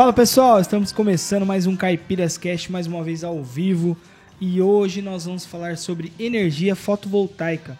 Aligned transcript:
Fala 0.00 0.14
pessoal, 0.14 0.58
estamos 0.58 0.92
começando 0.92 1.44
mais 1.44 1.66
um 1.66 1.76
Caipiras 1.76 2.38
Cast, 2.38 2.72
mais 2.72 2.86
uma 2.86 3.04
vez 3.04 3.22
ao 3.22 3.44
vivo. 3.44 3.94
E 4.40 4.58
hoje 4.58 5.02
nós 5.02 5.26
vamos 5.26 5.44
falar 5.44 5.76
sobre 5.76 6.10
energia 6.18 6.74
fotovoltaica. 6.74 7.78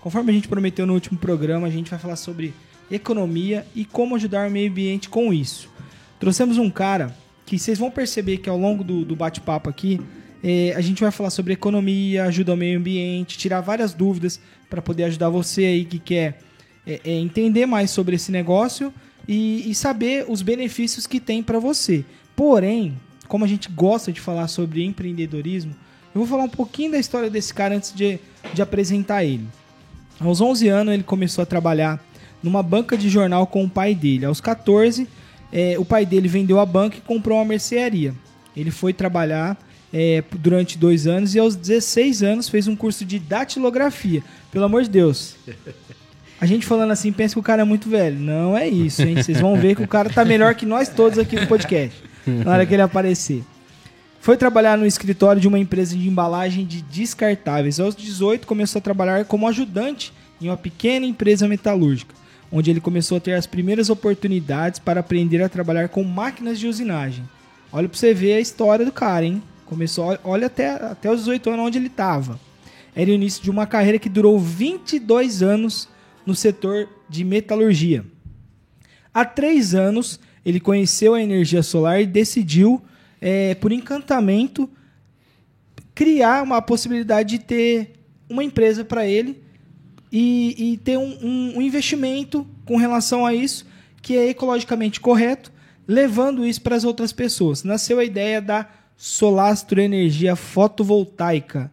Conforme 0.00 0.32
a 0.32 0.34
gente 0.34 0.48
prometeu 0.48 0.84
no 0.84 0.94
último 0.94 1.16
programa, 1.16 1.68
a 1.68 1.70
gente 1.70 1.88
vai 1.88 1.96
falar 1.96 2.16
sobre 2.16 2.52
economia 2.90 3.64
e 3.72 3.84
como 3.84 4.16
ajudar 4.16 4.48
o 4.48 4.50
meio 4.50 4.68
ambiente 4.68 5.08
com 5.08 5.32
isso. 5.32 5.70
Trouxemos 6.18 6.58
um 6.58 6.68
cara 6.68 7.16
que 7.46 7.56
vocês 7.56 7.78
vão 7.78 7.88
perceber 7.88 8.38
que 8.38 8.50
ao 8.50 8.58
longo 8.58 8.82
do, 8.82 9.04
do 9.04 9.14
bate-papo 9.14 9.70
aqui, 9.70 10.00
eh, 10.42 10.74
a 10.74 10.80
gente 10.80 11.00
vai 11.00 11.12
falar 11.12 11.30
sobre 11.30 11.52
economia, 11.52 12.24
ajuda 12.24 12.50
ao 12.50 12.56
meio 12.56 12.80
ambiente, 12.80 13.38
tirar 13.38 13.60
várias 13.60 13.94
dúvidas 13.94 14.40
para 14.68 14.82
poder 14.82 15.04
ajudar 15.04 15.28
você 15.28 15.66
aí 15.66 15.84
que 15.84 16.00
quer 16.00 16.40
eh, 16.84 17.00
eh, 17.04 17.12
entender 17.12 17.64
mais 17.64 17.92
sobre 17.92 18.16
esse 18.16 18.32
negócio 18.32 18.92
e, 19.28 19.70
e 19.70 19.74
saber 19.74 20.24
os 20.28 20.42
benefícios 20.42 21.06
que 21.06 21.20
tem 21.20 21.42
para 21.42 21.58
você. 21.58 22.04
Porém, 22.34 22.96
como 23.28 23.44
a 23.44 23.48
gente 23.48 23.68
gosta 23.68 24.12
de 24.12 24.20
falar 24.20 24.48
sobre 24.48 24.84
empreendedorismo, 24.84 25.74
eu 26.14 26.20
vou 26.20 26.26
falar 26.26 26.44
um 26.44 26.48
pouquinho 26.48 26.92
da 26.92 26.98
história 26.98 27.30
desse 27.30 27.54
cara 27.54 27.76
antes 27.76 27.94
de, 27.94 28.18
de 28.52 28.60
apresentar 28.60 29.24
ele. 29.24 29.46
Aos 30.18 30.40
11 30.40 30.68
anos, 30.68 30.94
ele 30.94 31.02
começou 31.02 31.42
a 31.42 31.46
trabalhar 31.46 32.02
numa 32.42 32.62
banca 32.62 32.96
de 32.96 33.08
jornal 33.08 33.46
com 33.46 33.64
o 33.64 33.70
pai 33.70 33.94
dele. 33.94 34.24
Aos 34.24 34.40
14, 34.40 35.06
eh, 35.52 35.76
o 35.78 35.84
pai 35.84 36.04
dele 36.04 36.28
vendeu 36.28 36.58
a 36.58 36.66
banca 36.66 36.96
e 36.98 37.00
comprou 37.00 37.38
uma 37.38 37.44
mercearia. 37.44 38.14
Ele 38.56 38.70
foi 38.70 38.92
trabalhar 38.92 39.56
eh, 39.92 40.22
durante 40.38 40.76
dois 40.76 41.06
anos 41.06 41.34
e 41.34 41.38
aos 41.38 41.54
16 41.54 42.22
anos 42.22 42.48
fez 42.48 42.66
um 42.66 42.74
curso 42.74 43.04
de 43.04 43.18
datilografia. 43.18 44.22
Pelo 44.50 44.64
amor 44.64 44.82
de 44.82 44.90
Deus. 44.90 45.36
A 46.40 46.46
gente 46.46 46.64
falando 46.64 46.90
assim, 46.90 47.12
pensa 47.12 47.34
que 47.34 47.38
o 47.38 47.42
cara 47.42 47.62
é 47.62 47.64
muito 47.64 47.88
velho. 47.90 48.18
Não 48.18 48.56
é 48.56 48.66
isso, 48.66 49.02
hein? 49.02 49.22
Vocês 49.22 49.40
vão 49.40 49.56
ver 49.56 49.76
que 49.76 49.82
o 49.82 49.88
cara 49.88 50.08
tá 50.08 50.24
melhor 50.24 50.54
que 50.54 50.64
nós 50.64 50.88
todos 50.88 51.18
aqui 51.18 51.38
no 51.38 51.46
podcast. 51.46 52.02
Na 52.26 52.52
hora 52.52 52.64
que 52.64 52.74
ele 52.74 52.82
aparecer. 52.82 53.44
Foi 54.20 54.36
trabalhar 54.36 54.78
no 54.78 54.86
escritório 54.86 55.40
de 55.40 55.48
uma 55.48 55.58
empresa 55.58 55.96
de 55.96 56.08
embalagem 56.08 56.64
de 56.64 56.82
descartáveis. 56.82 57.78
Aos 57.78 57.94
18, 57.94 58.46
começou 58.46 58.78
a 58.78 58.82
trabalhar 58.82 59.24
como 59.24 59.46
ajudante 59.48 60.12
em 60.40 60.48
uma 60.48 60.56
pequena 60.56 61.04
empresa 61.04 61.46
metalúrgica, 61.46 62.14
onde 62.50 62.70
ele 62.70 62.80
começou 62.80 63.18
a 63.18 63.20
ter 63.20 63.34
as 63.34 63.46
primeiras 63.46 63.90
oportunidades 63.90 64.78
para 64.78 65.00
aprender 65.00 65.42
a 65.42 65.48
trabalhar 65.48 65.88
com 65.88 66.02
máquinas 66.02 66.58
de 66.58 66.66
usinagem. 66.66 67.24
Olha 67.72 67.88
pra 67.88 67.98
você 67.98 68.14
ver 68.14 68.34
a 68.34 68.40
história 68.40 68.84
do 68.84 68.92
cara, 68.92 69.24
hein? 69.24 69.42
Começou, 69.66 70.18
olha 70.24 70.46
até, 70.46 70.70
até 70.70 71.10
os 71.10 71.20
18 71.20 71.50
anos 71.50 71.66
onde 71.66 71.78
ele 71.78 71.86
estava. 71.86 72.40
Era 72.94 73.10
o 73.10 73.14
início 73.14 73.42
de 73.42 73.50
uma 73.50 73.66
carreira 73.66 73.98
que 73.98 74.08
durou 74.08 74.38
22 74.38 75.42
anos 75.42 75.88
no 76.26 76.34
setor 76.34 76.88
de 77.08 77.24
metalurgia. 77.24 78.04
Há 79.12 79.24
três 79.24 79.74
anos, 79.74 80.20
ele 80.44 80.60
conheceu 80.60 81.14
a 81.14 81.22
energia 81.22 81.62
solar 81.62 82.00
e 82.00 82.06
decidiu, 82.06 82.80
é, 83.20 83.54
por 83.56 83.72
encantamento, 83.72 84.68
criar 85.94 86.42
uma 86.42 86.62
possibilidade 86.62 87.30
de 87.36 87.44
ter 87.44 87.92
uma 88.28 88.44
empresa 88.44 88.84
para 88.84 89.06
ele 89.06 89.42
e, 90.12 90.72
e 90.72 90.76
ter 90.78 90.96
um, 90.96 91.18
um- 91.22 91.52
um 91.58 91.62
investimento 91.62 92.46
com 92.64 92.76
relação 92.76 93.26
a 93.26 93.34
isso 93.34 93.66
que 94.02 94.16
é 94.16 94.28
ecologicamente 94.30 95.00
correto, 95.00 95.52
levando 95.86 96.46
isso 96.46 96.62
para 96.62 96.76
as 96.76 96.84
outras 96.84 97.12
pessoas. 97.12 97.64
Nasceu 97.64 97.98
a 97.98 98.04
ideia 98.04 98.40
da 98.40 98.66
Solastro 98.96 99.80
Energia 99.80 100.36
Fotovoltaica. 100.36 101.70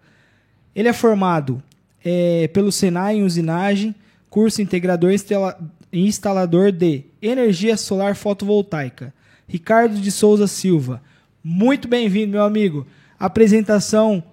Ele 0.75 0.87
é 0.89 0.93
formado 0.93 1.61
é, 2.03 2.47
pelo 2.49 2.71
Senai 2.71 3.17
em 3.17 3.23
usinagem, 3.23 3.93
curso 4.29 4.61
integrador 4.61 5.11
instala- 5.11 5.57
instalador 5.91 6.71
de 6.71 7.03
energia 7.21 7.77
solar 7.77 8.15
fotovoltaica. 8.15 9.13
Ricardo 9.47 9.95
de 9.99 10.11
Souza 10.11 10.47
Silva. 10.47 11.01
Muito 11.43 11.87
bem-vindo, 11.87 12.33
meu 12.33 12.43
amigo. 12.43 12.85
Apresentação 13.19 14.23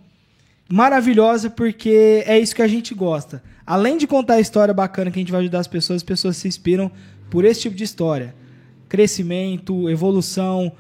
maravilhosa 0.69 1.49
porque 1.49 2.25
é 2.27 2.39
isso 2.39 2.55
que 2.55 2.63
a 2.63 2.69
gente 2.69 2.95
gosta. 2.95 3.43
Além 3.67 3.97
de 3.97 4.07
contar 4.07 4.35
a 4.35 4.41
história 4.41 4.75
bacana 4.75 5.11
que 5.11 5.19
a 5.19 5.23
gente 5.23 5.33
vai 5.33 5.41
ajudar 5.41 5.61
as 5.61 5.69
pessoas, 5.69 5.99
as 5.99 6.03
pessoas 6.03 6.37
se 6.37 6.49
inspiram 6.49 6.91
por 7.31 7.45
esse 7.45 7.63
tipo 7.63 7.77
de 7.77 7.85
história. 7.85 8.35
Crescimento, 8.89 9.89
evolução, 9.89 10.73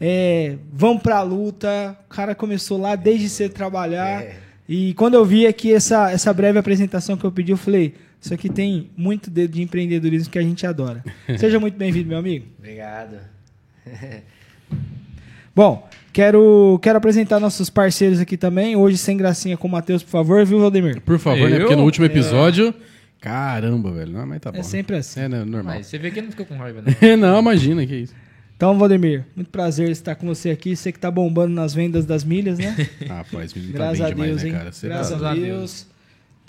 é, 0.00 0.56
vão 0.72 0.98
pra 0.98 1.22
luta. 1.22 1.96
O 2.06 2.08
cara 2.08 2.34
começou 2.34 2.78
lá 2.78 2.96
desde 2.96 3.28
cedo 3.28 3.52
trabalhar. 3.52 4.24
E 4.68 4.94
quando 4.94 5.14
eu 5.14 5.24
vi 5.24 5.46
aqui 5.46 5.72
essa, 5.72 6.10
essa 6.10 6.32
breve 6.32 6.58
apresentação 6.58 7.16
que 7.16 7.24
eu 7.24 7.32
pedi, 7.32 7.52
eu 7.52 7.56
falei: 7.56 7.94
Isso 8.22 8.32
aqui 8.32 8.48
tem 8.48 8.88
muito 8.96 9.28
dedo 9.28 9.54
de 9.54 9.62
empreendedorismo 9.62 10.30
que 10.30 10.38
a 10.38 10.42
gente 10.42 10.64
adora. 10.64 11.02
Seja 11.36 11.58
muito 11.58 11.76
bem-vindo, 11.76 12.08
meu 12.08 12.18
amigo. 12.18 12.46
Obrigado. 12.56 13.16
Bom, 15.52 15.88
quero, 16.12 16.78
quero 16.80 16.98
apresentar 16.98 17.40
nossos 17.40 17.68
parceiros 17.68 18.20
aqui 18.20 18.36
também. 18.36 18.76
Hoje, 18.76 18.96
sem 18.96 19.16
gracinha 19.16 19.56
com 19.56 19.66
o 19.66 19.70
Matheus, 19.70 20.04
por 20.04 20.10
favor, 20.10 20.46
viu, 20.46 20.60
Valdemir? 20.60 21.00
Por 21.00 21.18
favor, 21.18 21.50
né? 21.50 21.56
Eu? 21.56 21.60
Porque 21.62 21.74
no 21.74 21.82
último 21.82 22.06
episódio. 22.06 22.72
Caramba, 23.20 23.90
velho. 23.90 24.12
Não, 24.12 24.24
mas 24.24 24.40
tá 24.40 24.52
bom. 24.52 24.58
É 24.58 24.62
sempre 24.62 24.96
assim. 24.96 25.18
É, 25.18 25.28
né, 25.28 25.44
normal. 25.44 25.74
Mas 25.74 25.88
você 25.88 25.98
vê 25.98 26.12
que 26.12 26.20
ele 26.20 26.26
não 26.26 26.30
ficou 26.30 26.46
com 26.46 26.56
raiva, 26.56 26.80
não. 27.02 27.16
não, 27.16 27.40
imagina 27.40 27.84
que 27.84 27.96
isso. 27.96 28.14
Então, 28.56 28.78
Valdemir, 28.78 29.24
muito 29.34 29.50
prazer 29.50 29.90
estar 29.90 30.14
com 30.14 30.28
você 30.28 30.50
aqui. 30.50 30.76
Você 30.76 30.92
que 30.92 30.98
tá 31.00 31.10
bombando 31.10 31.52
nas 31.52 31.74
vendas 31.74 32.06
das 32.06 32.22
milhas, 32.22 32.56
né? 32.60 32.88
Rapaz, 33.08 33.52
me 33.52 33.62
tá 33.72 33.72
Graças 33.72 33.98
bem 33.98 34.06
a 34.06 34.10
demais, 34.10 34.30
Deus, 34.30 34.42
né, 34.44 34.50
cara? 34.58 34.70
Você 34.72 34.86
Graças 34.86 35.20
tá- 35.20 35.30
a 35.32 35.34
Deus. 35.34 35.91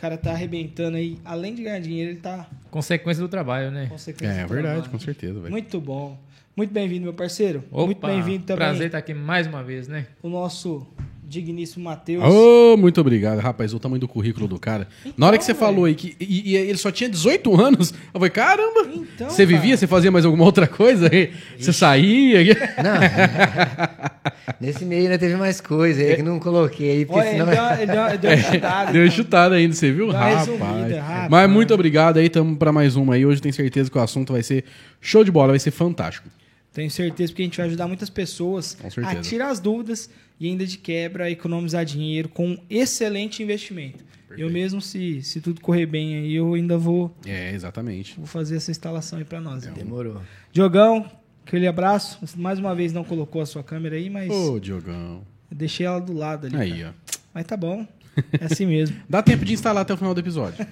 Cara 0.03 0.17
tá 0.17 0.31
arrebentando 0.31 0.97
aí. 0.97 1.17
Além 1.23 1.55
de 1.55 1.63
ganhar 1.63 1.79
dinheiro, 1.79 2.11
ele 2.11 2.19
tá 2.19 2.45
Consequência 2.69 3.23
do 3.23 3.29
trabalho, 3.29 3.71
né? 3.71 3.85
consequência. 3.87 4.33
É 4.35 4.43
do 4.43 4.49
verdade, 4.49 4.73
trabalho. 4.81 4.91
com 4.91 4.99
certeza, 4.99 5.39
velho. 5.39 5.49
Muito 5.49 5.79
bom. 5.79 6.19
Muito 6.57 6.73
bem-vindo, 6.73 7.03
meu 7.03 7.13
parceiro. 7.13 7.63
Opa, 7.71 7.85
muito 7.85 8.05
bem-vindo 8.05 8.43
também 8.43 8.57
Prazer 8.67 8.87
estar 8.87 8.97
aqui 8.97 9.13
mais 9.13 9.47
uma 9.47 9.63
vez, 9.63 9.87
né? 9.87 10.07
o 10.21 10.27
nosso 10.27 10.85
digníssimo 11.33 11.83
Matheus. 11.85 12.23
Ô, 12.23 12.77
muito 12.77 13.01
obrigado. 13.01 13.39
Rapaz, 13.39 13.73
o 13.73 13.79
tamanho 13.79 13.99
do 13.99 14.07
currículo 14.07 14.47
do 14.47 14.59
cara. 14.59 14.87
Na 15.17 15.27
hora 15.27 15.37
que 15.37 15.43
você 15.43 15.53
velho. 15.53 15.65
falou 15.65 15.85
aí 15.85 15.95
que 15.95 16.15
e, 16.19 16.51
e 16.51 16.55
ele 16.55 16.77
só 16.77 16.91
tinha 16.91 17.09
18 17.09 17.59
anos, 17.59 17.91
eu 17.91 18.19
falei, 18.19 18.29
caramba! 18.29 18.87
Então, 18.93 19.29
você 19.29 19.45
cara. 19.45 19.57
vivia, 19.57 19.75
você 19.75 19.87
fazia 19.87 20.11
mais 20.11 20.25
alguma 20.25 20.45
outra 20.45 20.67
coisa? 20.67 21.09
Você 21.57 21.73
saía? 21.73 22.43
Não. 22.83 22.93
Nesse 24.59 24.85
meio 24.85 25.03
ainda 25.03 25.17
teve 25.17 25.35
mais 25.35 25.59
coisa 25.59 26.01
aí 26.01 26.15
que 26.15 26.23
não 26.23 26.39
coloquei 26.39 26.91
aí, 26.91 27.05
porque 27.05 27.19
Olha, 27.19 27.29
ele 27.29 27.39
senão. 27.39 27.73
ele 27.73 27.91
deu, 27.91 28.07
ele 28.07 28.17
deu 28.17 28.37
chutada. 28.51 28.91
Deu 28.91 29.01
uma 29.01 29.07
então. 29.07 29.15
chutada 29.17 29.55
ainda, 29.55 29.73
você 29.73 29.91
viu? 29.91 30.09
Rapaz. 30.11 30.47
resumida, 30.47 31.01
rapaz. 31.01 31.29
Mas 31.29 31.49
muito 31.49 31.73
obrigado 31.73 32.17
aí, 32.17 32.29
tamo 32.29 32.55
pra 32.55 32.71
mais 32.71 32.95
uma 32.95 33.15
aí. 33.15 33.25
Hoje 33.25 33.41
tenho 33.41 33.53
certeza 33.53 33.89
que 33.89 33.97
o 33.97 34.01
assunto 34.01 34.33
vai 34.33 34.43
ser 34.43 34.63
show 35.01 35.23
de 35.23 35.31
bola, 35.31 35.49
vai 35.49 35.59
ser 35.59 35.71
fantástico. 35.71 36.29
Tenho 36.73 36.89
certeza, 36.89 37.31
porque 37.31 37.43
a 37.43 37.45
gente 37.45 37.57
vai 37.57 37.67
ajudar 37.67 37.87
muitas 37.87 38.09
pessoas 38.09 38.77
a 39.05 39.15
tirar 39.21 39.49
as 39.49 39.59
dúvidas 39.59 40.09
e 40.39 40.47
ainda 40.47 40.65
de 40.65 40.77
quebra 40.77 41.25
a 41.25 41.31
economizar 41.31 41.85
dinheiro 41.85 42.27
com 42.29 42.49
um 42.49 42.57
excelente 42.69 43.43
investimento. 43.43 44.03
Eu 44.35 44.49
mesmo, 44.49 44.81
se, 44.81 45.21
se 45.21 45.39
tudo 45.39 45.61
correr 45.61 45.85
bem 45.85 46.15
aí, 46.15 46.33
eu 46.33 46.55
ainda 46.55 46.75
vou, 46.75 47.15
É, 47.23 47.53
exatamente. 47.53 48.15
vou 48.17 48.25
fazer 48.25 48.55
essa 48.55 48.71
instalação 48.71 49.19
aí 49.19 49.25
pra 49.25 49.39
nós. 49.39 49.63
então. 49.63 49.75
Demorou. 49.75 50.19
Diogão, 50.51 51.05
aquele 51.45 51.67
abraço. 51.67 52.19
Mais 52.35 52.57
uma 52.57 52.73
vez 52.73 52.91
não 52.91 53.03
colocou 53.03 53.41
a 53.43 53.45
sua 53.45 53.63
câmera 53.63 53.95
aí, 53.95 54.09
mas 54.09 54.31
Ô, 54.31 54.59
Diogão. 54.59 55.21
eu 55.51 55.55
deixei 55.57 55.85
ela 55.85 55.99
do 56.01 56.13
lado 56.13 56.47
ali. 56.47 56.55
Aí, 56.57 56.79
cara. 56.81 56.95
ó. 56.99 57.17
Mas 57.35 57.45
tá 57.45 57.55
bom. 57.55 57.85
É 58.39 58.45
assim 58.45 58.65
mesmo. 58.67 58.95
Dá 59.09 59.21
tempo 59.23 59.43
de 59.45 59.53
instalar 59.53 59.81
até 59.83 59.93
o 59.93 59.97
final 59.97 60.13
do 60.13 60.19
episódio. 60.19 60.65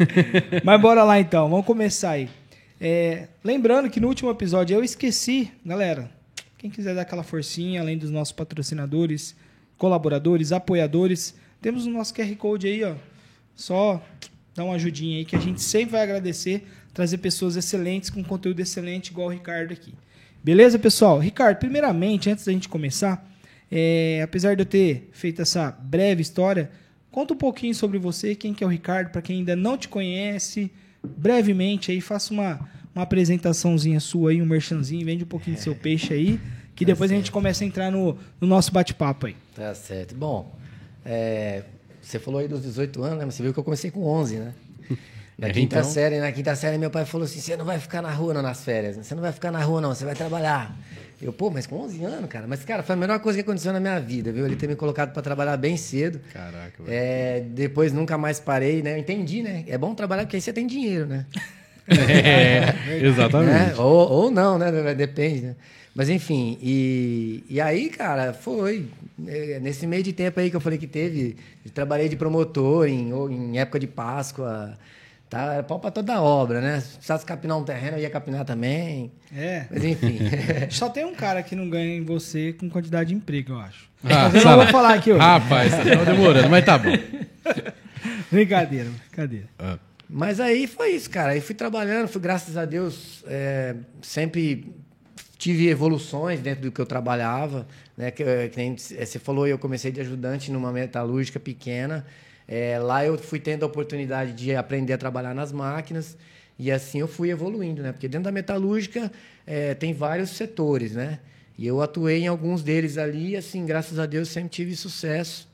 Mas 0.64 0.80
bora 0.80 1.02
lá 1.04 1.18
então, 1.18 1.48
vamos 1.48 1.64
começar 1.64 2.10
aí. 2.10 2.28
É, 2.84 3.28
lembrando 3.44 3.88
que 3.88 4.00
no 4.00 4.08
último 4.08 4.28
episódio 4.28 4.74
eu 4.74 4.82
esqueci, 4.82 5.52
galera, 5.64 6.10
quem 6.58 6.68
quiser 6.68 6.96
dar 6.96 7.02
aquela 7.02 7.22
forcinha, 7.22 7.80
além 7.80 7.96
dos 7.96 8.10
nossos 8.10 8.32
patrocinadores, 8.32 9.36
colaboradores, 9.78 10.50
apoiadores, 10.50 11.32
temos 11.60 11.86
o 11.86 11.90
nosso 11.90 12.12
QR 12.12 12.34
Code 12.34 12.66
aí, 12.66 12.82
ó. 12.82 12.96
Só 13.54 14.02
dá 14.52 14.64
uma 14.64 14.74
ajudinha 14.74 15.18
aí 15.18 15.24
que 15.24 15.36
a 15.36 15.38
gente 15.38 15.62
sempre 15.62 15.92
vai 15.92 16.02
agradecer, 16.02 16.66
trazer 16.92 17.18
pessoas 17.18 17.54
excelentes 17.54 18.10
com 18.10 18.20
conteúdo 18.24 18.58
excelente, 18.58 19.12
igual 19.12 19.28
o 19.28 19.30
Ricardo 19.30 19.72
aqui. 19.72 19.94
Beleza, 20.42 20.76
pessoal? 20.76 21.20
Ricardo, 21.20 21.58
primeiramente, 21.58 22.30
antes 22.30 22.44
da 22.44 22.50
gente 22.50 22.68
começar, 22.68 23.24
é, 23.70 24.22
apesar 24.24 24.56
de 24.56 24.62
eu 24.62 24.66
ter 24.66 25.08
feito 25.12 25.40
essa 25.40 25.70
breve 25.70 26.20
história, 26.20 26.68
conta 27.12 27.32
um 27.32 27.38
pouquinho 27.38 27.76
sobre 27.76 27.96
você, 27.96 28.34
quem 28.34 28.52
que 28.52 28.64
é 28.64 28.66
o 28.66 28.70
Ricardo, 28.70 29.10
para 29.12 29.22
quem 29.22 29.38
ainda 29.38 29.54
não 29.54 29.78
te 29.78 29.86
conhece, 29.86 30.68
brevemente 31.02 31.90
aí, 31.90 32.00
faça 32.00 32.32
uma, 32.32 32.60
uma 32.94 33.02
apresentaçãozinha 33.04 34.00
sua 34.00 34.30
aí, 34.30 34.42
um 34.42 34.46
merchanzinho, 34.46 35.04
vende 35.04 35.24
um 35.24 35.26
pouquinho 35.26 35.56
do 35.56 35.62
seu 35.62 35.74
peixe 35.74 36.12
aí, 36.14 36.40
que 36.74 36.84
depois 36.84 37.10
a 37.10 37.14
gente 37.14 37.30
começa 37.30 37.64
a 37.64 37.66
entrar 37.66 37.90
no, 37.90 38.16
no 38.40 38.46
nosso 38.46 38.72
bate-papo 38.72 39.26
aí. 39.26 39.36
Tá 39.54 39.74
certo. 39.74 40.14
Bom, 40.14 40.54
é, 41.04 41.62
você 42.00 42.18
falou 42.18 42.40
aí 42.40 42.48
dos 42.48 42.62
18 42.62 43.02
anos, 43.02 43.18
né? 43.18 43.24
Mas 43.24 43.34
você 43.34 43.42
viu 43.42 43.52
que 43.52 43.58
eu 43.58 43.64
comecei 43.64 43.90
com 43.90 44.04
11, 44.04 44.36
né? 44.38 44.54
Na 45.38 45.48
É, 45.48 45.50
quinta 45.50 45.78
então. 45.78 45.90
série, 45.90 46.20
na 46.20 46.30
quinta 46.30 46.54
série, 46.54 46.76
meu 46.78 46.90
pai 46.90 47.04
falou 47.06 47.24
assim: 47.24 47.40
você 47.40 47.56
não 47.56 47.64
vai 47.64 47.78
ficar 47.78 48.02
na 48.02 48.10
rua 48.12 48.34
não, 48.34 48.42
nas 48.42 48.62
férias, 48.62 48.96
né? 48.98 49.02
você 49.02 49.14
não 49.14 49.22
vai 49.22 49.32
ficar 49.32 49.50
na 49.50 49.62
rua 49.64 49.80
não, 49.80 49.88
você 49.94 50.04
vai 50.04 50.14
trabalhar. 50.14 50.76
Eu, 51.22 51.32
pô, 51.32 51.50
mas 51.50 51.66
com 51.66 51.76
11 51.76 52.04
anos, 52.04 52.28
cara. 52.28 52.46
Mas, 52.48 52.64
cara, 52.64 52.82
foi 52.82 52.94
a 52.94 52.98
melhor 52.98 53.20
coisa 53.20 53.38
que 53.38 53.42
aconteceu 53.42 53.72
na 53.72 53.78
minha 53.78 54.00
vida, 54.00 54.32
viu? 54.32 54.44
Ele 54.44 54.56
ter 54.56 54.66
me 54.68 54.74
colocado 54.74 55.12
para 55.12 55.22
trabalhar 55.22 55.56
bem 55.56 55.76
cedo. 55.76 56.20
Caraca, 56.32 56.82
velho. 56.82 56.88
É, 56.88 57.40
depois 57.40 57.92
nunca 57.92 58.18
mais 58.18 58.40
parei, 58.40 58.82
né? 58.82 58.94
Eu 58.94 58.98
entendi, 58.98 59.40
né? 59.42 59.64
É 59.68 59.78
bom 59.78 59.94
trabalhar 59.94 60.24
porque 60.24 60.36
aí 60.36 60.42
você 60.42 60.52
tem 60.52 60.66
dinheiro, 60.66 61.06
né? 61.06 61.24
É, 61.88 63.04
exatamente. 63.04 63.50
né? 63.50 63.74
Ou, 63.76 64.08
ou 64.08 64.30
não, 64.30 64.56
né? 64.56 64.94
Depende, 64.94 65.40
né? 65.42 65.56
Mas 65.94 66.08
enfim, 66.08 66.56
e, 66.62 67.44
e 67.50 67.60
aí, 67.60 67.90
cara, 67.90 68.32
foi. 68.32 68.86
É, 69.26 69.58
Nesse 69.60 69.86
meio 69.86 70.02
de 70.02 70.12
tempo 70.12 70.40
aí 70.40 70.48
que 70.48 70.56
eu 70.56 70.60
falei 70.60 70.78
que 70.78 70.86
teve, 70.86 71.36
trabalhei 71.74 72.08
de 72.08 72.16
promotor 72.16 72.86
em, 72.86 73.10
em 73.30 73.58
época 73.58 73.78
de 73.78 73.86
Páscoa. 73.86 74.78
Tá, 75.32 75.54
era 75.54 75.62
pau 75.62 75.80
pra 75.80 75.90
toda 75.90 76.20
obra, 76.20 76.60
né? 76.60 76.78
Se 76.80 76.88
precisasse 76.88 77.24
capinar 77.24 77.56
um 77.56 77.64
terreno, 77.64 77.96
eu 77.96 78.02
ia 78.02 78.10
capinar 78.10 78.44
também. 78.44 79.10
É. 79.34 79.64
Mas 79.70 79.82
enfim. 79.82 80.18
Só 80.68 80.90
tem 80.90 81.06
um 81.06 81.14
cara 81.14 81.42
que 81.42 81.56
não 81.56 81.70
ganha 81.70 81.96
em 81.96 82.04
você 82.04 82.52
com 82.52 82.68
quantidade 82.68 83.08
de 83.08 83.14
emprego, 83.14 83.54
eu 83.54 83.58
acho. 83.58 83.88
Ah, 84.04 84.28
Mas 84.30 84.44
eu 84.44 84.50
não 84.50 84.58
vou 84.58 84.66
falar 84.66 84.92
aqui 84.92 85.10
hoje. 85.10 85.22
Rapaz, 85.22 85.72
tá 85.72 86.04
demorando, 86.04 86.50
mas 86.50 86.62
tá 86.62 86.76
bom. 86.76 86.90
Brincadeira, 88.30 88.90
brincadeira. 89.08 89.46
Ah, 89.58 89.78
Mas 90.06 90.38
aí 90.38 90.66
foi 90.66 90.90
isso, 90.90 91.08
cara. 91.08 91.32
Aí 91.32 91.40
fui 91.40 91.54
trabalhando, 91.54 92.08
fui, 92.08 92.20
graças 92.20 92.58
a 92.58 92.66
Deus, 92.66 93.24
é, 93.26 93.74
sempre 94.02 94.70
tive 95.38 95.66
evoluções 95.70 96.40
dentro 96.40 96.64
do 96.64 96.70
que 96.70 96.78
eu 96.78 96.84
trabalhava. 96.84 97.66
Né? 97.96 98.10
Que, 98.10 98.22
eh, 98.22 98.48
que 98.48 98.58
nem 98.58 98.76
você 98.76 99.18
falou, 99.18 99.46
eu 99.46 99.58
comecei 99.58 99.90
de 99.90 100.00
ajudante 100.02 100.52
numa 100.52 100.70
metalúrgica 100.70 101.40
pequena. 101.40 102.04
É, 102.46 102.78
lá 102.78 103.04
eu 103.04 103.16
fui 103.18 103.38
tendo 103.38 103.62
a 103.62 103.66
oportunidade 103.66 104.32
de 104.32 104.54
aprender 104.54 104.92
a 104.92 104.98
trabalhar 104.98 105.34
nas 105.34 105.52
máquinas. 105.52 106.16
E 106.58 106.70
assim 106.70 107.00
eu 107.00 107.08
fui 107.08 107.30
evoluindo, 107.30 107.82
né? 107.82 107.92
Porque 107.92 108.08
dentro 108.08 108.24
da 108.24 108.32
metalúrgica 108.32 109.10
eh, 109.46 109.74
tem 109.74 109.92
vários 109.92 110.30
setores, 110.30 110.92
né? 110.92 111.18
E 111.58 111.66
eu 111.66 111.80
atuei 111.80 112.22
em 112.22 112.28
alguns 112.28 112.62
deles 112.62 112.98
ali, 112.98 113.30
e 113.30 113.36
assim, 113.36 113.64
graças 113.66 113.98
a 113.98 114.06
Deus, 114.06 114.28
sempre 114.28 114.50
tive 114.50 114.76
sucesso. 114.76 115.48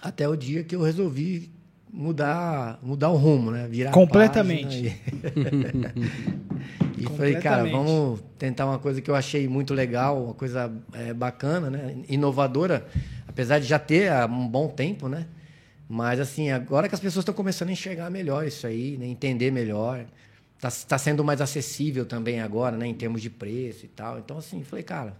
Até 0.00 0.28
o 0.28 0.36
dia 0.36 0.62
que 0.62 0.74
eu 0.74 0.82
resolvi 0.82 1.50
mudar, 1.92 2.78
mudar 2.82 3.10
o 3.10 3.16
rumo, 3.16 3.50
né? 3.50 3.66
Virar 3.68 3.90
Completamente. 3.90 4.96
E, 6.98 7.06
falei, 7.16 7.36
cara, 7.36 7.64
vamos 7.64 8.20
tentar 8.38 8.66
uma 8.66 8.78
coisa 8.78 9.00
que 9.00 9.10
eu 9.10 9.14
achei 9.14 9.48
muito 9.48 9.72
legal, 9.72 10.22
uma 10.22 10.34
coisa 10.34 10.70
é, 10.92 11.14
bacana, 11.14 11.70
né? 11.70 11.96
Inovadora, 12.10 12.86
apesar 13.26 13.58
de 13.58 13.64
já 13.64 13.78
ter 13.78 14.12
há 14.12 14.26
um 14.26 14.46
bom 14.46 14.68
tempo, 14.68 15.08
né? 15.08 15.26
Mas 15.92 16.20
assim, 16.20 16.50
agora 16.50 16.88
que 16.88 16.94
as 16.94 17.00
pessoas 17.00 17.24
estão 17.24 17.34
começando 17.34 17.70
a 17.70 17.72
enxergar 17.72 18.08
melhor 18.10 18.46
isso 18.46 18.64
aí, 18.64 18.96
né? 18.96 19.06
entender 19.06 19.50
melhor. 19.50 20.06
Tá, 20.60 20.70
tá 20.70 20.96
sendo 20.96 21.24
mais 21.24 21.40
acessível 21.40 22.06
também 22.06 22.38
agora, 22.40 22.76
né? 22.76 22.86
Em 22.86 22.94
termos 22.94 23.20
de 23.20 23.28
preço 23.28 23.86
e 23.86 23.88
tal. 23.88 24.20
Então, 24.20 24.38
assim, 24.38 24.62
falei, 24.62 24.84
cara, 24.84 25.16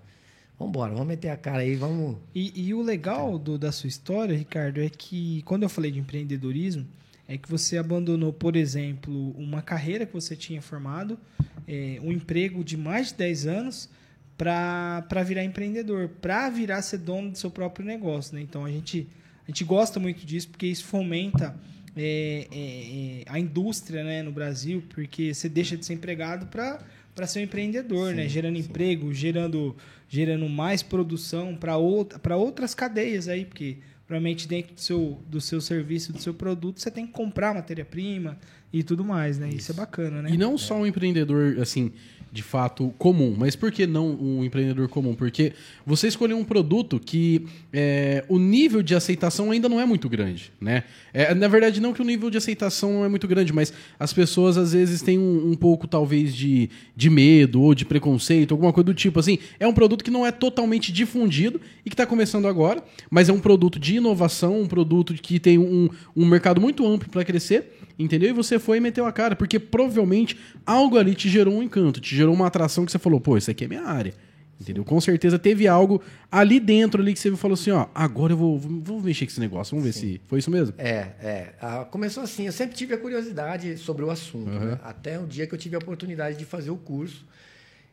vamos 0.56 0.70
embora, 0.70 0.92
vamos 0.92 1.08
meter 1.08 1.30
a 1.30 1.36
cara 1.36 1.58
aí, 1.62 1.74
vamos. 1.74 2.18
E, 2.32 2.68
e 2.68 2.72
o 2.72 2.82
legal 2.82 3.36
do- 3.36 3.58
da 3.58 3.72
sua 3.72 3.88
história, 3.88 4.36
Ricardo, 4.36 4.80
é 4.80 4.88
que 4.88 5.42
quando 5.42 5.64
eu 5.64 5.68
falei 5.68 5.90
de 5.90 5.98
empreendedorismo, 5.98 6.86
é 7.26 7.36
que 7.36 7.50
você 7.50 7.76
abandonou, 7.76 8.32
por 8.32 8.54
exemplo, 8.54 9.30
uma 9.36 9.62
carreira 9.62 10.06
que 10.06 10.12
você 10.12 10.36
tinha 10.36 10.62
formado, 10.62 11.18
é, 11.66 11.98
um 12.02 12.12
emprego 12.12 12.62
de 12.62 12.76
mais 12.76 13.08
de 13.08 13.14
10 13.14 13.46
anos, 13.46 13.88
para 14.36 15.22
virar 15.24 15.42
empreendedor, 15.44 16.08
para 16.20 16.48
virar 16.48 16.80
ser 16.82 16.98
dono 16.98 17.30
do 17.32 17.38
seu 17.38 17.50
próprio 17.50 17.84
negócio. 17.84 18.34
Né? 18.34 18.40
Então 18.42 18.64
a 18.64 18.70
gente, 18.70 19.08
a 19.50 19.52
gente 19.52 19.64
gosta 19.64 19.98
muito 19.98 20.24
disso 20.24 20.48
porque 20.48 20.66
isso 20.66 20.84
fomenta 20.84 21.56
é, 21.96 22.46
é, 22.52 22.56
é, 22.56 23.24
a 23.26 23.36
indústria 23.36 24.04
né, 24.04 24.22
no 24.22 24.30
Brasil, 24.30 24.80
porque 24.90 25.34
você 25.34 25.48
deixa 25.48 25.76
de 25.76 25.84
ser 25.84 25.94
empregado 25.94 26.46
para 26.46 26.78
para 27.12 27.26
ser 27.26 27.40
um 27.40 27.42
empreendedor, 27.42 28.14
né? 28.14 28.28
gerando 28.28 28.56
emprego, 28.56 29.12
gerando, 29.12 29.76
gerando 30.08 30.48
mais 30.48 30.80
produção 30.80 31.56
para 31.56 31.76
outra, 31.76 32.36
outras 32.36 32.72
cadeias 32.72 33.26
aí, 33.26 33.44
porque 33.44 33.78
provavelmente 34.06 34.46
dentro 34.46 34.74
do 34.74 34.80
seu, 34.80 35.18
do 35.28 35.40
seu 35.40 35.60
serviço, 35.60 36.12
do 36.12 36.22
seu 36.22 36.32
produto, 36.32 36.80
você 36.80 36.90
tem 36.90 37.04
que 37.04 37.12
comprar 37.12 37.52
matéria-prima 37.52 38.38
e 38.72 38.84
tudo 38.84 39.04
mais, 39.04 39.38
né? 39.38 39.50
Isso, 39.50 39.72
é 39.72 39.74
bacana, 39.74 40.22
né? 40.22 40.30
E 40.30 40.38
não 40.38 40.56
só 40.56 40.76
um 40.76 40.86
empreendedor, 40.86 41.58
assim, 41.60 41.92
de 42.32 42.42
fato 42.42 42.94
comum, 42.96 43.34
mas 43.36 43.56
por 43.56 43.72
que 43.72 43.86
não 43.86 44.10
um 44.10 44.44
empreendedor 44.44 44.88
comum? 44.88 45.14
Porque 45.14 45.52
você 45.84 46.06
escolheu 46.06 46.36
um 46.36 46.44
produto 46.44 47.00
que 47.00 47.46
é, 47.72 48.24
o 48.28 48.38
nível 48.38 48.82
de 48.82 48.94
aceitação 48.94 49.50
ainda 49.50 49.68
não 49.68 49.80
é 49.80 49.84
muito 49.84 50.08
grande, 50.08 50.52
né? 50.60 50.84
É, 51.12 51.34
na 51.34 51.48
verdade, 51.48 51.80
não 51.80 51.92
que 51.92 52.00
o 52.00 52.04
nível 52.04 52.30
de 52.30 52.38
aceitação 52.38 52.92
não 52.92 53.04
é 53.04 53.08
muito 53.08 53.26
grande, 53.26 53.52
mas 53.52 53.72
as 53.98 54.12
pessoas 54.12 54.56
às 54.56 54.72
vezes 54.72 55.02
têm 55.02 55.18
um, 55.18 55.50
um 55.50 55.54
pouco, 55.56 55.88
talvez, 55.88 56.34
de, 56.34 56.70
de 56.94 57.10
medo 57.10 57.62
ou 57.62 57.74
de 57.74 57.84
preconceito, 57.84 58.52
alguma 58.52 58.72
coisa 58.72 58.86
do 58.86 58.94
tipo. 58.94 59.18
Assim, 59.18 59.38
é 59.58 59.66
um 59.66 59.74
produto 59.74 60.04
que 60.04 60.10
não 60.10 60.24
é 60.24 60.30
totalmente 60.30 60.92
difundido 60.92 61.60
e 61.84 61.90
que 61.90 61.94
está 61.94 62.06
começando 62.06 62.46
agora, 62.46 62.82
mas 63.10 63.28
é 63.28 63.32
um 63.32 63.40
produto 63.40 63.78
de 63.78 63.96
inovação, 63.96 64.60
um 64.60 64.68
produto 64.68 65.14
que 65.14 65.40
tem 65.40 65.58
um, 65.58 65.88
um 66.16 66.24
mercado 66.24 66.60
muito 66.60 66.86
amplo 66.86 67.08
para 67.10 67.24
crescer, 67.24 67.79
entendeu? 67.98 68.30
E 68.30 68.32
você 68.32 68.58
foi 68.58 68.78
e 68.78 68.80
meteu 68.80 69.04
a 69.06 69.12
cara, 69.12 69.34
porque 69.36 69.58
provavelmente 69.58 70.38
algo 70.66 70.96
ali 70.98 71.14
te 71.14 71.28
gerou 71.28 71.54
um 71.54 71.62
encanto, 71.62 72.00
te 72.00 72.14
gerou 72.14 72.34
uma 72.34 72.46
atração 72.46 72.84
que 72.86 72.92
você 72.92 72.98
falou, 72.98 73.20
pô, 73.20 73.36
isso 73.36 73.50
aqui 73.50 73.64
é 73.64 73.68
minha 73.68 73.84
área. 73.84 74.12
Entendeu? 74.60 74.84
Com 74.84 75.00
certeza 75.00 75.38
teve 75.38 75.66
algo 75.66 76.02
ali 76.30 76.60
dentro 76.60 77.00
ali 77.00 77.14
que 77.14 77.18
você 77.18 77.34
falou 77.34 77.54
assim, 77.54 77.70
ó, 77.70 77.86
agora 77.94 78.34
eu 78.34 78.36
vou, 78.36 78.58
vou 78.58 79.00
mexer 79.00 79.24
com 79.24 79.30
esse 79.32 79.40
negócio, 79.40 79.70
vamos 79.74 79.86
ver 79.86 79.98
se 79.98 80.20
foi 80.26 80.38
isso 80.38 80.50
mesmo. 80.50 80.74
É, 80.76 81.12
é. 81.22 81.54
Ah, 81.62 81.86
começou 81.90 82.22
assim, 82.22 82.44
eu 82.44 82.52
sempre 82.52 82.76
tive 82.76 82.92
a 82.92 82.98
curiosidade 82.98 83.78
sobre 83.78 84.04
o 84.04 84.10
assunto, 84.10 84.50
né? 84.50 84.78
até 84.84 85.18
o 85.18 85.26
dia 85.26 85.46
que 85.46 85.54
eu 85.54 85.58
tive 85.58 85.76
a 85.76 85.78
oportunidade 85.78 86.36
de 86.36 86.44
fazer 86.44 86.70
o 86.70 86.76
curso. 86.76 87.24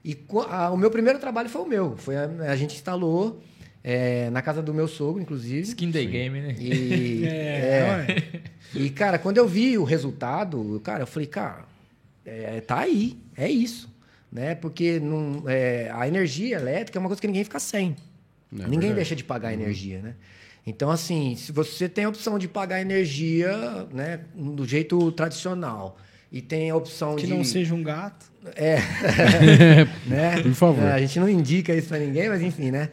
E 0.04 0.14
co- 0.14 0.46
ah, 0.50 0.70
o 0.70 0.76
meu 0.78 0.92
primeiro 0.92 1.20
trabalho 1.20 1.48
foi 1.48 1.62
o 1.62 1.66
meu. 1.66 1.96
Foi 1.96 2.18
a, 2.18 2.26
a 2.52 2.56
gente 2.58 2.76
instalou 2.76 3.42
é, 3.90 4.30
na 4.32 4.42
casa 4.42 4.62
do 4.62 4.74
meu 4.74 4.86
sogro, 4.86 5.22
inclusive. 5.22 5.62
Skin 5.62 5.92
Day 5.92 6.06
Game, 6.06 6.42
né? 6.42 6.56
E, 6.60 7.24
É, 7.26 8.06
é. 8.10 8.42
e, 8.76 8.90
cara, 8.90 9.18
quando 9.18 9.38
eu 9.38 9.48
vi 9.48 9.78
o 9.78 9.86
resultado, 9.86 10.82
cara, 10.84 11.04
eu 11.04 11.08
falei, 11.08 11.26
cara, 11.26 11.64
é, 12.26 12.60
tá 12.60 12.80
aí, 12.80 13.18
é 13.38 13.50
isso. 13.50 13.90
Né? 14.30 14.56
Porque 14.56 15.00
não, 15.00 15.44
é, 15.48 15.90
a 15.94 16.06
energia 16.06 16.58
elétrica 16.58 16.98
é 16.98 17.00
uma 17.00 17.08
coisa 17.08 17.22
que 17.22 17.28
ninguém 17.28 17.46
fica 17.46 17.60
sem. 17.62 17.96
É 18.52 18.64
ninguém 18.64 18.72
verdade. 18.80 18.96
deixa 18.96 19.16
de 19.16 19.24
pagar 19.24 19.54
energia, 19.54 20.02
né? 20.02 20.16
Então, 20.66 20.92
assim, 20.92 21.38
se 21.38 21.54
você 21.54 21.88
tem 21.88 22.04
a 22.04 22.10
opção 22.10 22.38
de 22.38 22.50
pagar 22.50 22.82
energia 22.82 23.88
né, 23.94 24.20
do 24.36 24.66
jeito 24.66 25.14
tradicional 25.14 25.98
e 26.30 26.42
tem 26.42 26.70
a 26.70 26.76
opção 26.76 27.16
Que 27.16 27.26
de... 27.26 27.34
não 27.34 27.42
seja 27.46 27.74
um 27.74 27.82
gato. 27.82 28.26
É. 28.56 28.78
né? 30.08 30.42
Por 30.42 30.54
favor. 30.54 30.84
É, 30.84 30.94
A 30.94 31.00
gente 31.00 31.20
não 31.20 31.28
indica 31.30 31.74
isso 31.74 31.88
para 31.90 32.00
ninguém, 32.00 32.30
mas 32.30 32.42
enfim, 32.42 32.72
né? 32.72 32.90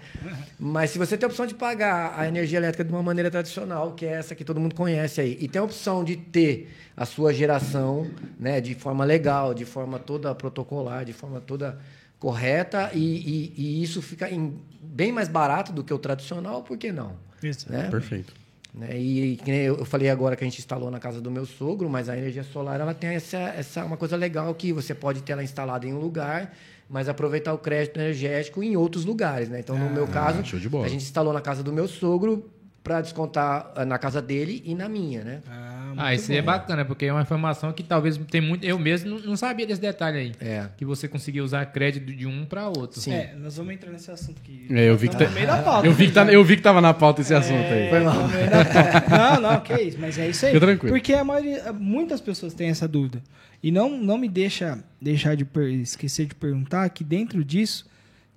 Mas 0.58 0.90
se 0.90 0.98
você 0.98 1.16
tem 1.16 1.26
a 1.26 1.28
opção 1.30 1.46
de 1.46 1.54
pagar 1.54 2.14
a 2.18 2.26
energia 2.26 2.58
elétrica 2.58 2.84
de 2.84 2.90
uma 2.92 3.02
maneira 3.02 3.30
tradicional, 3.30 3.92
que 3.92 4.04
é 4.06 4.12
essa 4.12 4.34
que 4.34 4.44
todo 4.44 4.60
mundo 4.60 4.74
conhece 4.74 5.20
aí, 5.20 5.36
e 5.40 5.48
tem 5.48 5.60
a 5.60 5.64
opção 5.64 6.02
de 6.04 6.16
ter 6.16 6.72
a 6.96 7.04
sua 7.04 7.32
geração, 7.32 8.06
né, 8.38 8.60
de 8.60 8.74
forma 8.74 9.04
legal, 9.04 9.52
de 9.54 9.64
forma 9.64 9.98
toda 9.98 10.34
protocolar, 10.34 11.04
de 11.04 11.12
forma 11.12 11.40
toda 11.40 11.78
correta, 12.18 12.90
e, 12.94 12.98
e- 12.98 13.54
e 13.56 13.82
isso 13.82 14.00
fica 14.00 14.30
em- 14.30 14.56
bem 14.80 15.12
mais 15.12 15.28
barato 15.28 15.72
do 15.72 15.82
que 15.84 15.92
o 15.92 15.98
tradicional, 15.98 16.62
por 16.62 16.78
que 16.78 16.90
não? 16.92 17.16
Isso. 17.42 17.70
Né? 17.70 17.88
Perfeito. 17.90 18.32
Né? 18.74 18.98
E 18.98 19.38
nem 19.46 19.60
eu 19.60 19.84
falei 19.84 20.10
agora 20.10 20.34
que 20.34 20.42
a 20.42 20.46
gente 20.46 20.58
instalou 20.58 20.90
na 20.90 20.98
casa 20.98 21.20
do 21.20 21.30
meu 21.30 21.46
sogro, 21.46 21.88
mas 21.88 22.08
a 22.08 22.16
energia 22.16 22.42
solar 22.42 22.80
ela 22.80 22.92
tem 22.92 23.10
essa, 23.10 23.38
essa 23.38 23.84
uma 23.84 23.96
coisa 23.96 24.16
legal 24.16 24.52
que 24.54 24.72
você 24.72 24.92
pode 24.92 25.22
ter 25.22 25.32
ela 25.32 25.44
instalada 25.44 25.86
em 25.86 25.94
um 25.94 25.98
lugar, 25.98 26.52
mas 26.88 27.08
aproveitar 27.08 27.54
o 27.54 27.58
crédito 27.58 28.00
energético 28.00 28.62
em 28.64 28.76
outros 28.76 29.04
lugares, 29.04 29.48
né? 29.48 29.60
Então, 29.60 29.78
no 29.78 29.88
meu 29.90 30.08
caso, 30.08 30.40
a 30.84 30.88
gente 30.88 31.02
instalou 31.02 31.32
na 31.32 31.40
casa 31.40 31.62
do 31.62 31.72
meu 31.72 31.86
sogro 31.86 32.50
para 32.84 33.00
descontar 33.00 33.72
ah, 33.74 33.84
na 33.86 33.98
casa 33.98 34.20
dele 34.20 34.62
e 34.64 34.74
na 34.74 34.88
minha, 34.90 35.24
né? 35.24 35.40
Ah, 35.50 35.94
Ah, 35.96 36.14
isso 36.14 36.30
é 36.32 36.40
bom. 36.42 36.46
bacana, 36.46 36.84
porque 36.84 37.06
é 37.06 37.12
uma 37.12 37.22
informação 37.22 37.72
que 37.72 37.82
talvez 37.82 38.18
tem 38.30 38.40
muito. 38.42 38.62
Eu 38.62 38.78
mesmo 38.78 39.18
não, 39.20 39.36
sabia 39.38 39.66
desse 39.66 39.80
detalhe 39.80 40.18
aí. 40.18 40.32
É. 40.38 40.66
Que 40.76 40.84
você 40.84 41.08
conseguia 41.08 41.42
usar 41.42 41.64
crédito 41.66 42.12
de 42.12 42.26
um 42.26 42.44
para 42.44 42.68
outro. 42.68 43.00
Sim. 43.00 43.12
É, 43.14 43.34
nós 43.40 43.56
vamos 43.56 43.72
entrar 43.72 43.90
nesse 43.90 44.10
assunto 44.10 44.38
aqui. 44.42 44.66
É, 44.70 44.90
eu 44.90 44.96
vi 44.98 45.08
que 45.08 45.16
tá- 45.16 45.24
estamos 45.24 45.34
no 45.34 45.46
meio 45.46 45.46
da 45.46 45.62
pauta. 45.62 45.86
Eu 45.86 45.92
vi, 45.94 46.06
que 46.08 46.12
tá, 46.12 46.24
eu 46.32 46.44
vi 46.44 46.56
que 46.56 46.62
tava 46.62 46.80
na 46.82 46.92
pauta 46.92 47.22
esse 47.22 47.32
assunto 47.34 47.56
É, 47.56 47.84
aí. 47.84 47.90
Foi 47.90 48.00
mal. 48.00 48.14
Não, 49.08 49.40
não, 49.40 49.60
que 49.60 49.72
isso, 49.80 49.98
mas 49.98 50.18
é 50.18 50.28
isso 50.28 50.44
aí. 50.44 50.52
Fica 50.52 50.66
tranquilo. 50.66 50.94
Porque 50.94 51.14
a 51.14 51.24
maioria, 51.24 51.72
muitas 51.72 52.20
pessoas 52.20 52.52
têm 52.52 52.68
essa 52.68 52.86
dúvida. 52.86 53.22
E 53.62 53.70
não, 53.72 53.96
não 53.96 54.18
me 54.18 54.28
deixa 54.28 54.78
deixar 55.00 55.34
de 55.36 55.44
per- 55.44 55.70
esquecer 55.72 56.26
de 56.26 56.34
perguntar 56.34 56.86
que 56.90 57.02
dentro 57.02 57.42
disso, 57.42 57.86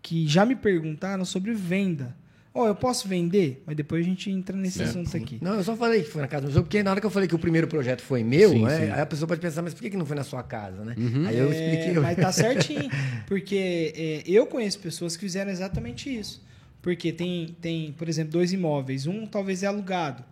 que 0.01 0.25
já 0.27 0.45
me 0.45 0.55
perguntaram 0.55 1.25
sobre 1.25 1.53
venda. 1.53 2.15
Ó, 2.57 2.67
eu 2.67 2.75
posso 2.75 3.07
vender? 3.07 3.61
Mas 3.65 3.75
depois 3.75 4.05
a 4.05 4.09
gente 4.09 4.29
entra 4.31 4.55
nesse 4.57 4.81
assunto 4.81 5.15
aqui. 5.15 5.37
Não, 5.41 5.55
eu 5.55 5.63
só 5.63 5.75
falei 5.75 6.01
que 6.03 6.09
foi 6.09 6.21
na 6.21 6.27
casa 6.27 6.41
do 6.41 6.45
meu 6.45 6.53
sogro, 6.53 6.63
porque 6.65 6.81
na 6.83 6.91
hora 6.91 6.99
que 6.99 7.05
eu 7.05 7.11
falei 7.11 7.27
que 7.27 7.35
o 7.35 7.39
primeiro 7.39 7.67
projeto 7.67 8.01
foi 8.01 8.23
meu, 8.23 8.49
Sim, 8.49 8.63
né, 8.65 8.77
sim. 8.77 8.91
aí 8.91 8.99
a 9.01 9.05
pessoa 9.05 9.27
pode 9.27 9.39
pensar, 9.39 9.61
mas 9.61 9.73
por 9.73 9.81
que 9.81 9.89
que 9.91 9.97
não 9.97 10.05
foi 10.05 10.15
na 10.15 10.23
sua 10.23 10.41
casa, 10.43 10.83
né? 10.83 10.95
Aí 11.27 11.37
eu 11.37 11.51
É, 11.51 11.73
expliquei. 11.75 12.01
mas 12.01 12.15
tá 12.17 12.31
certinho. 12.33 12.89
Porque 13.27 13.93
é, 13.95 14.23
eu 14.25 14.45
conheço 14.47 14.79
pessoas 14.79 15.15
que 15.15 15.21
fizeram 15.21 15.51
exatamente 15.51 16.09
isso. 16.13 16.43
Porque 16.81 17.11
tem, 17.11 17.55
tem, 17.61 17.91
por 17.97 18.07
exemplo, 18.09 18.31
dois 18.33 18.51
imóveis. 18.53 19.05
Um 19.07 19.25
talvez 19.25 19.61
é 19.63 19.67
alugado. 19.67 20.23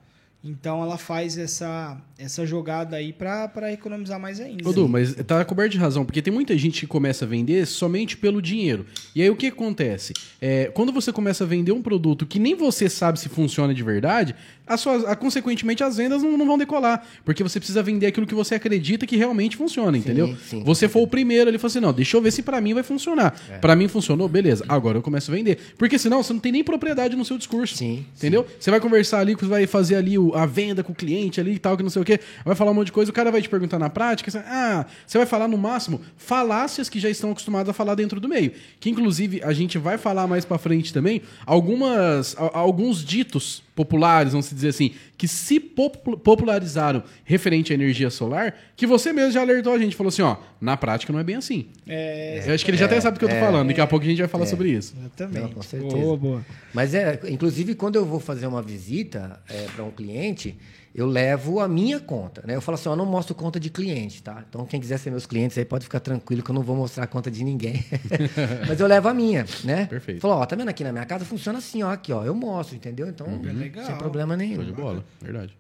Então 0.48 0.84
ela 0.84 0.96
faz 0.96 1.40
essa, 1.40 1.98
essa 2.20 2.46
jogada 2.46 2.96
aí 2.96 3.12
pra 3.12 3.74
economizar 3.74 4.20
mais 4.20 4.40
ainda. 4.40 4.70
Ô, 4.70 4.72
Du, 4.72 4.88
mas 4.88 5.16
tá 5.16 5.44
coberto 5.44 5.72
de 5.72 5.80
razão, 5.80 6.06
porque 6.06 6.22
tem 6.22 6.32
muita 6.32 6.56
gente 6.56 6.82
que 6.82 6.88
começa 6.88 7.25
a 7.25 7.28
vender 7.28 7.66
somente 7.66 8.16
pelo 8.16 8.40
dinheiro. 8.40 8.86
E 9.16 9.24
aí 9.24 9.30
o 9.32 9.36
que 9.36 9.48
acontece? 9.48 10.14
É, 10.40 10.66
quando 10.66 10.92
você 10.92 11.12
começa 11.12 11.44
a 11.44 11.48
vender 11.48 11.72
um 11.72 11.82
produto 11.82 12.28
que 12.28 12.38
nem 12.38 12.54
você 12.54 12.88
sabe 12.88 13.20
se 13.20 13.28
funciona 13.28 13.74
de 13.74 13.82
verdade, 13.82 14.36
as 14.68 14.82
suas, 14.82 15.06
a- 15.06 15.16
consequentemente 15.16 15.84
as 15.84 15.98
vendas 15.98 16.24
não, 16.24 16.38
não 16.38 16.46
vão 16.46 16.58
decolar. 16.58 17.06
Porque 17.24 17.44
você 17.44 17.60
precisa 17.60 17.84
vender 17.84 18.08
aquilo 18.08 18.26
que 18.26 18.34
você 18.36 18.56
acredita 18.56 19.06
que 19.06 19.16
realmente 19.16 19.56
funciona, 19.58 19.98
entendeu? 19.98 20.36
sim. 20.48 20.64
Você 20.64 20.88
foi 20.90 21.02
o 21.04 21.08
primeiro 21.08 21.48
ali 21.50 21.56
e 21.58 21.60
falou 21.60 21.70
assim: 21.72 21.80
não, 21.80 21.94
deixa 21.94 22.18
eu 22.18 22.22
ver 22.22 22.32
se 22.32 22.42
pra 22.42 22.60
mim 22.62 22.74
vai 22.74 22.84
funcionar. 22.84 23.36
É. 23.50 23.58
Pra 23.58 23.76
mim 23.76 23.88
funcionou, 23.88 24.28
beleza. 24.28 24.64
Agora 24.68 24.98
eu 24.98 25.02
começo 25.02 25.32
a 25.32 25.36
vender. 25.36 25.58
Porque 25.78 25.98
senão 26.00 26.22
você 26.24 26.34
não 26.34 26.40
tem 26.40 26.52
nem 26.52 26.64
propriedade 26.64 27.16
no 27.16 27.24
seu 27.26 27.38
discurso. 27.38 27.76
Sim, 27.78 28.06
Entendeu? 28.18 28.46
Você 28.60 28.72
vai 28.72 28.80
conversar 28.80 29.20
ali, 29.20 29.36
você 29.36 29.46
vai 29.46 29.68
fazer 29.68 29.96
ali 29.96 30.18
o- 30.18 30.34
a 30.36 30.46
venda 30.46 30.84
com 30.84 30.92
o 30.92 30.96
cliente 30.96 31.40
ali 31.40 31.54
e 31.54 31.60
tal, 31.60 31.76
que 31.78 31.84
não 31.84 31.90
sei 31.90 32.02
o 32.02 32.06
quê. 32.06 32.20
Vai 32.44 32.56
falar 32.56 32.72
um 32.72 32.74
monte 32.74 32.88
de 32.88 32.92
coisa, 32.94 33.12
o 33.12 33.14
cara 33.14 33.32
vai 33.32 33.42
te 33.42 33.50
perguntar 33.50 33.80
na 33.80 33.90
prática. 33.90 34.30
você- 34.32 34.40
Ah, 34.40 34.86
você 35.06 35.18
vai 35.18 35.28
falar 35.28 35.48
no 35.48 35.58
máximo 35.58 36.02
falácias 36.18 36.90
que 36.90 37.00
já 37.00 37.10
estão 37.10 37.32
acostumados 37.32 37.70
a 37.70 37.74
falar 37.74 37.96
dentro 37.96 38.20
do 38.20 38.28
meio. 38.28 38.52
Que 38.80 38.90
inclusive 38.90 39.42
a 39.44 39.54
gente 39.54 39.78
vai 39.78 39.98
falar 39.98 40.28
mais 40.28 40.44
pra 40.46 40.58
frente 40.58 40.92
também 40.94 41.22
algumas, 41.66 42.36
a- 42.38 42.58
alguns 42.58 43.04
ditos 43.04 43.64
populares, 43.75 44.32
vamos 44.32 44.50
dizer 44.50 44.70
assim, 44.70 44.91
que 45.17 45.27
se 45.27 45.60
popu- 45.60 46.17
popularizaram 46.17 47.03
referente 47.25 47.72
à 47.72 47.75
energia 47.75 48.10
solar, 48.10 48.55
que 48.75 48.88
você 48.88 49.12
mesmo 49.12 49.32
já 49.32 49.41
alertou 49.41 49.74
a 49.74 49.77
gente, 49.77 49.96
falou 49.96 50.08
assim, 50.10 50.22
ó, 50.22 50.38
na 50.62 50.77
prática 50.77 51.12
não 51.12 51.20
é 51.20 51.24
bem 51.24 51.36
assim. 51.36 51.67
É, 51.88 52.44
Eu 52.48 52.53
acho 52.53 52.63
que 52.63 52.72
ele 52.72 52.77
já 52.77 52.86
até 52.86 53.00
sabe 53.01 53.15
do 53.15 53.20
que 53.20 53.25
eu 53.25 53.29
tô 53.29 53.36
falando, 53.36 53.67
daqui 53.67 53.82
a 53.82 53.88
pouco 53.88 54.05
a 54.05 54.08
gente 54.10 54.20
vai 54.20 54.27
falar 54.27 54.46
sobre 54.46 54.70
isso. 54.72 54.96
exatamente. 54.98 55.53
Com 55.53 55.62
certeza. 55.62 55.96
Boa, 55.96 56.17
boa. 56.17 56.46
Mas 56.74 56.94
é, 56.96 57.20
inclusive 57.29 57.75
quando 57.75 57.98
eu 57.98 58.05
vou 58.05 58.20
fazer 58.20 58.48
uma 58.48 58.62
visita 58.62 59.39
para 59.75 59.84
um 59.84 59.91
cliente, 59.91 60.55
eu 60.96 61.06
levo 61.06 61.60
a 61.60 61.68
minha 61.68 62.00
conta, 62.00 62.42
né? 62.48 62.56
Eu 62.56 62.62
falo 62.62 62.75
assim, 62.75 62.88
ó, 62.88 62.94
eu 62.94 62.96
não 62.96 63.06
mostro 63.06 63.36
conta 63.36 63.60
de 63.60 63.70
cliente, 63.70 64.24
tá? 64.24 64.46
Então 64.48 64.66
quem 64.66 64.80
quiser 64.80 64.98
ser 64.98 65.10
meus 65.12 65.25
clientes 65.25 65.58
aí 65.58 65.66
pode 65.66 65.84
ficar 65.84 66.00
tranquilo 66.00 66.42
que 66.42 66.50
eu 66.50 66.56
não 66.56 66.62
vou 66.62 66.74
mostrar 66.74 67.04
a 67.04 67.08
conta 67.08 67.30
de 67.30 67.44
ninguém. 67.44 67.84
Mas 68.66 68.80
eu 68.80 68.88
levo 68.88 69.10
a 69.10 69.14
minha, 69.14 69.46
né? 69.66 69.88
Perfeito. 69.88 70.22
Falo, 70.22 70.36
ó, 70.36 70.46
tá 70.46 70.56
vendo 70.56 70.70
aqui 70.70 70.86
na 70.86 70.94
minha 70.94 71.06
casa 71.06 71.25
funciona 71.25 71.58
assim, 71.58 71.84
ó, 71.84 71.92
aqui, 71.92 72.14
ó, 72.14 72.24
eu 72.24 72.34
mostro, 72.34 72.78
entendeu? 72.78 73.10
Então, 73.10 73.28
legal. 73.42 73.86
sem 73.86 73.98
problema 73.98 74.38
nenhum. 74.38 74.56
Show 74.56 74.64
de 74.64 74.72
bola, 74.72 75.06
verdade. 75.22 75.58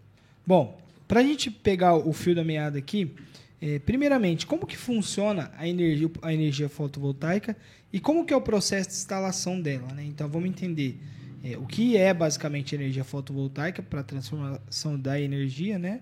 Bom, 0.47 0.79
pra 1.05 1.21
gente 1.21 1.51
pegar 1.51 1.95
o 1.95 2.13
fio 2.13 2.33
da 2.33 2.43
meada 2.43 2.79
aqui, 2.79 3.13
eh, 3.61 3.79
primeiramente, 3.79 4.45
como 4.45 4.65
que 4.65 4.77
funciona 4.77 5.51
a 5.57 5.67
energia, 5.67 6.09
a 6.21 6.33
energia 6.33 6.69
fotovoltaica 6.69 7.57
e 7.91 7.99
como 7.99 8.25
que 8.25 8.33
é 8.33 8.37
o 8.37 8.41
processo 8.41 8.87
de 8.87 8.95
instalação 8.95 9.59
dela, 9.59 9.93
né? 9.93 10.05
Então 10.05 10.29
vamos 10.29 10.47
entender 10.47 10.97
eh, 11.45 11.57
o 11.57 11.65
que 11.67 11.95
é 11.95 12.11
basicamente 12.13 12.73
energia 12.73 13.03
fotovoltaica 13.03 13.83
para 13.83 14.01
transformação 14.01 14.99
da 14.99 15.19
energia, 15.19 15.77
né? 15.77 16.01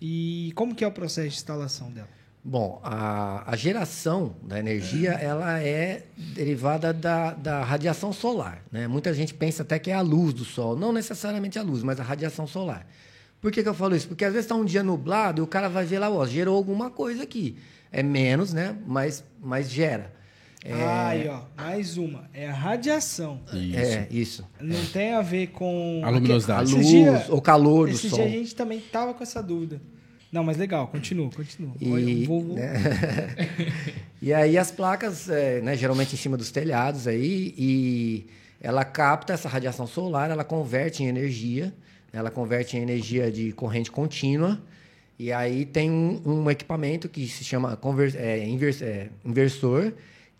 E 0.00 0.50
como 0.54 0.74
que 0.74 0.82
é 0.82 0.86
o 0.86 0.92
processo 0.92 1.28
de 1.28 1.34
instalação 1.34 1.90
dela? 1.90 2.08
Bom, 2.44 2.80
a, 2.82 3.52
a 3.52 3.54
geração 3.54 4.34
da 4.42 4.58
energia 4.58 5.12
ela 5.12 5.62
é 5.62 6.06
derivada 6.16 6.92
da, 6.92 7.34
da 7.34 7.62
radiação 7.62 8.12
solar. 8.12 8.64
Né? 8.72 8.88
Muita 8.88 9.14
gente 9.14 9.32
pensa 9.32 9.62
até 9.62 9.78
que 9.78 9.92
é 9.92 9.94
a 9.94 10.00
luz 10.00 10.34
do 10.34 10.44
sol. 10.44 10.76
Não 10.76 10.92
necessariamente 10.92 11.56
a 11.56 11.62
luz, 11.62 11.84
mas 11.84 12.00
a 12.00 12.02
radiação 12.02 12.48
solar. 12.48 12.84
Por 13.40 13.52
que, 13.52 13.62
que 13.62 13.68
eu 13.68 13.74
falo 13.74 13.94
isso? 13.94 14.08
Porque 14.08 14.24
às 14.24 14.32
vezes 14.32 14.46
está 14.46 14.56
um 14.56 14.64
dia 14.64 14.82
nublado 14.82 15.40
e 15.40 15.42
o 15.42 15.46
cara 15.46 15.68
vai 15.68 15.84
ver 15.84 16.00
lá, 16.00 16.10
ó, 16.10 16.26
gerou 16.26 16.56
alguma 16.56 16.90
coisa 16.90 17.22
aqui. 17.22 17.56
É 17.92 18.02
menos, 18.02 18.52
né? 18.52 18.76
Mas, 18.86 19.22
mas 19.40 19.70
gera. 19.70 20.12
É, 20.64 20.72
Aí, 20.72 21.28
ó, 21.28 21.40
mais 21.56 21.96
uma. 21.98 22.28
É 22.32 22.48
a 22.48 22.52
radiação. 22.52 23.40
Isso. 23.52 23.76
é 23.78 24.06
isso. 24.10 24.48
Não 24.60 24.84
tem 24.86 25.12
a 25.12 25.20
ver 25.20 25.48
com... 25.48 26.00
A 26.04 26.10
luminosidade. 26.10 26.72
A 26.72 26.76
luz, 26.76 26.86
dia- 26.88 27.26
o 27.30 27.40
calor 27.40 27.88
do 27.88 27.94
Esse 27.94 28.08
sol. 28.08 28.18
dia 28.20 28.28
a 28.28 28.30
gente 28.30 28.54
também 28.54 28.78
tava 28.80 29.12
com 29.12 29.22
essa 29.22 29.42
dúvida. 29.42 29.80
Não, 30.30 30.42
mas 30.44 30.56
legal, 30.56 30.86
continua, 30.88 31.28
continua. 31.30 31.74
E, 31.80 32.24
vou- 32.24 32.40
vou- 32.42 32.56
né? 32.56 32.72
e 34.22 34.32
aí 34.32 34.56
as 34.56 34.70
placas, 34.70 35.28
é, 35.28 35.60
né, 35.60 35.76
geralmente 35.76 36.14
em 36.14 36.16
cima 36.18 36.36
dos 36.36 36.50
telhados 36.50 37.06
aí, 37.06 37.52
e 37.58 38.26
ela 38.60 38.84
capta 38.84 39.32
essa 39.34 39.48
radiação 39.48 39.86
solar, 39.86 40.30
ela 40.30 40.44
converte 40.44 41.02
em 41.02 41.06
energia, 41.08 41.66
né, 42.12 42.20
ela 42.20 42.30
converte 42.30 42.76
em 42.78 42.80
energia 42.80 43.30
de 43.30 43.52
corrente 43.52 43.90
contínua, 43.90 44.58
e 45.18 45.30
aí 45.30 45.66
tem 45.66 45.90
um, 45.90 46.22
um 46.24 46.50
equipamento 46.50 47.08
que 47.10 47.26
se 47.28 47.44
chama 47.44 47.76
conver- 47.76 48.16
é, 48.16 48.42
invers- 48.46 48.80
é, 48.80 49.08
inversor, 49.24 49.92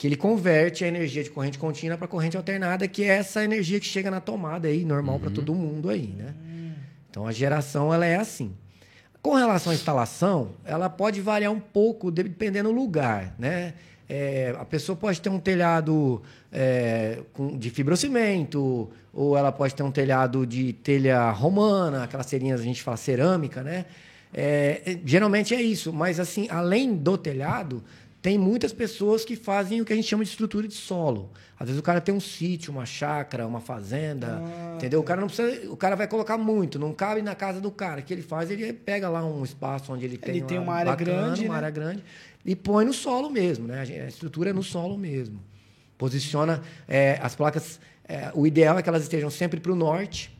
que 0.02 0.08
ele 0.08 0.16
converte 0.16 0.84
a 0.84 0.88
energia 0.88 1.22
de 1.22 1.30
corrente 1.30 1.56
contínua 1.56 1.96
para 1.96 2.08
corrente 2.08 2.36
alternada, 2.36 2.88
que 2.88 3.04
é 3.04 3.18
essa 3.18 3.44
energia 3.44 3.78
que 3.78 3.86
chega 3.86 4.10
na 4.10 4.18
tomada 4.18 4.66
aí, 4.66 4.84
normal 4.84 5.20
para 5.20 5.30
todo 5.30 5.54
mundo 5.54 5.88
aí, 5.88 6.08
né? 6.18 6.34
Então 7.08 7.24
a 7.24 7.30
geração 7.30 7.94
ela 7.94 8.04
é 8.04 8.16
assim. 8.16 8.52
Com 9.22 9.34
relação 9.34 9.70
à 9.70 9.76
instalação, 9.76 10.56
ela 10.64 10.90
pode 10.90 11.20
variar 11.20 11.52
um 11.52 11.60
pouco 11.60 12.10
dependendo 12.10 12.70
do 12.70 12.74
lugar, 12.74 13.32
né? 13.38 13.74
É, 14.08 14.52
a 14.58 14.64
pessoa 14.64 14.96
pode 14.96 15.20
ter 15.20 15.28
um 15.28 15.38
telhado 15.38 16.20
é, 16.50 17.20
com- 17.32 17.56
de 17.56 17.70
fibrocimento, 17.70 18.90
ou 19.14 19.38
ela 19.38 19.52
pode 19.52 19.72
ter 19.72 19.84
um 19.84 19.92
telhado 19.92 20.44
de 20.44 20.72
telha 20.72 21.30
romana, 21.30 22.02
aquelas 22.02 22.26
telhinhas 22.26 22.60
a 22.60 22.64
gente 22.64 22.82
fala 22.82 22.96
cerâmica, 22.96 23.62
né? 23.62 23.84
É, 24.34 24.80
é, 24.84 24.98
geralmente 25.04 25.54
é 25.54 25.60
isso, 25.60 25.92
mas 25.92 26.18
assim, 26.18 26.48
além 26.50 26.94
do 26.94 27.16
telhado, 27.18 27.84
tem 28.22 28.38
muitas 28.38 28.72
pessoas 28.72 29.24
que 29.24 29.34
fazem 29.34 29.80
o 29.80 29.84
que 29.84 29.92
a 29.92 29.96
gente 29.96 30.06
chama 30.06 30.22
de 30.22 30.30
estrutura 30.30 30.68
de 30.68 30.74
solo. 30.74 31.30
Às 31.58 31.66
vezes 31.66 31.80
o 31.80 31.82
cara 31.82 32.00
tem 32.00 32.14
um 32.14 32.20
sítio, 32.20 32.72
uma 32.72 32.86
chácara, 32.86 33.44
uma 33.46 33.60
fazenda, 33.60 34.40
Ah, 34.40 34.74
entendeu? 34.76 35.00
O 35.00 35.02
cara 35.02 35.20
não 35.20 35.26
precisa, 35.26 35.68
o 35.70 35.76
cara 35.76 35.96
vai 35.96 36.06
colocar 36.06 36.38
muito, 36.38 36.78
não 36.78 36.92
cabe 36.94 37.20
na 37.20 37.34
casa 37.34 37.60
do 37.60 37.70
cara. 37.72 38.00
O 38.00 38.04
que 38.04 38.12
ele 38.14 38.22
faz, 38.22 38.48
ele 38.48 38.72
pega 38.72 39.08
lá 39.08 39.24
um 39.24 39.42
espaço 39.42 39.92
onde 39.92 40.04
ele 40.04 40.16
tem, 40.16 40.36
Ele 40.36 40.44
tem 40.44 40.58
lá 40.58 40.64
uma 40.64 40.74
área 40.74 40.94
grande, 40.94 41.44
uma 41.44 41.54
né? 41.54 41.56
área 41.56 41.70
grande 41.70 42.04
e 42.44 42.54
põe 42.54 42.84
no 42.84 42.92
solo 42.92 43.28
mesmo, 43.28 43.66
né? 43.66 43.80
A 43.80 44.06
estrutura 44.08 44.50
é 44.50 44.52
no 44.52 44.62
solo 44.62 44.96
mesmo. 44.96 45.42
Posiciona 45.98 46.62
é, 46.86 47.18
as 47.20 47.34
placas. 47.34 47.80
é, 48.08 48.30
o 48.34 48.46
ideal 48.46 48.78
é 48.78 48.82
que 48.82 48.88
elas 48.88 49.02
estejam 49.02 49.30
sempre 49.30 49.58
para 49.60 49.72
o 49.72 49.76
norte. 49.76 50.36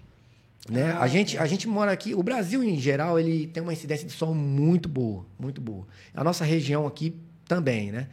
Né? 0.71 0.93
Ah, 0.93 1.03
a, 1.03 1.09
gente, 1.09 1.37
a 1.37 1.47
gente 1.47 1.67
mora 1.67 1.91
aqui. 1.91 2.15
O 2.15 2.23
Brasil, 2.23 2.63
em 2.63 2.79
geral, 2.79 3.19
ele 3.19 3.49
tem 3.49 3.61
uma 3.61 3.73
incidência 3.73 4.07
de 4.07 4.13
sol 4.13 4.35
muito 4.35 4.89
boa. 4.89 5.27
Muito 5.37 5.61
boa. 5.61 5.85
A 6.15 6.23
nossa 6.23 6.45
região 6.45 6.87
aqui 6.87 7.17
também, 7.47 7.91
né? 7.93 8.09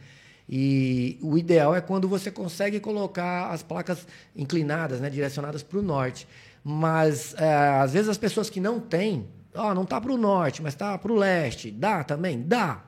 E 0.48 1.16
o 1.22 1.38
ideal 1.38 1.76
é 1.76 1.80
quando 1.80 2.08
você 2.08 2.28
consegue 2.30 2.80
colocar 2.80 3.50
as 3.50 3.62
placas 3.62 4.04
inclinadas, 4.34 5.00
né? 5.00 5.08
direcionadas 5.08 5.62
para 5.62 5.78
o 5.78 5.82
norte. 5.82 6.26
Mas, 6.64 7.34
é, 7.38 7.68
às 7.80 7.92
vezes, 7.92 8.08
as 8.08 8.18
pessoas 8.18 8.50
que 8.50 8.58
não 8.60 8.80
têm, 8.80 9.28
ó, 9.54 9.72
não 9.72 9.84
está 9.84 10.00
para 10.00 10.12
o 10.12 10.16
norte, 10.16 10.60
mas 10.60 10.74
está 10.74 10.98
para 10.98 11.12
o 11.12 11.16
leste. 11.16 11.70
Dá 11.70 12.02
também? 12.02 12.42
Dá. 12.42 12.82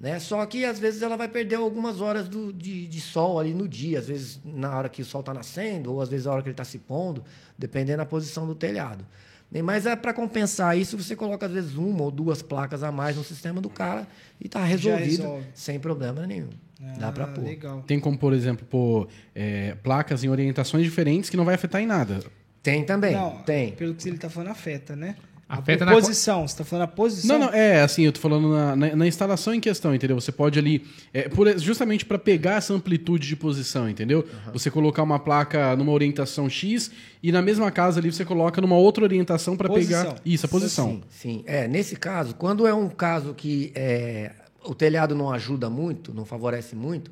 Né? 0.00 0.20
Só 0.20 0.46
que 0.46 0.64
às 0.64 0.78
vezes 0.78 1.02
ela 1.02 1.16
vai 1.16 1.26
perder 1.26 1.56
algumas 1.56 2.00
horas 2.00 2.28
do- 2.28 2.52
de, 2.52 2.86
de 2.86 3.00
sol 3.00 3.40
ali 3.40 3.52
no 3.52 3.66
dia, 3.66 3.98
às 3.98 4.06
vezes 4.06 4.40
na 4.44 4.76
hora 4.76 4.88
que 4.88 5.02
o 5.02 5.04
sol 5.04 5.20
está 5.20 5.34
nascendo, 5.34 5.92
ou 5.92 6.00
às 6.00 6.08
vezes 6.08 6.26
na 6.26 6.32
hora 6.32 6.40
que 6.42 6.48
ele 6.48 6.52
está 6.52 6.64
se 6.64 6.78
pondo, 6.78 7.24
dependendo 7.58 7.98
da 7.98 8.06
posição 8.06 8.46
do 8.46 8.54
telhado. 8.54 9.04
E- 9.52 9.62
Mas 9.62 9.86
é 9.86 9.96
para 9.96 10.12
compensar 10.12 10.76
isso, 10.76 10.96
você 10.98 11.16
coloca 11.16 11.46
às 11.46 11.52
vezes 11.52 11.74
uma 11.74 12.02
ou 12.02 12.10
duas 12.10 12.42
placas 12.42 12.82
a 12.82 12.92
mais 12.92 13.16
no 13.16 13.24
sistema 13.24 13.60
do 13.60 13.70
cara 13.70 14.06
e 14.40 14.46
está 14.46 14.62
resolvido 14.64 15.42
sem 15.54 15.78
problema 15.80 16.26
nenhum. 16.26 16.50
Dá 16.98 17.10
para 17.10 17.24
Ah, 17.24 17.28
pôr. 17.28 17.44
Legal. 17.44 17.82
Tem 17.86 17.98
como, 17.98 18.16
por 18.16 18.32
exemplo, 18.32 18.64
pôr 18.66 19.08
é, 19.34 19.74
placas 19.82 20.22
em 20.22 20.28
orientações 20.28 20.84
diferentes 20.84 21.28
que 21.28 21.36
não 21.36 21.44
vai 21.44 21.54
afetar 21.56 21.80
em 21.82 21.86
nada. 21.86 22.20
Tem 22.62 22.84
também, 22.84 23.14
Não, 23.14 23.38
tem. 23.42 23.72
Pelo 23.72 23.94
que 23.94 24.08
ele 24.08 24.18
tá 24.18 24.28
falando, 24.28 24.50
afeta, 24.50 24.94
né? 24.94 25.16
Afeta 25.48 25.84
a 25.84 25.86
na 25.86 25.92
posição. 25.92 26.46
Você 26.46 26.58
tá 26.58 26.64
falando 26.64 26.84
a 26.84 26.88
posição? 26.88 27.38
Não, 27.38 27.46
não, 27.46 27.54
é 27.54 27.80
assim, 27.80 28.02
eu 28.02 28.12
tô 28.12 28.20
falando 28.20 28.50
na, 28.50 28.76
na- 28.76 28.94
na 28.96 29.06
instalação 29.06 29.54
em 29.54 29.60
questão, 29.60 29.94
entendeu? 29.94 30.20
Você 30.20 30.30
pode 30.30 30.58
ali, 30.58 30.84
é, 31.12 31.28
por- 31.28 31.58
justamente 31.58 32.04
para 32.04 32.18
pegar 32.18 32.56
essa 32.56 32.74
amplitude 32.74 33.26
de 33.26 33.34
posição, 33.34 33.88
entendeu? 33.88 34.26
Você 34.52 34.70
colocar 34.70 35.02
uma 35.02 35.18
placa 35.18 35.74
numa 35.74 35.92
orientação 35.92 36.50
X 36.50 36.90
e 37.22 37.32
na 37.32 37.40
mesma 37.40 37.70
casa 37.70 37.98
ali 37.98 38.12
você 38.12 38.24
coloca 38.26 38.60
numa 38.60 38.76
outra 38.76 39.04
orientação 39.04 39.56
para 39.56 39.68
pegar. 39.70 40.16
Isso, 40.24 40.44
a 40.44 40.48
posição. 40.50 40.90
Sim, 40.90 41.02
sim. 41.08 41.42
É, 41.46 41.66
nesse 41.66 41.96
caso, 41.96 42.34
quando 42.34 42.66
é 42.66 42.74
um 42.74 42.88
caso 42.90 43.32
que 43.32 43.72
é, 43.74 44.32
o 44.64 44.74
telhado 44.74 45.14
não 45.14 45.30
ajuda 45.32 45.70
muito, 45.70 46.12
não 46.12 46.26
favorece 46.26 46.76
muito, 46.76 47.10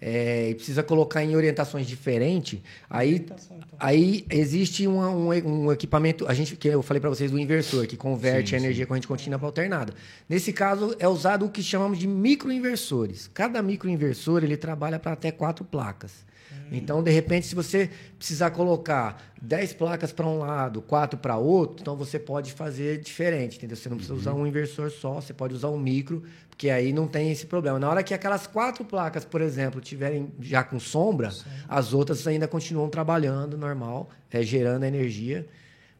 é, 0.00 0.50
e 0.50 0.54
precisa 0.54 0.82
colocar 0.82 1.24
em 1.24 1.34
orientações 1.34 1.86
diferentes, 1.86 2.60
aí, 2.88 3.16
então. 3.16 3.36
aí 3.78 4.24
existe 4.30 4.86
uma- 4.86 5.08
um, 5.10 5.28
um 5.28 5.72
equipamento, 5.72 6.26
a 6.28 6.34
gente, 6.34 6.56
que 6.56 6.68
eu 6.68 6.82
falei 6.82 7.00
para 7.00 7.10
vocês 7.10 7.30
do 7.30 7.38
inversor, 7.38 7.86
que 7.86 7.96
converte 7.96 8.50
Sim, 8.50 8.56
a 8.56 8.58
energia 8.58 8.86
corrente 8.86 9.06
contínua 9.08 9.38
para 9.38 9.48
alternada. 9.48 9.94
Nesse 10.28 10.52
caso, 10.52 10.94
é 10.98 11.08
usado 11.08 11.46
o 11.46 11.50
que 11.50 11.62
chamamos 11.62 11.98
de 11.98 12.06
microinversores. 12.06 13.28
Cada 13.32 13.62
microinversor 13.62 14.44
ele 14.44 14.56
trabalha 14.56 14.98
para 14.98 15.12
até 15.12 15.30
quatro 15.30 15.64
placas. 15.64 16.26
Então, 16.70 17.02
de 17.02 17.10
repente, 17.10 17.46
se 17.46 17.54
você 17.54 17.90
precisar 18.18 18.50
colocar 18.50 19.32
10 19.40 19.74
placas 19.74 20.12
para 20.12 20.26
um 20.26 20.38
lado, 20.38 20.82
quatro 20.82 21.18
para 21.18 21.36
outro, 21.36 21.82
então 21.82 21.96
você 21.96 22.18
pode 22.18 22.52
fazer 22.52 23.00
diferente, 23.00 23.56
entendeu? 23.56 23.76
Você 23.76 23.88
não 23.88 23.96
precisa 23.96 24.14
usar 24.14 24.34
um 24.34 24.46
inversor 24.46 24.90
só, 24.90 25.14
você 25.14 25.32
pode 25.32 25.54
usar 25.54 25.68
um 25.68 25.78
micro, 25.78 26.22
porque 26.48 26.70
aí 26.70 26.92
não 26.92 27.06
tem 27.06 27.30
esse 27.30 27.46
problema. 27.46 27.78
Na 27.78 27.88
hora 27.88 28.02
que 28.02 28.14
aquelas 28.14 28.46
quatro 28.46 28.84
placas, 28.84 29.24
por 29.24 29.40
exemplo, 29.40 29.80
tiverem 29.80 30.32
já 30.40 30.62
com 30.64 30.80
sombra, 30.80 31.30
as 31.68 31.92
outras 31.92 32.26
ainda 32.26 32.48
continuam 32.48 32.88
trabalhando 32.88 33.56
normal, 33.56 34.08
é, 34.30 34.42
gerando 34.42 34.84
energia 34.84 35.46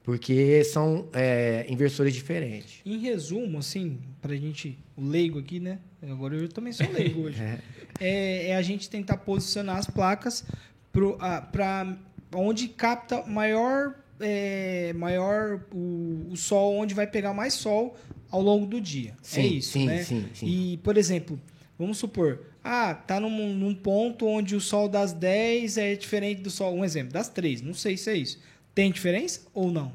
porque 0.07 0.63
são 0.63 1.09
é, 1.13 1.67
inversores 1.69 2.15
diferentes. 2.15 2.81
Em 2.87 2.97
resumo, 2.99 3.59
assim, 3.59 3.99
pra 4.23 4.37
gente, 4.37 4.79
o 4.97 5.05
leigo 5.05 5.37
aqui, 5.41 5.59
né? 5.59 5.81
Agora 6.01 6.37
eu 6.37 6.49
também 6.49 6.73
sou 6.73 6.89
leigo 6.93 7.23
hoje. 7.27 7.43
é, 7.43 7.59
é 8.01 8.57
a 8.57 8.63
gente 8.63 8.89
tentar 8.89 9.19
posicionar 9.19 9.77
as 9.77 9.87
placas 9.87 10.45
para 11.53 11.97
onde 12.35 12.69
capta 12.69 13.23
maior, 13.27 13.95
é, 14.21 14.93
maior 14.95 15.61
o, 15.73 16.29
o 16.31 16.37
sol, 16.37 16.77
onde 16.77 16.95
vai 16.95 17.07
pegar 17.07 17.35
mais 17.35 17.55
sol 17.55 17.97
ao 18.31 18.41
longo 18.41 18.67
do 18.67 18.81
dia. 18.81 19.15
Sim, 19.23 19.41
é 19.41 19.47
isso, 19.47 19.73
sim, 19.73 19.87
né? 19.87 20.03
sim, 20.03 20.27
sim. 20.35 20.47
E, 20.47 20.77
por 20.79 20.97
exemplo, 20.97 21.41
vamos 21.79 21.99
supor, 21.99 22.41
ah, 22.63 22.95
tá 22.95 23.21
num, 23.21 23.55
num 23.55 23.75
ponto 23.75 24.27
onde 24.27 24.57
o 24.57 24.61
sol 24.61 24.89
das 24.89 25.13
10 25.13 25.79
é 25.79 25.95
diferente 25.95 26.43
do 26.43 26.51
sol, 26.51 26.75
um 26.75 26.85
exemplo, 26.85 27.13
das 27.13 27.29
3, 27.29 27.63
não 27.63 27.75
sei 27.75 27.97
se 27.97 28.11
é 28.11 28.17
isso. 28.17 28.41
Tem 28.75 28.91
diferença 28.91 29.43
ou 29.55 29.71
não? 29.71 29.93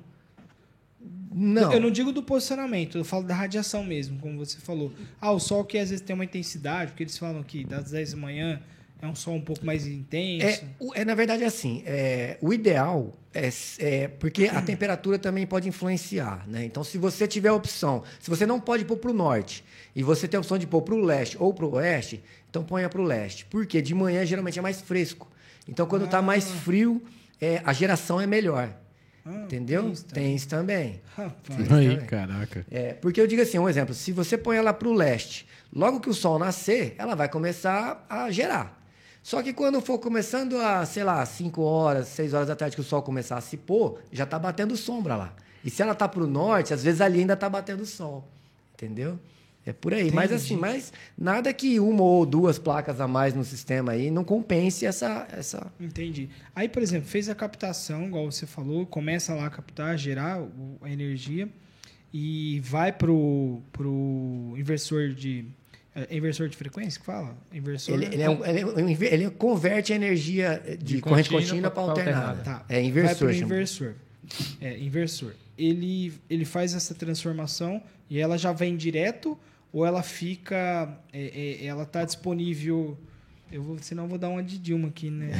Não. 1.33 1.71
Eu 1.71 1.79
não 1.79 1.91
digo 1.91 2.11
do 2.11 2.21
posicionamento, 2.21 2.97
eu 2.97 3.05
falo 3.05 3.23
da 3.23 3.33
radiação 3.33 3.83
mesmo, 3.83 4.19
como 4.19 4.37
você 4.37 4.57
falou. 4.59 4.91
Ah, 5.19 5.31
o 5.31 5.39
sol 5.39 5.63
que 5.63 5.77
às 5.77 5.89
vezes 5.89 6.03
tem 6.03 6.13
uma 6.13 6.25
intensidade, 6.25 6.91
porque 6.91 7.03
eles 7.03 7.17
falam 7.17 7.41
que 7.43 7.63
das 7.63 7.91
10 7.91 8.11
da 8.11 8.17
manhã 8.17 8.61
é 9.01 9.07
um 9.07 9.15
sol 9.15 9.35
um 9.35 9.41
pouco 9.41 9.65
mais 9.65 9.87
intenso. 9.87 10.63
É, 10.95 11.01
é, 11.01 11.05
na 11.05 11.15
verdade, 11.15 11.43
assim, 11.43 11.81
é, 11.85 12.37
o 12.41 12.53
ideal 12.53 13.13
é, 13.33 13.49
é- 13.79 14.07
Porque 14.09 14.45
a 14.45 14.61
temperatura 14.61 15.17
também 15.17 15.47
pode 15.47 15.67
influenciar, 15.67 16.45
né? 16.47 16.65
Então, 16.65 16.83
se 16.83 16.97
você 16.97 17.25
tiver 17.25 17.49
a 17.49 17.53
opção, 17.53 18.03
se 18.19 18.29
você 18.29 18.45
não 18.45 18.59
pode 18.59 18.83
pôr 18.83 18.97
para 18.97 19.09
o 19.09 19.13
norte 19.13 19.63
e 19.95 20.03
você 20.03 20.27
tem 20.27 20.37
a 20.37 20.41
opção 20.41 20.57
de 20.57 20.67
pôr 20.67 20.81
para 20.81 20.93
o 20.95 20.99
leste 21.01 21.37
ou 21.39 21.53
para 21.53 21.65
o 21.65 21.75
oeste, 21.75 22.21
então 22.49 22.63
ponha 22.63 22.89
para 22.89 22.99
o 23.01 23.03
leste. 23.05 23.45
Porque 23.45 23.81
de 23.81 23.95
manhã 23.95 24.25
geralmente 24.25 24.59
é 24.59 24.61
mais 24.61 24.81
fresco. 24.81 25.29
Então, 25.67 25.85
quando 25.85 26.05
está 26.05 26.21
mais 26.21 26.51
frio, 26.51 27.01
é, 27.39 27.61
a 27.63 27.71
geração 27.71 28.19
é 28.19 28.27
melhor. 28.27 28.75
Ah, 29.25 29.43
entendeu? 29.43 29.83
tem 29.83 29.91
isso 29.91 30.05
também. 30.05 30.23
Tem 30.23 30.35
isso 30.35 30.47
também. 30.47 31.01
Rapaz. 31.15 31.71
Aí, 31.71 31.89
também. 31.89 32.05
caraca. 32.05 32.65
É, 32.71 32.93
porque 32.93 33.21
eu 33.21 33.27
digo 33.27 33.41
assim, 33.41 33.59
um 33.59 33.69
exemplo, 33.69 33.93
se 33.93 34.11
você 34.11 34.37
põe 34.37 34.57
ela 34.57 34.73
para 34.73 34.87
o 34.87 34.93
leste, 34.93 35.47
logo 35.73 35.99
que 35.99 36.09
o 36.09 36.13
sol 36.13 36.39
nascer, 36.39 36.95
ela 36.97 37.15
vai 37.15 37.29
começar 37.29 38.05
a 38.09 38.31
gerar. 38.31 38.81
Só 39.23 39.43
que 39.43 39.53
quando 39.53 39.79
for 39.81 39.99
começando 39.99 40.57
a, 40.57 40.85
sei 40.85 41.03
lá, 41.03 41.23
5 41.23 41.61
horas, 41.61 42.07
6 42.07 42.33
horas 42.33 42.47
da 42.47 42.55
tarde 42.55 42.75
que 42.75 42.81
o 42.81 42.85
sol 42.85 43.03
começar 43.03 43.37
a 43.37 43.41
se 43.41 43.55
pôr, 43.55 43.99
já 44.11 44.23
está 44.23 44.39
batendo 44.39 44.75
sombra 44.75 45.15
lá. 45.15 45.33
E 45.63 45.69
se 45.69 45.81
ela 45.81 45.91
está 45.91 46.07
para 46.07 46.23
o 46.23 46.27
norte, 46.27 46.73
às 46.73 46.83
vezes 46.83 47.01
ali 47.01 47.19
ainda 47.19 47.33
está 47.33 47.47
batendo 47.47 47.85
sol. 47.85 48.27
Entendeu? 48.73 49.19
É 49.65 49.71
por 49.71 49.93
aí. 49.93 50.11
Mas 50.11 50.31
Entendi. 50.31 50.43
assim, 50.45 50.55
mas 50.57 50.91
nada 51.17 51.53
que 51.53 51.79
uma 51.79 52.01
ou 52.01 52.25
duas 52.25 52.57
placas 52.57 52.99
a 52.99 53.07
mais 53.07 53.35
no 53.35 53.43
sistema 53.43 53.91
aí 53.91 54.09
não 54.09 54.23
compense 54.23 54.85
essa. 54.87 55.27
essa... 55.31 55.71
Entendi. 55.79 56.29
Aí, 56.55 56.67
por 56.67 56.81
exemplo, 56.81 57.07
fez 57.07 57.29
a 57.29 57.35
captação, 57.35 58.07
igual 58.07 58.31
você 58.31 58.47
falou, 58.47 58.85
começa 58.87 59.35
lá 59.35 59.45
a 59.45 59.49
captar, 59.51 59.95
gerar 59.99 60.43
a 60.81 60.89
energia 60.89 61.47
e 62.13 62.59
vai 62.63 62.91
pro, 62.91 63.61
pro 63.71 64.55
inversor 64.57 65.09
de. 65.09 65.45
É 65.93 66.15
inversor 66.15 66.47
de 66.47 66.55
frequência 66.55 66.99
que 66.99 67.05
fala? 67.05 67.37
Inversor. 67.53 67.93
Ele, 67.95 68.05
ele, 68.05 68.21
é 68.23 68.29
um- 68.29 68.45
ele, 68.45 68.59
é 68.59 68.91
inver- 68.91 69.13
ele 69.13 69.29
converte 69.29 69.91
a 69.91 69.95
energia 69.95 70.61
de, 70.79 70.95
De 70.95 71.01
corrente 71.01 71.29
contínua 71.29 71.69
para 71.69 71.83
alternada. 71.83 72.27
alternada. 72.29 72.43
Tá. 72.43 72.65
É 72.69 72.75
Vai 72.75 72.83
inversor. 72.85 73.33
chama. 73.33 73.45
inversor. 73.45 73.93
É, 74.61 74.77
inversor. 74.79 75.33
Ele, 75.57 76.13
ele 76.29 76.45
faz 76.45 76.73
essa 76.73 76.95
transformação 76.95 77.83
e 78.09 78.19
ela 78.19 78.37
já 78.37 78.53
vem 78.53 78.77
direto 78.77 79.37
ou 79.71 79.85
ela 79.85 80.03
fica. 80.03 80.97
é, 81.13 81.59
é, 81.61 81.65
ela 81.65 81.85
tá 81.85 82.03
disponível. 82.03 82.97
Eu 83.51 83.61
vou, 83.61 83.77
senão 83.79 84.03
eu 84.03 84.09
vou 84.09 84.17
dar 84.17 84.29
uma 84.29 84.41
de 84.41 84.57
Dilma 84.57 84.87
aqui, 84.87 85.09
né? 85.09 85.31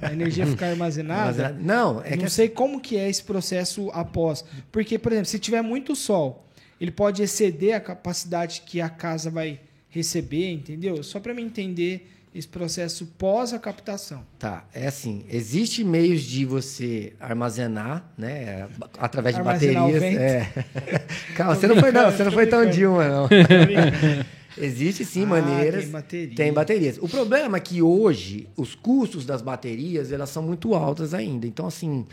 A 0.00 0.12
energia 0.12 0.46
ficar 0.46 0.68
armazenada. 0.68 1.50
Não, 1.60 2.00
é 2.00 2.10
que 2.10 2.16
não 2.18 2.26
assim, 2.26 2.36
sei 2.36 2.48
como 2.48 2.80
que 2.80 2.96
é 2.96 3.10
esse 3.10 3.24
processo 3.24 3.90
após. 3.90 4.44
Porque, 4.70 4.96
por 4.96 5.10
exemplo, 5.10 5.28
se 5.28 5.40
tiver 5.40 5.60
muito 5.60 5.96
sol, 5.96 6.46
ele 6.80 6.92
pode 6.92 7.20
exceder 7.20 7.74
a 7.74 7.80
capacidade 7.80 8.62
que 8.64 8.80
a 8.80 8.88
casa 8.88 9.28
vai 9.28 9.60
receber, 9.88 10.52
entendeu? 10.52 11.02
Só 11.02 11.18
para 11.18 11.34
me 11.34 11.42
entender 11.42 12.08
esse 12.34 12.48
processo 12.48 13.06
pós 13.18 13.52
a 13.52 13.58
captação. 13.58 14.24
Tá, 14.38 14.64
é 14.74 14.86
assim, 14.86 15.24
existe 15.28 15.84
meios 15.84 16.22
de 16.22 16.44
você 16.46 17.12
armazenar, 17.20 18.10
né, 18.16 18.68
através 18.98 19.34
de 19.34 19.40
Armazenar 19.40 19.82
baterias. 19.84 20.02
É. 20.02 20.64
Calma, 21.36 21.54
você 21.54 21.66
não 21.66 21.76
foi 21.76 21.92
não, 21.92 22.10
você 22.10 22.24
não 22.24 22.32
foi 22.32 22.46
tão. 22.46 22.68
Dilma 22.68 23.08
não. 23.08 23.28
existe 24.56 25.04
sim 25.04 25.24
Ah, 25.24 25.26
maneiras. 25.26 25.82
tem 25.84 25.92
bateria. 25.92 26.34
Tem 26.36 26.52
baterias. 26.52 26.98
O 26.98 27.08
problema 27.08 27.56
é 27.56 27.60
que 27.60 27.82
hoje 27.82 28.48
os 28.56 28.74
custos 28.74 29.26
das 29.26 29.42
baterias 29.42 30.10
elas 30.12 30.30
são 30.30 30.42
muito 30.42 30.74
altas 30.74 31.12
ainda. 31.14 31.46
Então 31.46 31.66
assim, 31.66 32.06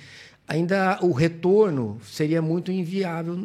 ainda 0.48 1.00
o 1.02 1.12
retorno 1.12 1.98
seria 2.04 2.41
muito 2.41 2.72
inviável 2.72 3.36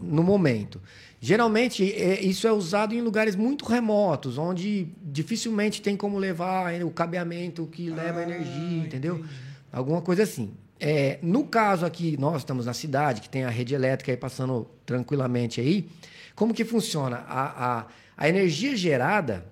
no 0.00 0.22
momento. 0.22 0.80
Geralmente 1.24 1.90
é, 1.90 2.22
isso 2.22 2.46
é 2.46 2.52
usado 2.52 2.94
em 2.94 3.00
lugares 3.00 3.34
muito 3.34 3.64
remotos, 3.64 4.36
onde 4.36 4.88
dificilmente 5.02 5.80
tem 5.80 5.96
como 5.96 6.18
levar 6.18 6.82
o 6.82 6.90
cabeamento 6.90 7.66
que 7.66 7.88
leva 7.88 8.20
Ah, 8.20 8.24
energia, 8.24 8.84
entendeu? 8.84 9.24
Alguma 9.72 10.02
coisa 10.02 10.24
assim. 10.24 10.52
É, 10.78 11.18
no 11.22 11.46
caso 11.46 11.86
aqui, 11.86 12.14
nós 12.18 12.42
estamos 12.42 12.66
na 12.66 12.74
cidade, 12.74 13.22
que 13.22 13.30
tem 13.30 13.42
a 13.42 13.48
rede 13.48 13.74
elétrica 13.74 14.12
aí 14.12 14.18
passando 14.18 14.68
tranquilamente 14.84 15.62
aí. 15.62 15.88
Como 16.34 16.52
que 16.52 16.62
funciona? 16.62 17.24
A, 17.26 17.78
a, 17.78 17.86
a 18.18 18.28
energia 18.28 18.76
gerada, 18.76 19.46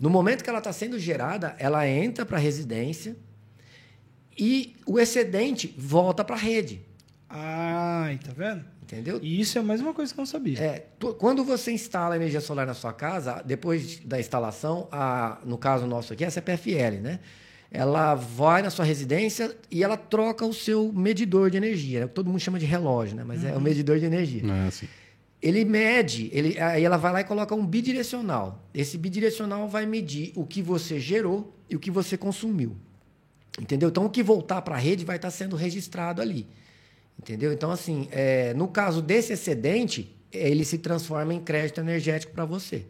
no 0.00 0.08
momento 0.08 0.42
que 0.42 0.48
ela 0.48 0.60
está 0.60 0.72
sendo 0.72 0.98
gerada, 0.98 1.54
ela 1.58 1.86
entra 1.86 2.24
para 2.24 2.38
a 2.38 2.40
residência 2.40 3.18
e 4.34 4.76
o 4.86 4.98
excedente 4.98 5.74
volta 5.76 6.24
para 6.24 6.36
a 6.36 6.38
rede. 6.38 6.80
Ai, 7.28 8.18
tá 8.24 8.32
vendo? 8.34 8.64
Entendeu? 8.92 9.20
E 9.22 9.40
isso 9.40 9.56
é 9.56 9.62
mais 9.62 9.80
uma 9.80 9.94
coisa 9.94 10.12
que 10.12 10.18
eu 10.18 10.22
não 10.22 10.26
sabia. 10.26 10.58
É, 10.58 10.86
tu- 10.98 11.14
quando 11.14 11.44
você 11.44 11.70
instala 11.70 12.16
energia 12.16 12.40
solar 12.40 12.66
na 12.66 12.74
sua 12.74 12.92
casa, 12.92 13.40
depois 13.46 14.00
da 14.00 14.18
instalação, 14.18 14.88
a, 14.90 15.38
no 15.44 15.56
caso 15.56 15.86
nosso 15.86 16.12
aqui, 16.12 16.24
é 16.24 16.26
a 16.26 16.30
CPFL, 16.30 17.00
né? 17.00 17.20
Ela 17.70 18.16
vai 18.16 18.62
na 18.62 18.70
sua 18.70 18.84
residência 18.84 19.56
e 19.70 19.84
ela 19.84 19.96
troca 19.96 20.44
o 20.44 20.52
seu 20.52 20.92
medidor 20.92 21.50
de 21.50 21.56
energia. 21.56 22.00
né? 22.00 22.06
Todo 22.08 22.26
mundo 22.26 22.40
chama 22.40 22.58
de 22.58 22.66
relógio, 22.66 23.14
né? 23.14 23.22
Mas 23.24 23.44
é 23.44 23.56
o 23.56 23.60
medidor 23.60 24.00
de 24.00 24.06
energia. 24.06 24.42
Ah, 24.44 24.68
sim. 24.72 24.88
Ele 25.40 25.64
mede, 25.64 26.28
ele, 26.32 26.58
aí 26.60 26.82
ela 26.84 26.96
vai 26.96 27.12
lá 27.12 27.20
e 27.20 27.24
coloca 27.24 27.54
um 27.54 27.64
bidirecional. 27.64 28.68
Esse 28.74 28.98
bidirecional 28.98 29.68
vai 29.68 29.86
medir 29.86 30.32
o 30.34 30.44
que 30.44 30.60
você 30.60 30.98
gerou 30.98 31.56
e 31.70 31.76
o 31.76 31.78
que 31.80 31.92
você 31.92 32.16
consumiu. 32.18 32.76
Entendeu? 33.60 33.88
Então, 33.88 34.04
o 34.04 34.10
que 34.10 34.22
voltar 34.22 34.60
para 34.62 34.74
a 34.74 34.78
rede 34.78 35.04
vai 35.04 35.14
estar 35.16 35.30
sendo 35.30 35.54
registrado 35.54 36.20
ali. 36.20 36.46
Entendeu? 37.20 37.52
Então, 37.52 37.70
assim, 37.70 38.08
é, 38.10 38.54
no 38.54 38.66
caso 38.66 39.02
desse 39.02 39.34
excedente, 39.34 40.10
ele 40.32 40.64
se 40.64 40.78
transforma 40.78 41.34
em 41.34 41.40
crédito 41.40 41.78
energético 41.78 42.32
para 42.32 42.46
você. 42.46 42.86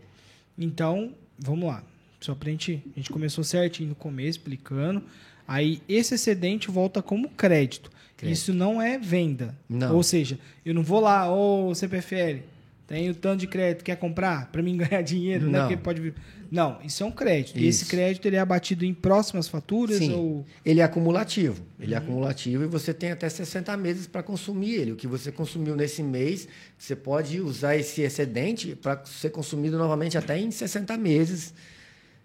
Então, 0.56 1.12
vamos 1.36 1.68
lá. 1.68 1.82
Só 2.20 2.32
pra 2.32 2.48
gente. 2.48 2.80
A 2.94 3.00
gente 3.00 3.10
começou 3.10 3.42
certinho 3.42 3.88
no 3.88 3.94
começo, 3.96 4.38
explicando. 4.38 5.02
Aí 5.48 5.82
esse 5.88 6.14
excedente 6.14 6.70
volta 6.70 7.02
como 7.02 7.28
crédito. 7.30 7.90
Crédito. 8.16 8.36
Isso 8.36 8.54
não 8.54 8.80
é 8.80 8.98
venda. 8.98 9.58
Não. 9.68 9.96
Ou 9.96 10.02
seja, 10.04 10.38
eu 10.64 10.72
não 10.72 10.82
vou 10.84 11.00
lá, 11.00 11.28
ô 11.28 11.74
CPFL, 11.74 12.44
tem 12.86 13.10
o 13.10 13.14
tanto 13.16 13.40
de 13.40 13.48
crédito, 13.48 13.82
quer 13.82 13.96
comprar? 13.96 14.46
Pra 14.52 14.62
mim 14.62 14.76
ganhar 14.78 15.02
dinheiro, 15.02 15.46
né? 15.46 15.58
Não. 15.58 15.66
Porque 15.66 15.76
pode 15.76 16.00
vir. 16.00 16.14
Não, 16.50 16.78
isso 16.82 17.02
é 17.02 17.06
um 17.06 17.12
crédito. 17.12 17.58
E 17.58 17.66
esse 17.66 17.82
Isso. 17.82 17.90
crédito 17.90 18.26
ele 18.26 18.34
é 18.34 18.40
abatido 18.40 18.84
em 18.84 18.92
próximas 18.92 19.46
faturas 19.46 19.98
Sim. 19.98 20.12
ou. 20.14 20.44
Ele 20.64 20.80
é 20.80 20.82
acumulativo. 20.82 21.62
Ele 21.78 21.94
é 21.94 21.96
acumulativo 21.96 22.64
e 22.64 22.66
você 22.66 22.92
tem 22.92 23.12
até 23.12 23.28
60 23.28 23.76
meses 23.76 24.06
para 24.08 24.22
consumir 24.22 24.74
ele. 24.74 24.92
O 24.92 24.96
que 24.96 25.06
você 25.06 25.30
consumiu 25.30 25.76
nesse 25.76 26.02
mês, 26.02 26.48
você 26.76 26.96
pode 26.96 27.40
usar 27.40 27.76
esse 27.76 28.02
excedente 28.02 28.74
para 28.74 29.04
ser 29.04 29.30
consumido 29.30 29.78
novamente 29.78 30.18
até 30.18 30.38
em 30.38 30.50
60 30.50 30.96
meses. 30.96 31.54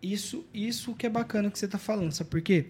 Isso, 0.02 0.44
isso 0.54 0.96
que 0.96 1.06
é 1.06 1.10
bacana 1.10 1.52
que 1.52 1.58
você 1.58 1.66
está 1.66 1.78
falando, 1.78 2.12
sabe 2.12 2.30
por 2.30 2.42
quê? 2.42 2.66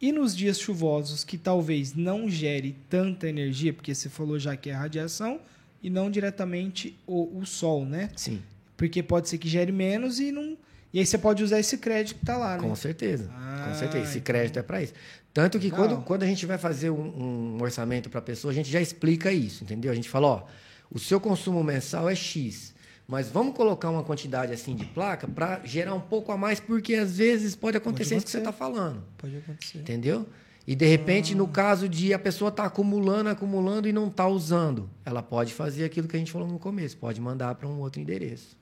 E 0.00 0.12
nos 0.12 0.34
dias 0.34 0.58
chuvosos 0.58 1.24
que 1.24 1.36
talvez 1.36 1.94
não 1.94 2.28
gere 2.30 2.74
tanta 2.88 3.28
energia, 3.28 3.72
porque 3.72 3.94
você 3.94 4.08
falou 4.08 4.38
já 4.38 4.56
que 4.56 4.70
é 4.70 4.72
radiação 4.72 5.40
e 5.82 5.90
não 5.90 6.10
diretamente 6.10 6.96
o, 7.06 7.38
o 7.38 7.44
sol, 7.44 7.84
né? 7.84 8.08
Sim, 8.16 8.40
Porque 8.76 9.02
pode 9.02 9.28
ser 9.28 9.38
que 9.38 9.48
gere 9.48 9.72
menos 9.72 10.18
e 10.18 10.32
não. 10.32 10.56
E 10.92 10.98
aí 10.98 11.06
você 11.06 11.16
pode 11.16 11.42
usar 11.42 11.60
esse 11.60 11.78
crédito 11.78 12.18
que 12.18 12.26
tá 12.26 12.36
lá, 12.36 12.56
né? 12.56 12.62
com 12.62 12.74
certeza. 12.74 13.30
Ah, 13.32 13.66
com 13.68 13.74
certeza. 13.74 14.04
Esse 14.04 14.18
entendi. 14.18 14.24
crédito 14.24 14.58
é 14.58 14.62
para 14.62 14.82
isso. 14.82 14.92
Tanto 15.32 15.58
que 15.58 15.70
Legal. 15.70 15.88
quando, 15.88 16.02
quando 16.02 16.22
a 16.24 16.26
gente 16.26 16.44
vai 16.44 16.58
fazer 16.58 16.90
um, 16.90 17.56
um 17.56 17.62
orçamento 17.62 18.10
para 18.10 18.18
a 18.18 18.22
pessoa, 18.22 18.50
a 18.50 18.54
gente 18.54 18.70
já 18.70 18.80
explica 18.80 19.30
isso, 19.30 19.62
entendeu? 19.62 19.92
A 19.92 19.94
gente 19.94 20.08
fala, 20.08 20.26
ó, 20.26 20.42
o 20.90 20.98
seu 20.98 21.20
consumo 21.20 21.62
mensal 21.62 22.08
é 22.08 22.14
X. 22.14 22.74
Mas 23.06 23.28
vamos 23.28 23.56
colocar 23.56 23.90
uma 23.90 24.04
quantidade 24.04 24.52
assim 24.52 24.74
de 24.74 24.84
placa 24.84 25.26
para 25.26 25.60
gerar 25.64 25.94
um 25.94 26.00
pouco 26.00 26.30
a 26.30 26.36
mais, 26.36 26.60
porque 26.60 26.94
às 26.94 27.18
vezes 27.18 27.56
pode 27.56 27.76
acontecer 27.76 28.16
isso 28.16 28.24
que 28.24 28.30
você 28.30 28.38
está 28.38 28.52
falando. 28.52 29.02
Pode 29.18 29.36
acontecer. 29.36 29.78
Entendeu? 29.78 30.28
E 30.64 30.76
de 30.76 30.86
repente, 30.86 31.34
no 31.34 31.48
caso 31.48 31.88
de 31.88 32.14
a 32.14 32.18
pessoa 32.18 32.50
estar 32.50 32.64
acumulando, 32.64 33.28
acumulando 33.28 33.88
e 33.88 33.92
não 33.92 34.06
está 34.06 34.28
usando, 34.28 34.88
ela 35.04 35.22
pode 35.22 35.52
fazer 35.52 35.84
aquilo 35.84 36.06
que 36.06 36.14
a 36.14 36.18
gente 36.18 36.30
falou 36.30 36.46
no 36.46 36.58
começo, 36.58 36.96
pode 36.96 37.20
mandar 37.20 37.54
para 37.56 37.66
um 37.66 37.80
outro 37.80 38.00
endereço. 38.00 38.56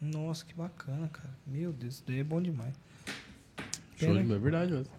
Nossa, 0.00 0.44
que 0.44 0.54
bacana, 0.54 1.08
cara. 1.08 1.30
Meu 1.46 1.72
Deus, 1.72 1.94
isso 1.94 2.04
daí 2.06 2.20
é 2.20 2.24
bom 2.24 2.40
demais. 2.40 2.74
Show 3.96 4.14
Pena 4.14 4.34
É 4.34 4.38
verdade 4.38 4.72
mesmo. 4.72 4.92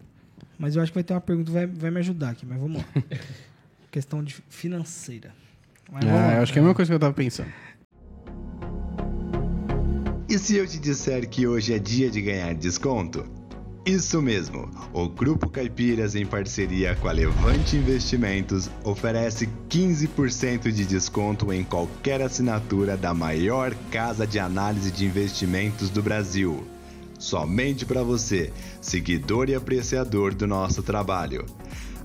Mas 0.58 0.76
eu 0.76 0.82
acho 0.82 0.92
que 0.92 0.96
vai 0.98 1.04
ter 1.04 1.14
uma 1.14 1.22
pergunta 1.22 1.48
que 1.48 1.54
vai, 1.54 1.66
vai 1.68 1.92
me 1.92 2.00
ajudar 2.00 2.32
aqui, 2.32 2.46
mas 2.46 2.60
vamos 2.60 2.82
lá. 2.82 2.88
questão 3.90 4.24
de 4.24 4.34
financeira. 4.50 5.34
Mas 5.92 6.04
Ah, 6.06 6.08
lá. 6.14 6.34
eu 6.36 6.44
acho 6.44 6.52
que 6.52 6.60
é 6.60 6.62
a 6.62 6.64
mesma 6.64 6.76
coisa 6.76 6.92
que 6.92 6.96
eu 6.96 7.00
tava 7.00 7.14
pensando. 7.14 7.52
E 10.28 10.38
se 10.38 10.58
eu 10.58 10.68
te 10.68 10.78
disser 10.80 11.28
que 11.28 11.48
hoje 11.48 11.74
é 11.74 11.80
dia 11.80 12.10
de 12.12 12.22
ganhar 12.22 12.54
desconto? 12.54 13.26
Isso 13.86 14.22
mesmo! 14.22 14.70
O 14.94 15.08
Grupo 15.08 15.50
Caipiras, 15.50 16.13
em 16.13 16.26
parceria 16.26 16.96
com 16.98 17.08
a 17.08 17.12
Levante 17.12 17.78
Investimentos, 17.78 18.70
oferece 18.84 19.50
15% 19.70 20.72
de 20.72 20.86
desconto 20.86 21.52
em 21.52 21.63
qualquer 21.63 22.22
assinatura 22.22 22.98
da 22.98 23.13
maior 23.13 23.74
casa 23.89 24.28
de 24.28 24.38
análise 24.38 24.92
de 24.92 25.06
investimentos 25.06 25.89
do 25.89 26.04
Brasil. 26.04 26.68
Somente 27.18 27.86
para 27.86 28.04
você, 28.04 28.52
seguidor 28.82 29.50
e 29.50 29.56
apreciador 29.56 30.34
do 30.34 30.46
nosso 30.46 30.84
trabalho. 30.84 31.46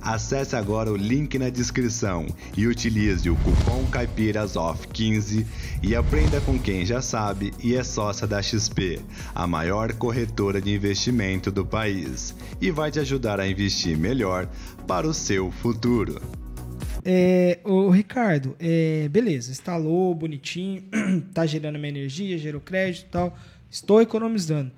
Acesse 0.05 0.55
agora 0.55 0.93
o 0.93 0.97
link 0.97 1.39
na 1.39 1.49
descrição 1.49 2.27
e 2.55 2.67
utilize 2.67 3.31
o 3.31 3.37
cupom 3.37 3.87
CaipirasOff15 3.87 5.47
e 5.83 5.97
aprenda 5.97 6.43
com 6.43 6.59
quem 6.59 6.85
já 6.85 7.01
sabe 7.01 7.55
e 7.63 7.75
é 7.75 7.83
sócia 7.83 8.27
da 8.27 8.43
XP, 8.43 9.01
a 9.35 9.47
maior 9.47 9.95
corretora 9.95 10.61
de 10.61 10.75
investimento 10.75 11.51
do 11.51 11.65
país, 11.65 12.35
e 12.61 12.71
vai 12.71 12.91
te 12.91 13.01
ajudar 13.01 13.41
a 13.41 13.49
investir 13.49 13.97
melhor 13.97 14.47
para 14.87 15.09
o 15.09 15.15
seu 15.15 15.51
futuro. 15.51 16.21
É, 17.03 17.61
ô, 17.65 17.89
Ricardo, 17.89 18.55
é, 18.61 19.09
beleza, 19.09 19.51
instalou 19.51 20.15
bonitinho, 20.15 20.85
tá 21.33 21.47
gerando 21.47 21.79
minha 21.79 21.89
energia, 21.89 22.37
gerou 22.37 22.61
crédito 22.61 23.07
e 23.07 23.11
tal, 23.11 23.39
estou 23.71 24.03
economizando. 24.03 24.71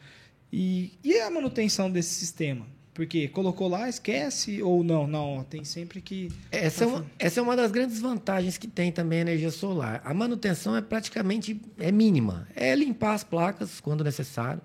E, 0.53 0.93
e 1.03 1.19
a 1.19 1.29
manutenção 1.33 1.91
desse 1.91 2.15
sistema? 2.15 2.76
Porque 2.97 3.29
colocou 3.29 3.69
lá, 3.69 3.91
esquece 3.91 4.63
ou 4.63 4.83
não? 4.83 5.07
Não, 5.07 5.45
tem 5.45 5.65
sempre 5.65 6.01
que. 6.01 6.33
Essa 6.51 6.85
é, 6.85 6.87
uma, 6.87 7.07
essa 7.19 7.41
é 7.41 7.43
uma 7.43 7.55
das 7.55 7.71
grandes 7.71 8.01
vantagens 8.01 8.57
que 8.57 8.67
tem 8.67 8.91
também 8.91 9.19
a 9.19 9.21
energia 9.21 9.51
solar. 9.51 10.01
A 10.03 10.15
manutenção 10.15 10.75
é 10.75 10.81
praticamente 10.81 11.61
é 11.79 11.93
mínima. 11.93 12.49
É 12.57 12.75
limpar 12.75 13.13
as 13.13 13.23
placas 13.23 13.81
quando 13.81 14.03
necessário, 14.03 14.63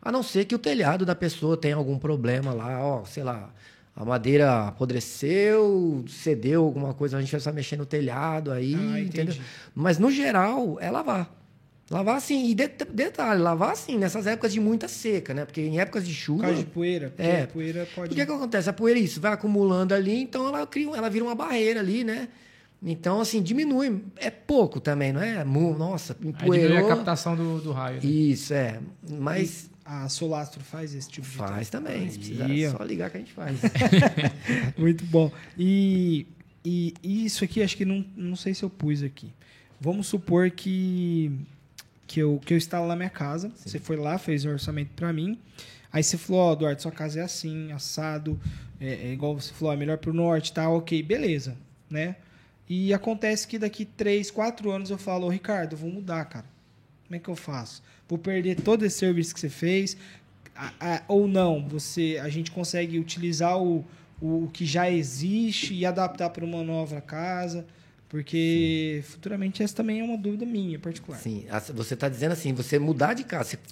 a 0.00 0.10
não 0.10 0.22
ser 0.22 0.46
que 0.46 0.54
o 0.54 0.58
telhado 0.58 1.04
da 1.04 1.14
pessoa 1.14 1.58
tenha 1.58 1.76
algum 1.76 1.98
problema 1.98 2.54
lá, 2.54 2.82
ó, 2.82 3.04
sei 3.04 3.22
lá, 3.22 3.52
a 3.94 4.02
madeira 4.02 4.68
apodreceu, 4.68 6.06
cedeu 6.08 6.64
alguma 6.64 6.94
coisa, 6.94 7.18
a 7.18 7.20
gente 7.20 7.32
vai 7.32 7.40
só 7.40 7.52
mexer 7.52 7.76
no 7.76 7.84
telhado 7.84 8.50
aí, 8.50 8.74
Ah, 8.74 8.98
entendeu? 8.98 9.36
Mas 9.74 9.98
no 9.98 10.10
geral 10.10 10.78
é 10.80 10.90
lavar. 10.90 11.30
Lavar 11.90 12.16
assim, 12.16 12.48
e 12.48 12.54
de- 12.54 12.66
detalhe, 12.92 13.40
lavar 13.42 13.72
assim, 13.72 13.98
nessas 13.98 14.26
épocas 14.26 14.52
de 14.52 14.58
muita 14.60 14.88
seca, 14.88 15.34
né? 15.34 15.44
Porque 15.44 15.60
em 15.60 15.78
épocas 15.80 16.06
de 16.06 16.14
Por 16.14 16.18
chuva. 16.18 16.42
causa 16.44 16.58
de 16.58 16.64
poeira. 16.64 17.12
É. 17.18 17.42
a 17.42 17.46
poeira 17.46 17.86
pode. 17.94 18.12
O 18.12 18.14
que 18.14 18.20
acontece? 18.22 18.70
A 18.70 18.72
poeira 18.72 18.98
isso, 18.98 19.20
vai 19.20 19.32
acumulando 19.32 19.92
ali, 19.94 20.22
então 20.22 20.46
ela 20.48 20.66
cria, 20.66 20.88
ela 20.96 21.10
vira 21.10 21.24
uma 21.24 21.34
barreira 21.34 21.80
ali, 21.80 22.02
né? 22.02 22.28
Então, 22.82 23.20
assim, 23.20 23.42
diminui. 23.42 24.02
É 24.16 24.30
pouco 24.30 24.80
também, 24.80 25.12
não 25.12 25.20
é? 25.22 25.42
Nossa, 25.44 26.12
Aí 26.14 26.18
diminui 26.32 26.64
empoeirou. 26.66 26.86
a 26.86 26.88
captação 26.96 27.34
do, 27.36 27.60
do 27.60 27.72
raio. 27.72 27.96
né? 27.96 28.08
Isso, 28.08 28.52
é. 28.54 28.78
Mas 29.08 29.70
A 29.84 30.08
Solastro 30.08 30.62
faz 30.64 30.94
esse 30.94 31.08
tipo 31.08 31.26
de. 31.28 31.36
faz 31.36 31.68
também. 31.70 32.08
Se 32.10 32.18
precisar, 32.18 32.50
é 32.50 32.70
só 32.70 32.82
ligar 32.82 33.10
que 33.10 33.16
a 33.18 33.20
gente 33.20 33.32
faz. 33.32 33.58
Muito 34.76 35.04
bom. 35.06 35.30
E, 35.58 36.26
e, 36.64 36.94
e 37.02 37.24
isso 37.26 37.44
aqui, 37.44 37.62
acho 37.62 37.76
que 37.76 37.84
não, 37.84 38.04
não 38.16 38.36
sei 38.36 38.54
se 38.54 38.62
eu 38.62 38.70
pus 38.70 39.02
aqui. 39.02 39.30
Vamos 39.80 40.06
supor 40.06 40.50
que, 40.50 41.30
que, 42.14 42.20
eu, 42.20 42.40
que 42.44 42.54
eu 42.54 42.58
instalo 42.58 42.86
na 42.86 42.94
minha 42.94 43.10
casa. 43.10 43.50
Você 43.56 43.80
foi 43.80 43.96
lá, 43.96 44.16
fez 44.18 44.44
o 44.44 44.48
orçamento 44.48 44.90
para 44.94 45.12
mim. 45.12 45.36
Aí 45.92 46.00
você 46.02 46.16
falou, 46.16 46.42
ó, 46.42 46.52
Eduardo, 46.52 46.80
sua 46.80 46.92
casa 46.92 47.18
é 47.18 47.22
assim, 47.24 47.72
assado, 47.72 48.38
é, 48.80 49.08
é 49.08 49.12
igual 49.12 49.34
você 49.34 49.52
falou, 49.52 49.74
é 49.74 49.76
melhor 49.76 49.98
pro 49.98 50.12
norte, 50.12 50.52
tá? 50.52 50.68
Ok, 50.68 51.02
beleza, 51.02 51.56
né? 51.90 52.14
E 52.68 52.94
acontece 52.94 53.48
que 53.48 53.58
daqui 53.58 53.84
3, 53.84 54.30
4 54.30 54.70
anos 54.70 54.90
eu 54.90 54.98
falo, 54.98 55.26
ô 55.26 55.28
Ricardo, 55.28 55.76
vou 55.76 55.90
mudar, 55.90 56.24
cara. 56.26 56.46
Como 57.06 57.16
é 57.16 57.18
que 57.18 57.28
eu 57.28 57.34
faço? 57.36 57.82
Vou 58.08 58.18
perder 58.18 58.60
todo 58.60 58.84
esse 58.84 58.98
serviço 58.98 59.34
que 59.34 59.40
você 59.40 59.48
fez? 59.50 59.96
A- 60.54 60.72
a- 60.80 61.02
ou 61.08 61.26
não? 61.26 61.66
Você, 61.68 62.18
a 62.22 62.28
gente 62.28 62.50
consegue 62.52 62.96
utilizar 62.98 63.58
o, 63.60 63.84
o 64.22 64.48
que 64.52 64.64
já 64.64 64.88
existe 64.88 65.74
e 65.74 65.84
adaptar 65.84 66.30
para 66.30 66.44
uma 66.44 66.62
nova 66.62 67.00
casa? 67.00 67.66
Porque 68.14 69.02
futuramente 69.08 69.60
essa 69.60 69.74
também 69.74 69.98
é 69.98 70.04
uma 70.04 70.16
dúvida 70.16 70.46
minha 70.46 70.78
particular. 70.78 71.18
Sim, 71.18 71.44
você 71.74 71.94
está 71.94 72.08
dizendo 72.08 72.30
assim, 72.30 72.52
você 72.52 72.78
mudar 72.78 73.12
de 73.12 73.24
casa, 73.24 73.50
tipo, 73.50 73.62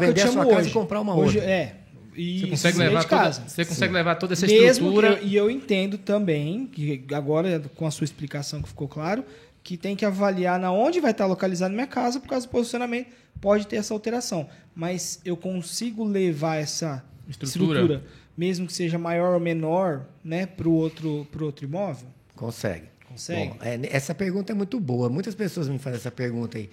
vender 0.00 0.22
a 0.22 0.24
sua 0.28 0.32
chamo 0.32 0.48
casa 0.48 0.60
hoje. 0.62 0.70
e 0.70 0.72
comprar 0.72 1.00
uma 1.02 1.14
Hoje, 1.14 1.36
outra. 1.38 1.52
É. 1.52 1.76
E 2.16 2.40
Você 2.40 2.46
consegue, 2.46 2.78
levar 2.78 3.00
de 3.02 3.06
toda, 3.08 3.22
casa. 3.22 3.42
você 3.46 3.64
consegue 3.66 3.92
levar 3.92 4.14
toda 4.14 4.32
essa 4.32 4.46
Mesmo 4.46 4.66
estrutura. 4.86 5.08
eu- 5.20 5.26
e 5.26 5.36
eu 5.36 5.50
entendo 5.50 5.98
também, 5.98 6.66
que 6.66 7.04
agora 7.12 7.60
com 7.76 7.86
a 7.86 7.90
sua 7.90 8.06
explicação 8.06 8.62
que 8.62 8.68
ficou 8.70 8.88
claro, 8.88 9.24
que 9.62 9.76
tem 9.76 9.94
que 9.94 10.06
avaliar 10.06 10.58
na 10.58 10.72
onde 10.72 10.98
vai 10.98 11.10
estar 11.10 11.26
localizada 11.26 11.74
minha 11.74 11.86
casa, 11.86 12.18
por 12.18 12.28
causa 12.28 12.46
do 12.46 12.50
posicionamento, 12.50 13.08
pode 13.42 13.66
ter 13.66 13.76
essa 13.76 13.92
alteração. 13.92 14.48
Mas 14.74 15.20
eu 15.22 15.36
consigo 15.36 16.02
levar 16.02 16.56
essa 16.56 17.04
Estrutura. 17.28 17.80
estrutura, 17.80 18.04
mesmo 18.36 18.66
que 18.66 18.72
seja 18.72 18.98
maior 18.98 19.34
ou 19.34 19.40
menor, 19.40 20.06
né, 20.24 20.46
para 20.46 20.66
o 20.68 20.72
outro, 20.72 21.26
pro 21.30 21.44
outro 21.44 21.66
imóvel? 21.66 22.08
Consegue. 22.34 22.91
Consegue? 23.12 23.50
Bom, 23.50 23.56
é, 23.62 23.78
essa 23.90 24.14
pergunta 24.14 24.52
é 24.52 24.54
muito 24.54 24.78
boa. 24.80 25.08
Muitas 25.08 25.34
pessoas 25.34 25.68
me 25.68 25.78
fazem 25.78 25.98
essa 25.98 26.10
pergunta 26.10 26.58
aí. 26.58 26.68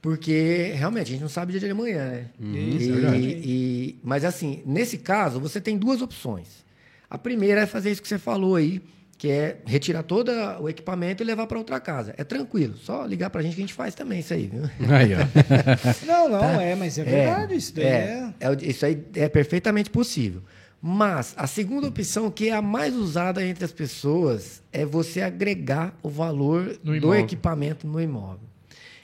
Porque 0.00 0.72
realmente 0.76 1.08
a 1.08 1.10
gente 1.10 1.20
não 1.22 1.28
sabe 1.28 1.50
o 1.50 1.58
dia 1.58 1.66
de 1.68 1.72
amanhã, 1.72 2.04
né? 2.10 2.26
Isso, 2.40 2.86
E- 2.86 2.90
é 2.90 2.92
verdade. 2.94 3.26
e- 3.26 3.98
mas 4.02 4.24
assim, 4.24 4.62
nesse 4.64 4.98
caso, 4.98 5.40
você 5.40 5.60
tem 5.60 5.76
duas 5.76 6.00
opções. 6.00 6.64
A 7.10 7.18
primeira 7.18 7.62
é 7.62 7.66
fazer 7.66 7.90
isso 7.90 8.00
que 8.02 8.06
você 8.08 8.18
falou 8.18 8.54
aí, 8.54 8.80
que 9.16 9.28
é 9.28 9.56
retirar 9.66 10.04
todo 10.04 10.30
o 10.60 10.68
equipamento 10.68 11.20
e 11.22 11.26
levar 11.26 11.48
para 11.48 11.58
outra 11.58 11.80
casa. 11.80 12.14
É 12.16 12.22
tranquilo, 12.22 12.76
só 12.76 13.04
ligar 13.04 13.28
para 13.30 13.40
a 13.40 13.42
gente 13.42 13.56
que 13.56 13.60
a 13.60 13.64
gente 13.66 13.74
faz 13.74 13.92
também 13.92 14.20
isso 14.20 14.32
aí, 14.32 14.46
viu? 14.46 14.62
Aí, 14.88 15.10
ó. 15.14 15.18
Não, 16.06 16.28
não, 16.28 16.60
é, 16.60 16.76
mas 16.76 16.96
é 16.98 17.02
verdade. 17.04 17.54
isso 17.56 17.74
daí 17.74 17.84
é... 17.86 18.28
é 18.38 18.50
o- 18.50 18.56
isso 18.62 18.86
aí 18.86 19.02
é 19.16 19.28
perfeitamente 19.28 19.90
possível. 19.90 20.42
Mas 20.80 21.34
a 21.36 21.46
segunda 21.46 21.88
opção, 21.88 22.30
que 22.30 22.48
é 22.48 22.52
a 22.52 22.62
mais 22.62 22.94
usada 22.94 23.44
entre 23.44 23.64
as 23.64 23.72
pessoas, 23.72 24.62
é 24.72 24.86
você 24.86 25.20
agregar 25.22 25.92
o 26.02 26.08
valor 26.08 26.78
No 26.84 26.98
do 27.00 27.14
equipamento 27.14 27.86
no 27.86 28.00
imóvel. 28.00 28.48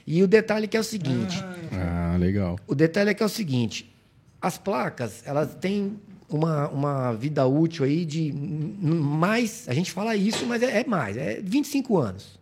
E 0.07 0.23
o 0.23 0.27
detalhe 0.27 0.67
que 0.67 0.77
é 0.77 0.79
o 0.79 0.83
seguinte: 0.83 1.43
Ah, 1.73 2.15
legal. 2.17 2.57
o 2.65 2.73
detalhe 2.75 3.09
é 3.09 3.13
que 3.13 3.21
é 3.21 3.25
o 3.25 3.29
seguinte: 3.29 3.93
as 4.41 4.57
placas 4.57 5.21
elas 5.25 5.53
têm 5.55 5.99
uma, 6.29 6.69
uma 6.69 7.13
vida 7.13 7.45
útil 7.45 7.83
aí 7.83 8.05
de 8.05 8.31
mais. 8.31 9.67
A 9.67 9.73
gente 9.73 9.91
fala 9.91 10.15
isso, 10.15 10.45
mas 10.45 10.63
é, 10.63 10.81
é 10.81 10.85
mais, 10.85 11.17
é 11.17 11.41
25 11.43 11.97
anos. 11.97 12.39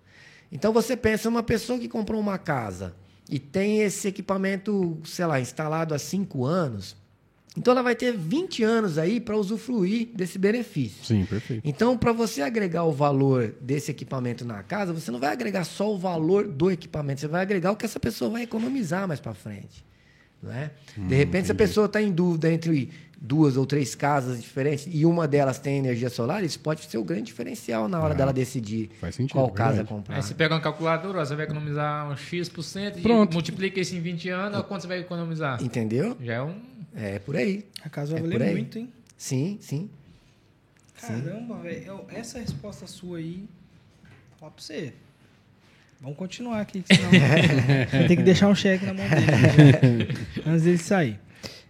Então 0.51 0.71
você 0.71 0.95
pensa 0.95 1.27
uma 1.27 1.41
pessoa 1.41 1.79
que 1.79 1.87
comprou 1.89 2.21
uma 2.21 2.37
casa 2.37 2.93
e 3.27 3.39
tem 3.39 3.81
esse 3.81 4.07
equipamento, 4.07 4.99
sei 5.05 5.25
lá, 5.25 5.39
instalado 5.39 5.95
há 5.95 5.97
5 5.99 6.45
anos. 6.45 6.95
Então 7.57 7.71
ela 7.71 7.83
vai 7.83 7.95
ter 7.95 8.11
20 8.11 8.63
anos 8.63 8.97
aí 8.97 9.19
para 9.19 9.37
usufruir 9.37 10.09
desse 10.13 10.39
benefício. 10.39 11.03
Sim, 11.03 11.25
perfeito. 11.25 11.61
Então, 11.63 11.97
para 11.97 12.11
você 12.11 12.41
agregar 12.41 12.83
o 12.83 12.91
valor 12.91 13.53
desse 13.61 13.91
equipamento 13.91 14.43
na 14.43 14.63
casa, 14.63 14.91
você 14.91 15.11
não 15.11 15.19
vai 15.19 15.31
agregar 15.31 15.63
só 15.63 15.93
o 15.93 15.97
valor 15.97 16.47
do 16.47 16.71
equipamento, 16.71 17.21
você 17.21 17.27
vai 17.27 17.41
agregar 17.41 17.71
o 17.71 17.75
que 17.75 17.85
essa 17.85 17.99
pessoa 17.99 18.31
vai 18.31 18.43
economizar 18.43 19.07
mais 19.07 19.19
para 19.19 19.33
frente. 19.33 19.85
Não 20.41 20.51
é? 20.51 20.71
De 20.97 21.15
repente, 21.15 21.45
se 21.45 21.51
a 21.53 21.55
pessoa 21.55 21.85
está 21.85 22.01
em 22.01 22.11
dúvida 22.11 22.51
entre 22.51 22.91
duas 23.17 23.55
ou 23.55 23.65
três 23.65 23.95
casas 23.95 24.41
diferentes 24.41 24.85
e 24.91 25.05
uma 25.05 25.25
delas 25.25 25.57
tem 25.57 25.77
energia 25.77 26.09
solar, 26.09 26.43
isso 26.43 26.59
pode 26.59 26.83
ser 26.83 26.97
o 26.97 27.03
grande 27.05 27.23
diferencial 27.23 27.87
na 27.87 28.01
hora 28.01 28.13
dela 28.13 28.33
decidir 28.33 28.89
faz 28.99 29.15
sentido, 29.15 29.31
qual 29.31 29.47
é 29.47 29.51
casa 29.51 29.83
comprar. 29.85 30.17
Aí 30.17 30.21
você 30.21 30.33
pega 30.33 30.53
uma 30.53 30.59
calculadora, 30.59 31.25
você 31.25 31.33
vai 31.33 31.45
economizar 31.45 32.11
um 32.11 32.17
X%, 32.17 32.51
por 32.51 32.63
cento, 32.63 32.99
e 32.99 33.01
Pronto. 33.01 33.31
multiplica 33.31 33.79
isso 33.79 33.95
em 33.95 34.01
20 34.01 34.27
anos, 34.27 34.61
quanto 34.63 34.81
você 34.81 34.87
vai 34.87 34.99
economizar? 34.99 35.63
Entendeu? 35.63 36.17
Já 36.19 36.33
é 36.33 36.41
um. 36.41 36.72
É 36.95 37.19
por 37.19 37.35
aí. 37.35 37.65
A 37.83 37.89
casa 37.89 38.11
vai 38.13 38.19
É 38.19 38.23
valer 38.23 38.37
por 38.37 38.41
aí. 38.47 38.51
muito, 38.53 38.77
hein? 38.79 38.91
Sim, 39.17 39.57
sim. 39.61 39.89
Caramba, 40.99 41.57
velho. 41.59 42.05
Essa 42.09 42.39
resposta 42.39 42.87
sua 42.87 43.17
aí, 43.17 43.45
falar 44.39 44.51
pra 44.51 44.63
você. 44.63 44.93
Vamos 45.99 46.17
continuar 46.17 46.59
aqui, 46.61 46.83
senão 46.85 47.09
vai 47.91 48.07
ter 48.07 48.15
que 48.17 48.23
deixar 48.23 48.47
um 48.49 48.55
cheque 48.55 48.85
na 48.85 48.93
mão 48.93 49.05
dele. 49.09 49.25
né? 49.25 50.07
antes 50.45 50.63
dele 50.63 50.77
sair. 50.77 51.19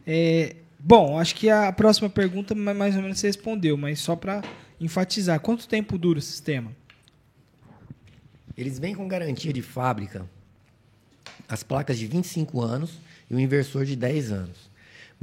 É, 0.05 0.55
bom, 0.79 1.19
acho 1.19 1.35
que 1.35 1.49
a 1.49 1.71
próxima 1.71 2.09
pergunta 2.09 2.53
ma- 2.55 2.73
mais 2.73 2.95
ou 2.95 3.01
menos 3.01 3.19
você 3.19 3.27
respondeu, 3.27 3.77
mas 3.77 3.99
só 3.99 4.15
para 4.15 4.43
enfatizar. 4.81 5.39
Quanto 5.39 5.67
tempo 5.67 5.97
dura 5.97 6.19
o 6.19 6.21
sistema? 6.21 6.71
Eles 8.57 8.77
vêm 8.79 8.93
com 8.93 9.07
garantia 9.07 9.51
de 9.53 9.61
fábrica 9.61 10.25
as 11.47 11.63
placas 11.63 11.97
de 11.97 12.07
25 12.07 12.61
anos 12.61 12.99
e 13.29 13.35
o 13.35 13.39
inversor 13.39 13.85
de 13.85 13.95
10 13.95 14.31
anos. 14.31 14.72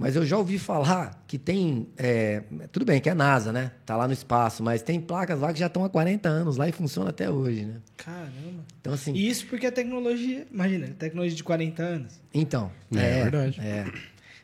Mas 0.00 0.16
eu 0.16 0.24
já 0.24 0.38
ouvi 0.38 0.58
falar 0.58 1.22
que 1.26 1.36
tem. 1.36 1.86
é, 1.98 2.42
tudo 2.72 2.86
bem, 2.86 3.02
que 3.02 3.10
é 3.10 3.12
NASA, 3.12 3.52
né? 3.52 3.70
Tá 3.84 3.98
lá 3.98 4.06
no 4.06 4.14
espaço, 4.14 4.62
mas 4.62 4.80
tem 4.80 4.98
placas 4.98 5.38
lá 5.38 5.52
que 5.52 5.58
já 5.58 5.66
estão 5.66 5.84
há 5.84 5.90
40 5.90 6.26
anos 6.26 6.56
lá 6.56 6.66
e 6.66 6.72
funciona 6.72 7.10
até 7.10 7.28
hoje, 7.28 7.66
né? 7.66 7.74
Caramba. 7.98 8.64
Então, 8.80 8.94
assim. 8.94 9.12
E 9.12 9.28
isso 9.28 9.46
porque 9.46 9.66
a 9.66 9.70
tecnologia, 9.70 10.46
imagina, 10.50 10.86
tecnologia 10.98 11.36
de 11.36 11.44
40 11.44 11.82
anos. 11.82 12.20
Então. 12.32 12.72
É, 12.96 13.24
verdade. 13.24 13.60
é. 13.60 13.92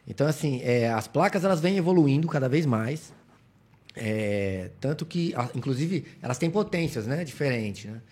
Então, 0.07 0.27
assim, 0.27 0.61
é, 0.63 0.91
as 0.91 1.09
placas 1.09 1.43
elas 1.43 1.59
vêm 1.59 1.79
evoluindo 1.79 2.29
cada 2.29 2.51
vez 2.51 2.67
mais. 2.67 3.15
É, 3.95 4.73
tanto 4.79 5.07
que, 5.07 5.33
inclusive, 5.55 6.05
elas 6.21 6.37
têm 6.37 6.51
potências, 6.51 7.07
né? 7.07 7.25
Diferentes, 7.25 7.91
né? 7.91 8.03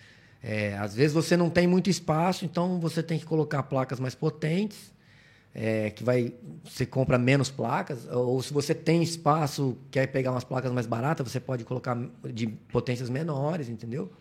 É, 0.41 0.75
às 0.79 0.95
vezes 0.95 1.13
você 1.13 1.37
não 1.37 1.51
tem 1.51 1.67
muito 1.67 1.91
espaço, 1.91 2.43
então 2.43 2.79
você 2.79 3.03
tem 3.03 3.19
que 3.19 3.25
colocar 3.25 3.61
placas 3.61 3.99
mais 3.99 4.15
potentes, 4.15 4.94
é, 5.57 5.89
que 5.89 6.03
vai 6.03 6.33
você 6.65 6.85
compra 6.85 7.17
menos 7.17 7.49
placas, 7.49 8.05
ou 8.11 8.41
se 8.43 8.53
você 8.53 8.75
tem 8.75 9.01
espaço, 9.01 9.77
quer 9.89 10.07
pegar 10.07 10.31
umas 10.31 10.43
placas 10.43 10.71
mais 10.71 10.85
baratas, 10.85 11.31
você 11.31 11.39
pode 11.39 11.63
colocar 11.63 11.97
de 12.33 12.47
potências 12.47 13.09
menores, 13.09 13.69
entendeu? 13.69 14.11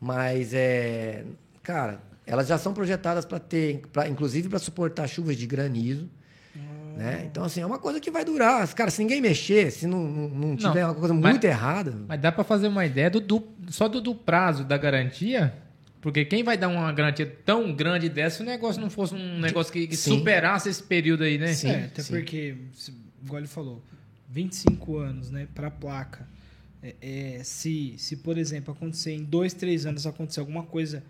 Mas 0.00 0.52
é, 0.52 1.24
cara, 1.62 2.00
elas 2.26 2.48
já 2.48 2.58
são 2.58 2.74
projetadas 2.74 3.24
para 3.24 3.38
ter, 3.38 3.82
pra, 3.92 4.08
inclusive 4.08 4.48
para 4.48 4.58
suportar 4.58 5.06
chuvas 5.08 5.36
de 5.36 5.46
granizo. 5.46 6.08
Né? 6.96 7.24
Então, 7.26 7.42
assim, 7.42 7.60
é 7.60 7.66
uma 7.66 7.78
coisa 7.78 7.98
que 7.98 8.08
vai 8.10 8.24
durar. 8.24 8.72
Cara, 8.72 8.88
se 8.90 9.02
ninguém 9.02 9.20
mexer, 9.20 9.72
se 9.72 9.84
não, 9.86 9.98
não, 10.04 10.28
não 10.28 10.56
tiver 10.56 10.82
Não, 10.82 10.90
uma 10.90 10.94
coisa 10.94 11.12
mas- 11.12 11.32
muito 11.32 11.44
errada. 11.44 11.92
Mas 12.06 12.20
dá 12.20 12.30
pra 12.30 12.44
fazer 12.44 12.68
uma 12.68 12.86
ideia 12.86 13.10
do, 13.10 13.18
do- 13.20 13.42
só 13.68 13.88
do, 13.88 14.00
do 14.00 14.14
prazo 14.14 14.62
da 14.64 14.76
garantia? 14.78 15.52
Porque 16.04 16.22
quem 16.26 16.44
vai 16.44 16.58
dar 16.58 16.68
uma 16.68 16.92
garantia 16.92 17.24
tão 17.46 17.72
grande 17.72 18.10
dessa 18.10 18.36
se 18.36 18.42
o 18.42 18.44
negócio 18.44 18.78
não 18.78 18.90
fosse 18.90 19.14
um 19.14 19.40
negócio 19.40 19.72
que, 19.72 19.86
que 19.86 19.96
Sim. 19.96 20.18
superasse 20.18 20.68
esse 20.68 20.82
período 20.82 21.24
aí, 21.24 21.38
né? 21.38 21.54
Sim. 21.54 21.70
é, 21.70 21.84
até 21.86 22.02
porque, 22.02 22.54
se- 22.74 22.92
igual 23.24 23.38
ele 23.40 23.48
falou, 23.48 23.82
25 24.28 24.98
anos, 24.98 25.30
né, 25.30 25.48
pra 25.54 25.70
placa. 25.70 26.28
É, 26.82 26.94
é, 27.00 27.40
se, 27.42 27.94
se, 27.96 28.16
por 28.16 28.36
exemplo, 28.36 28.74
acontecer 28.74 29.12
em 29.12 29.24
dois, 29.24 29.54
três 29.54 29.86
anos 29.86 30.06
acontecer 30.06 30.40
alguma 30.40 30.64
coisa 30.64 31.02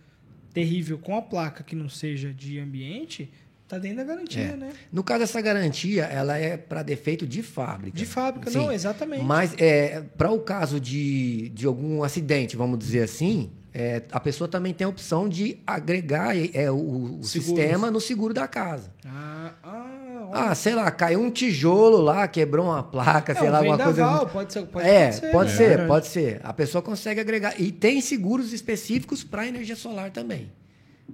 terrível 0.53 0.97
com 0.97 1.17
a 1.17 1.23
placa 1.23 1.65
que 1.65 1.75
não 1.75 1.89
seja 1.89 2.33
de 2.33 2.61
ambiente, 2.61 3.29
tá 3.67 3.77
dentro 3.79 3.97
da 3.97 4.05
garantia, 4.05 4.43
É. 4.43 4.57
né? 4.57 4.73
No 4.93 5.03
caso, 5.03 5.25
essa 5.25 5.41
garantia, 5.41 6.05
ela 6.05 6.39
é 6.39 6.57
para 6.57 6.85
defeito 6.85 7.27
de 7.27 7.43
fábrica. 7.43 7.97
De 7.97 8.07
fábrica, 8.07 8.49
Sim. 8.49 8.59
não, 8.59 8.71
exatamente. 8.71 9.25
Mas 9.25 9.55
é, 9.59 10.03
para 10.17 10.31
o 10.31 10.39
caso 10.39 10.79
de, 10.79 11.49
de 11.49 11.67
algum 11.67 12.05
acidente, 12.05 12.55
vamos 12.57 12.79
dizer 12.79 13.03
assim, 13.03 13.51
é, 13.77 14.03
a 14.13 14.21
pessoa 14.21 14.47
também 14.47 14.73
tem 14.73 14.85
a 14.85 14.89
opção 14.89 15.29
de 15.29 15.59
agregar 15.67 16.33
é, 16.55 16.71
o, 16.71 16.77
o 16.77 17.25
Seguros. 17.25 17.31
sistema 17.31 17.91
no 17.91 18.01
seguro 18.01 18.33
da 18.33 18.47
casa. 18.47 18.93
Ah, 19.05 19.53
ah. 19.65 19.91
Ah, 20.33 20.55
sei 20.55 20.75
lá, 20.75 20.91
caiu 20.91 21.21
um 21.21 21.31
tijolo 21.31 21.99
lá, 22.01 22.27
quebrou 22.29 22.67
uma 22.67 22.83
placa, 22.83 23.33
É, 23.33 23.35
sei 23.35 23.49
um 23.49 23.53
lá, 23.53 23.59
alguma 23.59 23.79
coisa. 23.79 24.27
pode 24.27 24.53
ser, 24.53 24.67
pode 24.67 24.87
é, 24.87 25.03
acontecer, 25.09 25.31
pode 25.33 25.51
né? 25.51 25.57
ser, 25.57 25.69
verdade. 25.69 25.89
pode 25.89 26.07
ser. 26.07 26.41
A 26.45 26.53
pessoa 26.53 26.83
consegue 26.83 27.21
agregar. 27.21 27.61
E 27.61 27.71
tem 27.73 28.01
seguros 28.01 28.53
específicos 28.53 29.23
para 29.25 29.47
energia 29.47 29.77
solar 29.77 30.11
também. 30.11 30.51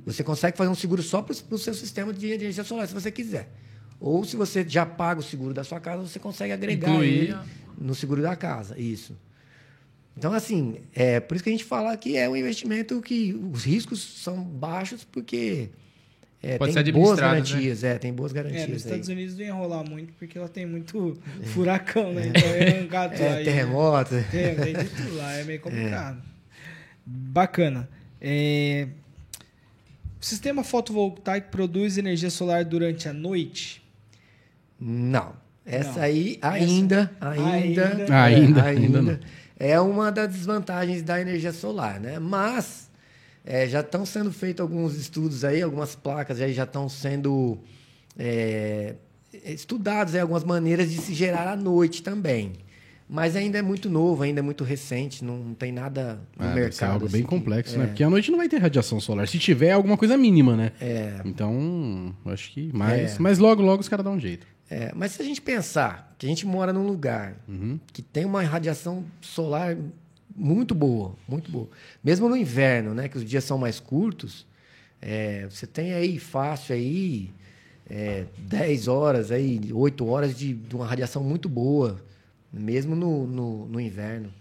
Você 0.07 0.23
consegue 0.23 0.57
fazer 0.57 0.71
um 0.71 0.75
seguro 0.75 1.03
só 1.03 1.21
para 1.21 1.35
o 1.51 1.59
seu 1.59 1.75
sistema 1.75 2.13
de 2.13 2.31
energia 2.31 2.63
solar, 2.65 2.87
se 2.87 2.95
você 2.95 3.11
quiser. 3.11 3.51
Ou 3.99 4.25
se 4.25 4.37
você 4.37 4.65
já 4.67 4.87
paga 4.87 5.21
o 5.21 5.23
seguro 5.23 5.53
da 5.53 5.65
sua 5.65 5.81
casa, 5.81 6.03
você 6.03 6.19
consegue 6.19 6.53
agregar 6.53 6.91
Incluir. 6.91 7.09
ele 7.09 7.37
no 7.79 7.95
seguro 7.95 8.23
da 8.23 8.37
casa. 8.37 8.79
Isso. 8.79 9.15
Então, 10.21 10.35
assim, 10.35 10.77
é 10.95 11.19
por 11.19 11.35
isso 11.35 11.43
que 11.43 11.49
a 11.49 11.53
gente 11.53 11.65
fala 11.65 11.97
que 11.97 12.15
é 12.15 12.29
um 12.29 12.37
investimento 12.37 13.01
que 13.01 13.33
os 13.55 13.65
riscos 13.65 14.03
são 14.23 14.37
baixos, 14.45 15.03
porque 15.03 15.71
é, 16.43 16.59
Pode 16.59 16.75
tem 16.75 16.85
ser 16.85 16.93
boas 16.93 17.17
né? 17.19 17.23
garantias. 17.23 17.83
É, 17.85 17.97
tem 17.99 18.13
boas 18.13 18.31
É, 18.33 18.35
garantias. 18.35 18.69
nos 18.69 18.71
aí. 18.73 18.77
Estados 18.77 19.09
Unidos 19.09 19.35
não 19.39 19.45
ia 19.47 19.55
rolar 19.55 19.83
muito, 19.83 20.13
porque 20.19 20.37
ela 20.37 20.47
tem 20.49 20.67
muito 20.67 21.19
furacão, 21.55 22.13
né? 22.13 22.27
Então 22.27 22.43
é 22.51 22.83
um 22.83 22.87
gato 22.87 23.15
É, 23.15 23.37
aí. 23.39 23.45
terremoto. 23.47 24.15
né? 24.15 24.27
Tem, 24.31 24.55
tem 24.57 24.75
de 24.75 24.91
tudo 24.91 25.17
lá, 25.17 25.33
é 25.33 25.45
meio 25.45 25.61
complicado. 25.61 26.23
Bacana. 27.07 27.89
É, 28.21 28.89
O 30.21 30.25
sistema 30.25 30.63
fotovoltaico 30.63 31.49
produz 31.51 31.97
energia 31.97 32.29
solar 32.29 32.63
durante 32.63 33.09
a 33.09 33.13
noite? 33.15 33.83
Não. 34.79 35.33
Essa 35.65 35.93
Não. 35.93 36.03
aí 36.03 36.39
ainda, 36.43 37.11
ainda, 37.21 37.51
Ainda. 37.53 37.83
é, 37.83 38.13
Ainda, 38.13 38.63
ainda 38.65 39.03
não. 39.03 39.19
É 39.61 39.79
uma 39.79 40.11
das 40.11 40.33
desvantagens 40.33 41.03
da 41.03 41.21
energia 41.21 41.53
solar, 41.53 42.01
né? 42.01 42.19
Mas 42.19 42.91
é, 43.45 43.69
já 43.69 43.81
estão 43.81 44.05
sendo 44.07 44.33
feitos 44.33 44.61
alguns 44.63 44.97
estudos 44.97 45.45
aí, 45.45 45.61
algumas 45.63 45.95
placas 45.95 46.41
aí 46.41 46.53
já 46.55 46.65
estão 46.65 46.89
sendo 46.89 47.59
é, 48.19 48.95
estudadas 49.45 50.15
aí, 50.15 50.21
algumas 50.21 50.45
maneiras 50.45 50.91
de 50.91 50.99
se 50.99 51.15
gerar 51.15 51.47
à 51.47 51.57
noite 51.57 52.03
também. 52.03 52.53
Mas 53.13 53.35
ainda 53.35 53.59
é 53.59 53.63
muito 53.63 53.91
novo, 53.91 54.23
ainda 54.23 54.39
é 54.39 54.43
muito 54.43 54.63
recente, 54.63 55.25
não, 55.25 55.53
tem 55.53 55.73
nada 55.73 56.21
no 56.39 56.47
Ah, 56.47 56.55
mercado. 56.55 56.93
algo 56.93 57.07
bem 57.09 57.23
assim, 57.23 57.23
que- 57.25 57.29
complexo, 57.29 57.77
né? 57.77 57.85
é. 57.85 57.87
Porque 57.89 58.05
à 58.05 58.09
noite 58.11 58.31
não 58.31 58.39
vai 58.39 58.49
ter 58.49 58.59
radiação 58.59 59.01
solar. 59.01 59.27
Se 59.27 59.37
tiver, 59.37 59.67
é 59.69 59.73
alguma 59.73 59.97
coisa 59.97 60.17
mínima, 60.17 60.55
né? 60.57 60.71
É. 60.81 61.21
Então, 61.25 62.15
acho 62.27 62.53
que 62.53 62.71
mais. 62.73 63.17
É. 63.17 63.19
Mas 63.19 63.39
logo, 63.41 63.63
logo 63.63 63.81
os 63.81 63.89
caras 63.89 64.05
dão 64.05 64.15
um 64.15 64.21
jeito. 64.21 64.47
É, 64.71 64.93
mas 64.95 65.13
se 65.13 65.23
a 65.23 65.25
gente 65.25 65.43
pensar 65.43 66.15
que 66.17 66.25
a 66.25 66.29
gente 66.29 66.47
mora 66.47 66.73
num 66.73 66.87
lugar 66.87 67.35
que 67.93 68.03
tem 68.03 68.25
uma 68.25 68.43
radiação 68.43 69.05
solar 69.21 69.77
muito 70.35 70.75
boa, 70.75 71.17
muito 71.29 71.51
boa. 71.51 71.69
Mesmo 72.05 72.29
no 72.29 72.37
inverno, 72.37 72.95
né, 72.95 73.09
que 73.09 73.19
os 73.19 73.25
dias 73.25 73.43
são 73.43 73.59
mais 73.59 73.81
curtos, 73.81 74.47
é, 75.03 75.47
você 75.51 75.67
tem 75.67 75.93
aí 75.93 76.19
fácil 76.19 76.75
aí 76.77 77.31
é, 77.89 78.27
10 78.39 78.87
horas, 78.87 79.33
aí, 79.33 79.61
8 79.73 80.07
horas 80.07 80.39
de, 80.39 80.55
de 80.55 80.77
uma 80.77 80.87
radiação 80.87 81.25
muito 81.25 81.49
boa, 81.49 82.01
mesmo 82.53 82.95
no, 82.95 83.27
no, 83.27 83.67
no 83.67 83.81
inverno. 83.81 84.33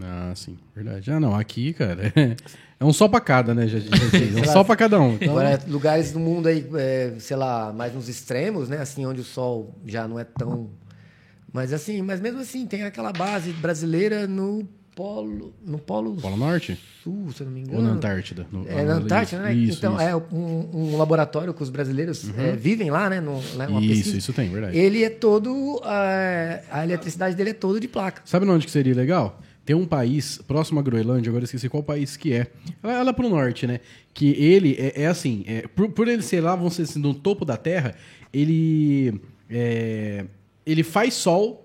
Ah, 0.00 0.32
sim, 0.36 0.56
verdade. 0.74 1.10
Ah, 1.10 1.20
não, 1.20 1.34
aqui, 1.34 1.72
cara, 1.72 2.12
é 2.82 2.84
um 2.84 2.92
só 2.92 3.06
pra 3.08 3.20
cada, 3.20 3.54
né? 3.54 3.66
Já, 3.68 3.78
já, 3.78 3.88
já, 3.96 4.18
é 4.18 4.42
um 4.42 4.46
lá, 4.46 4.52
só 4.52 4.64
pra 4.64 4.76
cada 4.76 5.00
um. 5.00 5.14
Então, 5.14 5.30
Agora, 5.30 5.60
lugares 5.68 6.12
do 6.12 6.18
mundo 6.18 6.48
aí, 6.48 6.66
é, 6.74 7.12
sei 7.18 7.36
lá, 7.36 7.72
mais 7.72 7.94
nos 7.94 8.08
extremos, 8.08 8.68
né? 8.68 8.78
Assim, 8.78 9.06
onde 9.06 9.20
o 9.20 9.24
sol 9.24 9.74
já 9.86 10.06
não 10.08 10.18
é 10.18 10.24
tão. 10.24 10.68
Mas 11.52 11.72
assim, 11.72 12.02
mas 12.02 12.20
mesmo 12.20 12.40
assim, 12.40 12.66
tem 12.66 12.82
aquela 12.82 13.12
base 13.12 13.52
brasileira 13.52 14.26
no 14.26 14.66
polo. 14.94 15.54
No 15.64 15.78
polo, 15.78 16.16
Polo 16.16 16.36
Norte? 16.36 16.78
sul, 17.02 17.30
se 17.32 17.42
eu 17.42 17.46
não 17.46 17.52
me 17.52 17.60
engano. 17.60 17.78
Ou 17.78 17.82
na 17.82 17.90
Antártida? 17.90 18.46
No- 18.52 18.66
É 18.68 18.84
na 18.84 18.94
Antártida, 18.94 19.42
né? 19.42 19.54
Isso, 19.54 19.78
então, 19.78 19.94
isso. 19.96 20.02
Uhum. 20.04 20.08
é 20.08 20.16
um, 20.34 20.92
um 20.92 20.96
laboratório 20.96 21.52
que 21.52 21.62
os 21.62 21.68
brasileiros 21.70 22.30
é, 22.38 22.52
vivem 22.52 22.90
lá, 22.90 23.10
né? 23.10 23.20
No, 23.20 23.34
né? 23.56 23.66
Isso, 23.70 23.88
pesquisa. 23.88 24.16
isso 24.18 24.32
tem, 24.32 24.50
verdade. 24.50 24.78
Ele 24.78 25.02
é 25.02 25.10
todo. 25.10 25.80
é, 25.84 26.62
a 26.70 26.84
eletricidade 26.84 27.34
dele 27.34 27.50
é 27.50 27.54
todo 27.54 27.80
de 27.80 27.88
placa. 27.88 28.22
Sabe 28.24 28.46
onde 28.48 28.64
que 28.66 28.70
seria 28.72 28.94
legal? 28.94 29.40
Tem 29.64 29.76
um 29.76 29.86
país 29.86 30.38
próximo 30.46 30.80
à 30.80 30.82
Groenlândia, 30.82 31.30
agora 31.30 31.44
esqueci 31.44 31.68
qual 31.68 31.82
país 31.82 32.16
que 32.16 32.32
é. 32.32 32.48
Ela, 32.82 32.92
ela 32.94 33.10
é 33.10 33.12
pro 33.12 33.28
norte, 33.28 33.66
né? 33.66 33.80
Que 34.12 34.30
ele 34.30 34.76
é, 34.78 35.02
é 35.02 35.06
assim, 35.06 35.44
é, 35.46 35.68
por, 35.68 35.88
por 35.90 36.08
ele 36.08 36.22
ser 36.22 36.40
lá, 36.40 36.56
vamos 36.56 36.72
dizer 36.72 36.84
assim, 36.90 36.98
no 36.98 37.14
topo 37.14 37.44
da 37.44 37.56
Terra, 37.56 37.94
ele 38.32 39.20
é, 39.48 40.24
ele 40.66 40.82
faz 40.82 41.14
sol 41.14 41.64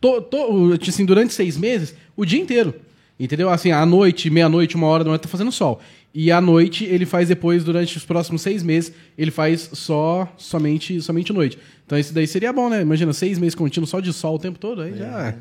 to, 0.00 0.22
to- 0.22 0.78
assim, 0.88 1.04
durante 1.04 1.34
seis 1.34 1.56
meses, 1.58 1.94
o 2.16 2.24
dia 2.24 2.40
inteiro. 2.40 2.74
Entendeu? 3.18 3.48
Assim, 3.48 3.70
à 3.70 3.84
noite, 3.86 4.28
meia-noite, 4.28 4.76
uma 4.76 4.86
hora 4.86 5.02
da 5.02 5.08
manhã, 5.08 5.18
tá 5.18 5.26
fazendo 5.28 5.50
sol. 5.50 5.80
E 6.18 6.32
à 6.32 6.40
noite 6.40 6.82
ele 6.86 7.04
faz 7.04 7.28
depois, 7.28 7.62
durante 7.62 7.94
os 7.98 8.04
próximos 8.06 8.40
seis 8.40 8.62
meses, 8.62 8.90
ele 9.18 9.30
faz 9.30 9.68
só 9.74 10.26
somente, 10.38 10.98
somente 11.02 11.30
noite. 11.30 11.58
Então 11.84 11.98
isso 11.98 12.14
daí 12.14 12.26
seria 12.26 12.54
bom, 12.54 12.70
né? 12.70 12.80
Imagina, 12.80 13.12
seis 13.12 13.38
meses 13.38 13.54
contínuos 13.54 13.90
só 13.90 14.00
de 14.00 14.10
sol 14.14 14.36
o 14.36 14.38
tempo 14.38 14.58
todo, 14.58 14.80
aí 14.80 14.96
já 14.96 15.34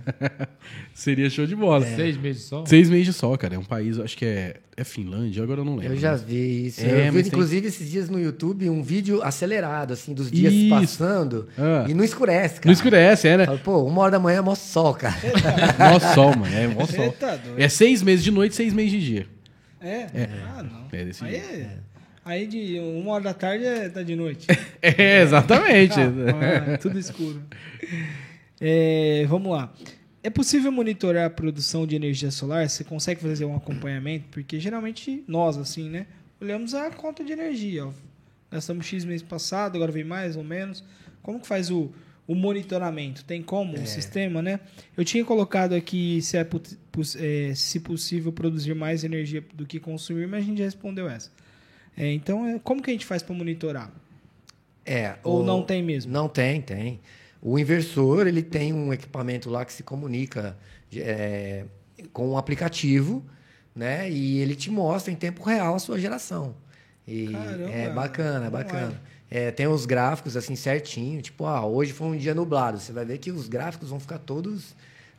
seria 0.93 1.29
show 1.29 1.47
de 1.47 1.55
bola. 1.55 1.85
Seis 1.85 2.17
meses 2.17 2.43
só. 2.43 2.65
Seis 2.65 2.89
meses 2.89 3.05
de 3.05 3.13
sol, 3.13 3.38
cara. 3.38 3.55
É 3.55 3.57
um 3.57 3.63
país, 3.63 3.97
acho 3.97 4.17
que 4.17 4.25
é, 4.25 4.57
é 4.75 4.83
Finlândia, 4.83 5.41
agora 5.43 5.61
eu 5.61 5.65
não 5.65 5.77
lembro. 5.77 5.93
Eu 5.93 5.97
já 5.97 6.13
vi 6.15 6.67
isso. 6.67 6.81
É, 6.81 6.83
eu 6.83 6.89
vi, 6.89 7.11
mas 7.11 7.13
tem- 7.13 7.27
inclusive, 7.27 7.67
esses 7.67 7.89
dias 7.89 8.09
no 8.09 8.19
YouTube, 8.19 8.69
um 8.69 8.83
vídeo 8.83 9.23
acelerado, 9.23 9.93
assim, 9.93 10.13
dos 10.13 10.29
dias 10.29 10.51
Isso. 10.53 10.69
passando. 10.69 11.47
Ah. 11.57 11.85
E 11.88 11.93
não 11.93 12.03
escurece, 12.03 12.55
cara. 12.55 12.65
Não 12.67 12.73
escurece, 12.73 13.27
é, 13.29 13.38
né? 13.38 13.45
Fala, 13.45 13.57
Pô, 13.59 13.81
uma 13.83 14.01
hora 14.01 14.11
da 14.11 14.19
manhã 14.19 14.39
é 14.39 14.41
mó 14.41 14.55
sol, 14.55 14.93
cara. 14.93 15.15
Mó 15.79 15.99
sol, 16.13 16.35
mano. 16.35 16.53
É 16.53 16.67
mó 16.67 16.85
sol. 16.85 17.13
Tá. 17.13 17.39
É 17.57 17.69
seis 17.69 18.03
meses 18.03 18.23
de 18.25 18.29
noite, 18.29 18.53
seis 18.55 18.73
meses 18.73 18.91
de 18.91 18.99
dia. 19.05 19.35
É? 19.86 20.08
Ah, 20.48 20.63
não. 20.63 20.88
É 20.91 21.06
desse 21.06 21.24
aí, 21.24 21.32
jeito. 21.32 21.48
é, 21.48 21.78
aí 22.24 22.48
de 22.48 22.80
uma 22.80 23.12
hora 23.12 23.26
da 23.26 23.34
tarde 23.34 23.65
é, 23.65 23.88
tá 23.89 24.02
de 24.02 24.15
noite. 24.15 24.48
É, 24.82 25.21
exatamente. 25.24 25.95
Ah, 26.00 26.78
tudo 26.78 27.00
escuro. 27.00 27.41
É, 28.62 29.26
vamos 29.28 29.52
lá. 29.52 29.74
É 30.21 30.30
possível 30.30 30.71
monitorar 30.71 31.26
a 31.26 31.30
produção 31.30 31.88
de 31.88 31.95
energia 31.95 32.30
solar? 32.30 32.69
Você 32.69 32.84
consegue 32.84 33.21
fazer 33.21 33.45
um 33.45 33.56
acompanhamento? 33.56 34.26
Porque 34.30 34.60
geralmente 34.60 35.24
nós, 35.28 35.58
assim, 35.58 35.89
né? 35.89 36.06
Olhamos 36.39 36.74
a 36.76 36.89
conta 36.91 37.24
de 37.24 37.32
energia. 37.32 37.88
Ó. 37.88 37.91
Gastamos 38.52 38.86
X 38.86 39.06
mês 39.06 39.21
passado, 39.21 39.76
agora 39.76 39.91
vem 39.91 40.04
mais 40.04 40.36
ou 40.36 40.43
menos. 40.43 40.84
Como 41.21 41.39
que 41.39 41.48
faz 41.48 41.71
o, 41.71 41.91
o 42.28 42.36
monitoramento? 42.36 43.24
Tem 43.24 43.41
como 43.41 43.76
o 43.76 43.86
sistema, 43.88 44.41
né? 44.41 44.60
Eu 44.95 45.04
tinha 45.04 45.26
colocado 45.26 45.74
aqui 45.74 46.21
se 46.21 46.38
é, 46.38 46.48
é, 47.19 47.53
se 47.55 47.79
possível 47.79 48.31
produzir 48.31 48.73
mais 48.73 49.03
energia 49.03 49.43
do 49.53 49.65
que 49.65 49.79
consumir, 49.79 50.27
mas 50.27 50.43
a 50.43 50.47
gente 50.47 50.58
já 50.60 50.65
respondeu 50.65 51.10
essa. 51.10 51.31
É, 51.97 52.12
então, 52.12 52.45
é, 52.47 52.60
como 52.60 52.81
que 52.81 52.89
a 52.89 52.93
gente 52.93 53.05
faz 53.05 53.23
para 53.23 53.34
monitorar? 53.36 53.91
É. 54.86 55.15
Ou 55.23 55.41
o- 55.41 55.43
não 55.45 55.63
tem 55.63 55.81
mesmo? 55.81 56.12
Não 56.12 56.27
tem, 56.27 56.62
tem. 56.62 56.99
O 57.41 57.58
inversor, 57.60 58.27
ele 58.27 58.41
tem 58.41 58.73
um 58.73 58.91
equipamento 58.93 59.49
lá 59.49 59.63
que 59.65 59.73
se 59.73 59.84
comunica 59.84 60.58
é, 60.95 61.65
com 62.12 62.29
um 62.29 62.38
aplicativo, 62.38 63.23
né? 63.75 64.10
E 64.10 64.39
ele 64.39 64.55
te 64.55 64.69
mostra 64.71 65.12
em 65.12 65.15
tempo 65.15 65.43
real 65.43 65.75
a 65.75 65.79
sua 65.79 65.99
geração. 65.99 66.55
E 67.08 67.27
Caramba, 67.27 67.69
é 67.71 67.89
bacana, 67.89 68.45
é 68.45 68.49
online. 68.49 68.51
bacana. 68.51 69.01
É, 69.29 69.51
tem 69.51 69.67
os 69.67 69.86
gráficos 69.86 70.38
assim 70.38 70.55
certinho, 70.55 71.21
tipo, 71.21 71.45
ah, 71.45 71.65
hoje 71.65 71.91
foi 71.93 72.08
um 72.08 72.17
dia 72.17 72.34
nublado. 72.34 72.79
Você 72.79 72.91
vai 72.91 73.05
ver 73.05 73.17
que 73.17 73.31
os 73.31 73.47
gráficos 73.47 73.89
vão 73.89 73.99
ficar 73.99 74.19
todos 74.19 74.75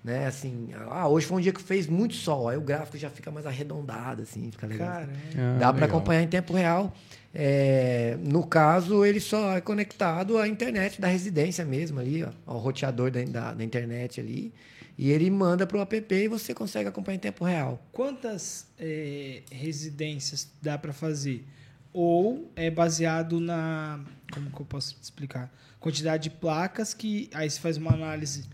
Né? 0.06 0.26
Assim, 0.26 0.68
ah, 0.88 1.08
hoje 1.08 1.26
foi 1.26 1.38
um 1.38 1.40
dia 1.40 1.52
que 1.52 1.60
fez 1.60 1.88
muito 1.88 2.14
sol, 2.14 2.48
aí 2.48 2.56
o 2.56 2.60
gráfico 2.60 2.96
já 2.96 3.10
fica 3.10 3.28
mais 3.28 3.44
arredondado, 3.44 4.22
assim, 4.22 4.52
fica 4.52 4.64
legal. 4.64 4.88
Caramba. 4.88 5.12
Ah, 5.36 5.58
Dá 5.58 5.72
para 5.72 5.86
acompanhar 5.86 6.22
em 6.22 6.28
tempo 6.28 6.52
real. 6.52 6.94
É, 7.34 8.16
no 8.22 8.46
caso, 8.46 9.04
ele 9.04 9.18
só 9.18 9.56
é 9.56 9.60
conectado 9.60 10.38
à 10.38 10.46
internet 10.46 11.00
da 11.00 11.08
residência 11.08 11.64
mesmo 11.64 11.98
ali, 11.98 12.22
ó, 12.22 12.28
ao 12.46 12.58
roteador 12.58 13.10
da, 13.10 13.24
da, 13.24 13.54
da 13.54 13.64
internet 13.64 14.20
ali. 14.20 14.54
E 14.96 15.10
ele 15.10 15.28
manda 15.28 15.66
para 15.66 15.76
o 15.76 15.80
app 15.80 16.14
e 16.14 16.28
você 16.28 16.54
consegue 16.54 16.88
acompanhar 16.88 17.16
em 17.16 17.20
tempo 17.20 17.44
real. 17.44 17.84
Quantas 17.90 18.68
é, 18.78 19.42
residências 19.50 20.48
dá 20.62 20.78
para 20.78 20.92
fazer? 20.92 21.44
Ou 21.92 22.48
é 22.54 22.70
baseado 22.70 23.40
na. 23.40 23.98
Como 24.32 24.52
que 24.52 24.60
eu 24.60 24.66
posso 24.66 24.96
explicar? 25.02 25.52
Quantidade 25.80 26.30
de 26.30 26.30
placas 26.30 26.94
que. 26.94 27.28
Aí 27.34 27.50
você 27.50 27.58
faz 27.58 27.76
uma 27.76 27.92
análise 27.92 28.44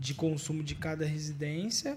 de 0.00 0.14
consumo 0.14 0.64
de 0.64 0.74
cada 0.74 1.04
residência 1.04 1.96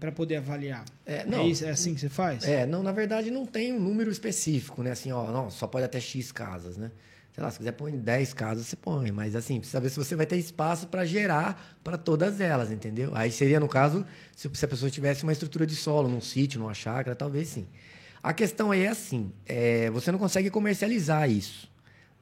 para 0.00 0.10
poder 0.10 0.36
avaliar. 0.36 0.84
É, 1.06 1.18
É, 1.18 1.26
não, 1.26 1.48
isso, 1.48 1.64
é 1.64 1.70
assim 1.70 1.94
que 1.94 2.00
você 2.00 2.08
faz? 2.08 2.44
É, 2.44 2.66
não, 2.66 2.82
na 2.82 2.92
verdade 2.92 3.30
não 3.30 3.46
tem 3.46 3.72
um 3.72 3.80
número 3.80 4.10
específico, 4.10 4.82
né? 4.82 4.90
Assim, 4.90 5.12
ó, 5.12 5.30
não, 5.30 5.50
só 5.50 5.66
pode 5.66 5.84
até 5.84 6.00
X 6.00 6.32
casas, 6.32 6.76
né? 6.76 6.90
Sei 7.32 7.44
lá, 7.44 7.50
se 7.52 7.58
quiser 7.58 7.72
pôr 7.72 7.88
em 7.88 7.98
10 7.98 8.34
casas, 8.34 8.66
você 8.66 8.74
põe, 8.74 9.12
mas 9.12 9.36
assim, 9.36 9.58
precisa 9.58 9.78
saber 9.78 9.90
se 9.90 9.96
você 9.96 10.16
vai 10.16 10.26
ter 10.26 10.36
espaço 10.36 10.88
para 10.88 11.04
gerar 11.04 11.78
para 11.84 11.96
todas 11.96 12.40
elas, 12.40 12.72
entendeu? 12.72 13.12
Aí 13.14 13.30
seria, 13.30 13.60
no 13.60 13.68
caso, 13.68 14.04
se, 14.34 14.50
se 14.52 14.64
a 14.64 14.68
pessoa 14.68 14.90
tivesse 14.90 15.22
uma 15.22 15.32
estrutura 15.32 15.64
de 15.64 15.76
solo, 15.76 16.08
num 16.08 16.20
sítio, 16.20 16.58
numa 16.58 16.74
chácara, 16.74 17.14
talvez 17.14 17.48
sim. 17.48 17.68
A 18.20 18.32
questão 18.32 18.72
aí 18.72 18.82
é 18.82 18.88
assim, 18.88 19.30
é, 19.46 19.88
você 19.90 20.10
não 20.10 20.18
consegue 20.18 20.50
comercializar 20.50 21.30
isso, 21.30 21.67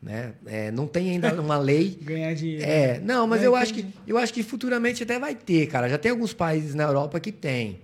né? 0.07 0.35
É, 0.47 0.71
não 0.71 0.87
tem 0.87 1.11
ainda 1.11 1.39
uma 1.41 1.59
lei 1.59 1.99
Ganhar 2.01 2.33
dinheiro. 2.33 2.63
é, 2.65 3.01
não, 3.01 3.27
mas 3.27 3.43
É, 3.43 3.47
eu 3.49 3.57
acho, 3.57 3.75
que, 3.75 3.85
eu 4.07 4.17
acho 4.17 4.33
que 4.33 4.43
futuramente 4.45 5.03
até 5.03 5.19
vai 5.19 5.35
ter, 5.35 5.67
cara. 5.67 5.89
Já 5.89 5.99
tem 5.99 6.13
alguns 6.13 6.33
países 6.33 6.75
na 6.77 6.85
Europa 6.85 7.19
que 7.19 7.33
tem. 7.33 7.81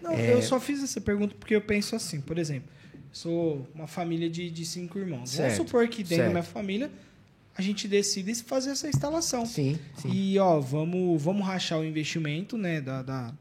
Não, 0.00 0.12
É. 0.12 0.32
eu 0.34 0.40
só 0.40 0.60
fiz 0.60 0.82
essa 0.84 1.00
pergunta 1.00 1.34
porque 1.38 1.54
eu 1.56 1.60
penso 1.60 1.96
assim, 1.96 2.20
por 2.20 2.38
exemplo, 2.38 2.70
sou 3.10 3.66
uma 3.74 3.88
família 3.88 4.30
de, 4.30 4.48
de 4.50 4.64
cinco 4.64 4.98
irmãos. 5.00 5.30
Certo, 5.30 5.56
Vamos 5.56 5.66
supor 5.70 5.88
que 5.88 6.02
dentro 6.04 6.10
da 6.16 6.22
certo. 6.22 6.30
minha 6.32 6.42
família 6.44 6.90
a 7.56 7.62
gente 7.62 7.88
decide 7.88 8.34
fazer 8.36 8.70
essa 8.70 8.88
instalação. 8.88 9.44
Sim, 9.44 9.76
sim. 10.00 10.10
E 10.12 10.38
ó, 10.38 10.60
vamos, 10.60 11.20
vamos 11.22 11.44
rachar 11.46 11.78
o 11.80 11.84
investimento, 11.84 12.56
né, 12.56 12.80
da, 12.80 13.02
da, 13.02 13.32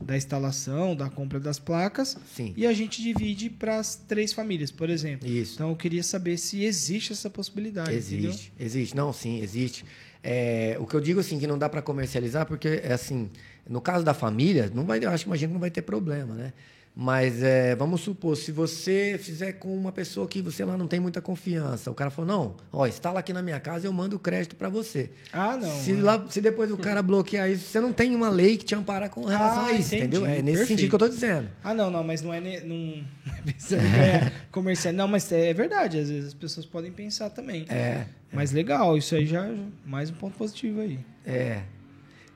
da 0.00 0.16
instalação, 0.16 0.94
da 0.94 1.08
compra 1.08 1.40
das 1.40 1.58
placas, 1.58 2.16
Sim. 2.34 2.52
e 2.56 2.66
a 2.66 2.72
gente 2.72 3.02
divide 3.02 3.48
para 3.50 3.78
as 3.78 3.96
três 3.96 4.32
famílias, 4.32 4.70
por 4.70 4.90
exemplo. 4.90 5.28
Isso. 5.28 5.54
Então 5.54 5.70
eu 5.70 5.76
queria 5.76 6.02
saber 6.02 6.36
se 6.36 6.64
existe 6.64 7.12
essa 7.12 7.30
possibilidade. 7.30 7.94
entendeu? 7.94 8.30
Existe, 8.30 8.52
existe. 8.58 8.96
Não, 8.96 9.12
sim, 9.12 9.40
existe. 9.40 9.84
É, 10.22 10.76
o 10.80 10.86
que 10.86 10.94
eu 10.94 11.00
digo 11.00 11.20
assim 11.20 11.38
que 11.38 11.46
não 11.46 11.58
dá 11.58 11.68
para 11.68 11.80
comercializar 11.80 12.46
porque 12.46 12.80
é 12.82 12.92
assim, 12.92 13.30
no 13.68 13.80
caso 13.80 14.04
da 14.04 14.12
família, 14.12 14.70
não 14.74 14.84
vai, 14.84 14.98
eu 15.02 15.10
acho 15.10 15.24
que 15.24 15.28
imagino 15.28 15.50
que 15.50 15.54
não 15.54 15.60
vai 15.60 15.70
ter 15.70 15.82
problema, 15.82 16.34
né? 16.34 16.52
Mas 16.98 17.42
é, 17.42 17.76
vamos 17.76 18.00
supor, 18.00 18.34
se 18.38 18.50
você 18.50 19.20
fizer 19.22 19.52
com 19.52 19.76
uma 19.76 19.92
pessoa 19.92 20.26
que 20.26 20.40
você 20.40 20.64
lá 20.64 20.78
não 20.78 20.86
tem 20.86 20.98
muita 20.98 21.20
confiança, 21.20 21.90
o 21.90 21.94
cara 21.94 22.10
falou: 22.10 22.26
"Não, 22.26 22.56
ó, 22.72 22.86
instala 22.86 23.20
aqui 23.20 23.34
na 23.34 23.42
minha 23.42 23.60
casa, 23.60 23.86
eu 23.86 23.92
mando 23.92 24.16
o 24.16 24.18
crédito 24.18 24.56
para 24.56 24.70
você". 24.70 25.10
Ah, 25.30 25.58
não. 25.58 25.68
Se, 25.82 25.92
é. 25.92 25.96
lá, 26.00 26.24
se 26.30 26.40
depois 26.40 26.72
o 26.72 26.78
cara 26.78 27.02
bloquear 27.02 27.50
isso, 27.50 27.66
você 27.68 27.80
não 27.80 27.92
tem 27.92 28.14
uma 28.16 28.30
lei 28.30 28.56
que 28.56 28.64
te 28.64 28.74
ampara 28.74 29.10
com 29.10 29.26
relação 29.26 29.64
Ah, 29.64 29.66
a 29.66 29.72
isso, 29.72 29.94
entendi. 29.94 30.16
entendeu? 30.16 30.24
É 30.24 30.36
nesse 30.40 30.44
Perfeito. 30.44 30.68
sentido 30.68 30.88
que 30.88 30.94
eu 30.94 30.98
tô 30.98 31.08
dizendo. 31.10 31.50
Ah, 31.62 31.74
não, 31.74 31.90
não, 31.90 32.02
mas 32.02 32.22
não 32.22 32.32
é, 32.32 32.40
ne- 32.40 32.60
não, 32.60 32.76
é 33.44 33.50
em 33.86 33.90
ganhar 33.92 34.32
comercial. 34.50 34.94
Não, 34.94 35.06
mas 35.06 35.30
é 35.30 35.52
verdade, 35.52 35.98
às 35.98 36.08
vezes 36.08 36.28
as 36.28 36.34
pessoas 36.34 36.64
podem 36.64 36.90
pensar 36.90 37.28
também. 37.28 37.66
É. 37.68 38.06
Mas 38.32 38.52
legal, 38.52 38.96
isso 38.96 39.14
aí 39.14 39.26
já 39.26 39.46
já- 39.46 39.54
mais 39.84 40.08
um 40.08 40.14
ponto 40.14 40.38
positivo 40.38 40.80
aí. 40.80 40.98
É. 41.26 41.60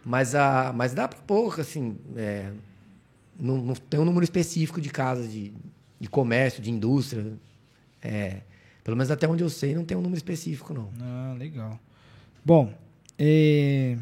Mas, 0.04 0.34
a, 0.34 0.70
mas 0.74 0.92
dá 0.92 1.08
para 1.08 1.18
pouco, 1.20 1.62
assim. 1.62 1.96
É, 2.14 2.50
não, 3.40 3.58
não 3.58 3.74
tem 3.74 3.98
um 3.98 4.04
número 4.04 4.24
específico 4.24 4.80
de 4.80 4.90
casas 4.90 5.30
de, 5.32 5.52
de 5.98 6.08
comércio, 6.08 6.62
de 6.62 6.70
indústria. 6.70 7.32
É, 8.02 8.38
pelo 8.84 8.96
menos 8.96 9.10
até 9.10 9.28
onde 9.28 9.42
eu 9.42 9.50
sei, 9.50 9.74
não 9.74 9.84
tem 9.84 9.96
um 9.96 10.00
número 10.00 10.16
específico, 10.18 10.72
não. 10.74 10.90
Ah, 11.00 11.34
legal. 11.38 11.78
Bom, 12.44 12.72
é, 13.18 13.96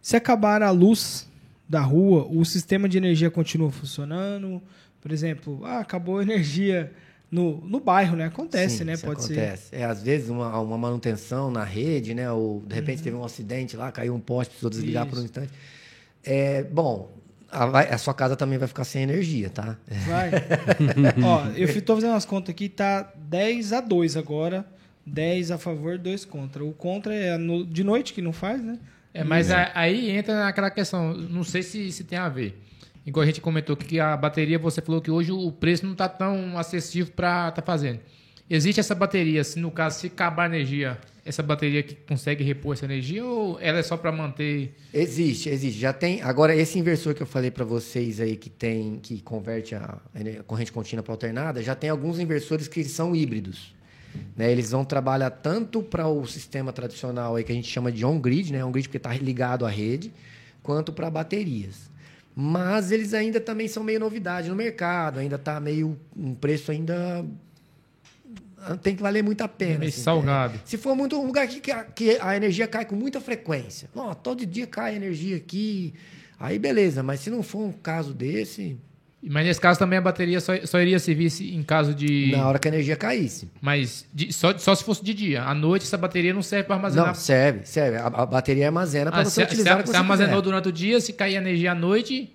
se 0.00 0.16
acabar 0.16 0.62
a 0.62 0.70
luz 0.70 1.28
da 1.68 1.80
rua, 1.80 2.26
o 2.28 2.44
sistema 2.44 2.88
de 2.88 2.98
energia 2.98 3.30
continua 3.30 3.70
funcionando? 3.70 4.60
Por 5.00 5.12
exemplo, 5.12 5.60
ah, 5.64 5.78
acabou 5.78 6.18
a 6.18 6.22
energia 6.22 6.92
no, 7.30 7.60
no 7.64 7.78
bairro, 7.78 8.16
né? 8.16 8.24
Acontece, 8.26 8.78
Sim, 8.78 8.84
né? 8.84 8.94
isso 8.94 9.06
Pode 9.06 9.22
ser. 9.22 9.32
acontece. 9.38 9.74
É, 9.76 9.84
às 9.84 10.02
vezes, 10.02 10.28
uma, 10.28 10.58
uma 10.58 10.76
manutenção 10.76 11.50
na 11.50 11.62
rede, 11.62 12.12
né? 12.12 12.30
Ou 12.32 12.60
de 12.66 12.74
repente 12.74 13.02
teve 13.02 13.16
um 13.16 13.24
acidente 13.24 13.76
lá, 13.76 13.92
caiu 13.92 14.14
um 14.14 14.20
poste, 14.20 14.50
precisou 14.50 14.70
desligar 14.70 15.06
por 15.06 15.14
um 15.16 15.20
Uhum. 15.20 15.24
Isso. 15.26 15.38
instante. 15.38 15.52
É, 16.24 16.64
bom, 16.64 17.10
a, 17.50 17.66
vai- 17.66 17.88
a 17.92 17.98
sua 17.98 18.14
casa 18.14 18.36
também 18.36 18.58
vai 18.58 18.68
ficar 18.68 18.84
sem 18.84 19.02
energia, 19.02 19.50
tá? 19.50 19.76
Vai. 20.06 20.30
Ó, 21.22 21.46
eu 21.56 21.82
tô 21.82 21.94
fazendo 21.94 22.10
umas 22.10 22.24
contas 22.24 22.50
aqui, 22.54 22.68
tá 22.68 23.12
10 23.16 23.72
a 23.72 23.80
2 23.80 24.16
agora. 24.16 24.64
10 25.06 25.50
a 25.50 25.58
favor, 25.58 25.98
2 25.98 26.24
contra. 26.24 26.64
O 26.64 26.72
contra 26.72 27.14
é 27.14 27.36
no- 27.36 27.64
de 27.66 27.82
noite 27.82 28.12
que 28.12 28.22
não 28.22 28.32
faz, 28.32 28.62
né? 28.62 28.78
É, 29.12 29.24
mas 29.24 29.50
a- 29.50 29.70
aí 29.74 30.10
entra 30.10 30.38
naquela 30.44 30.70
questão, 30.70 31.14
não 31.14 31.42
sei 31.42 31.62
se, 31.62 31.90
se 31.90 32.04
tem 32.04 32.18
a 32.18 32.28
ver. 32.28 32.60
Igual 33.04 33.22
a 33.24 33.26
gente 33.26 33.40
comentou 33.40 33.76
que 33.76 33.98
a 33.98 34.16
bateria, 34.16 34.58
você 34.58 34.80
falou 34.80 35.00
que 35.00 35.10
hoje 35.10 35.32
o 35.32 35.50
preço 35.50 35.84
não 35.84 35.92
está 35.92 36.08
tão 36.08 36.56
acessível 36.58 37.12
para 37.16 37.48
estar 37.48 37.62
fazendo. 37.62 37.98
Existe 38.48 38.78
essa 38.78 38.94
bateria, 38.94 39.42
se 39.42 39.58
no 39.58 39.70
caso, 39.70 39.98
se 40.00 40.06
acabar 40.08 40.44
a 40.44 40.46
energia, 40.54 40.98
essa 41.24 41.42
bateria 41.42 41.82
que 41.82 41.94
consegue 41.94 42.42
repor 42.42 42.74
essa 42.74 42.84
energia 42.84 43.24
ou 43.24 43.58
ela 43.60 43.78
é 43.78 43.82
só 43.82 43.96
para 43.96 44.10
manter... 44.10 44.74
Existe, 44.92 45.48
existe. 45.48 45.78
Já 45.78 45.92
tem. 45.92 46.22
Agora, 46.22 46.54
esse 46.54 46.78
inversor 46.78 47.14
que 47.14 47.22
eu 47.22 47.26
falei 47.26 47.50
para 47.50 47.64
vocês 47.64 48.20
aí, 48.20 48.36
que 48.36 48.48
tem, 48.48 48.98
que 48.98 49.20
converte 49.20 49.74
a 49.74 49.98
corrente 50.46 50.72
contínua 50.72 51.02
para 51.02 51.12
alternada, 51.12 51.62
já 51.62 51.74
tem 51.74 51.90
alguns 51.90 52.18
inversores 52.18 52.68
que 52.68 52.82
são 52.84 53.14
híbridos. 53.14 53.74
Né? 54.36 54.50
Eles 54.50 54.70
vão 54.70 54.84
trabalhar 54.84 55.30
tanto 55.30 55.82
para 55.82 56.08
o 56.08 56.26
sistema 56.26 56.72
tradicional 56.72 57.36
aí, 57.36 57.44
que 57.44 57.52
a 57.52 57.54
gente 57.54 57.68
chama 57.68 57.92
de 57.92 58.04
on-grid, 58.04 58.52
né? 58.52 58.64
on-grid 58.64 58.88
porque 58.88 58.96
está 58.96 59.12
ligado 59.14 59.66
à 59.66 59.68
rede, 59.68 60.12
quanto 60.62 60.92
para 60.92 61.10
baterias. 61.10 61.90
Mas 62.34 62.90
eles 62.90 63.12
ainda 63.12 63.40
também 63.40 63.68
são 63.68 63.82
meio 63.82 64.00
novidade 64.00 64.48
no 64.48 64.56
mercado, 64.56 65.18
ainda 65.18 65.36
está 65.36 65.60
meio 65.60 65.98
um 66.16 66.34
preço 66.34 66.70
ainda 66.70 67.24
tem 68.82 68.94
que 68.96 69.02
valer 69.02 69.22
muito 69.22 69.42
a 69.42 69.48
pena. 69.48 69.78
Meio 69.80 69.88
assim, 69.90 70.02
salgado. 70.02 70.54
é. 70.56 70.60
Se 70.64 70.76
for 70.76 70.94
muito 70.94 71.18
um 71.20 71.26
lugar 71.26 71.46
que, 71.48 71.60
que 71.94 72.18
a 72.20 72.36
energia 72.36 72.66
cai 72.66 72.84
com 72.84 72.94
muita 72.96 73.20
frequência, 73.20 73.88
ó, 73.94 74.14
todo 74.14 74.44
dia 74.46 74.66
cai 74.66 74.94
energia 74.96 75.36
aqui, 75.36 75.94
aí 76.38 76.58
beleza, 76.58 77.02
mas 77.02 77.20
se 77.20 77.30
não 77.30 77.42
for 77.42 77.60
um 77.60 77.72
caso 77.72 78.12
desse, 78.14 78.76
Mas 79.22 79.44
nesse 79.46 79.60
caso 79.60 79.78
também 79.78 79.98
a 79.98 80.02
bateria 80.02 80.40
só, 80.40 80.52
só 80.64 80.80
iria 80.80 80.98
servir 80.98 81.28
se- 81.30 81.54
em 81.54 81.62
caso 81.62 81.94
de... 81.94 82.32
na 82.32 82.48
hora 82.48 82.58
que 82.58 82.66
a 82.66 82.70
energia 82.70 82.96
caísse. 82.96 83.50
Mas 83.60 84.06
de- 84.14 84.32
só, 84.32 84.56
só 84.56 84.74
se 84.74 84.82
fosse 84.82 85.04
de 85.04 85.12
dia. 85.12 85.42
À 85.42 85.54
noite 85.54 85.84
essa 85.84 85.98
bateria 85.98 86.32
não 86.32 86.42
serve 86.42 86.64
para 86.64 86.76
armazenar. 86.76 87.08
Não, 87.08 87.14
serve, 87.14 87.60
serve. 87.66 87.98
A, 87.98 88.06
a 88.06 88.24
bateria 88.26 88.66
armazena 88.66 89.10
para 89.10 89.20
Ah, 89.20 89.24
você 89.26 89.42
se, 89.42 89.46
utilizar 89.46 89.76
se, 89.76 89.82
que 89.82 89.88
se 89.88 89.92
você 89.92 89.98
armazenou 89.98 90.32
quiser. 90.36 90.42
durante 90.42 90.68
o 90.68 90.72
dia, 90.72 91.00
se 91.00 91.12
cair 91.12 91.34
energia 91.36 91.72
à 91.72 91.74
noite, 91.74 92.32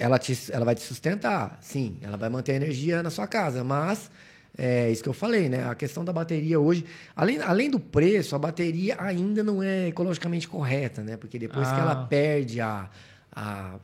Ela, 0.00 0.18
te, 0.18 0.36
ela 0.50 0.64
vai 0.64 0.74
te 0.74 0.82
sustentar, 0.82 1.56
sim. 1.60 1.96
Ela 2.02 2.16
vai 2.16 2.28
manter 2.28 2.52
a 2.52 2.56
energia 2.56 3.00
na 3.02 3.10
sua 3.10 3.26
casa, 3.28 3.62
mas 3.62 4.10
é 4.56 4.90
isso 4.90 5.02
que 5.02 5.08
eu 5.08 5.12
falei, 5.14 5.48
né? 5.48 5.68
A 5.68 5.74
questão 5.74 6.04
da 6.04 6.12
bateria 6.12 6.60
hoje, 6.60 6.84
além, 7.16 7.38
além 7.40 7.68
do 7.70 7.80
preço, 7.80 8.36
a 8.36 8.38
bateria 8.38 8.96
ainda 9.00 9.42
não 9.42 9.62
é 9.62 9.88
ecologicamente 9.88 10.46
correta, 10.48 11.02
né? 11.02 11.16
Porque 11.16 11.38
depois 11.38 11.66
que 11.68 11.74
Ah. 11.74 11.80
ela 11.80 12.06
perde 12.06 12.60
a, 12.60 12.88
a, 13.34 13.74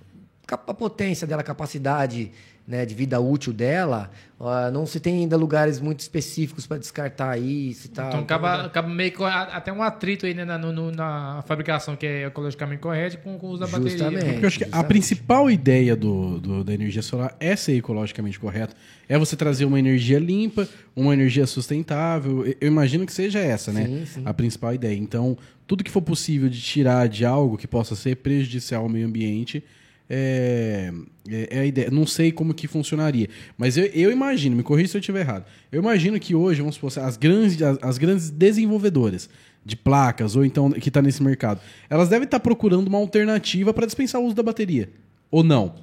a 0.48 0.74
potência 0.74 1.26
dela, 1.26 1.40
a 1.42 1.44
capacidade 1.44 2.30
né, 2.70 2.87
de 2.87 2.94
vida 2.94 3.18
útil 3.20 3.52
dela, 3.52 4.11
ó, 4.38 4.70
não 4.70 4.87
se 4.87 5.00
tem 5.00 5.16
ainda 5.22 5.37
lugares 5.37 5.80
muito 5.80 5.98
específicos 6.00 6.66
para 6.66 6.78
descartar 6.78 7.37
isso 7.37 7.88
e 7.88 7.90
tal. 7.90 8.09
então 8.09 8.20
acaba, 8.20 8.62
acaba 8.66 8.88
meio 8.88 9.11
que 9.11 9.22
a- 9.24 9.42
até 9.42 9.72
um 9.72 9.83
atrito 9.83 10.24
aí 10.24 10.33
né, 10.33 10.44
na, 10.44 10.56
no- 10.56 10.92
na 10.92 11.42
fabricação 11.48 11.96
que 11.96 12.06
é 12.06 12.26
ecologicamente 12.26 12.80
correta 12.80 13.16
com, 13.16 13.37
com 13.37 13.48
o 13.48 13.50
uso 13.50 13.61
da 13.61 13.66
bateria. 13.66 13.90
Justamente. 13.90 14.24
Porque 14.33 14.44
eu 14.44 14.46
acho 14.48 14.59
que 14.59 14.64
a 14.64 14.66
Justamente. 14.68 14.88
principal 14.88 15.50
ideia 15.50 15.96
do, 15.96 16.38
do- 16.38 16.64
da 16.64 16.72
energia 16.72 17.02
solar 17.02 17.37
é 17.40 17.56
ser 17.56 17.77
ecologicamente 17.77 18.38
correto. 18.38 18.75
É 19.08 19.18
você 19.18 19.35
trazer 19.35 19.64
uma 19.64 19.79
energia 19.79 20.21
limpa, 20.21 20.68
uma 20.94 21.12
energia 21.12 21.44
sustentável. 21.46 22.46
Eu- 22.46 22.54
Eu 22.60 22.68
imagino 22.68 23.04
que 23.04 23.12
seja 23.12 23.40
essa, 23.40 23.73
né? 23.73 23.85
Sim, 23.87 24.06
sim. 24.06 24.23
A 24.25 24.33
principal 24.33 24.73
ideia. 24.75 24.94
Então, 24.96 25.37
tudo 25.66 25.83
que 25.83 25.90
for 25.90 26.02
possível 26.02 26.48
de 26.48 26.60
tirar 26.60 27.08
de 27.08 27.25
algo 27.25 27.56
que 27.58 27.66
possa 27.66 27.96
ser 27.96 28.16
prejudicial 28.16 28.83
ao 28.85 28.88
meio 28.88 29.06
ambiente 29.06 29.62
é, 30.11 30.92
é- 31.29 31.48
é 31.56 31.61
a 31.61 31.65
ideia. 31.65 31.90
Não 31.90 32.06
sei 32.06 32.33
como 32.33 32.52
que 32.52 32.67
funcionaria. 32.67 33.29
Mas 33.56 33.77
eu, 33.77 33.85
eu 33.87 34.11
imagino, 34.11 34.56
me 34.56 34.63
corrija 34.65 34.88
se 34.88 34.96
eu 34.96 35.00
estiver 35.00 35.21
errado. 35.21 35.44
Eu 35.71 35.81
imagino 35.81 36.19
que 36.19 36.35
hoje, 36.35 36.61
vamos 36.61 36.75
supor, 36.75 36.92
as 36.98 37.17
grandes, 37.17 37.63
as, 37.63 37.79
as 37.81 37.96
grandes 37.98 38.29
desenvolvedoras 38.29 39.31
de 39.65 39.77
placas, 39.77 40.35
ou 40.37 40.44
então 40.44 40.71
que 40.73 40.88
está 40.88 41.00
nesse 41.00 41.23
mercado, 41.23 41.61
elas 41.88 42.08
devem 42.08 42.25
estar 42.25 42.40
procurando 42.40 42.88
uma 42.88 42.98
alternativa 42.98 43.73
para 43.73 43.87
dispensar 43.87 44.21
o 44.21 44.25
uso 44.25 44.35
da 44.35 44.42
bateria. 44.42 44.90
Ou 45.31 45.44
não? 45.44 45.75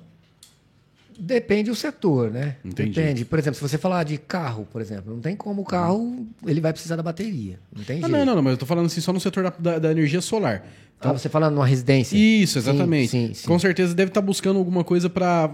Depende 1.19 1.71
do 1.71 1.75
setor, 1.75 2.29
né? 2.29 2.57
Entendi. 2.63 2.91
Depende. 2.91 3.25
Por 3.25 3.39
exemplo, 3.39 3.55
se 3.55 3.61
você 3.61 3.75
falar 3.79 4.03
de 4.03 4.19
carro, 4.19 4.67
por 4.71 4.81
exemplo, 4.81 5.11
não 5.13 5.19
tem 5.19 5.35
como 5.35 5.63
o 5.63 5.65
carro, 5.65 6.27
ele 6.45 6.61
vai 6.61 6.71
precisar 6.71 6.95
da 6.95 7.01
bateria. 7.01 7.59
Não 7.75 7.83
tem 7.83 7.97
Ah, 7.97 8.01
jeito. 8.01 8.11
não, 8.11 8.23
não, 8.25 8.35
não, 8.35 8.41
mas 8.43 8.51
eu 8.51 8.57
tô 8.57 8.67
falando 8.67 8.85
assim 8.85 9.01
só 9.01 9.11
no 9.11 9.19
setor 9.19 9.45
da, 9.45 9.49
da- 9.57 9.79
da 9.79 9.91
energia 9.91 10.21
solar. 10.21 10.63
Ah, 10.99 11.13
você 11.13 11.29
fala 11.29 11.49
numa 11.51 11.65
residência? 11.65 12.17
Isso, 12.17 12.53
Sim, 12.53 12.69
exatamente. 12.69 13.09
Sim, 13.09 13.31
sim. 13.33 13.47
Com 13.47 13.59
certeza 13.59 13.93
deve 13.93 14.09
estar 14.09 14.21
buscando 14.21 14.57
alguma 14.57 14.83
coisa 14.83 15.09
para 15.09 15.51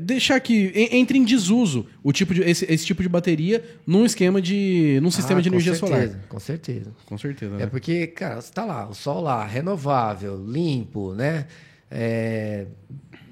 deixar 0.00 0.40
que 0.40 0.72
en- 0.74 0.96
entre 0.98 1.18
em 1.18 1.24
desuso 1.24 1.86
o 2.02 2.12
tipo 2.12 2.34
de, 2.34 2.42
esse, 2.42 2.64
esse 2.72 2.84
tipo 2.84 3.02
de 3.02 3.08
bateria 3.08 3.62
num 3.86 4.04
esquema 4.04 4.40
de. 4.40 4.98
num 5.02 5.10
sistema 5.10 5.38
Ah, 5.40 5.42
de 5.42 5.48
energia 5.48 5.74
certeza, 5.74 6.06
solar. 6.08 6.20
Com 6.28 6.40
certeza. 6.40 6.90
Com 7.06 7.18
certeza. 7.18 7.54
É 7.56 7.58
né? 7.60 7.66
porque, 7.66 8.06
cara, 8.08 8.40
você 8.40 8.52
tá 8.52 8.64
lá, 8.64 8.88
o 8.88 8.94
sol 8.94 9.20
lá, 9.20 9.44
renovável, 9.44 10.42
limpo, 10.46 11.12
né? 11.14 11.46
É, 11.90 12.66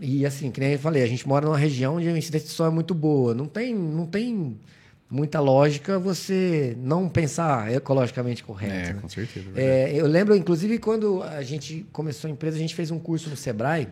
E 0.01 0.25
assim, 0.27 0.51
que 0.51 0.61
nem 0.61 0.73
eu 0.73 0.79
falei, 0.79 1.03
a 1.03 1.07
gente 1.07 1.27
mora 1.27 1.47
numa 1.47 1.59
região 1.59 1.97
onde 1.97 2.09
a 2.09 2.17
incidência 2.17 2.47
de 2.49 2.55
sol 2.55 2.67
é 2.67 2.71
muito 2.71 2.95
boa. 2.95 3.35
Não 3.35 3.47
tem, 3.47 3.75
não 3.75 4.07
tem 4.07 4.57
muita 5.15 5.39
lógica 5.39 5.97
você 5.97 6.77
não 6.77 7.09
pensar 7.09 7.73
ecologicamente 7.73 8.43
correto. 8.43 8.91
É, 8.91 8.93
né? 8.95 9.01
com 9.01 9.09
certeza. 9.09 9.47
É, 9.55 9.93
eu 9.95 10.07
lembro, 10.07 10.35
inclusive, 10.35 10.77
quando 10.79 11.23
a 11.23 11.41
gente 11.43 11.87
começou 11.93 12.27
a 12.27 12.33
empresa, 12.33 12.57
a 12.57 12.61
gente 12.61 12.75
fez 12.75 12.91
um 12.91 12.99
curso 12.99 13.31
no 13.31 13.37
Sebrae 13.37 13.89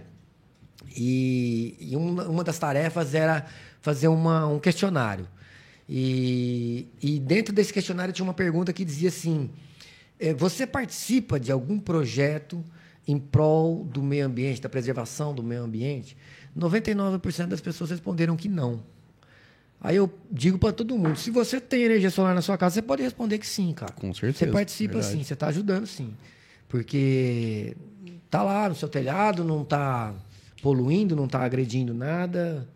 e, 0.96 1.76
e 1.78 1.96
uma, 1.96 2.24
uma 2.24 2.42
das 2.42 2.58
tarefas 2.58 3.14
era 3.14 3.46
fazer 3.80 4.08
uma, 4.08 4.48
um 4.48 4.58
questionário. 4.58 5.28
E, 5.88 6.88
e 7.00 7.20
dentro 7.20 7.54
desse 7.54 7.72
questionário 7.72 8.12
tinha 8.12 8.24
uma 8.24 8.34
pergunta 8.34 8.72
que 8.72 8.84
dizia 8.84 9.08
assim: 9.08 9.48
eh, 10.18 10.34
Você 10.34 10.66
participa 10.66 11.38
de 11.38 11.52
algum 11.52 11.78
projeto 11.78 12.64
em 13.06 13.18
prol 13.18 13.84
do 13.84 14.02
meio 14.02 14.26
ambiente, 14.26 14.60
da 14.60 14.68
preservação 14.68 15.32
do 15.32 15.42
meio 15.42 15.62
ambiente? 15.62 16.16
99% 16.58 17.46
das 17.46 17.60
pessoas 17.60 17.90
responderam 17.90 18.36
que 18.36 18.48
não. 18.48 18.82
Aí 19.84 19.96
eu 19.96 20.08
digo 20.30 20.58
para 20.58 20.72
todo 20.72 20.96
mundo: 20.96 21.16
se 21.18 21.30
você 21.30 21.60
tem 21.60 21.82
energia 21.82 22.10
solar 22.10 22.34
na 22.34 22.40
sua 22.42 22.56
casa, 22.56 22.74
você 22.76 22.82
pode 22.82 23.02
responder 23.02 23.38
que 23.38 23.46
sim, 23.46 23.72
cara. 23.72 23.92
Com 23.92 24.14
certeza, 24.14 24.38
Você 24.46 24.46
participa 24.52 24.94
verdade. 24.94 25.12
sim, 25.12 25.24
você 25.24 25.32
está 25.34 25.48
ajudando 25.48 25.86
sim. 25.86 26.12
Porque 26.68 27.76
tá 28.30 28.42
lá 28.42 28.68
no 28.68 28.74
seu 28.74 28.88
telhado, 28.88 29.44
não 29.44 29.62
está 29.62 30.14
poluindo, 30.62 31.14
não 31.14 31.26
está 31.26 31.42
agredindo 31.44 31.92
nada, 31.92 32.66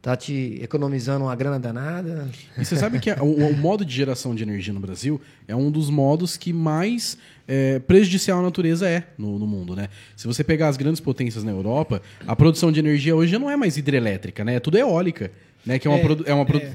tá 0.00 0.16
te 0.16 0.58
economizando 0.62 1.24
uma 1.26 1.34
grana 1.36 1.60
danada. 1.60 2.30
E 2.56 2.64
você 2.64 2.76
sabe 2.76 2.98
que 2.98 3.10
a- 3.10 3.22
o, 3.22 3.48
o 3.48 3.56
modo 3.56 3.84
de 3.84 3.94
geração 3.94 4.34
de 4.34 4.42
energia 4.42 4.72
no 4.72 4.80
Brasil 4.80 5.20
é 5.46 5.54
um 5.54 5.70
dos 5.70 5.90
modos 5.90 6.36
que 6.36 6.52
mais 6.52 7.18
é, 7.46 7.78
prejudicial 7.80 8.38
à 8.38 8.42
natureza 8.42 8.88
é 8.88 9.08
no, 9.18 9.38
no 9.38 9.46
mundo, 9.46 9.76
né? 9.76 9.88
Se 10.16 10.26
você 10.26 10.42
pegar 10.42 10.68
as 10.68 10.76
grandes 10.78 11.00
potências 11.00 11.44
na 11.44 11.50
Europa, 11.50 12.00
a 12.26 12.34
produção 12.34 12.72
de 12.72 12.78
energia 12.80 13.14
hoje 13.14 13.36
não 13.38 13.50
é 13.50 13.56
mais 13.56 13.76
hidrelétrica, 13.76 14.44
né? 14.44 14.54
É 14.54 14.60
tudo 14.60 14.78
eólica, 14.78 15.30
né? 15.64 15.78
Que 15.78 15.86
é 15.86 15.90
uma, 15.90 15.98
É, 15.98 16.02
produ- 16.02 16.24
é 16.26 16.34
uma 16.34 16.44
produ- 16.46 16.66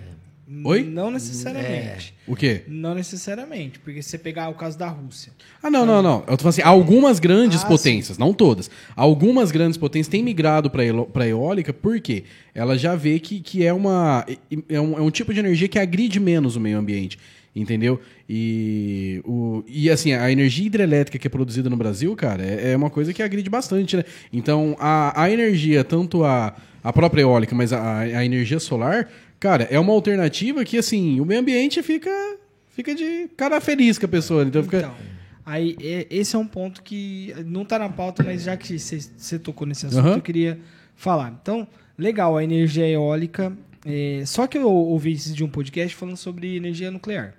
Oi? 0.63 0.83
Não 0.83 1.11
necessariamente. 1.11 2.13
O 2.25 2.35
quê? 2.35 2.63
Não 2.67 2.95
necessariamente, 2.95 3.79
porque 3.79 4.01
se 4.01 4.09
você 4.11 4.17
pegar 4.17 4.47
o 4.49 4.53
caso 4.53 4.77
da 4.77 4.87
Rússia. 4.87 5.33
Ah, 5.61 5.69
não, 5.69 5.85
não, 5.85 6.01
não. 6.01 6.19
Eu 6.19 6.37
tô 6.37 6.37
falando 6.37 6.47
assim, 6.49 6.61
algumas 6.61 7.19
grandes 7.19 7.63
Ah, 7.63 7.67
potências, 7.67 8.17
não 8.17 8.33
todas. 8.33 8.69
Algumas 8.95 9.51
grandes 9.51 9.77
potências 9.77 10.07
têm 10.07 10.23
migrado 10.23 10.69
para 10.69 11.27
eólica 11.27 11.73
porque 11.73 12.23
ela 12.55 12.77
já 12.77 12.95
vê 12.95 13.19
que, 13.19 13.41
que 13.41 13.65
é, 13.65 13.73
uma, 13.73 14.25
é, 14.69 14.79
um, 14.79 14.97
é 14.97 15.01
um 15.01 15.11
tipo 15.11 15.33
de 15.33 15.39
energia 15.41 15.67
que 15.67 15.77
agride 15.77 16.19
menos 16.19 16.55
o 16.55 16.59
meio 16.61 16.77
ambiente. 16.77 17.19
Entendeu? 17.53 17.99
E, 18.29 19.19
o, 19.25 19.63
e 19.67 19.89
assim, 19.89 20.13
a 20.13 20.31
energia 20.31 20.67
hidrelétrica 20.67 21.17
que 21.17 21.25
é 21.27 21.29
produzida 21.29 21.69
no 21.69 21.75
Brasil, 21.75 22.15
cara, 22.15 22.43
é, 22.43 22.71
é 22.73 22.77
uma 22.77 22.89
coisa 22.89 23.11
que 23.13 23.23
agride 23.23 23.49
bastante, 23.49 23.97
né? 23.97 24.05
Então, 24.31 24.75
a, 24.79 25.23
a 25.23 25.29
energia, 25.31 25.83
tanto 25.83 26.23
a, 26.23 26.55
a 26.89 26.93
própria 26.93 27.21
eólica, 27.21 27.55
mas 27.55 27.71
a, 27.73 27.99
a 27.99 28.25
energia 28.25 28.59
solar, 28.59 29.09
cara, 29.39 29.65
é 29.69 29.79
uma 29.79 29.93
alternativa 29.93 30.63
que, 30.63 30.77
assim, 30.77 31.19
o 31.19 31.25
meio 31.25 31.39
ambiente 31.41 31.81
fica, 31.83 32.09
fica 32.69 32.93
de 32.95 33.27
cara 33.35 33.59
feliz 33.61 33.97
com 33.97 34.05
a 34.05 34.09
pessoa. 34.09 34.43
Então, 34.43 34.63
fica. 34.63 34.77
Então, 34.79 34.93
aí 35.45 35.75
é- 35.81 36.07
esse 36.09 36.35
é 36.35 36.39
um 36.39 36.47
ponto 36.47 36.81
que 36.83 37.33
não 37.45 37.63
está 37.63 37.77
na 37.79 37.89
pauta, 37.89 38.23
mas 38.23 38.43
já 38.43 38.55
que 38.57 38.77
você- 38.79 39.37
tocou 39.39 39.67
nesse 39.67 39.85
assunto, 39.85 39.99
Aham. 40.05 40.15
eu 40.15 40.21
queria 40.21 40.59
falar. 40.95 41.37
Então, 41.41 41.67
legal, 41.97 42.37
a 42.37 42.43
energia 42.43 42.87
eólica. 42.87 43.51
é, 43.85 44.23
só 44.25 44.47
que 44.47 44.57
eu 44.57 44.69
ouvi 44.69 45.13
isso 45.13 45.33
de 45.33 45.43
um 45.45 45.47
podcast 45.49 45.95
falando 45.95 46.17
sobre 46.17 46.57
energia 46.57 46.91
nuclear. 46.91 47.33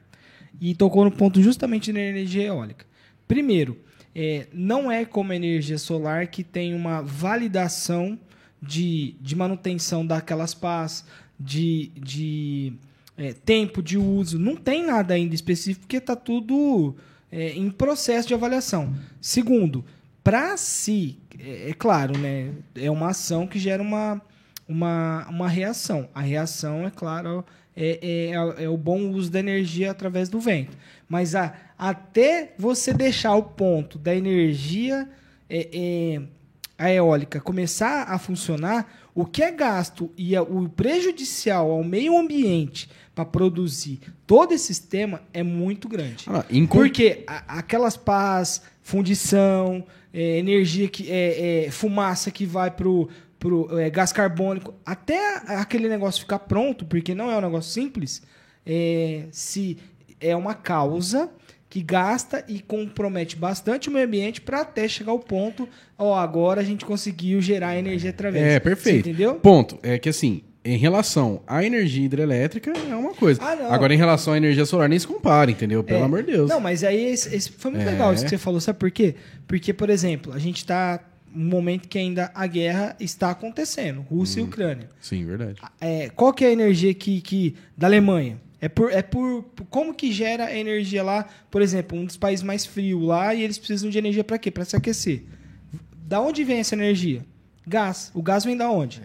E 0.61 0.75
tocou 0.75 1.05
no 1.05 1.11
ponto 1.11 1.43
justamente 1.43 1.93
da 1.93 2.01
energia 2.01 2.45
eólica. 2.45 2.87
Primeiro, 3.27 3.77
é, 4.15 4.47
não 4.53 4.91
é 4.91 5.05
como 5.05 5.33
a 5.33 5.37
energia 5.37 5.77
solar 5.77 6.27
que 6.29 6.43
tem 6.43 6.75
uma 6.75 7.03
validação 7.03 8.19
de, 8.61 9.17
de 9.21 9.37
manutenção 9.37 10.07
daquelas 10.07 10.55
pás, 10.55 11.05
de, 11.39 11.91
de 11.97 12.73
é, 13.17 13.33
tempo 13.33 13.83
de 13.83 13.99
uso. 13.99 14.39
Não 14.39 14.57
tem 14.57 14.85
nada 14.85 15.15
ainda 15.15 15.35
específico, 15.35 15.83
porque 15.83 15.97
está 15.97 16.17
tudo 16.17 16.97
é, 17.31 17.53
em 17.53 17.71
processo 17.71 18.29
de 18.29 18.35
avaliação. 18.35 18.95
Segundo, 19.21 19.85
para 20.23 20.57
si, 20.57 21.19
é, 21.39 21.71
é 21.71 21.73
claro, 21.73 22.19
né, 22.19 22.53
é 22.75 22.91
uma 22.91 23.09
ação 23.09 23.47
que 23.47 23.59
gera 23.59 23.83
uma, 23.83 24.21
uma, 24.69 25.27
uma 25.29 25.49
reação. 25.49 26.09
A 26.15 26.21
reação, 26.21 26.87
é 26.87 26.91
claro, 26.91 27.45
é, 27.77 28.31
é, 28.31 28.65
é 28.65 28.69
o 28.69 28.77
bom 28.77 29.11
uso 29.11 29.31
da 29.31 29.39
energia 29.39 29.91
através 29.91 30.29
do 30.29 30.41
vento. 30.41 30.77
Mas 31.09 31.35
a, 31.35 31.55
até 31.79 32.55
você 32.59 32.93
deixar 32.93 33.35
o 33.37 33.43
ponto 33.43 33.99
da 33.99 34.15
energia 34.15 35.09
é, 35.49 35.69
é, 35.73 36.23
a 36.79 36.91
eólica 36.93 37.41
começar 37.41 38.05
a 38.05 38.18
funcionar, 38.18 38.87
o 39.14 39.24
que 39.26 39.43
é 39.43 39.51
gasto 39.51 40.11
e 40.16 40.39
o 40.39 40.68
prejudicial 40.68 41.70
ao 41.72 41.83
meio 41.83 42.16
ambiente 42.16 42.89
para 43.14 43.24
produzir 43.24 43.99
todo 44.26 44.53
esse 44.53 44.66
sistema 44.66 45.20
é 45.33 45.43
muito 45.43 45.89
grande. 45.89 46.24
Ah, 46.29 46.45
Porque 46.81 47.24
a- 47.26 47.59
aquelas 47.59 47.97
pás, 47.97 48.62
fundição, 48.81 49.85
é, 50.14 50.39
energia 50.39 50.89
que 50.89 51.11
é, 51.11 51.66
é, 51.66 51.70
fumaça 51.70 52.31
que 52.31 52.47
vai 52.47 52.70
pro, 52.70 53.09
pro 53.41 53.76
é, 53.79 53.91
gás 53.91 54.12
carbônico, 54.12 54.72
até 54.87 55.18
aquele 55.49 55.89
negócio 55.89 56.20
ficar 56.20 56.39
pronto, 56.41 56.85
porque 56.85 57.12
não 57.14 57.29
é 57.31 57.37
um 57.37 57.41
negócio 57.41 57.72
simples, 57.72 58.22
é, 58.64 59.24
se 59.33 59.79
é 60.20 60.37
uma 60.37 60.55
causa 60.55 61.29
que 61.71 61.83
gasta 61.83 62.45
e 62.49 62.61
compromete 62.61 63.37
bastante 63.37 63.89
o 63.89 63.93
meio 63.93 64.07
ambiente 64.07 64.41
para 64.41 64.62
até 64.62 64.89
chegar 64.89 65.12
ao 65.12 65.19
ponto, 65.19 65.69
ó, 65.99 66.14
agora 66.19 66.61
a 66.61 66.64
gente 66.64 66.85
conseguiu 66.85 67.41
gerar 67.43 67.77
energia 67.77 68.11
através. 68.11 68.43
É, 68.45 68.59
perfeito. 68.59 69.05
Você 69.05 69.11
entendeu? 69.11 69.35
Ponto. 69.35 69.79
É 69.83 69.99
que 69.99 70.09
assim, 70.09 70.43
em 70.64 70.77
relação 70.79 71.43
à 71.47 71.62
energia 71.64 72.05
hidrelétrica, 72.07 72.73
é 72.73 72.95
uma 72.97 73.12
coisa. 73.14 73.41
Ah. 73.43 73.75
Agora, 73.75 73.93
em 73.93 73.99
relação 73.99 74.33
à 74.33 74.37
energia 74.37 74.64
solar, 74.64 74.89
nem 74.89 74.99
se 74.99 75.07
compara, 75.07 75.51
entendeu? 75.51 75.85
Pelo 75.85 76.01
É. 76.01 76.03
amor 76.05 76.23
de 76.23 76.33
Deus. 76.33 76.49
Não, 76.49 76.59
mas 76.61 76.83
aí 76.83 77.07
esse, 77.07 77.35
esse 77.35 77.51
foi 77.53 77.71
muito 77.71 77.87
É. 77.87 77.91
legal 77.91 78.12
isso 78.14 78.25
que 78.25 78.31
você 78.31 78.39
falou. 78.39 78.61
Sabe 78.61 78.79
por 78.79 78.91
quê? 78.91 79.14
Porque, 79.47 79.73
por 79.75 79.91
exemplo, 79.91 80.33
a 80.33 80.39
gente 80.39 80.57
está 80.59 81.01
num 81.31 81.49
momento 81.51 81.87
que 81.87 81.99
ainda 81.99 82.31
a 82.35 82.47
guerra 82.47 82.97
está 82.99 83.31
acontecendo. 83.31 84.01
Rússia 84.01 84.43
Hum. 84.43 84.47
e 84.47 84.49
Ucrânia. 84.49 84.89
Sim, 85.01 85.25
verdade. 85.27 85.61
É, 85.79 86.09
qual 86.16 86.33
que 86.33 86.45
é 86.45 86.49
a 86.49 86.53
energia 86.53 86.93
que, 86.95 87.21
que 87.21 87.55
da 87.77 87.87
Alemanha? 87.87 88.41
É 88.61 88.69
por, 88.69 88.91
é 88.93 89.03
por, 89.03 89.45
como 89.71 89.95
que 89.95 90.11
gera 90.13 90.53
energia 90.55 91.03
lá, 91.03 91.27
por 91.51 91.63
exemplo, 91.63 91.97
um 91.97 92.05
dos 92.05 92.17
países 92.17 92.43
mais 92.45 92.67
frios 92.67 93.01
lá 93.03 93.33
e 93.35 93.43
eles 93.43 93.57
precisam 93.57 93.89
de 93.89 93.97
energia 93.99 94.25
para 94.25 94.37
quê? 94.39 94.51
Para 94.51 94.65
se 94.65 94.75
aquecer. 94.75 95.25
Da 96.07 96.21
onde 96.21 96.43
vem 96.43 96.59
essa 96.59 96.75
energia? 96.75 97.25
Gás. 97.67 98.11
O 98.15 98.23
gás 98.23 98.45
vem 98.45 98.57
da 98.57 98.69
onde? 98.71 99.01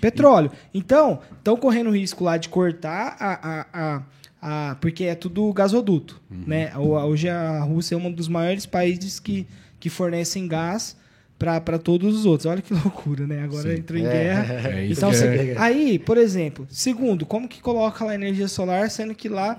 Petróleo. 0.00 0.50
Então, 0.72 1.20
estão 1.36 1.56
correndo 1.56 1.90
risco 1.90 2.22
lá 2.24 2.36
de 2.36 2.48
cortar 2.48 3.16
a, 3.18 3.66
a, 3.72 4.02
a, 4.40 4.74
porque 4.76 5.04
é 5.04 5.14
tudo 5.14 5.52
gasoduto, 5.52 6.20
né? 6.30 6.72
O- 6.76 6.90
Hoje 6.96 7.28
a 7.28 7.60
Rússia 7.62 7.94
é 7.96 7.98
um 7.98 8.12
dos 8.12 8.28
maiores 8.28 8.64
países 8.66 9.18
que, 9.18 9.46
que 9.80 9.90
fornecem 9.90 10.46
gás 10.46 10.96
para 11.40 11.78
todos 11.78 12.14
os 12.18 12.26
outros. 12.26 12.44
Olha 12.46 12.60
que 12.60 12.72
loucura, 12.74 13.26
né? 13.26 13.42
Agora 13.42 13.72
entrou 13.74 13.98
em 13.98 14.02
guerra. 14.02 14.68
É 14.68 14.84
isso 14.84 15.00
Então, 15.00 15.10
é. 15.10 15.54
aí, 15.56 15.98
por 15.98 16.18
exemplo, 16.18 16.66
segundo, 16.70 17.24
como 17.24 17.48
que 17.48 17.60
coloca 17.62 18.04
lá 18.04 18.14
energia 18.14 18.46
solar, 18.46 18.90
sendo 18.90 19.14
que 19.14 19.28
lá 19.28 19.58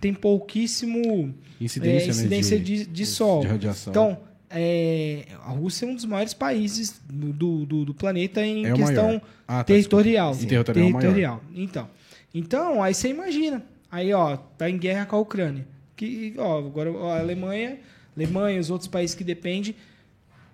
tem 0.00 0.12
pouquíssimo 0.12 1.32
Incidência, 1.60 2.06
é, 2.06 2.10
incidência 2.10 2.58
de- 2.58 2.78
de, 2.84 2.86
de 2.86 3.06
sol. 3.06 3.44
de. 3.56 3.68
Então, 3.88 4.18
é, 4.50 5.26
a 5.44 5.50
Rússia 5.50 5.86
é 5.86 5.88
um 5.88 5.94
dos 5.94 6.04
maiores 6.04 6.34
países 6.34 7.00
do, 7.08 7.64
do, 7.64 7.84
do 7.84 7.94
planeta 7.94 8.44
em 8.44 8.66
É 8.66 8.72
questão. 8.72 9.22
Ah, 9.46 9.58
tá, 9.58 9.64
territorial. 9.64 10.34
Em 10.34 10.46
territorial, 10.46 10.92
territorial. 11.00 11.42
Então, 11.54 11.88
então, 12.34 12.82
aí 12.82 12.92
você 12.94 13.08
imagina. 13.08 13.62
Aí, 13.90 14.12
ó, 14.12 14.36
tá 14.36 14.68
em 14.68 14.76
guerra 14.78 15.06
com 15.06 15.16
a 15.16 15.20
Ucrânia. 15.20 15.66
Que, 15.94 16.34
ó, 16.36 16.58
agora 16.58 16.90
ó, 16.90 17.12
a 17.12 17.20
Alemanha, 17.20 17.78
Alemanha, 18.16 18.58
os 18.60 18.70
outros 18.70 18.88
países 18.88 19.14
que 19.14 19.22
dependem, 19.22 19.74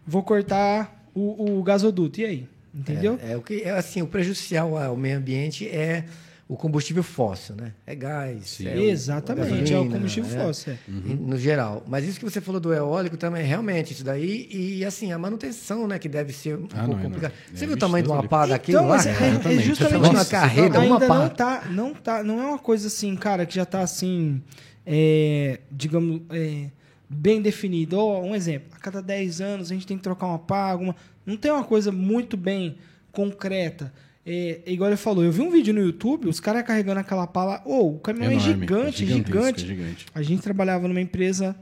vou 0.08 0.22
cortar 0.22 1.04
o, 1.14 1.58
o 1.58 1.62
gasoduto. 1.62 2.20
E 2.20 2.24
aí? 2.24 2.48
Entendeu? 2.74 3.18
É, 3.22 3.32
é 3.32 3.36
o 3.36 3.42
que 3.42 3.62
é 3.62 3.70
assim, 3.70 4.02
o 4.02 4.06
prejudicial 4.06 4.76
ao 4.76 4.96
meio 4.96 5.18
ambiente 5.18 5.68
é 5.68 6.04
o 6.46 6.56
combustível 6.56 7.02
fóssil, 7.02 7.54
né? 7.56 7.72
É 7.86 7.94
gás. 7.94 8.58
É 8.64 8.74
o- 8.78 8.82
Exatamente, 8.88 9.50
é 9.50 9.54
o 9.54 9.58
gasolina, 9.82 9.90
combustível 9.96 10.30
né? 10.30 10.44
fóssil. 10.44 10.72
é. 10.72 10.76
E- 10.88 11.14
No 11.14 11.36
geral. 11.36 11.82
Mas 11.86 12.06
isso 12.06 12.18
que 12.18 12.24
você 12.24 12.40
falou 12.40 12.58
do 12.60 12.72
eólico 12.72 13.16
também, 13.18 13.44
realmente, 13.44 13.92
isso 13.92 14.02
daí. 14.04 14.48
E 14.50 14.82
assim, 14.84 15.12
a 15.12 15.18
manutenção, 15.18 15.86
né? 15.86 15.98
Que 15.98 16.08
deve 16.08 16.32
ser 16.32 16.56
um 16.56 16.64
Ah, 16.72 16.84
pouco 16.84 16.92
não, 16.92 16.98
é 17.00 17.02
complicada. 17.02 17.34
não. 17.50 17.56
Você 17.58 17.64
É, 17.64 17.66
viu 17.66 17.76
o 17.76 17.78
tamanho 17.78 18.04
de 18.04 18.10
uma 18.10 18.22
pá 18.26 18.46
daquilo 18.46 18.78
Então, 18.78 18.88
lá? 18.88 18.96
mas 18.96 19.06
é, 19.06 19.10
é 19.12 19.58
justamente 19.60 20.02
numa 20.10 20.24
carreta, 20.24 20.80
ainda 20.80 20.96
uma 20.96 21.00
pá. 21.00 21.18
não 21.18 21.28
tá, 21.28 21.64
não 21.70 21.94
tá, 21.94 22.22
não 22.24 22.40
é 22.40 22.46
uma 22.46 22.58
coisa 22.58 22.86
assim, 22.86 23.14
cara, 23.16 23.44
que 23.44 23.54
já 23.54 23.66
tá 23.66 23.80
assim, 23.80 24.40
é, 24.86 25.60
digamos, 25.70 26.22
é, 26.30 26.70
bem 27.08 27.40
definido. 27.40 27.98
Um 27.98 28.34
exemplo, 28.34 28.68
a 28.74 28.78
cada 28.78 29.00
10 29.00 29.40
anos 29.40 29.70
a 29.70 29.74
gente 29.74 29.86
tem 29.86 29.96
que 29.96 30.02
trocar 30.02 30.26
uma 30.26 30.38
pá, 30.38 30.70
alguma, 30.70 30.94
não 31.24 31.36
tem 31.36 31.50
uma 31.50 31.64
coisa 31.64 31.90
muito 31.90 32.36
bem 32.36 32.76
concreta. 33.12 33.92
É, 34.26 34.60
igual 34.66 34.90
ele 34.90 34.96
falou, 34.96 35.24
eu 35.24 35.32
vi 35.32 35.40
um 35.40 35.50
vídeo 35.50 35.72
no 35.72 35.80
YouTube, 35.80 36.28
os 36.28 36.38
caras 36.38 36.62
carregando 36.62 37.00
aquela 37.00 37.26
pá 37.26 37.44
lá, 37.44 37.62
ô, 37.64 37.94
o 37.94 37.98
caminhão 37.98 38.30
é, 38.30 38.34
Enorme, 38.34 38.60
gigante, 38.60 39.04
é 39.04 39.06
gigante. 39.06 39.64
é 39.64 39.66
gigante. 39.66 40.06
A 40.14 40.22
gente 40.22 40.42
trabalhava 40.42 40.86
numa 40.86 41.00
empresa, 41.00 41.56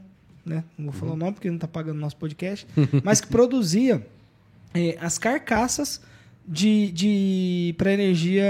né? 0.45 0.65
Não 0.77 0.91
vou 0.91 0.93
falar 0.93 1.13
o 1.13 1.15
nome 1.15 1.33
porque 1.33 1.49
não 1.49 1.57
tá 1.57 1.67
pagando 1.67 1.97
nosso 1.97 2.17
podcast, 2.17 2.67
mas 3.05 3.21
que 3.21 3.27
produzia 3.27 4.05
é, 4.73 4.97
as 4.99 5.17
carcaças 5.17 6.01
de, 6.45 6.91
de 6.91 7.75
para 7.77 7.93
energia 7.93 8.45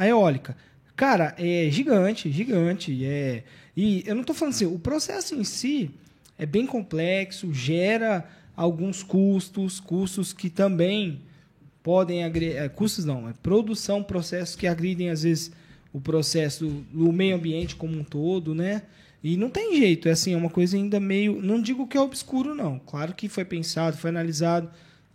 eólica. 0.00 0.56
Cara, 0.96 1.34
é 1.38 1.68
gigante, 1.70 2.30
gigante. 2.32 3.04
É, 3.04 3.44
e 3.76 4.02
eu 4.06 4.14
não 4.14 4.24
tô 4.24 4.32
falando 4.32 4.54
assim, 4.54 4.66
o 4.66 4.78
processo 4.78 5.34
em 5.34 5.44
si 5.44 5.90
é 6.38 6.46
bem 6.46 6.66
complexo, 6.66 7.52
gera 7.52 8.28
alguns 8.56 9.02
custos, 9.02 9.80
custos 9.80 10.32
que 10.32 10.48
também 10.48 11.20
podem 11.82 12.24
agredir. 12.24 12.68
custos 12.70 13.04
não, 13.04 13.28
é 13.28 13.32
produção, 13.42 14.02
processos 14.02 14.56
que 14.56 14.66
agridem 14.66 15.10
às 15.10 15.22
vezes 15.22 15.50
o 15.92 16.00
processo 16.00 16.66
do 16.92 17.12
meio 17.12 17.36
ambiente 17.36 17.74
como 17.76 17.98
um 17.98 18.04
todo, 18.04 18.54
né? 18.54 18.82
E 19.22 19.36
não 19.36 19.50
tem 19.50 19.76
jeito, 19.76 20.08
é 20.08 20.12
assim, 20.12 20.32
é 20.32 20.36
uma 20.36 20.50
coisa 20.50 20.76
ainda 20.76 21.00
meio. 21.00 21.42
Não 21.42 21.60
digo 21.60 21.86
que 21.86 21.96
é 21.96 22.00
obscuro, 22.00 22.54
não. 22.54 22.78
Claro 22.78 23.14
que 23.14 23.28
foi 23.28 23.44
pensado, 23.44 23.96
foi 23.96 24.10
analisado. 24.10 24.70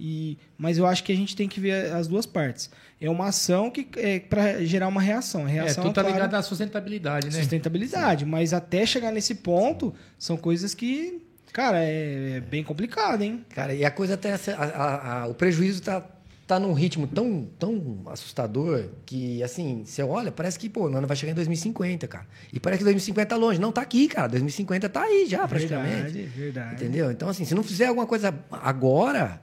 E, 0.05 0.37
mas 0.57 0.77
eu 0.77 0.85
acho 0.85 1.01
que 1.01 1.13
a 1.13 1.15
gente 1.15 1.33
tem 1.33 1.47
que 1.47 1.61
ver 1.61 1.93
as 1.93 2.09
duas 2.09 2.25
partes. 2.25 2.69
É 2.99 3.09
uma 3.09 3.27
ação 3.27 3.71
que 3.71 3.87
é 3.95 4.19
para 4.19 4.61
gerar 4.65 4.89
uma 4.89 4.99
reação. 5.01 5.45
A 5.45 5.49
É, 5.49 5.53
reação 5.53 5.83
tudo 5.85 5.93
tá 5.95 6.01
claro, 6.01 6.15
ligado 6.17 6.33
à 6.35 6.41
sustentabilidade, 6.43 7.27
né? 7.27 7.39
sustentabilidade. 7.39 8.25
Mas 8.25 8.51
até 8.51 8.85
chegar 8.85 9.13
nesse 9.13 9.33
ponto, 9.35 9.93
são 10.19 10.35
coisas 10.35 10.73
que, 10.73 11.21
cara, 11.53 11.79
é, 11.81 12.33
é 12.35 12.39
bem 12.41 12.65
complicado, 12.65 13.21
hein? 13.21 13.45
Cara, 13.55 13.73
e 13.73 13.85
a 13.85 13.89
coisa 13.91 14.15
até. 14.15 14.33
a- 14.33 14.37
a- 14.57 15.21
a- 15.23 15.27
o 15.27 15.33
prejuízo 15.33 15.81
tá, 15.81 16.03
tá 16.45 16.59
num 16.59 16.73
ritmo 16.73 17.07
tão, 17.07 17.47
tão 17.57 18.01
assustador 18.07 18.89
que, 19.05 19.41
assim, 19.41 19.83
você 19.85 20.03
olha, 20.03 20.33
parece 20.33 20.59
que, 20.59 20.67
pô, 20.69 20.81
o 20.89 20.97
ano 20.97 21.07
vai 21.07 21.15
chegar 21.15 21.31
em 21.31 21.35
2050, 21.35 22.09
cara. 22.09 22.25
E 22.51 22.59
parece 22.59 22.79
que 22.79 22.83
2050 22.83 23.29
tá 23.29 23.35
longe. 23.37 23.57
Não, 23.57 23.71
tá 23.71 23.81
aqui, 23.81 24.09
cara. 24.09 24.27
2050 24.27 24.89
tá 24.89 25.03
aí 25.03 25.27
já, 25.29 25.47
praticamente. 25.47 26.11
Verdade, 26.11 26.23
verdade. 26.35 26.75
Entendeu? 26.75 27.09
Então, 27.09 27.29
assim, 27.29 27.45
se 27.45 27.55
não 27.55 27.63
fizer 27.63 27.85
alguma 27.87 28.05
coisa 28.05 28.33
agora. 28.51 29.41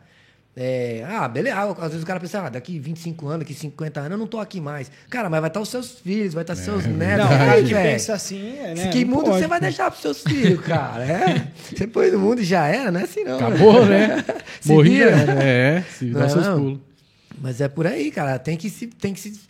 É, 0.57 1.05
ah, 1.09 1.29
beleza. 1.29 1.57
Ah, 1.57 1.71
às 1.71 1.91
vezes 1.91 2.03
o 2.03 2.07
cara 2.07 2.19
pensa, 2.19 2.41
ah, 2.41 2.49
daqui 2.49 2.79
25 2.79 3.29
anos, 3.29 3.41
daqui 3.41 3.55
50 3.55 4.01
anos, 4.01 4.13
eu 4.13 4.19
não 4.19 4.27
tô 4.27 4.39
aqui 4.41 4.61
mais. 4.61 4.91
Cara, 5.09 5.31
mas 5.31 5.41
vai 5.41 5.49
estar 5.49 5.61
os 5.61 5.69
seus 5.69 6.01
filhos, 6.01 6.35
vai 6.35 6.43
estar 6.43 6.57
seus 6.57 6.85
netos. 6.87 7.25
Não, 7.25 7.39
cara 7.39 7.63
que 7.63 7.75
pensa 7.75 8.15
assim, 8.15 8.59
é, 8.59 8.75
né? 8.75 8.89
Que 8.89 9.05
não 9.05 9.17
mundo 9.17 9.27
pode. 9.27 9.39
você 9.39 9.47
vai 9.47 9.61
deixar 9.61 9.91
pros 9.91 10.03
seus 10.03 10.23
filhos, 10.23 10.61
cara? 10.61 11.05
É? 11.05 11.53
Você 11.71 11.87
põe 11.87 12.11
no 12.11 12.19
mundo 12.19 12.41
e 12.41 12.45
já 12.45 12.67
era, 12.67 12.91
não 12.91 13.01
é 13.01 13.05
assim 13.05 13.23
não. 13.23 13.37
Acabou, 13.37 13.87
né? 13.87 14.25
Se 14.61 14.73
Morria. 14.73 15.17
vira. 15.17 15.43
É, 15.43 15.83
se 15.83 16.07
Não 16.07 16.21
dá 16.21 16.27
é 16.27 16.29
seus 16.29 16.47
não? 16.47 16.59
pulos. 16.59 16.81
Mas 17.41 17.61
é 17.61 17.69
por 17.69 17.87
aí, 17.87 18.11
cara. 18.11 18.39
Tem 18.39 18.57
que 18.57 18.69
se, 18.69 18.89
tem 18.89 19.15
que 19.15 19.21
se 19.21 19.41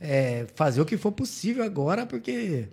é, 0.00 0.46
fazer 0.54 0.80
o 0.80 0.84
que 0.84 0.96
for 0.96 1.12
possível 1.12 1.64
agora, 1.64 2.04
porque 2.04 2.66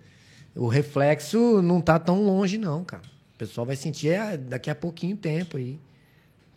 o 0.55 0.67
reflexo 0.67 1.61
não 1.61 1.79
tá 1.79 1.99
tão 1.99 2.23
longe, 2.23 2.57
não, 2.57 2.83
cara. 2.83 3.03
O 3.35 3.37
pessoal 3.37 3.65
vai 3.65 3.75
sentir 3.75 4.09
é, 4.09 4.35
daqui 4.37 4.69
a 4.69 4.75
pouquinho 4.75 5.15
tempo 5.15 5.57
aí. 5.57 5.79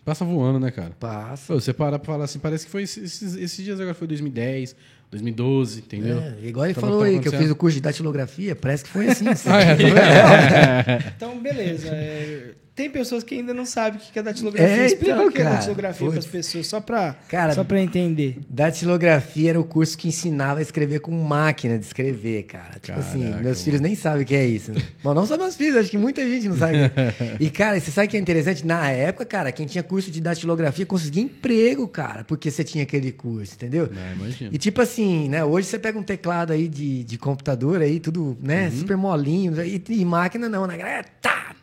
Passa 0.09 0.24
voando, 0.24 0.59
né, 0.59 0.70
cara? 0.70 0.92
Passa. 0.98 1.52
Pô, 1.52 1.61
você 1.61 1.72
para 1.72 1.98
pra 1.98 2.06
falar 2.12 2.24
assim, 2.24 2.38
parece 2.38 2.64
que 2.66 2.70
foi 2.72 2.82
esses, 2.84 3.22
esses 3.36 3.64
dias 3.64 3.78
agora, 3.78 3.94
foi 3.94 4.06
2010, 4.09 4.74
2012, 5.11 5.80
entendeu? 5.80 6.18
É, 6.18 6.34
igual 6.46 6.64
ele 6.66 6.74
Tava- 6.74 6.86
falou 6.86 7.02
tava 7.02 7.11
aí, 7.12 7.20
que 7.20 7.28
eu 7.28 7.32
fiz 7.32 7.50
o 7.50 7.56
curso 7.56 7.74
de 7.76 7.80
datilografia, 7.82 8.56
parece 8.56 8.84
que 8.84 8.90
foi 8.90 9.09
assim. 9.09 9.26
Ah, 9.46 9.61
é, 9.61 9.66
tá 9.66 9.74
vendo? 9.74 11.04
Então, 11.16 11.38
beleza. 11.40 11.88
é, 11.88 12.52
tem 12.79 12.89
pessoas 12.89 13.24
que 13.24 13.35
ainda 13.35 13.53
não 13.53 13.66
sabem 13.66 13.99
o 13.99 14.12
que 14.12 14.16
é 14.16 14.22
datilografia. 14.22 14.83
É, 14.83 14.87
Explica 14.87 15.11
então, 15.11 15.26
o 15.26 15.33
que 15.33 15.41
é 15.41 15.43
cara. 15.43 15.57
datilografia 15.57 16.09
para 16.11 16.18
as 16.20 16.26
pessoas, 16.26 16.66
só 16.68 16.81
para 16.81 17.16
só 17.53 17.64
pra 17.64 17.81
entender. 17.81 18.39
Datilografia 18.49 19.51
era 19.51 19.61
o 19.61 19.64
curso 19.64 19.99
que 19.99 20.07
ensinava 20.07 20.61
a 20.61 20.62
escrever 20.62 21.01
com 21.01 21.11
máquina 21.11 21.76
de 21.76 21.85
escrever, 21.85 22.45
cara. 22.45 22.79
Tipo 22.81 23.01
assim, 23.01 23.22
Caraca, 23.22 23.43
meus 23.43 23.57
mano. 23.59 23.64
filhos 23.64 23.81
nem 23.81 23.97
sabem 23.97 24.22
o 24.22 24.24
que 24.24 24.35
é 24.37 24.47
isso. 24.47 24.70
Né? 24.70 24.81
Bom, 25.03 25.12
não 25.12 25.26
só 25.26 25.37
meus 25.37 25.57
filhos, 25.57 25.76
acho 25.76 25.91
que 25.91 25.99
muita 25.99 26.24
gente 26.24 26.49
não 26.49 26.57
sabe. 26.57 26.79
e, 27.41 27.51
cara, 27.51 27.81
você 27.81 27.91
sabe 27.91 28.07
o 28.07 28.11
que 28.11 28.16
é 28.16 28.20
interessante? 28.20 28.64
Na 28.64 28.89
época, 28.89 29.26
cara, 29.26 29.51
quem 29.51 29.66
tinha 29.66 29.83
curso 29.83 30.12
de 30.12 30.20
datilografia 30.20 30.87
conseguia 30.87 31.24
emprego, 31.24 31.89
cara, 31.89 32.22
porque 32.22 32.49
você 32.49 32.62
tinha 32.62 32.85
aquele 32.85 33.11
curso, 33.11 33.55
entendeu? 33.55 33.91
Não, 33.93 34.24
imagina. 34.24 34.51
E 34.53 34.57
tipo 34.57 34.81
assim, 34.81 35.29
né? 35.29 35.45
Hoje 35.45 35.66
você 35.66 35.81
pega 35.81 35.99
um 35.99 36.05
teclado 36.05 36.53
aí 36.53 36.68
de, 36.68 37.03
de 37.03 37.18
computador 37.18 37.83
aí, 37.83 37.99
tudo, 37.99 38.39
né? 38.41 38.66
Uhum. 38.66 38.79
Super 38.79 38.97
molinho. 38.97 39.61
E, 39.64 39.83
e 39.89 40.05
máquina 40.05 40.49
não, 40.49 40.64
né? 40.64 40.79
É, 40.81 41.03
tá, 41.20 41.49
tá. 41.49 41.57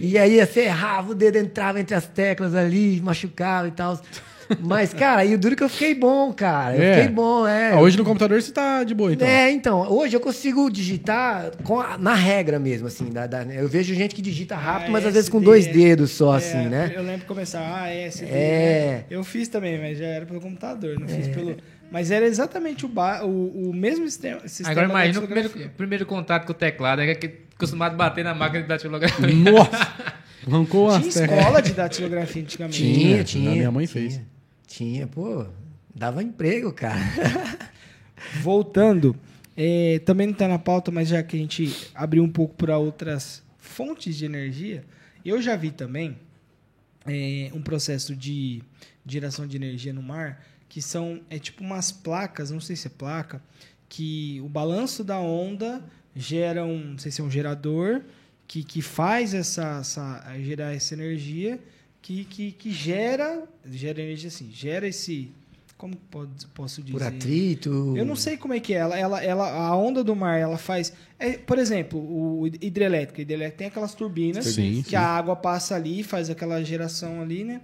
E 0.00 0.16
aí 0.16 0.44
você 0.44 0.60
errava, 0.60 1.10
o 1.10 1.14
dedo 1.14 1.36
entrava 1.36 1.80
entre 1.80 1.94
as 1.94 2.06
teclas 2.06 2.54
ali, 2.54 3.00
machucava 3.00 3.66
e 3.68 3.72
tal. 3.72 4.00
Mas, 4.60 4.94
cara, 4.94 5.24
e 5.26 5.34
o 5.34 5.38
duro 5.38 5.54
que 5.54 5.62
eu 5.62 5.68
fiquei 5.68 5.94
bom, 5.94 6.32
cara. 6.32 6.74
Eu 6.74 6.82
É. 6.82 6.94
fiquei 6.94 7.08
bom, 7.12 7.46
é. 7.46 7.72
Ah, 7.72 7.80
hoje 7.80 7.98
no 7.98 8.04
computador 8.04 8.40
você 8.40 8.50
tá 8.50 8.82
de 8.82 8.94
boa, 8.94 9.12
então. 9.12 9.28
É, 9.28 9.50
então, 9.50 9.82
hoje 9.92 10.16
eu 10.16 10.20
consigo 10.20 10.70
digitar 10.70 11.50
a- 11.84 11.98
na 11.98 12.14
regra 12.14 12.58
mesmo, 12.58 12.86
assim. 12.86 13.10
da- 13.10 13.26
da- 13.26 13.42
eu 13.44 13.68
vejo 13.68 13.94
gente 13.94 14.14
que 14.14 14.22
digita 14.22 14.56
rápido, 14.56 14.88
Ah, 14.88 14.92
mas 14.92 15.04
às 15.04 15.12
vezes 15.12 15.28
com 15.28 15.38
dois 15.40 15.66
é. 15.66 15.72
dedos 15.72 16.12
só, 16.12 16.32
É, 16.34 16.38
assim, 16.38 16.66
né? 16.68 16.92
Eu 16.94 17.02
lembro 17.02 17.20
de 17.20 17.26
começar, 17.26 17.60
ah, 17.60 17.90
é, 17.90 18.08
É. 18.22 18.90
né? 19.00 19.04
Eu 19.10 19.22
fiz 19.22 19.48
também, 19.48 19.78
mas 19.78 19.98
já 19.98 20.06
era 20.06 20.24
pelo 20.24 20.40
computador, 20.40 20.98
não 20.98 21.06
fiz 21.08 21.28
pelo... 21.28 21.54
Mas 21.90 22.10
era 22.10 22.26
exatamente 22.26 22.84
o, 22.84 22.88
ba... 22.88 23.24
o, 23.24 23.70
o 23.70 23.74
mesmo 23.74 24.04
sistema, 24.06 24.40
sistema 24.46 24.70
Agora 24.70 24.88
imagina 24.88 25.24
o 25.24 25.26
primeiro, 25.26 25.70
primeiro 25.70 26.06
contato 26.06 26.44
com 26.44 26.52
o 26.52 26.54
teclado, 26.54 27.00
é 27.00 27.14
que 27.14 27.48
acostumado 27.54 27.94
a 27.94 27.96
bater 27.96 28.24
na 28.24 28.34
máquina 28.34 28.62
de 28.62 28.68
datilografia. 28.68 29.26
Nossa! 29.26 30.18
Arrancou 30.46 30.88
Tinha 30.88 31.08
as 31.08 31.16
escola 31.16 31.60
de 31.60 31.72
datilografia 31.72 32.42
antigamente. 32.42 32.78
Tinha, 32.78 33.20
a 33.20 33.24
tinha. 33.24 33.50
minha 33.50 33.70
mãe 33.70 33.86
tinha, 33.86 34.10
fez. 34.10 34.20
Tinha, 34.66 35.06
pô. 35.06 35.46
Dava 35.94 36.22
emprego, 36.22 36.72
cara. 36.72 37.00
Voltando, 38.40 39.16
é, 39.56 40.00
também 40.04 40.26
não 40.26 40.32
está 40.32 40.46
na 40.46 40.58
pauta, 40.58 40.90
mas 40.90 41.08
já 41.08 41.22
que 41.22 41.36
a 41.36 41.40
gente 41.40 41.90
abriu 41.94 42.22
um 42.22 42.30
pouco 42.30 42.54
para 42.54 42.78
outras 42.78 43.42
fontes 43.58 44.16
de 44.16 44.24
energia, 44.24 44.84
eu 45.24 45.42
já 45.42 45.56
vi 45.56 45.70
também 45.70 46.16
é, 47.06 47.50
um 47.52 47.60
processo 47.60 48.14
de 48.14 48.62
geração 49.04 49.46
de 49.46 49.56
energia 49.56 49.92
no 49.92 50.02
mar 50.02 50.40
que 50.68 50.82
são 50.82 51.20
é 51.30 51.38
tipo 51.38 51.62
umas 51.62 51.90
placas, 51.90 52.50
não 52.50 52.60
sei 52.60 52.76
se 52.76 52.86
é 52.86 52.90
placa, 52.90 53.42
que 53.88 54.40
o 54.44 54.48
balanço 54.48 55.02
da 55.02 55.18
onda 55.18 55.82
gera 56.14 56.64
um, 56.64 56.92
não 56.92 56.98
sei 56.98 57.10
se 57.10 57.20
é 57.20 57.24
um 57.24 57.30
gerador 57.30 58.02
que, 58.46 58.62
que 58.62 58.82
faz 58.82 59.34
essa, 59.34 59.78
essa 59.80 60.24
gerar 60.40 60.74
essa 60.74 60.94
energia 60.94 61.60
que, 62.02 62.24
que, 62.24 62.52
que 62.52 62.70
gera 62.70 63.44
gera 63.66 64.00
energia 64.02 64.28
assim, 64.28 64.50
gera 64.52 64.86
esse 64.86 65.30
como 65.78 65.94
pode, 66.10 66.44
posso 66.48 66.82
dizer 66.82 66.98
Por 66.98 67.06
atrito. 67.06 67.94
eu 67.96 68.04
não 68.04 68.16
sei 68.16 68.36
como 68.36 68.52
é 68.52 68.58
que 68.58 68.74
é. 68.74 68.78
Ela, 68.78 68.98
ela, 68.98 69.22
ela, 69.22 69.48
a 69.48 69.76
onda 69.76 70.02
do 70.02 70.14
mar, 70.14 70.36
ela 70.36 70.58
faz. 70.58 70.92
é, 71.20 71.38
por 71.38 71.56
exemplo, 71.56 72.00
o 72.00 72.48
hidrelétrico. 72.48 73.20
O 73.20 73.22
hidrelétrico 73.22 73.58
tem 73.58 73.68
aquelas 73.68 73.94
turbinas 73.94 74.44
Sim, 74.44 74.82
que 74.82 74.90
sim. 74.90 74.96
a 74.96 75.02
água 75.02 75.36
passa 75.36 75.76
ali, 75.76 76.02
faz 76.02 76.28
aquela 76.28 76.62
geração 76.64 77.22
ali, 77.22 77.44
né? 77.44 77.60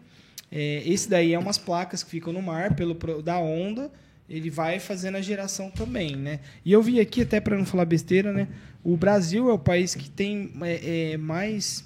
É, 0.56 0.84
esse 0.86 1.10
daí 1.10 1.34
é 1.34 1.38
umas 1.38 1.58
placas 1.58 2.04
que 2.04 2.10
ficam 2.10 2.32
no 2.32 2.40
mar 2.40 2.76
pelo 2.76 2.94
da 3.20 3.40
onda. 3.40 3.90
Ele 4.30 4.48
vai 4.48 4.78
fazendo 4.78 5.16
a 5.16 5.20
geração 5.20 5.68
também, 5.68 6.14
né? 6.14 6.38
E 6.64 6.72
eu 6.72 6.80
vi 6.80 7.00
aqui, 7.00 7.22
até 7.22 7.40
para 7.40 7.58
não 7.58 7.66
falar 7.66 7.84
besteira, 7.84 8.32
né? 8.32 8.46
O 8.84 8.96
Brasil 8.96 9.50
é 9.50 9.52
o 9.52 9.58
país 9.58 9.96
que 9.96 10.08
tem 10.08 10.52
é, 10.62 11.12
é, 11.12 11.16
mais 11.16 11.84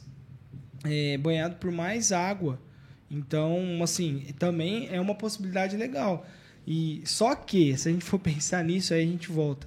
é, 0.85 1.17
banhado 1.17 1.57
por 1.57 1.73
mais 1.73 2.13
água. 2.13 2.61
Então, 3.11 3.83
assim, 3.83 4.27
também 4.39 4.87
é 4.93 5.01
uma 5.01 5.15
possibilidade 5.15 5.75
legal. 5.75 6.27
E 6.67 7.01
só 7.07 7.35
que, 7.35 7.75
se 7.79 7.89
a 7.89 7.93
gente 7.93 8.05
for 8.05 8.19
pensar 8.21 8.63
nisso, 8.63 8.93
aí 8.93 9.03
a 9.03 9.07
gente 9.07 9.33
volta. 9.33 9.67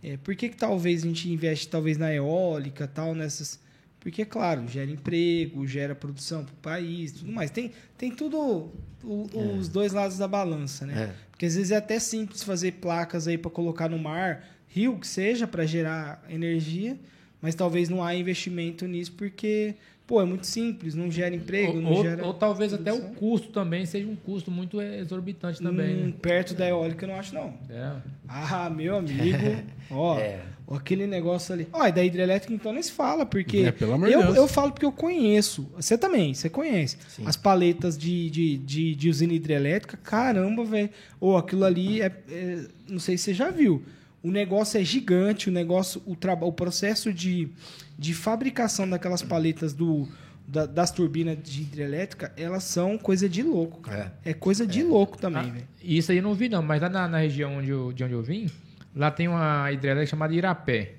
É, 0.00 0.16
por 0.18 0.36
que, 0.36 0.48
que 0.50 0.56
talvez 0.56 1.02
a 1.02 1.06
gente 1.08 1.28
investe 1.28 1.66
talvez 1.68 1.98
na 1.98 2.14
eólica, 2.14 2.86
tal, 2.86 3.12
nessas. 3.12 3.58
Porque, 4.06 4.24
claro, 4.24 4.68
gera 4.68 4.88
emprego, 4.88 5.66
gera 5.66 5.92
produção 5.92 6.44
para 6.44 6.52
o 6.52 6.56
país, 6.58 7.10
tudo 7.10 7.32
mais. 7.32 7.50
Tem, 7.50 7.72
tem 7.98 8.08
tudo 8.12 8.70
o- 9.02 9.56
os 9.58 9.68
dois 9.68 9.92
lados 9.92 10.16
da 10.16 10.28
balança, 10.28 10.86
né? 10.86 11.08
É. 11.10 11.14
Porque 11.32 11.44
às 11.44 11.56
vezes 11.56 11.72
é 11.72 11.76
até 11.76 11.98
simples 11.98 12.44
fazer 12.44 12.74
placas 12.74 13.26
aí 13.26 13.36
para 13.36 13.50
colocar 13.50 13.88
no 13.88 13.98
mar, 13.98 14.44
rio 14.68 14.96
que 15.00 15.08
seja, 15.08 15.44
para 15.48 15.66
gerar 15.66 16.24
energia, 16.30 16.96
mas 17.42 17.56
talvez 17.56 17.88
não 17.88 18.00
há 18.00 18.14
investimento 18.14 18.86
nisso 18.86 19.10
porque 19.14 19.74
pô, 20.06 20.22
é 20.22 20.24
muito 20.24 20.46
simples, 20.46 20.94
não 20.94 21.10
gera 21.10 21.34
emprego, 21.34 21.72
Ou, 21.74 21.82
não 21.82 21.92
ou- 21.94 22.02
gera. 22.04 22.24
ou 22.24 22.32
talvez 22.32 22.72
até 22.72 22.92
o 22.92 22.98
produção. 22.98 23.14
custo 23.18 23.48
também 23.48 23.84
seja 23.86 24.06
um 24.06 24.14
custo 24.14 24.52
muito 24.52 24.80
exorbitante 24.80 25.60
também. 25.60 25.96
Hum, 25.96 26.06
né? 26.06 26.14
Perto 26.22 26.54
da 26.54 26.68
eólica 26.68 27.04
eu 27.06 27.08
não 27.08 27.16
acho, 27.16 27.34
não. 27.34 27.54
É. 27.68 27.96
Ah, 28.28 28.70
meu 28.70 28.96
amigo, 28.98 29.36
ó, 29.90 30.16
É. 30.20 30.42
aquele 30.74 31.06
negócio 31.06 31.52
ali. 31.54 31.68
Ó, 31.72 31.86
e 31.86 31.92
da 31.92 32.02
hidrelétrica 32.04 32.52
então 32.54 32.72
nem 32.72 32.82
se 32.82 32.90
fala, 32.92 33.24
porque 33.26 33.58
É, 33.58 33.72
pelo 33.72 33.92
amor 33.92 34.08
de 34.08 34.14
eu, 34.14 34.22
Deus. 34.22 34.36
eu 34.36 34.48
falo 34.48 34.72
porque 34.72 34.86
eu 34.86 34.92
conheço. 34.92 35.70
Você 35.76 35.96
também, 35.98 36.34
você 36.34 36.48
conhece. 36.48 36.96
Sim. 37.08 37.24
As 37.26 37.36
paletas 37.36 37.96
de, 37.96 38.28
de, 38.30 38.58
de, 38.58 38.94
de 38.94 39.08
usina 39.10 39.32
hidrelétrica, 39.32 39.96
caramba, 39.96 40.64
velho. 40.64 40.90
Ou 41.20 41.36
aquilo 41.36 41.64
ali 41.64 42.00
é, 42.00 42.06
é- 42.28 42.64
Não 42.88 42.98
sei 42.98 43.16
se 43.18 43.24
você 43.24 43.34
já 43.34 43.50
viu. 43.50 43.82
O 44.22 44.30
negócio 44.30 44.80
é 44.80 44.84
gigante, 44.84 45.48
o 45.48 45.52
negócio, 45.52 46.02
o, 46.04 46.16
traba, 46.16 46.44
o 46.46 46.52
processo 46.52 47.12
de, 47.12 47.48
de 47.96 48.12
fabricação 48.12 48.88
daquelas 48.88 49.22
paletas 49.22 49.72
do, 49.72 50.08
da- 50.48 50.66
das 50.66 50.90
turbinas 50.90 51.38
de 51.44 51.60
hidrelétrica, 51.62 52.32
elas 52.36 52.64
são 52.64 52.98
coisa 52.98 53.28
de 53.28 53.40
louco, 53.44 53.80
cara. 53.82 54.18
É, 54.24 54.34
coisa 54.34 54.66
de 54.66 54.82
louco 54.82 55.16
também, 55.16 55.42
Ah, 55.42 55.52
velho. 55.52 55.66
isso 55.80 56.10
aí 56.10 56.18
eu 56.18 56.24
não 56.24 56.34
vi, 56.34 56.48
não, 56.48 56.60
mas 56.60 56.82
lá 56.82 56.88
na, 56.88 57.06
na 57.06 57.18
região 57.18 57.58
onde 57.58 57.70
eu, 57.70 57.92
de 57.92 58.02
onde 58.02 58.14
eu 58.14 58.22
vim, 58.22 58.50
lá 58.96 59.10
tem 59.10 59.28
uma 59.28 59.70
hidrelétrica 59.70 60.10
chamada 60.10 60.34
Irapé. 60.34 60.92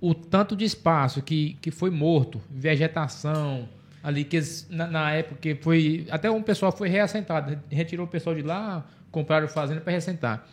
O 0.00 0.14
tanto 0.14 0.56
de 0.56 0.64
espaço 0.64 1.20
que, 1.20 1.58
que 1.60 1.70
foi 1.70 1.90
morto, 1.90 2.40
vegetação, 2.50 3.68
ali 4.02 4.24
que 4.24 4.36
eles- 4.36 4.66
na, 4.70 4.86
na 4.86 5.12
época 5.12 5.36
que 5.40 5.54
foi. 5.56 6.06
Até 6.10 6.30
um 6.30 6.42
pessoal 6.42 6.72
foi 6.72 6.88
reassentado, 6.88 7.58
retirou 7.70 8.06
o 8.06 8.08
pessoal 8.08 8.34
de 8.34 8.40
lá, 8.42 8.86
compraram 9.10 9.46
fazenda 9.48 9.80
para 9.82 9.90
reassentar. 9.90 10.46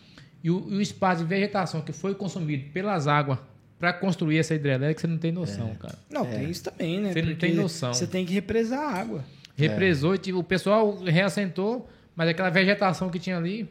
E 0.43 0.51
o, 0.51 0.67
e 0.69 0.75
o 0.75 0.81
espaço 0.81 1.23
de 1.23 1.29
vegetação 1.29 1.81
que 1.81 1.93
foi 1.93 2.13
consumido 2.13 2.69
pelas 2.71 3.07
águas 3.07 3.39
para 3.79 3.93
construir 3.93 4.39
essa 4.39 4.53
hidrelétrica, 4.55 4.99
você 5.01 5.07
não 5.07 5.17
tem 5.17 5.31
noção, 5.31 5.73
cara. 5.75 5.97
Não, 6.09 6.25
tem 6.25 6.49
isso 6.49 6.63
também, 6.63 6.99
né? 6.99 7.13
Você 7.13 7.21
não 7.21 7.35
tem 7.35 7.53
noção. 7.55 7.93
Você 7.93 8.07
tem 8.07 8.25
que 8.25 8.33
represar 8.33 8.79
a 8.79 8.99
água. 8.99 9.23
Represou 9.55 10.13
e 10.15 10.17
tipo, 10.17 10.39
o 10.39 10.43
pessoal 10.43 10.97
reassentou, 11.03 11.87
mas 12.15 12.27
aquela 12.29 12.49
vegetação 12.49 13.09
que 13.09 13.17
tinha 13.19 13.37
ali. 13.37 13.69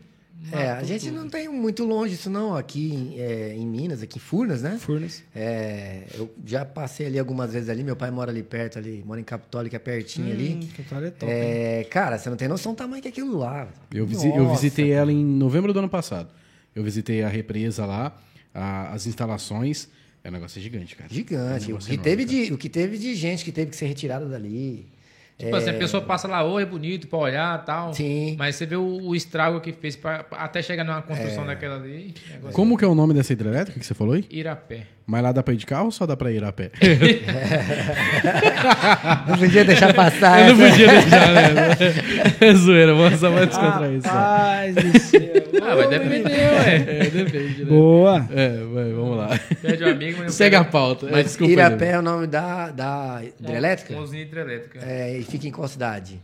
É, 0.53 0.71
a 0.71 0.75
matou 0.75 0.89
gente 0.89 1.07
tudo. 1.07 1.15
não 1.19 1.29
tem 1.29 1.49
muito 1.49 1.85
longe 1.85 2.15
isso 2.15 2.31
não, 2.31 2.55
aqui 2.57 2.93
em, 2.93 3.19
é, 3.21 3.55
em 3.55 3.67
Minas, 3.67 4.01
aqui 4.03 4.19
em 4.19 4.21
Furnas, 4.21 4.63
né? 4.63 4.79
Furnas. 4.81 5.23
É, 5.35 6.05
eu 6.15 6.33
já 6.45 6.65
passei 6.65 7.07
ali 7.07 7.19
algumas 7.19 7.53
vezes 7.53 7.69
ali, 7.69 7.83
meu 7.83 7.97
pai 7.97 8.11
mora 8.13 8.31
ali 8.31 8.43
perto 8.45 8.79
ali, 8.79 9.03
mora 9.05 9.21
em 9.21 9.25
Capitólio, 9.25 9.69
que 9.69 9.75
é 9.77 9.79
pertinho 9.81 10.31
ali. 10.33 10.55
Hum, 10.63 10.69
que 10.73 10.83
história 10.83 11.07
é 11.09 11.11
top. 11.11 11.33
É, 11.33 11.85
cara, 11.91 12.17
você 12.19 12.31
não 12.31 12.37
tem 12.37 12.47
noção 12.47 12.73
do 12.75 12.77
tamanho 12.77 13.03
que 13.03 13.09
é 13.09 13.11
aquilo 13.11 13.37
lá. 13.39 13.67
Eu, 13.93 14.07
visi- 14.07 14.29
eu 14.29 14.45
Nossa, 14.45 14.61
visitei 14.63 14.93
ela 14.93 15.11
em 15.13 15.25
novembro 15.25 15.73
do 15.73 15.79
ano 15.81 15.89
passado. 15.89 16.29
Eu 16.75 16.85
visitei 16.85 17.23
a 17.25 17.29
represa 17.29 17.85
lá, 17.85 18.17
a- 18.55 18.93
as 18.93 19.07
instalações. 19.07 19.89
É 20.23 20.29
um 20.29 20.33
negócio 20.33 20.61
gigante, 20.61 20.95
cara. 20.97 21.09
É 21.09 21.13
um 21.13 21.15
Gigante. 21.15 21.73
O 21.73 21.79
que, 21.79 21.93
enorme, 21.95 21.99
teve 21.99 22.25
cara. 22.27 22.45
de, 22.47 22.53
o 22.53 22.59
que 22.59 22.69
teve 22.69 22.99
de 22.99 23.15
gente 23.15 23.45
que 23.45 23.53
teve 23.53 23.71
que 23.71 23.77
ser 23.77 23.87
retirada 23.87 24.27
dali. 24.29 24.87
Tipo 25.39 25.55
assim, 25.57 25.71
a 25.71 25.75
pessoa 25.75 26.03
passa 26.03 26.27
lá, 26.27 26.43
oi, 26.43 26.63
é 26.63 26.67
bonito 26.67 27.09
pra 27.09 27.19
olhar 27.19 27.61
e 27.63 27.67
tal. 27.67 27.93
Sim. 27.93 28.37
Mas 28.39 28.57
você 28.57 28.65
vê 28.65 28.77
o, 28.77 28.83
o 29.09 29.15
estrago 29.15 29.61
que 29.61 29.71
fez 29.73 29.95
pra, 29.95 30.25
até 30.33 30.63
chegar 30.63 30.83
numa 30.83 31.03
construção 31.03 31.45
daquela 31.47 31.77
ali. 31.77 32.15
negócio- 32.31 32.55
Como 32.55 32.77
que 32.79 32.85
é 32.85 32.89
o 32.89 32.95
nome 32.95 33.13
dessa 33.13 33.33
hidrelétrica 33.35 33.79
que 33.79 33.85
você 33.85 33.93
falou 33.95 34.15
aí? 34.15 34.25
Irapé. 34.31 34.87
Mas 35.09 35.23
lá 35.23 35.31
dá 35.31 35.41
pra 35.43 35.55
ir 35.55 35.57
de 35.59 35.67
carro 35.67 35.85
ou 35.85 35.91
só 35.93 36.05
dá 36.05 36.17
pra 36.17 36.33
ir 36.33 36.43
a 36.43 36.51
pé? 36.53 36.73
Não 39.29 39.39
podia 39.39 39.65
deixar 39.65 39.95
passar. 39.95 40.49
Eu 40.49 40.57
não 40.57 40.65
essa. 40.65 40.73
podia 40.73 40.89
deixar, 40.89 41.33
né? 41.33 41.77
É 42.41 42.55
zoeira, 42.55 42.95
vamos 42.95 43.21
só 43.21 43.31
mais 43.31 43.49
descontrair 43.49 43.99
isso. 43.99 44.91
Do 44.91 44.99
céu. 44.99 45.21
Ah, 45.63 45.75
vai 45.75 45.89
depender, 45.89 46.31
ué. 46.31 46.75
É, 46.77 47.05
depende, 47.11 47.65
né? 47.65 47.71
Boa. 47.71 48.27
É, 48.31 48.49
vai, 48.73 48.93
vamos 48.93 49.17
lá. 49.17 49.41
Pede 49.63 49.85
um 49.85 49.89
amigo, 49.91 50.17
mas 50.19 50.27
não 50.27 50.33
Segue 50.33 50.57
a 50.57 50.65
pauta. 50.65 51.07
Mas 51.11 51.25
Desculpa, 51.27 51.53
Irapé 51.53 51.77
Leandro. 51.77 51.97
é 51.97 51.99
o 51.99 52.03
nome 52.03 52.27
da, 52.27 52.71
da 52.71 53.23
hidrelétrica? 53.41 53.95
Com 53.95 54.01
usina 54.01 54.23
hidrelétrica. 54.23 54.81
É, 54.83 55.19
e 55.19 55.23
fica 55.25 55.47
em 55.47 55.51
qual 55.51 55.69
cidade? 55.69 56.21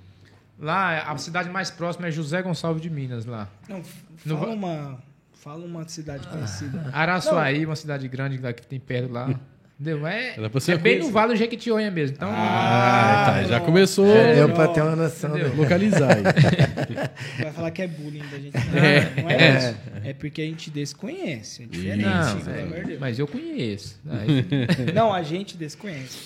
Lá, 0.60 1.02
a 1.08 1.16
cidade 1.18 1.48
mais 1.50 1.70
próxima 1.70 2.08
é 2.08 2.10
José 2.10 2.40
Gonçalves 2.42 2.82
de 2.82 2.90
Minas, 2.90 3.26
lá. 3.26 3.48
Não, 3.68 3.80
fala 4.26 4.46
vai- 4.46 4.54
uma, 4.54 4.98
fala 5.42 5.64
uma 5.64 5.86
cidade 5.88 6.26
conhecida. 6.28 6.88
Araçuaí, 6.94 7.66
uma 7.66 7.76
cidade 7.76 8.06
grande 8.08 8.38
lá 8.38 8.52
que 8.52 8.66
tem 8.66 8.78
perto 8.80 9.12
lá. 9.12 9.34
Entendeu? 9.80 10.06
É, 10.06 10.34
Era 10.36 10.48
pra 10.48 10.60
você 10.60 10.72
é 10.72 10.76
bem 10.76 10.92
conhecer. 10.94 11.06
no 11.08 11.12
Vale 11.12 11.32
do 11.32 11.36
Jequitinhonha 11.36 11.90
mesmo. 11.90 12.14
Então, 12.16 12.30
Ah, 12.32 13.24
tá. 13.26 13.42
Já 13.44 13.58
começou 13.60 14.06
Deu 14.06 14.46
não. 14.46 14.54
pra 14.54 14.68
ter 14.68 14.80
uma 14.80 14.94
noção. 14.94 15.30
Entendeu? 15.30 15.48
né? 15.48 15.54
a 15.56 15.60
localizar 15.60 16.16
aí. 16.16 16.22
Vai 17.42 17.52
falar 17.52 17.70
que 17.72 17.82
é 17.82 17.88
bullying 17.88 18.22
da 18.30 18.38
gente. 18.38 18.54
Não, 18.54 19.22
não 19.24 19.30
é 19.30 19.58
isso. 19.58 19.76
É 20.04 20.12
porque 20.12 20.40
a 20.42 20.44
gente 20.44 20.70
desconhece. 20.70 21.64
É 21.64 21.66
diferente. 21.66 22.04
não, 22.04 22.40
pelo 22.40 22.60
amor 22.60 22.74
de 22.74 22.80
é, 22.80 22.84
Deus. 22.84 23.00
mas 23.00 23.18
eu 23.18 23.26
conheço. 23.26 24.00
Aí- 24.08 24.46
Não, 24.94 25.12
a 25.12 25.22
gente 25.24 25.56
desconhece. 25.56 26.18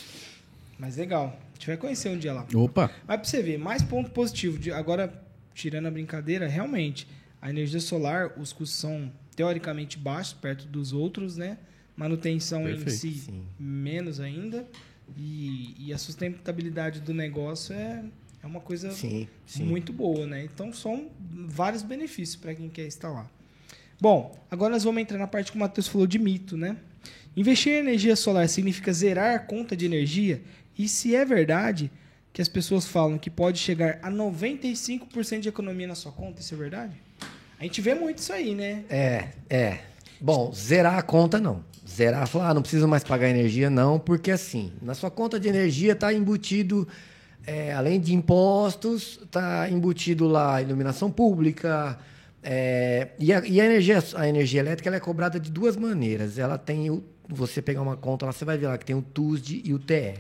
Mas 0.78 0.96
legal. 0.98 1.38
A 1.52 1.54
gente 1.54 1.66
vai 1.68 1.76
conhecer 1.78 2.10
um 2.10 2.18
dia 2.18 2.34
lá. 2.34 2.44
Opa. 2.54 2.90
Mas 3.08 3.16
pra 3.20 3.24
você 3.24 3.42
ver, 3.42 3.56
mais 3.58 3.82
ponto 3.82 4.10
positivo. 4.10 4.58
de- 4.58 4.70
agora, 4.72 5.10
tirando 5.54 5.86
a 5.86 5.90
brincadeira, 5.90 6.46
realmente, 6.46 7.08
a 7.46 7.50
energia 7.50 7.78
solar, 7.78 8.32
os 8.36 8.52
custos 8.52 8.76
são 8.76 9.12
teoricamente 9.36 9.96
baixos, 9.96 10.32
perto 10.32 10.66
dos 10.66 10.92
outros, 10.92 11.36
né? 11.36 11.58
Manutenção 11.96 12.62
em 12.62 12.74
Perfeito, 12.74 12.90
si, 12.90 13.12
sim. 13.12 13.44
menos 13.56 14.18
ainda. 14.18 14.66
E, 15.16 15.72
e 15.78 15.92
a 15.92 15.98
sustentabilidade 15.98 16.98
do 16.98 17.14
negócio 17.14 17.72
é, 17.72 18.04
é 18.42 18.46
uma 18.46 18.58
coisa 18.58 18.90
Sim, 18.90 19.28
sim. 19.46 19.62
muito 19.62 19.92
boa, 19.92 20.26
né? 20.26 20.42
Então 20.42 20.72
são 20.72 21.08
vários 21.46 21.84
benefícios 21.84 22.34
para 22.34 22.52
quem 22.52 22.68
quer 22.68 22.88
instalar. 22.88 23.30
Bom, 24.00 24.36
agora 24.50 24.72
nós 24.72 24.82
vamos 24.82 25.00
entrar 25.00 25.16
na 25.16 25.28
parte 25.28 25.52
que 25.52 25.56
o 25.56 25.60
Matheus 25.60 25.86
falou 25.86 26.08
de 26.08 26.18
mito, 26.18 26.56
né? 26.56 26.76
Investir 27.36 27.74
em 27.74 27.76
energia 27.76 28.16
solar 28.16 28.48
significa 28.48 28.92
zerar 28.92 29.36
a 29.36 29.38
conta 29.38 29.76
de 29.76 29.86
energia? 29.86 30.42
E 30.76 30.88
se 30.88 31.14
é 31.14 31.24
verdade 31.24 31.92
que 32.32 32.42
as 32.42 32.48
pessoas 32.48 32.88
falam 32.88 33.16
que 33.16 33.30
pode 33.30 33.60
chegar 33.60 34.00
a 34.02 34.10
95% 34.10 35.38
de 35.38 35.48
economia 35.48 35.86
na 35.86 35.94
sua 35.94 36.10
conta, 36.10 36.40
isso 36.40 36.52
é 36.52 36.56
verdade? 36.56 37.06
A 37.58 37.62
gente 37.64 37.80
vê 37.80 37.94
muito 37.94 38.18
isso 38.18 38.32
aí, 38.32 38.54
né? 38.54 38.84
É, 38.90 39.28
é. 39.48 39.78
Bom, 40.20 40.52
zerar 40.52 40.98
a 40.98 41.02
conta 41.02 41.40
não. 41.40 41.64
Zerar, 41.88 42.26
falar, 42.26 42.50
ah, 42.50 42.54
não 42.54 42.62
preciso 42.62 42.86
mais 42.86 43.04
pagar 43.04 43.28
energia, 43.28 43.70
não, 43.70 43.98
porque 43.98 44.30
assim, 44.30 44.72
na 44.82 44.92
sua 44.94 45.10
conta 45.10 45.38
de 45.38 45.48
energia 45.48 45.92
está 45.92 46.12
embutido, 46.12 46.86
é, 47.46 47.72
além 47.72 48.00
de 48.00 48.12
impostos, 48.12 49.20
está 49.22 49.70
embutido 49.70 50.26
lá 50.26 50.60
iluminação 50.60 51.10
pública. 51.10 51.98
é, 52.42 53.08
e 53.18 53.32
a, 53.32 53.46
e 53.46 53.60
a 53.60 53.64
energia, 53.64 54.02
a 54.16 54.28
energia 54.28 54.60
elétrica 54.60 54.88
ela 54.88 54.96
é 54.96 55.00
cobrada 55.00 55.38
de 55.38 55.50
duas 55.50 55.76
maneiras. 55.76 56.38
Ela 56.38 56.58
tem 56.58 56.90
o. 56.90 57.02
Você 57.28 57.60
pegar 57.60 57.82
uma 57.82 57.96
conta 57.96 58.26
lá, 58.26 58.32
você 58.32 58.44
vai 58.44 58.56
ver 58.56 58.68
lá 58.68 58.78
que 58.78 58.84
tem 58.84 58.94
o 58.94 59.02
TUSD 59.02 59.62
e 59.64 59.74
o 59.74 59.78
TE. 59.78 60.14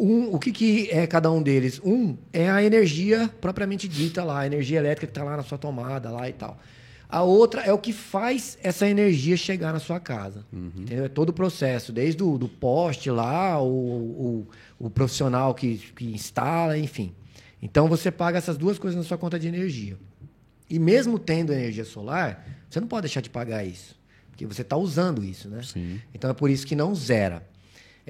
Um, 0.00 0.34
o 0.34 0.38
que, 0.38 0.50
que 0.50 0.88
é 0.90 1.06
cada 1.06 1.30
um 1.30 1.42
deles? 1.42 1.78
Um 1.84 2.16
é 2.32 2.48
a 2.50 2.64
energia 2.64 3.30
propriamente 3.38 3.86
dita 3.86 4.24
lá, 4.24 4.40
a 4.40 4.46
energia 4.46 4.78
elétrica 4.78 5.06
que 5.06 5.10
está 5.10 5.22
lá 5.22 5.36
na 5.36 5.42
sua 5.42 5.58
tomada 5.58 6.10
lá 6.10 6.26
e 6.26 6.32
tal. 6.32 6.58
A 7.06 7.22
outra 7.22 7.60
é 7.62 7.72
o 7.72 7.76
que 7.76 7.92
faz 7.92 8.56
essa 8.62 8.88
energia 8.88 9.36
chegar 9.36 9.74
na 9.74 9.78
sua 9.78 10.00
casa. 10.00 10.46
Entendeu? 10.80 11.04
É 11.04 11.08
todo 11.08 11.28
o 11.28 11.32
processo, 11.34 11.92
desde 11.92 12.22
o 12.22 12.38
do 12.38 12.48
poste 12.48 13.10
lá, 13.10 13.60
o, 13.60 13.66
o, 13.68 14.48
o 14.78 14.88
profissional 14.88 15.52
que, 15.54 15.76
que 15.94 16.06
instala, 16.06 16.78
enfim. 16.78 17.12
Então 17.60 17.86
você 17.86 18.10
paga 18.10 18.38
essas 18.38 18.56
duas 18.56 18.78
coisas 18.78 18.96
na 18.96 19.04
sua 19.04 19.18
conta 19.18 19.38
de 19.38 19.48
energia. 19.48 19.98
E 20.68 20.78
mesmo 20.78 21.18
tendo 21.18 21.52
energia 21.52 21.84
solar, 21.84 22.46
você 22.70 22.80
não 22.80 22.88
pode 22.88 23.02
deixar 23.02 23.20
de 23.20 23.28
pagar 23.28 23.64
isso. 23.64 23.98
Porque 24.30 24.46
você 24.46 24.62
está 24.62 24.78
usando 24.78 25.22
isso, 25.22 25.46
né? 25.48 25.60
Sim. 25.62 26.00
Então 26.14 26.30
é 26.30 26.32
por 26.32 26.48
isso 26.48 26.66
que 26.66 26.74
não 26.74 26.94
zera. 26.94 27.46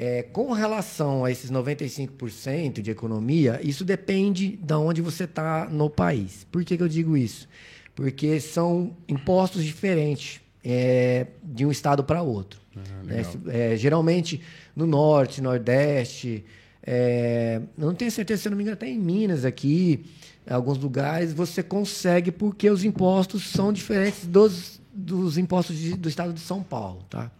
É, 0.02 0.22
com 0.22 0.50
relação 0.52 1.26
a 1.26 1.30
esses 1.30 1.50
95% 1.50 2.80
de 2.80 2.90
economia, 2.90 3.60
isso 3.62 3.84
depende 3.84 4.56
de 4.56 4.74
onde 4.74 5.02
você 5.02 5.24
está 5.24 5.68
no 5.70 5.90
país. 5.90 6.46
Por 6.50 6.64
que, 6.64 6.76
que 6.76 6.82
eu 6.82 6.88
digo 6.88 7.16
isso? 7.18 7.46
Porque 7.94 8.40
são 8.40 8.96
impostos 9.06 9.62
diferentes 9.62 10.40
é, 10.64 11.26
de 11.42 11.66
um 11.66 11.70
estado 11.70 12.02
para 12.02 12.22
outro. 12.22 12.58
né? 13.04 13.22
É, 13.48 13.76
geralmente 13.76 14.40
no 14.74 14.86
norte, 14.86 15.42
nordeste, 15.42 16.44
é, 16.82 17.60
eu 17.76 17.86
não 17.88 17.94
tenho 17.94 18.10
certeza, 18.10 18.40
se 18.42 18.48
eu 18.48 18.50
não 18.50 18.56
me 18.56 18.62
engano, 18.62 18.74
até 18.76 18.88
em 18.88 18.98
Minas 18.98 19.44
aqui, 19.44 20.06
em 20.48 20.54
alguns 20.54 20.78
lugares, 20.78 21.32
você 21.34 21.62
consegue 21.62 22.30
porque 22.32 22.70
os 22.70 22.84
impostos 22.84 23.50
são 23.50 23.70
diferentes 23.70 24.26
dos, 24.26 24.80
dos 24.94 25.36
impostos 25.36 25.76
de- 25.76 25.94
do 25.96 26.08
estado 26.08 26.32
de 26.32 26.40
São 26.40 26.62
Paulo. 26.62 27.04
Tá? 27.10 27.30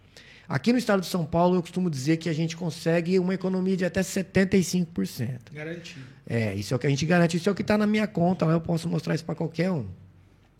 Aqui 0.53 0.73
no 0.73 0.77
estado 0.79 0.99
de 1.01 1.07
São 1.07 1.23
Paulo, 1.25 1.55
eu 1.55 1.61
costumo 1.61 1.89
dizer 1.89 2.17
que 2.17 2.27
a 2.27 2.33
gente 2.33 2.57
consegue 2.57 3.17
uma 3.19 3.33
economia 3.33 3.77
de 3.77 3.85
até 3.85 4.01
75%. 4.01 5.29
Garantido. 5.53 6.01
É, 6.27 6.53
isso 6.55 6.73
é 6.73 6.77
o 6.77 6.79
que 6.79 6.87
a 6.87 6.89
gente 6.89 7.05
garante. 7.05 7.37
Isso 7.37 7.47
é 7.47 7.51
o 7.51 7.55
que 7.55 7.61
está 7.61 7.77
na 7.77 7.87
minha 7.87 8.05
conta, 8.07 8.45
lá 8.45 8.53
eu 8.53 8.61
posso 8.61 8.89
mostrar 8.89 9.15
isso 9.15 9.23
para 9.23 9.35
qualquer 9.35 9.71
um. 9.71 9.85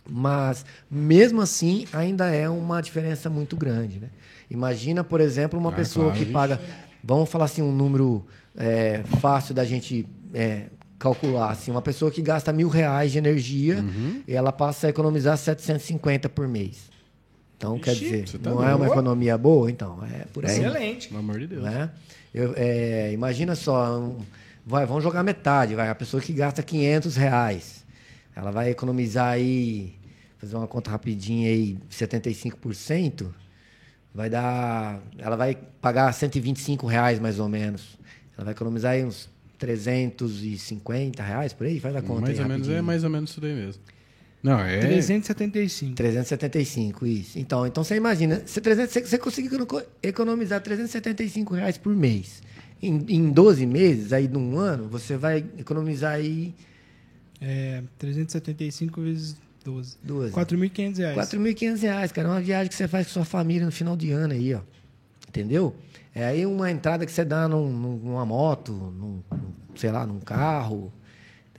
Mas, 0.10 0.66
mesmo 0.90 1.42
assim, 1.42 1.86
ainda 1.94 2.28
é 2.34 2.48
uma 2.50 2.82
diferença 2.82 3.30
muito 3.30 3.56
grande. 3.56 4.00
Né? 4.00 4.08
Imagina, 4.50 5.04
por 5.04 5.20
exemplo, 5.22 5.60
uma 5.60 5.70
Ah, 5.70 5.74
pessoa 5.74 6.06
claro, 6.06 6.18
que 6.20 6.26
gente. 6.26 6.34
paga. 6.34 6.60
Vamos 7.04 7.30
falar 7.30 7.46
assim, 7.46 7.62
um 7.62 7.72
número 7.72 8.26
é, 8.56 9.04
fácil 9.20 9.54
da 9.54 9.64
gente 9.66 10.08
é, 10.34 10.68
calcular. 10.98 11.52
Assim, 11.52 11.70
uma 11.72 11.82
pessoa 11.82 12.10
que 12.12 12.22
gasta 12.22 12.52
mil 12.54 12.68
reais 12.70 13.12
de 13.12 13.18
energia, 13.18 13.78
Uhum. 13.80 14.22
ela 14.28 14.52
passa 14.52 14.88
a 14.88 14.90
economizar 14.90 15.38
750 15.38 16.30
por 16.30 16.48
mês. 16.48 16.90
Então, 17.62 17.78
quer 17.78 17.92
Ixi, 17.92 18.04
dizer, 18.06 18.28
você 18.28 18.40
tá 18.40 18.50
não 18.50 18.64
é 18.64 18.70
uma 18.74 18.78
boa. 18.86 18.88
economia 18.88 19.38
boa? 19.38 19.70
Então, 19.70 20.00
é 20.04 20.26
por 20.34 20.44
aí. 20.44 20.52
Excelente. 20.52 21.10
Pelo 21.10 21.20
amor 21.20 21.40
de 21.40 21.46
Deus. 21.46 21.64
Né? 21.64 21.92
Eu, 22.34 22.54
é, 22.58 23.12
imagina 23.14 23.54
só, 23.56 24.00
um- 24.00 24.18
vai, 24.66 24.84
vamos 24.88 25.04
jogar 25.04 25.22
metade, 25.22 25.76
vai, 25.76 25.88
a 25.88 25.94
pessoa 25.94 26.20
que 26.20 26.34
gasta 26.34 26.64
500 26.64 27.16
reais, 27.16 27.86
ela 28.36 28.50
vai 28.50 28.72
economizar 28.72 29.28
aí, 29.34 29.94
fazer 30.40 30.56
uma 30.56 30.68
conta 30.68 30.90
rapidinha 30.90 31.50
aí, 31.50 31.78
75%, 31.92 33.28
vai 34.12 34.28
dar, 34.28 35.00
ela 35.20 35.36
vai 35.36 35.56
pagar 35.80 36.12
125 36.14 36.88
reais 36.88 37.20
mais 37.20 37.38
ou 37.38 37.48
menos, 37.48 37.96
ela 38.36 38.46
vai 38.46 38.54
economizar 38.56 38.94
aí 38.94 39.06
uns 39.06 39.30
350 39.60 41.22
reais 41.24 41.54
por 41.54 41.68
aí, 41.68 41.80
faz 41.80 41.96
a 41.96 42.02
conta 42.02 42.22
mais 42.22 42.40
aí 42.40 42.44
ou 42.44 42.50
menos, 42.50 42.68
é 42.68 42.72
rapidinho. 42.72 42.84
mais 42.84 43.04
ou 43.04 43.10
menos 43.12 43.30
isso 43.30 43.40
daí 43.42 43.54
mesmo. 43.54 43.82
Não, 44.44 44.60
é... 44.60 44.80
375. 44.80 45.96
375, 45.96 47.06
isso. 47.06 47.38
Então, 47.38 47.66
então 47.68 47.84
você 47.84 47.96
imagina, 47.96 48.42
você, 48.46 48.60
300, 48.60 48.92
você, 48.92 49.02
você 49.06 49.18
conseguiu 49.18 49.62
econo- 49.64 49.86
economizar 50.02 50.62
375 50.62 51.54
reais 51.54 51.78
por 51.78 51.96
mês. 51.96 52.42
Em, 52.82 53.06
em 53.10 53.30
12 53.30 53.66
meses, 53.68 54.12
aí 54.12 54.28
num 54.28 54.58
ano, 54.58 54.88
você 54.88 55.16
vai 55.16 55.46
economizar 55.60 56.14
aí 56.14 56.54
É, 57.40 57.82
375 57.98 59.02
vezes 59.02 59.36
12. 59.64 59.98
12. 60.04 60.34
4.500 60.34 60.98
reais. 60.98 61.16
4.500 61.18 61.82
reais, 61.82 62.12
cara. 62.12 62.28
É 62.28 62.32
uma 62.32 62.42
viagem 62.42 62.70
que 62.70 62.76
você 62.76 62.88
faz 62.88 63.08
com 63.08 63.14
sua 63.14 63.26
família 63.26 63.66
no 63.66 63.72
final 63.72 63.96
de 63.96 64.12
ano 64.12 64.34
aí, 64.34 64.54
ó. 64.56 64.62
Entendeu? 65.28 65.76
É 66.14 66.26
aí 66.26 66.46
uma 66.46 66.70
entrada 66.70 67.06
que 67.06 67.12
você 67.12 67.24
dá 67.24 67.48
num- 67.48 67.72
num- 67.72 67.98
numa 67.98 68.26
moto, 68.26 68.72
num, 68.74 69.22
num, 69.32 69.52
sei 69.76 69.92
lá, 69.92 70.06
num 70.06 70.20
carro. 70.20 70.92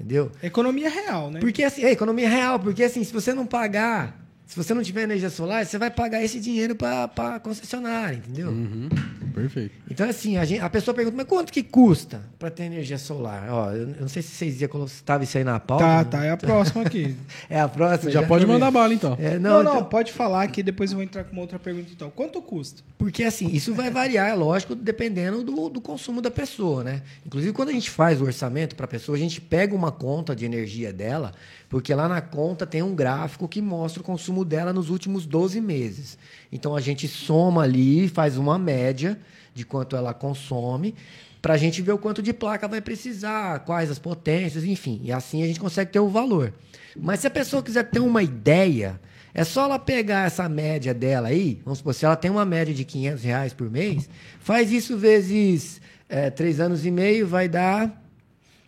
Entendeu? 0.02 0.32
Economia 0.42 0.90
real, 0.90 1.30
né? 1.30 1.38
Porque 1.38 1.62
assim, 1.62 1.84
é 1.84 1.92
economia 1.92 2.28
real, 2.28 2.58
porque 2.58 2.82
assim, 2.82 3.04
se 3.04 3.12
você 3.12 3.32
não 3.32 3.46
pagar, 3.46 4.21
se 4.52 4.56
você 4.62 4.74
não 4.74 4.82
tiver 4.82 5.04
energia 5.04 5.30
solar, 5.30 5.64
você 5.64 5.78
vai 5.78 5.90
pagar 5.90 6.22
esse 6.22 6.38
dinheiro 6.38 6.74
para 6.76 7.04
a 7.16 7.40
concessionária, 7.40 8.16
entendeu? 8.16 8.50
Uhum, 8.50 8.86
perfeito. 9.34 9.74
Então, 9.90 10.06
assim, 10.06 10.36
a, 10.36 10.44
gente- 10.44 10.60
a 10.60 10.68
pessoa 10.68 10.94
pergunta, 10.94 11.16
mas 11.16 11.26
quanto 11.26 11.50
que 11.50 11.62
custa 11.62 12.20
para 12.38 12.50
ter 12.50 12.64
energia 12.64 12.98
solar? 12.98 13.48
Ó, 13.50 13.70
eu, 13.70 13.88
eu 13.88 14.00
não 14.02 14.08
sei 14.08 14.20
se 14.20 14.28
vocês 14.28 14.60
iam 14.60 14.68
colocar, 14.68 14.92
estava 14.92 15.24
isso 15.24 15.38
aí 15.38 15.42
na 15.44 15.58
pauta. 15.58 15.84
Tá, 15.84 15.96
né? 15.98 16.04
tá. 16.04 16.24
É 16.26 16.30
a 16.32 16.36
próxima 16.36 16.82
aqui. 16.82 17.16
É 17.48 17.60
a 17.60 17.66
próxima. 17.68 18.10
Já 18.10 18.22
pode 18.26 18.44
também. 18.44 18.58
mandar 18.58 18.70
bala, 18.70 18.92
então. 18.92 19.16
É, 19.18 19.38
não, 19.38 19.38
não, 19.38 19.62
não, 19.62 19.76
então- 19.76 19.84
pode 19.88 20.12
falar 20.12 20.46
que 20.48 20.62
depois 20.62 20.90
eu 20.90 20.96
vou 20.96 21.02
entrar 21.04 21.24
com 21.24 21.32
uma 21.32 21.40
outra 21.40 21.58
pergunta 21.58 21.88
então. 21.90 22.10
Quanto 22.10 22.42
custa? 22.42 22.82
Porque 22.98 23.24
assim, 23.24 23.48
isso 23.48 23.72
vai 23.72 23.90
variar, 23.90 24.28
é 24.28 24.34
lógico, 24.34 24.74
dependendo 24.74 25.42
do, 25.42 25.70
do 25.70 25.80
consumo 25.80 26.20
da 26.20 26.30
pessoa, 26.30 26.84
né? 26.84 27.00
Inclusive, 27.24 27.54
quando 27.54 27.70
a 27.70 27.72
gente 27.72 27.88
faz 27.88 28.20
o 28.20 28.24
orçamento 28.24 28.76
para 28.76 28.84
a 28.84 28.88
pessoa, 28.88 29.16
a 29.16 29.18
gente 29.18 29.40
pega 29.40 29.74
uma 29.74 29.90
conta 29.90 30.36
de 30.36 30.44
energia 30.44 30.92
dela, 30.92 31.32
porque 31.72 31.94
lá 31.94 32.06
na 32.06 32.20
conta 32.20 32.66
tem 32.66 32.82
um 32.82 32.94
gráfico 32.94 33.48
que 33.48 33.62
mostra 33.62 34.02
o 34.02 34.04
consumo 34.04 34.44
dela 34.44 34.74
nos 34.74 34.90
últimos 34.90 35.24
12 35.24 35.58
meses. 35.58 36.18
Então 36.52 36.76
a 36.76 36.82
gente 36.82 37.08
soma 37.08 37.62
ali, 37.62 38.08
faz 38.08 38.36
uma 38.36 38.58
média 38.58 39.18
de 39.54 39.64
quanto 39.64 39.96
ela 39.96 40.12
consome, 40.12 40.94
para 41.40 41.54
a 41.54 41.56
gente 41.56 41.80
ver 41.80 41.92
o 41.92 41.98
quanto 41.98 42.22
de 42.22 42.34
placa 42.34 42.68
vai 42.68 42.82
precisar, 42.82 43.60
quais 43.60 43.90
as 43.90 43.98
potências, 43.98 44.64
enfim. 44.64 45.00
E 45.02 45.10
assim 45.10 45.42
a 45.42 45.46
gente 45.46 45.58
consegue 45.58 45.90
ter 45.90 45.98
o 45.98 46.08
valor. 46.10 46.52
Mas 46.94 47.20
se 47.20 47.26
a 47.26 47.30
pessoa 47.30 47.62
quiser 47.62 47.84
ter 47.84 48.00
uma 48.00 48.22
ideia, 48.22 49.00
é 49.32 49.42
só 49.42 49.64
ela 49.64 49.78
pegar 49.78 50.26
essa 50.26 50.46
média 50.50 50.92
dela 50.92 51.28
aí, 51.28 51.58
vamos 51.64 51.78
supor, 51.78 51.94
se 51.94 52.04
ela 52.04 52.16
tem 52.16 52.30
uma 52.30 52.44
média 52.44 52.74
de 52.74 52.84
500 52.84 53.22
reais 53.24 53.54
por 53.54 53.70
mês, 53.70 54.10
faz 54.40 54.70
isso 54.70 54.98
vezes 54.98 55.80
é, 56.06 56.28
três 56.28 56.60
anos 56.60 56.84
e 56.84 56.90
meio, 56.90 57.26
vai 57.26 57.48
dar... 57.48 57.98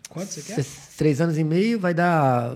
Quanto 0.09 0.29
você 0.29 0.41
quer? 0.41 0.63
se- 0.63 0.97
Três 0.97 1.21
anos 1.21 1.37
e 1.37 1.43
meio 1.43 1.79
vai 1.79 1.93
dar... 1.93 2.55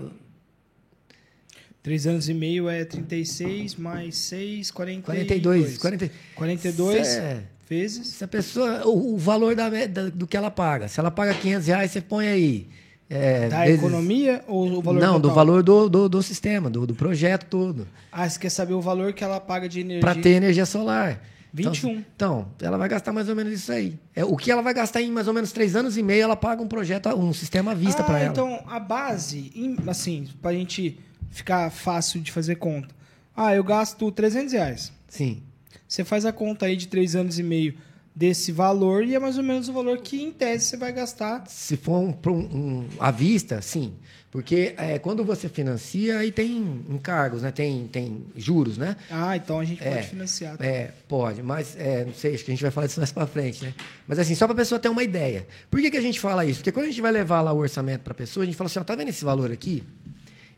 Três 1.82 2.06
anos 2.06 2.28
e 2.28 2.34
meio 2.34 2.68
é 2.68 2.84
36 2.84 3.76
mais 3.76 4.16
6, 4.18 4.70
42. 4.70 5.78
42, 5.78 5.78
40, 5.78 6.10
42 6.34 7.06
É. 7.16 7.42
vezes. 7.68 8.06
Se 8.08 8.22
a 8.24 8.28
pessoa, 8.28 8.86
o, 8.86 9.14
o 9.14 9.18
valor 9.18 9.54
da, 9.54 9.68
da- 9.70 10.10
do 10.10 10.26
que 10.26 10.36
ela 10.36 10.50
paga, 10.50 10.88
se 10.88 11.00
ela 11.00 11.10
paga 11.10 11.32
500 11.32 11.66
reais, 11.68 11.90
você 11.90 12.00
põe 12.02 12.28
aí... 12.28 12.68
é, 13.08 13.48
Da 13.48 13.60
vezes- 13.64 13.78
economia 13.78 14.44
ou 14.46 14.78
o 14.78 14.82
valor 14.82 15.00
Não, 15.00 15.14
do 15.14 15.28
total? 15.28 15.34
valor 15.36 15.62
do, 15.62 15.88
do, 15.88 16.08
do 16.08 16.22
sistema, 16.22 16.68
do, 16.68 16.86
do 16.86 16.94
projeto 16.94 17.44
todo. 17.46 17.88
Ah, 18.12 18.28
você 18.28 18.38
quer 18.38 18.50
saber 18.50 18.74
o 18.74 18.80
valor 18.82 19.12
que 19.14 19.24
ela 19.24 19.40
paga 19.40 19.66
de 19.68 19.80
energia? 19.80 20.00
Para 20.02 20.14
ter 20.14 20.30
energia 20.30 20.66
solar. 20.66 21.22
21. 21.52 21.90
Então, 21.90 22.04
então, 22.14 22.68
ela 22.68 22.76
vai 22.78 22.88
gastar 22.88 23.12
mais 23.12 23.28
ou 23.28 23.34
menos 23.34 23.52
isso 23.52 23.72
aí. 23.72 23.98
É, 24.14 24.24
o 24.24 24.36
que 24.36 24.52
ela 24.52 24.62
vai 24.62 24.72
gastar 24.74 25.00
em 25.02 25.10
mais 25.10 25.26
ou 25.26 25.34
menos 25.34 25.50
três 25.50 25.74
anos 25.74 25.96
e 25.96 26.02
meio, 26.02 26.22
ela 26.22 26.36
paga 26.36 26.62
um 26.62 26.68
projeto, 26.68 27.08
um 27.08 27.32
sistema 27.32 27.72
à 27.72 27.74
vista 27.74 28.02
ah, 28.02 28.04
para 28.04 28.20
ela. 28.20 28.30
então 28.32 28.62
a 28.68 28.78
base, 28.78 29.50
assim, 29.88 30.28
pra 30.40 30.52
gente 30.52 30.96
ficar 31.30 31.70
fácil 31.70 32.20
de 32.20 32.30
fazer 32.32 32.56
conta. 32.56 32.88
Ah, 33.36 33.54
eu 33.54 33.64
gasto 33.64 34.10
300 34.10 34.52
reais. 34.52 34.92
Sim. 35.08 35.42
Você 35.88 36.04
faz 36.04 36.24
a 36.26 36.32
conta 36.32 36.66
aí 36.66 36.76
de 36.76 36.88
três 36.88 37.16
anos 37.16 37.38
e 37.38 37.42
meio 37.42 37.74
desse 38.14 38.52
valor 38.52 39.04
e 39.04 39.14
é 39.14 39.18
mais 39.18 39.38
ou 39.38 39.44
menos 39.44 39.68
o 39.68 39.72
valor 39.72 39.98
que, 39.98 40.20
em 40.20 40.30
tese, 40.32 40.66
você 40.66 40.76
vai 40.76 40.92
gastar. 40.92 41.44
Se 41.48 41.76
for 41.76 41.98
um, 41.98 42.14
um- 42.26 42.32
um- 42.56 42.88
à 42.98 43.10
vista, 43.10 43.62
sim. 43.62 43.94
Porque 44.30 44.74
é, 44.76 44.96
quando 44.98 45.24
você 45.24 45.48
financia, 45.48 46.18
aí 46.18 46.30
tem 46.30 46.58
encargos, 46.88 47.42
né? 47.42 47.50
Tem, 47.50 47.88
tem 47.88 48.24
juros, 48.36 48.76
né? 48.78 48.96
Ah, 49.10 49.36
então 49.36 49.58
a 49.58 49.64
gente 49.64 49.82
É, 49.82 49.90
pode 49.96 50.06
financiar. 50.08 50.56
É, 50.60 50.90
pode, 51.08 51.42
mas 51.42 51.74
é, 51.76 52.04
não 52.04 52.14
sei, 52.14 52.34
acho 52.34 52.44
que 52.44 52.50
a 52.52 52.54
gente 52.54 52.62
vai 52.62 52.70
falar 52.70 52.86
disso 52.86 53.00
mais 53.00 53.10
para 53.10 53.26
frente, 53.26 53.64
né? 53.64 53.74
Mas 54.06 54.20
assim, 54.20 54.34
só 54.36 54.46
para 54.46 54.54
a 54.54 54.56
pessoa 54.56 54.78
ter 54.78 54.88
uma 54.88 55.02
ideia. 55.02 55.46
Por 55.68 55.80
que, 55.80 55.90
que 55.90 55.96
a 55.96 56.00
gente 56.02 56.20
fala 56.20 56.44
isso? 56.44 56.60
Porque 56.60 56.70
quando 56.70 56.86
a 56.86 56.88
gente 56.90 57.00
vai 57.00 57.10
levar 57.10 57.40
lá 57.40 57.52
o 57.52 57.58
orçamento 57.58 58.02
para 58.02 58.12
a 58.12 58.14
pessoa, 58.14 58.44
a 58.44 58.46
gente 58.46 58.54
fala 58.56 58.66
assim, 58.66 58.78
ó, 58.78 58.84
tá 58.84 58.94
vendo 58.94 59.08
esse 59.08 59.24
valor 59.24 59.50
aqui? 59.50 59.82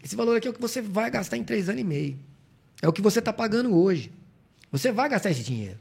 Esse 0.02 0.16
valor 0.16 0.36
aqui 0.36 0.48
é 0.48 0.50
o 0.50 0.54
que 0.54 0.60
você 0.60 0.82
vai 0.82 1.10
gastar 1.10 1.36
em 1.36 1.44
três 1.44 1.68
anos 1.68 1.80
e 1.80 1.84
meio. 1.84 2.18
É 2.80 2.88
o 2.88 2.92
que 2.92 3.00
você 3.00 3.20
está 3.20 3.32
pagando 3.32 3.74
hoje. 3.76 4.12
Você 4.70 4.90
vai 4.90 5.08
gastar 5.08 5.30
esse 5.30 5.42
dinheiro. 5.42 5.78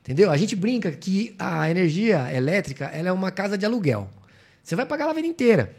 Entendeu? 0.00 0.30
A 0.30 0.36
gente 0.36 0.54
brinca 0.54 0.90
que 0.92 1.34
a 1.38 1.68
energia 1.70 2.32
elétrica 2.32 2.86
ela 2.86 3.08
é 3.08 3.12
uma 3.12 3.30
casa 3.30 3.58
de 3.58 3.66
aluguel. 3.66 4.08
Você 4.62 4.76
vai 4.76 4.86
pagar 4.86 5.04
ela 5.04 5.12
a 5.12 5.14
vida 5.14 5.26
inteira, 5.26 5.74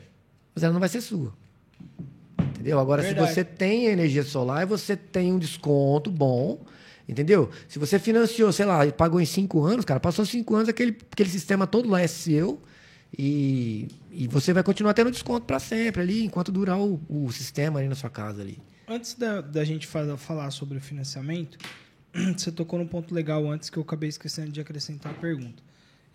mas 0.53 0.63
ela 0.63 0.73
não 0.73 0.79
vai 0.79 0.89
ser 0.89 1.01
sua. 1.01 1.33
Entendeu? 2.39 2.79
Agora, 2.79 3.01
Verdade. 3.01 3.27
se 3.27 3.33
você 3.33 3.43
tem 3.43 3.85
energia 3.85 4.23
solar, 4.23 4.65
você 4.65 4.95
tem 4.95 5.31
um 5.31 5.39
desconto 5.39 6.11
bom. 6.11 6.59
Entendeu? 7.07 7.49
Se 7.67 7.79
você 7.79 7.97
financiou, 7.97 8.51
sei 8.51 8.65
lá, 8.65 8.85
e 8.85 8.91
pagou 8.91 9.19
em 9.19 9.25
cinco 9.25 9.63
anos, 9.63 9.83
cara, 9.83 9.99
passou 9.99 10.25
cinco 10.25 10.55
anos, 10.55 10.69
aquele, 10.69 10.95
aquele 11.11 11.29
sistema 11.29 11.65
todo 11.65 11.89
lá 11.89 12.01
é 12.01 12.07
seu. 12.07 12.61
E, 13.17 13.87
e 14.11 14.27
você 14.27 14.53
vai 14.53 14.63
continuar 14.63 14.93
tendo 14.93 15.11
desconto 15.11 15.45
para 15.45 15.59
sempre 15.59 16.01
ali, 16.01 16.23
enquanto 16.23 16.51
durar 16.51 16.79
o, 16.79 16.99
o 17.09 17.31
sistema 17.31 17.79
ali 17.79 17.87
na 17.87 17.95
sua 17.95 18.09
casa 18.09 18.41
ali. 18.41 18.57
Antes 18.87 19.13
da, 19.13 19.41
da 19.41 19.63
gente 19.63 19.85
fa- 19.87 20.17
falar 20.17 20.49
sobre 20.51 20.77
o 20.77 20.81
financiamento, 20.81 21.57
você 22.37 22.51
tocou 22.51 22.79
num 22.79 22.87
ponto 22.87 23.13
legal 23.13 23.49
antes 23.49 23.69
que 23.69 23.77
eu 23.77 23.83
acabei 23.83 24.09
esquecendo 24.09 24.51
de 24.51 24.59
acrescentar 24.59 25.11
a 25.11 25.15
pergunta. 25.15 25.61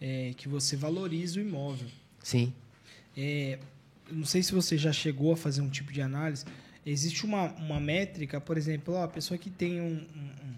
É 0.01 0.33
que 0.37 0.49
você 0.49 0.77
valoriza 0.77 1.39
o 1.39 1.43
imóvel. 1.43 1.87
Sim. 2.23 2.53
É, 3.17 3.59
não 4.11 4.25
sei 4.25 4.43
se 4.43 4.53
você 4.53 4.77
já 4.77 4.93
chegou 4.93 5.33
a 5.33 5.37
fazer 5.37 5.61
um 5.61 5.69
tipo 5.71 5.93
de 5.93 6.03
análise. 6.03 6.45
Existe 6.85 7.25
uma, 7.25 7.53
uma 7.53 7.79
métrica, 7.81 8.41
por 8.41 8.59
exemplo, 8.59 8.95
ó, 8.95 9.05
a 9.05 9.09
pessoa 9.09 9.39
que 9.39 9.49
tem 9.51 9.81
um- 9.81 10.05
um- 10.17 10.55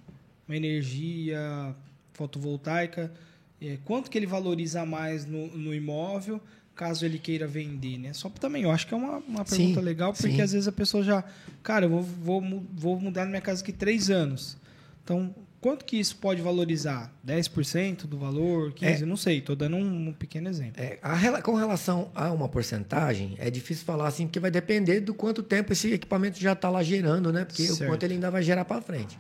uma 0.49 0.57
energia 0.57 1.75
fotovoltaica, 2.15 3.13
é, 3.61 3.79
quanto 3.85 4.11
que 4.11 4.19
ele 4.19 4.27
valoriza 4.27 4.85
mais 4.87 5.25
no, 5.27 5.47
no 5.57 5.75
imóvel 5.75 6.41
caso 6.77 7.05
ele 7.05 7.19
queira 7.19 7.47
vender, 7.47 7.99
né? 7.99 8.13
Só 8.13 8.29
também, 8.29 8.63
eu 8.63 8.71
acho 8.71 8.87
que 8.87 8.95
é 8.95 8.97
uma, 8.97 9.17
uma 9.19 9.45
pergunta 9.45 9.81
Sim, 9.81 9.85
legal, 9.87 10.13
porque 10.13 10.29
sim. 10.31 10.41
às 10.41 10.53
vezes 10.53 10.69
a 10.69 10.73
pessoa 10.73 11.03
já... 11.03 11.25
Cara, 11.63 11.87
eu 11.87 11.91
vou, 11.91 12.03
vou, 12.03 12.65
vou 12.73 13.01
mudar 13.01 13.25
na 13.25 13.31
minha 13.31 13.41
casa 13.41 13.63
aqui 13.63 13.73
três 13.73 14.11
anos. 14.11 14.59
Então, 15.03 15.35
quanto 15.61 15.85
que 15.85 15.97
isso 15.97 16.17
pode 16.17 16.43
valorizar? 16.43 17.13
10% 17.27 18.07
do 18.07 18.19
valor? 18.19 18.73
15%? 18.73 19.01
Não 19.01 19.17
sei, 19.17 19.39
estou 19.39 19.57
dando 19.57 19.77
um, 19.77 20.09
um 20.09 20.13
pequeno 20.13 20.49
exemplo. 20.49 20.81
É, 20.83 20.99
a 21.03 21.43
com 21.43 21.55
relação 21.55 22.11
a 22.15 22.31
uma 22.31 22.49
porcentagem, 22.49 23.35
é 23.39 23.51
difícil 23.51 23.85
falar 23.85 24.07
assim, 24.07 24.27
porque 24.27 24.39
vai 24.39 24.51
depender 24.51 25.01
do 25.01 25.15
quanto 25.15 25.43
tempo 25.43 25.73
esse 25.73 25.93
equipamento 25.93 26.39
já 26.39 26.53
está 26.53 26.69
lá 26.69 26.83
gerando, 26.83 27.33
né? 27.33 27.45
Porque 27.45 27.67
Certo. 27.67 27.85
o 27.85 27.87
quanto 27.87 28.03
ele 28.03 28.15
ainda 28.15 28.31
vai 28.31 28.43
gerar 28.43 28.65
para 28.65 28.83
frente. 28.83 29.19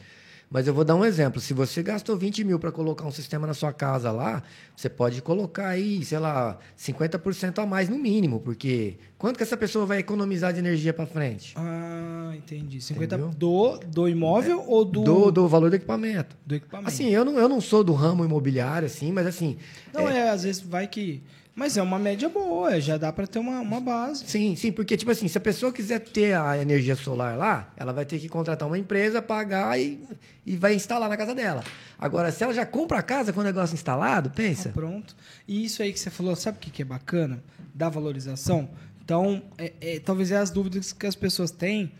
Mas 0.49 0.69
eu 0.69 0.73
vou 0.75 0.85
dar 0.85 0.95
um 0.95 1.05
exemplo. 1.05 1.41
Se 1.41 1.53
você 1.53 1.83
gastou 1.83 2.17
20 2.17 2.45
mil 2.45 2.59
para 2.59 2.71
colocar 2.71 3.05
um 3.05 3.11
sistema 3.11 3.47
na 3.47 3.55
sua 3.55 3.73
casa 3.73 4.13
lá, 4.13 4.43
você 4.77 4.89
pode 4.89 5.21
colocar 5.21 5.69
aí, 5.69 6.05
sei 6.05 6.21
lá, 6.21 6.59
50% 6.79 7.59
a 7.59 7.67
mais 7.67 7.89
no 7.89 7.99
mínimo, 7.99 8.39
porque 8.41 8.97
quanto 9.19 9.37
que 9.37 9.43
essa 9.43 9.57
pessoa 9.57 9.85
vai 9.85 9.99
economizar 9.99 10.53
de 10.53 10.61
energia 10.61 10.93
para 10.93 11.05
frente? 11.05 11.53
Ah, 11.57 12.33
entendi. 12.37 12.81
50 12.81 13.15
Entendeu? 13.17 13.35
do, 13.37 13.79
do 13.79 14.09
imóvel 14.09 14.65
ou 14.69 14.85
do, 14.85 15.03
Do, 15.03 15.33
do 15.33 15.49
valor 15.49 15.69
do 15.69 15.77
equipamento. 15.77 16.37
do 16.47 16.55
equipamento? 16.55 16.89
Assim, 16.89 17.09
eu 17.11 17.25
não, 17.25 17.39
eu 17.39 17.49
não 17.49 17.61
sou 17.61 17.83
do 17.83 17.93
ramo 17.93 18.25
imobiliário, 18.25 18.87
assim, 18.87 19.11
mas 19.11 19.27
assim, 19.27 19.57
não, 19.93 20.09
é... 20.09 20.31
às 20.31 20.45
vezes 20.45 20.63
vai 20.63 20.87
que. 20.87 21.23
Mas 21.57 21.75
é 21.79 21.83
uma 21.83 21.99
média 21.99 22.29
boa, 22.29 22.79
já 22.79 22.99
dá 22.99 23.11
para 23.11 23.27
ter 23.27 23.39
uma, 23.39 23.61
uma 23.61 23.81
base. 23.81 24.27
Sim, 24.27 24.55
sim, 24.55 24.71
porque, 24.71 24.95
tipo 24.95 25.11
assim, 25.11 25.27
se 25.27 25.39
a 25.39 25.41
pessoa 25.41 25.73
quiser 25.73 26.01
ter 26.01 26.37
a 26.37 26.61
energia 26.61 26.95
solar 26.95 27.35
lá, 27.35 27.73
ela 27.79 27.95
vai 27.95 28.05
ter 28.05 28.19
que 28.19 28.29
contratar 28.29 28.69
uma 28.69 28.77
empresa, 28.77 29.23
pagar 29.23 29.81
e, 29.81 29.99
e 30.45 30.55
vai 30.55 30.75
instalar 30.75 31.09
na 31.09 31.17
casa 31.17 31.35
dela. 31.35 31.65
Agora, 31.99 32.31
se 32.31 32.45
ela 32.45 32.53
já 32.53 32.67
compra 32.67 32.99
a 32.99 33.03
casa 33.03 33.33
com 33.33 33.41
o 33.41 33.43
negócio 33.43 33.73
instalado, 33.73 34.29
pensa. 34.29 34.69
Tá 34.69 34.75
pronto. 34.75 35.17
E 35.49 35.65
isso 35.65 35.83
aí 35.83 35.95
que 35.95 35.99
você 35.99 36.11
falou, 36.11 36.37
sabe 36.37 36.59
o 36.59 36.61
que 36.61 36.71
que 36.71 36.83
é 36.83 36.85
bacana? 36.85 37.43
Da 37.75 37.89
valorização. 37.89 38.69
Então, 39.03 39.43
é, 39.57 39.73
é, 39.81 39.99
talvez 39.99 40.31
é 40.33 40.37
as 40.37 40.51
dúvidas 40.51 40.93
que 40.93 41.07
as 41.07 41.15
pessoas 41.15 41.51
têm, 41.51 41.91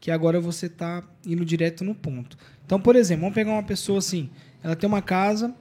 que 0.00 0.10
agora 0.10 0.40
você 0.40 0.66
está 0.66 1.04
indo 1.24 1.44
direto 1.44 1.84
no 1.84 1.94
ponto. 1.94 2.36
Então, 2.66 2.80
por 2.80 2.96
exemplo, 2.96 3.20
vamos 3.20 3.34
pegar 3.36 3.52
uma 3.52 3.62
pessoa 3.62 4.00
assim, 4.00 4.28
ela 4.60 4.74
tem 4.74 4.88
uma 4.88 5.02
casa, 5.02 5.54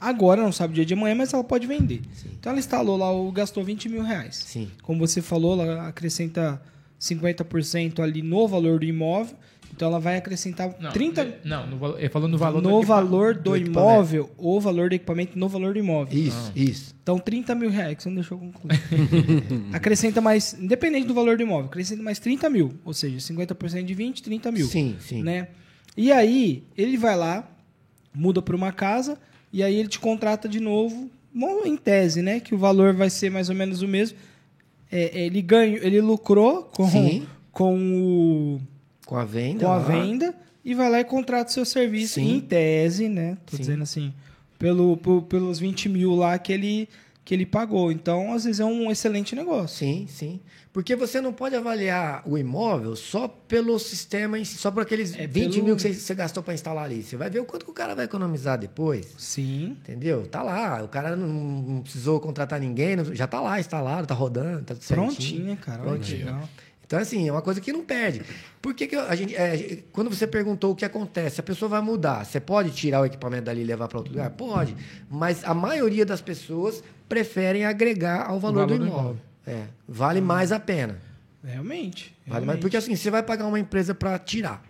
agora 0.00 0.42
não 0.42 0.52
sabe 0.52 0.72
o 0.72 0.74
dia 0.74 0.84
de 0.86 0.94
amanhã, 0.94 1.14
mas 1.14 1.32
ela 1.32 1.44
pode 1.44 1.66
vender. 1.66 2.02
Então 2.38 2.50
ela 2.50 2.58
instalou 2.58 2.96
lá, 2.96 3.10
o- 3.12 3.30
gastou 3.32 3.62
20 3.64 3.88
mil 3.88 4.02
reais. 4.02 4.36
Sim. 4.36 4.70
Como 4.82 4.98
você 4.98 5.20
falou, 5.22 5.60
ela 5.60 5.88
acrescenta 5.88 6.60
50% 7.00 8.00
ali 8.02 8.22
no 8.22 8.46
valor 8.48 8.78
do 8.78 8.84
imóvel. 8.84 9.36
Então 9.74 9.88
ela 9.88 9.98
vai 10.00 10.16
acrescentar 10.16 10.74
Não, 10.80 10.90
30 10.90 11.20
ele- 11.22 11.34
Não, 11.44 11.66
no, 11.66 11.78
falou 12.08 12.28
no 12.28 12.38
valor 12.38 12.62
do 12.62 12.68
no 12.70 12.76
equipa- 12.78 12.94
valor 12.94 13.34
do, 13.34 13.42
do 13.50 13.56
imóvel 13.56 14.30
ou 14.38 14.58
valor 14.60 14.88
do 14.88 14.94
equipamento 14.94 15.38
no 15.38 15.48
valor 15.50 15.74
do 15.74 15.78
imóvel. 15.78 16.16
Isso, 16.18 16.52
isso. 16.56 16.94
Então 17.02 17.18
30 17.18 17.54
mil 17.54 17.68
reais, 17.68 17.94
que 17.96 18.02
você 18.02 18.08
não 18.08 18.14
deixou 18.16 18.38
concluir. 18.38 18.80
acrescenta 19.74 20.20
mais, 20.20 20.54
independente 20.54 21.06
do 21.06 21.12
valor 21.14 21.36
do 21.36 21.42
imóvel, 21.42 21.66
acrescenta 21.66 22.02
mais 22.02 22.18
30 22.18 22.48
mil. 22.48 22.72
Ou 22.84 22.94
seja, 22.94 23.18
50% 23.18 23.82
de 23.84 23.92
20, 23.94 24.22
30 24.22 24.50
mil. 24.50 24.66
Sim, 24.66 24.96
sim. 25.00 25.22
Né? 25.22 25.48
E 25.96 26.10
aí, 26.12 26.64
ele 26.76 26.96
vai 26.96 27.16
lá, 27.16 27.46
muda 28.14 28.40
para 28.40 28.56
uma 28.56 28.72
casa, 28.72 29.18
e 29.52 29.62
aí 29.62 29.74
ele 29.76 29.88
te 29.88 29.98
contrata 29.98 30.48
de 30.48 30.60
novo, 30.60 31.10
em 31.66 31.76
tese, 31.76 32.22
né? 32.22 32.40
Que 32.40 32.54
o 32.54 32.58
valor 32.58 32.94
vai 32.94 33.10
ser 33.10 33.30
mais 33.30 33.48
ou 33.48 33.54
menos 33.54 33.82
o 33.82 33.88
mesmo. 33.88 34.16
É, 34.90 35.18
ele 35.26 35.42
ganhou, 35.42 35.78
ele 35.82 36.00
lucrou 36.00 36.62
com, 36.64 36.88
Sim. 36.88 37.26
com, 37.52 37.76
o, 38.56 38.60
Com 39.04 39.16
a 39.16 39.24
venda. 39.24 39.64
com 39.66 39.72
a 39.72 39.76
lá. 39.76 39.82
venda 39.82 40.34
e 40.64 40.74
vai 40.74 40.88
lá 40.90 41.00
e 41.00 41.04
contrata 41.04 41.50
o 41.50 41.52
seu 41.52 41.64
serviço 41.64 42.14
Sim. 42.14 42.36
em 42.36 42.40
tese, 42.40 43.08
né? 43.08 43.36
Tô 43.46 43.56
Sim. 43.56 43.62
dizendo 43.62 43.82
assim, 43.82 44.14
pelo, 44.58 44.96
por- 44.96 45.22
pelos 45.22 45.58
20 45.58 45.88
mil 45.88 46.14
lá 46.14 46.38
que 46.38 46.52
ele, 46.52 46.88
que 47.26 47.34
ele 47.34 47.44
pagou. 47.44 47.90
Então, 47.92 48.32
às 48.32 48.44
vezes, 48.44 48.60
é 48.60 48.64
um 48.64 48.88
excelente 48.90 49.34
negócio. 49.34 49.76
Sim, 49.78 50.06
sim. 50.08 50.40
Porque 50.72 50.94
você 50.94 51.20
não 51.20 51.32
pode 51.32 51.56
avaliar 51.56 52.22
o 52.24 52.38
imóvel 52.38 52.94
só 52.94 53.26
pelo 53.26 53.78
sistema, 53.80 54.38
em 54.38 54.44
si, 54.44 54.56
só 54.56 54.70
por 54.70 54.82
aqueles 54.82 55.12
É 55.18 55.26
20 55.26 55.54
pelo- 55.54 55.64
mil 55.64 55.76
que 55.76 55.82
você, 55.82 55.92
você 55.92 56.14
gastou 56.14 56.40
para 56.42 56.54
instalar 56.54 56.84
ali. 56.84 57.02
Você 57.02 57.16
vai 57.16 57.28
ver 57.28 57.40
o 57.40 57.44
quanto 57.44 57.64
que 57.64 57.70
o 57.70 57.74
cara 57.74 57.94
vai 57.96 58.04
economizar 58.04 58.56
depois. 58.56 59.12
Sim. 59.18 59.76
Entendeu? 59.82 60.26
Tá 60.28 60.40
lá. 60.42 60.82
O 60.84 60.88
cara 60.88 61.16
não, 61.16 61.26
não 61.26 61.82
precisou 61.82 62.20
contratar 62.20 62.60
ninguém, 62.60 62.94
não- 62.94 63.12
já 63.14 63.26
tá 63.26 63.40
lá 63.40 63.58
instalado, 63.58 64.06
tá 64.06 64.14
rodando, 64.14 64.62
tá 64.64 64.74
certinho. 64.76 65.06
Prontinha, 65.06 65.56
cara. 65.56 65.82
Prontinho. 65.82 66.26
legal. 66.26 66.48
Então, 66.86 67.00
assim, 67.00 67.26
é 67.26 67.32
uma 67.32 67.42
coisa 67.42 67.60
que 67.60 67.72
não 67.72 67.84
perde. 67.84 68.22
Por 68.62 68.72
que, 68.72 68.86
que 68.86 68.94
a 68.94 69.16
gente. 69.16 69.34
é, 69.34 69.78
quando 69.90 70.08
você 70.08 70.24
perguntou 70.24 70.70
o 70.70 70.76
que 70.76 70.84
acontece, 70.84 71.40
a 71.40 71.42
pessoa 71.42 71.68
vai 71.68 71.80
mudar. 71.80 72.24
Você 72.24 72.38
pode 72.38 72.70
tirar 72.70 73.00
o 73.00 73.04
equipamento 73.04 73.42
dali 73.46 73.62
e 73.62 73.64
levar 73.64 73.88
para 73.88 73.98
outro 73.98 74.12
lugar? 74.12 74.30
Pode. 74.30 74.76
Mas 75.10 75.42
a 75.42 75.52
maioria 75.52 76.06
das 76.06 76.20
pessoas 76.20 76.84
preferem 77.08 77.64
agregar 77.64 78.26
ao 78.28 78.38
valor, 78.40 78.66
valor 78.66 78.78
do 78.78 78.78
do 78.78 78.86
imóvel. 78.86 79.02
imóvel. 79.02 79.20
É, 79.46 79.66
vale 79.88 80.20
mais 80.20 80.50
a 80.52 80.58
pena. 80.58 80.98
Realmente. 81.44 82.16
Vale 82.26 82.40
mais, 82.40 82.44
realmente. 82.44 82.62
porque 82.62 82.76
assim, 82.76 82.96
você 82.96 83.10
vai 83.10 83.22
pagar 83.22 83.46
uma 83.46 83.58
empresa 83.58 83.94
para 83.94 84.18
tirar 84.18 84.62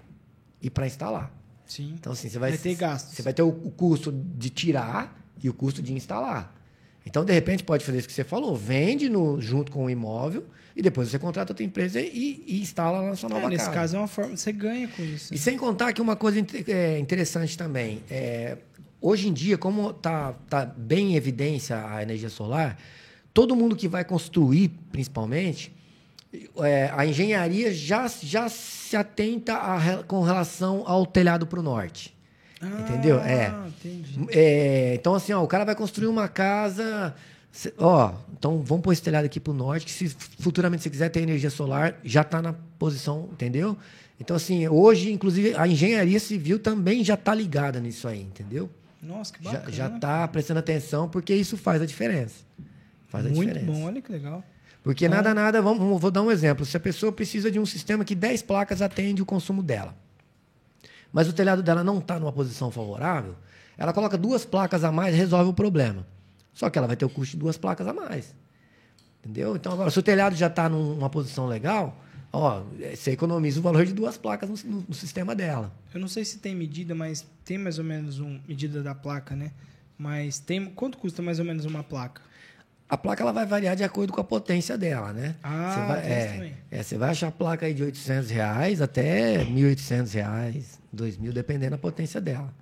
e 0.60 0.68
para 0.68 0.86
instalar. 0.86 1.32
Sim. 1.66 1.94
Então, 1.98 2.12
assim, 2.12 2.28
você 2.28 2.38
vai, 2.38 2.50
Vai 2.50 2.58
ter 2.58 2.74
gastos. 2.74 3.14
Você 3.14 3.22
vai 3.22 3.32
ter 3.32 3.42
o, 3.42 3.48
o 3.48 3.70
custo 3.70 4.12
de 4.12 4.50
tirar 4.50 5.18
e 5.42 5.48
o 5.48 5.54
custo 5.54 5.82
de 5.82 5.92
instalar. 5.92 6.54
Então, 7.04 7.24
de 7.24 7.32
repente, 7.32 7.62
pode 7.64 7.84
fazer 7.84 7.98
isso 7.98 8.08
que 8.08 8.14
você 8.14 8.24
falou. 8.24 8.54
Vende 8.56 9.08
no, 9.08 9.40
junto 9.40 9.70
com 9.72 9.84
o 9.84 9.90
imóvel 9.90 10.44
e 10.74 10.82
depois 10.82 11.08
você 11.08 11.18
contrata 11.18 11.52
outra 11.52 11.64
empresa 11.64 12.00
e, 12.00 12.44
e 12.46 12.60
instala 12.60 13.00
na 13.02 13.16
sua 13.16 13.28
nova 13.28 13.46
É, 13.46 13.48
nesse 13.48 13.64
casa. 13.66 13.74
caso 13.76 13.96
é 13.96 13.98
uma 13.98 14.08
forma. 14.08 14.36
Você 14.36 14.52
ganha 14.52 14.88
com 14.88 15.02
isso. 15.02 15.32
E 15.32 15.38
sem 15.38 15.56
contar 15.56 15.92
que 15.92 16.02
uma 16.02 16.16
coisa 16.16 16.44
é, 16.68 16.98
interessante 16.98 17.56
também. 17.56 18.02
É, 18.10 18.58
hoje 19.00 19.28
em 19.28 19.32
dia, 19.32 19.58
como 19.58 19.90
está 19.90 20.32
tá 20.48 20.64
bem 20.64 21.12
em 21.12 21.16
evidência 21.16 21.84
a 21.88 22.02
energia 22.02 22.28
solar, 22.28 22.78
todo 23.32 23.54
mundo 23.54 23.76
que 23.76 23.88
vai 23.88 24.04
construir, 24.04 24.70
principalmente, 24.90 25.72
é, 26.58 26.90
a 26.94 27.06
engenharia 27.06 27.72
já, 27.72 28.08
já 28.08 28.48
se 28.48 28.96
atenta 28.96 29.54
a 29.54 30.02
com 30.04 30.22
relação 30.22 30.82
ao 30.86 31.06
telhado 31.06 31.46
para 31.46 31.60
o 31.60 31.62
norte. 31.62 32.14
Entendeu? 32.62 33.20
É. 33.20 33.46
Ah. 33.46 33.68
É, 34.30 34.94
então, 34.94 35.14
assim, 35.14 35.32
ó, 35.32 35.42
o 35.42 35.46
cara 35.46 35.64
vai 35.64 35.74
construir 35.74 36.08
uma 36.08 36.28
casa. 36.28 37.14
Ó, 37.78 38.12
então 38.36 38.62
vamos 38.62 38.82
pôr 38.82 38.92
esse 38.92 39.02
telhado 39.02 39.24
aqui 39.24 39.38
pro 39.38 39.52
norte, 39.52 39.86
que 39.86 39.92
se 39.92 40.08
futuramente 40.40 40.82
você 40.82 40.90
quiser 40.90 41.08
ter 41.10 41.20
energia 41.20 41.50
solar, 41.50 41.98
já 42.04 42.22
está 42.22 42.42
na 42.42 42.54
posição, 42.78 43.28
entendeu? 43.32 43.76
Então, 44.20 44.36
assim, 44.36 44.66
hoje, 44.68 45.12
inclusive, 45.12 45.54
a 45.54 45.66
engenharia 45.68 46.18
civil 46.18 46.58
também 46.58 47.04
já 47.04 47.14
está 47.14 47.34
ligada 47.34 47.80
nisso 47.80 48.08
aí, 48.08 48.22
entendeu? 48.22 48.70
Nossa, 49.06 49.32
que 49.32 49.42
Já, 49.44 49.52
bacana. 49.52 49.72
já 49.72 49.90
tá 49.90 50.28
prestando 50.28 50.60
atenção, 50.60 51.08
porque 51.08 51.34
isso 51.34 51.56
faz 51.56 51.80
a 51.80 51.86
diferença. 51.86 52.44
Faz 53.08 53.24
a 53.26 53.28
Muito 53.28 53.52
diferença. 53.52 53.72
bom, 53.72 53.84
olha 53.86 54.02
que 54.02 54.10
legal. 54.10 54.42
Porque 54.82 55.08
nada, 55.08 55.32
nada, 55.34 55.60
vamos, 55.62 55.78
vamos- 55.78 56.00
vou 56.00 56.10
dar 56.10 56.22
um 56.22 56.30
exemplo. 56.30 56.64
Se 56.64 56.76
a 56.76 56.80
pessoa 56.80 57.10
precisa 57.12 57.50
de 57.50 57.58
um 57.58 57.66
sistema 57.66 58.04
que 58.04 58.14
10 58.14 58.42
placas 58.42 58.80
atende 58.82 59.20
o 59.22 59.26
consumo 59.26 59.62
dela, 59.62 59.94
mas 61.12 61.28
o 61.28 61.32
telhado 61.32 61.62
dela 61.62 61.82
não 61.82 61.98
está 61.98 62.18
numa 62.18 62.32
posição 62.32 62.70
favorável, 62.70 63.34
ela 63.78 63.92
coloca 63.92 64.16
duas 64.18 64.44
placas 64.44 64.84
a 64.84 64.92
mais 64.92 65.14
e 65.14 65.18
resolve 65.18 65.50
o 65.50 65.54
problema. 65.54 66.06
Só 66.54 66.70
que 66.70 66.78
ela 66.78 66.86
vai 66.86 66.96
ter 66.96 67.04
o 67.04 67.08
custo 67.10 67.32
de 67.36 67.40
duas 67.40 67.56
placas 67.56 67.86
a 67.86 67.92
mais. 67.92 68.34
Entendeu? 69.22 69.56
Então, 69.56 69.72
agora, 69.72 69.90
se 69.90 69.98
o 69.98 70.02
telhado 70.02 70.34
já 70.36 70.46
está 70.46 70.68
numa 70.68 71.10
posição 71.10 71.46
legal, 71.46 71.96
ó, 72.36 72.62
você 72.94 73.12
economiza 73.12 73.58
o 73.60 73.62
valor 73.62 73.84
de 73.86 73.92
duas 73.92 74.16
placas 74.16 74.62
no, 74.64 74.84
no- 74.88 74.94
sistema 74.94 75.34
dela. 75.34 75.72
Eu 75.94 76.00
não 76.00 76.08
sei 76.08 76.24
se 76.24 76.38
tem 76.38 76.54
medida, 76.54 76.94
mas 76.94 77.26
tem 77.44 77.58
mais 77.58 77.78
ou 77.78 77.84
menos 77.84 78.18
uma 78.18 78.40
medida 78.46 78.82
da 78.82 78.94
placa, 78.94 79.34
né? 79.34 79.50
Mas 79.98 80.38
tem. 80.38 80.64
Quanto 80.66 80.98
custa 80.98 81.22
mais 81.22 81.38
ou 81.38 81.44
menos 81.44 81.64
uma 81.64 81.82
placa? 81.82 82.20
A 82.88 82.96
placa 82.96 83.22
ela 83.22 83.32
vai 83.32 83.44
variar 83.46 83.74
de 83.74 83.82
acordo 83.82 84.12
com 84.12 84.20
a 84.20 84.24
potência 84.24 84.78
dela, 84.78 85.12
né? 85.12 85.34
Ah, 85.42 85.70
Você 85.74 85.80
vai, 85.82 85.98
é, 86.00 86.52
é, 86.70 86.82
você 86.82 86.96
vai 86.98 87.10
achar 87.10 87.32
placa 87.32 87.66
aí 87.66 87.74
de 87.74 87.82
800 87.82 88.30
reais 88.30 88.80
até 88.80 89.44
1.800 89.44 90.12
reais, 90.12 90.78
2.000, 90.94 91.32
dependendo 91.32 91.72
da 91.72 91.78
potência 91.78 92.20
dela. 92.20 92.52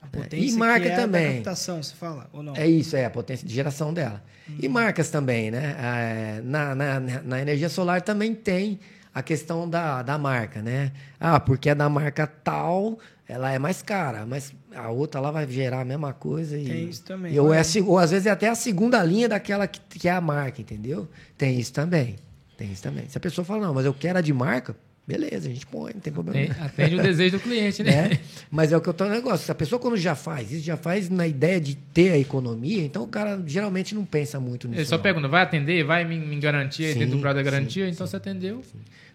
A 0.00 0.06
potência 0.06 0.54
E 0.54 0.58
marca 0.58 0.88
é 0.88 0.94
também. 0.94 1.26
Da 1.28 1.34
captação, 1.34 1.82
você 1.82 1.94
fala, 1.94 2.30
ou 2.32 2.42
não? 2.42 2.56
É 2.56 2.66
isso, 2.66 2.96
é 2.96 3.04
a 3.04 3.10
potência 3.10 3.46
de 3.46 3.52
geração 3.52 3.92
dela. 3.92 4.22
E 4.58 4.66
Uhum. 4.66 4.72
marcas 4.72 5.10
também, 5.10 5.50
né? 5.50 5.76
É, 5.78 6.40
na, 6.42 6.74
na, 6.74 7.00
na 7.00 7.40
energia 7.42 7.68
solar 7.68 8.00
também 8.00 8.34
tem 8.34 8.80
a 9.14 9.22
questão 9.22 9.68
da, 9.68 10.02
da 10.02 10.16
marca, 10.18 10.62
né? 10.62 10.92
Ah, 11.18 11.38
porque 11.40 11.68
é 11.70 11.74
da 11.74 11.88
marca 11.88 12.26
tal, 12.26 12.98
ela 13.28 13.50
é 13.52 13.58
mais 13.58 13.82
cara, 13.82 14.24
mas 14.26 14.52
a 14.74 14.88
outra 14.90 15.20
lá 15.20 15.30
vai 15.30 15.46
gerar 15.48 15.80
a 15.80 15.84
mesma 15.84 16.12
coisa. 16.12 16.56
E, 16.56 16.64
Tem 16.64 16.88
isso 16.88 17.02
também. 17.04 17.32
E, 17.34 17.40
ou, 17.40 17.52
é 17.52 17.58
a 17.60 17.64
se- 17.64 17.80
ou 17.80 17.98
às 17.98 18.10
vezes 18.10 18.26
é 18.26 18.30
até 18.30 18.48
a 18.48 18.54
segunda 18.54 19.02
linha 19.04 19.28
daquela 19.28 19.66
que, 19.66 19.80
que 19.98 20.08
é 20.08 20.12
a 20.12 20.20
marca, 20.20 20.60
entendeu? 20.60 21.08
Tem 21.36 21.58
isso 21.58 21.72
também. 21.72 22.16
Tem 22.56 22.70
isso 22.72 22.82
também. 22.82 23.08
Se 23.08 23.16
a 23.16 23.20
pessoa 23.20 23.44
fala, 23.44 23.66
não, 23.66 23.74
mas 23.74 23.84
eu 23.86 23.94
quero 23.94 24.18
a 24.18 24.20
de 24.22 24.32
marca, 24.32 24.76
beleza, 25.10 25.48
a 25.48 25.52
gente 25.52 25.66
põe, 25.66 25.92
não 25.94 26.00
tem 26.00 26.12
problema. 26.12 26.38
Nenhum. 26.38 26.64
Atende 26.64 26.94
o 26.96 27.02
desejo 27.02 27.38
do 27.38 27.42
cliente, 27.42 27.82
né? 27.82 28.08
né? 28.08 28.20
Mas 28.50 28.72
é 28.72 28.76
o 28.76 28.80
que 28.80 28.88
eu 28.88 28.94
tô 28.94 29.04
no 29.04 29.10
negócio. 29.10 29.44
Se 29.44 29.50
a 29.50 29.54
pessoa, 29.54 29.80
quando 29.80 29.96
já 29.96 30.14
faz 30.14 30.52
isso, 30.52 30.64
já 30.64 30.76
faz 30.76 31.08
na 31.08 31.26
ideia 31.26 31.60
de 31.60 31.74
ter 31.74 32.12
a 32.12 32.18
economia, 32.18 32.82
então 32.82 33.02
o 33.02 33.08
cara 33.08 33.42
geralmente 33.46 33.94
não 33.94 34.04
pensa 34.04 34.38
muito 34.38 34.68
nisso. 34.68 34.80
Ele 34.80 34.86
só 34.86 34.96
não. 34.96 35.02
pergunta, 35.02 35.28
vai 35.28 35.42
atender? 35.42 35.82
Vai 35.84 36.04
me, 36.04 36.18
me 36.18 36.38
garantir 36.38 36.92
Sim, 36.92 37.00
dentro 37.00 37.16
do 37.16 37.20
prazo 37.20 37.36
da 37.36 37.44
sim, 37.44 37.50
garantia? 37.50 37.88
então 37.88 38.06
você 38.06 38.16
atendeu. 38.16 38.62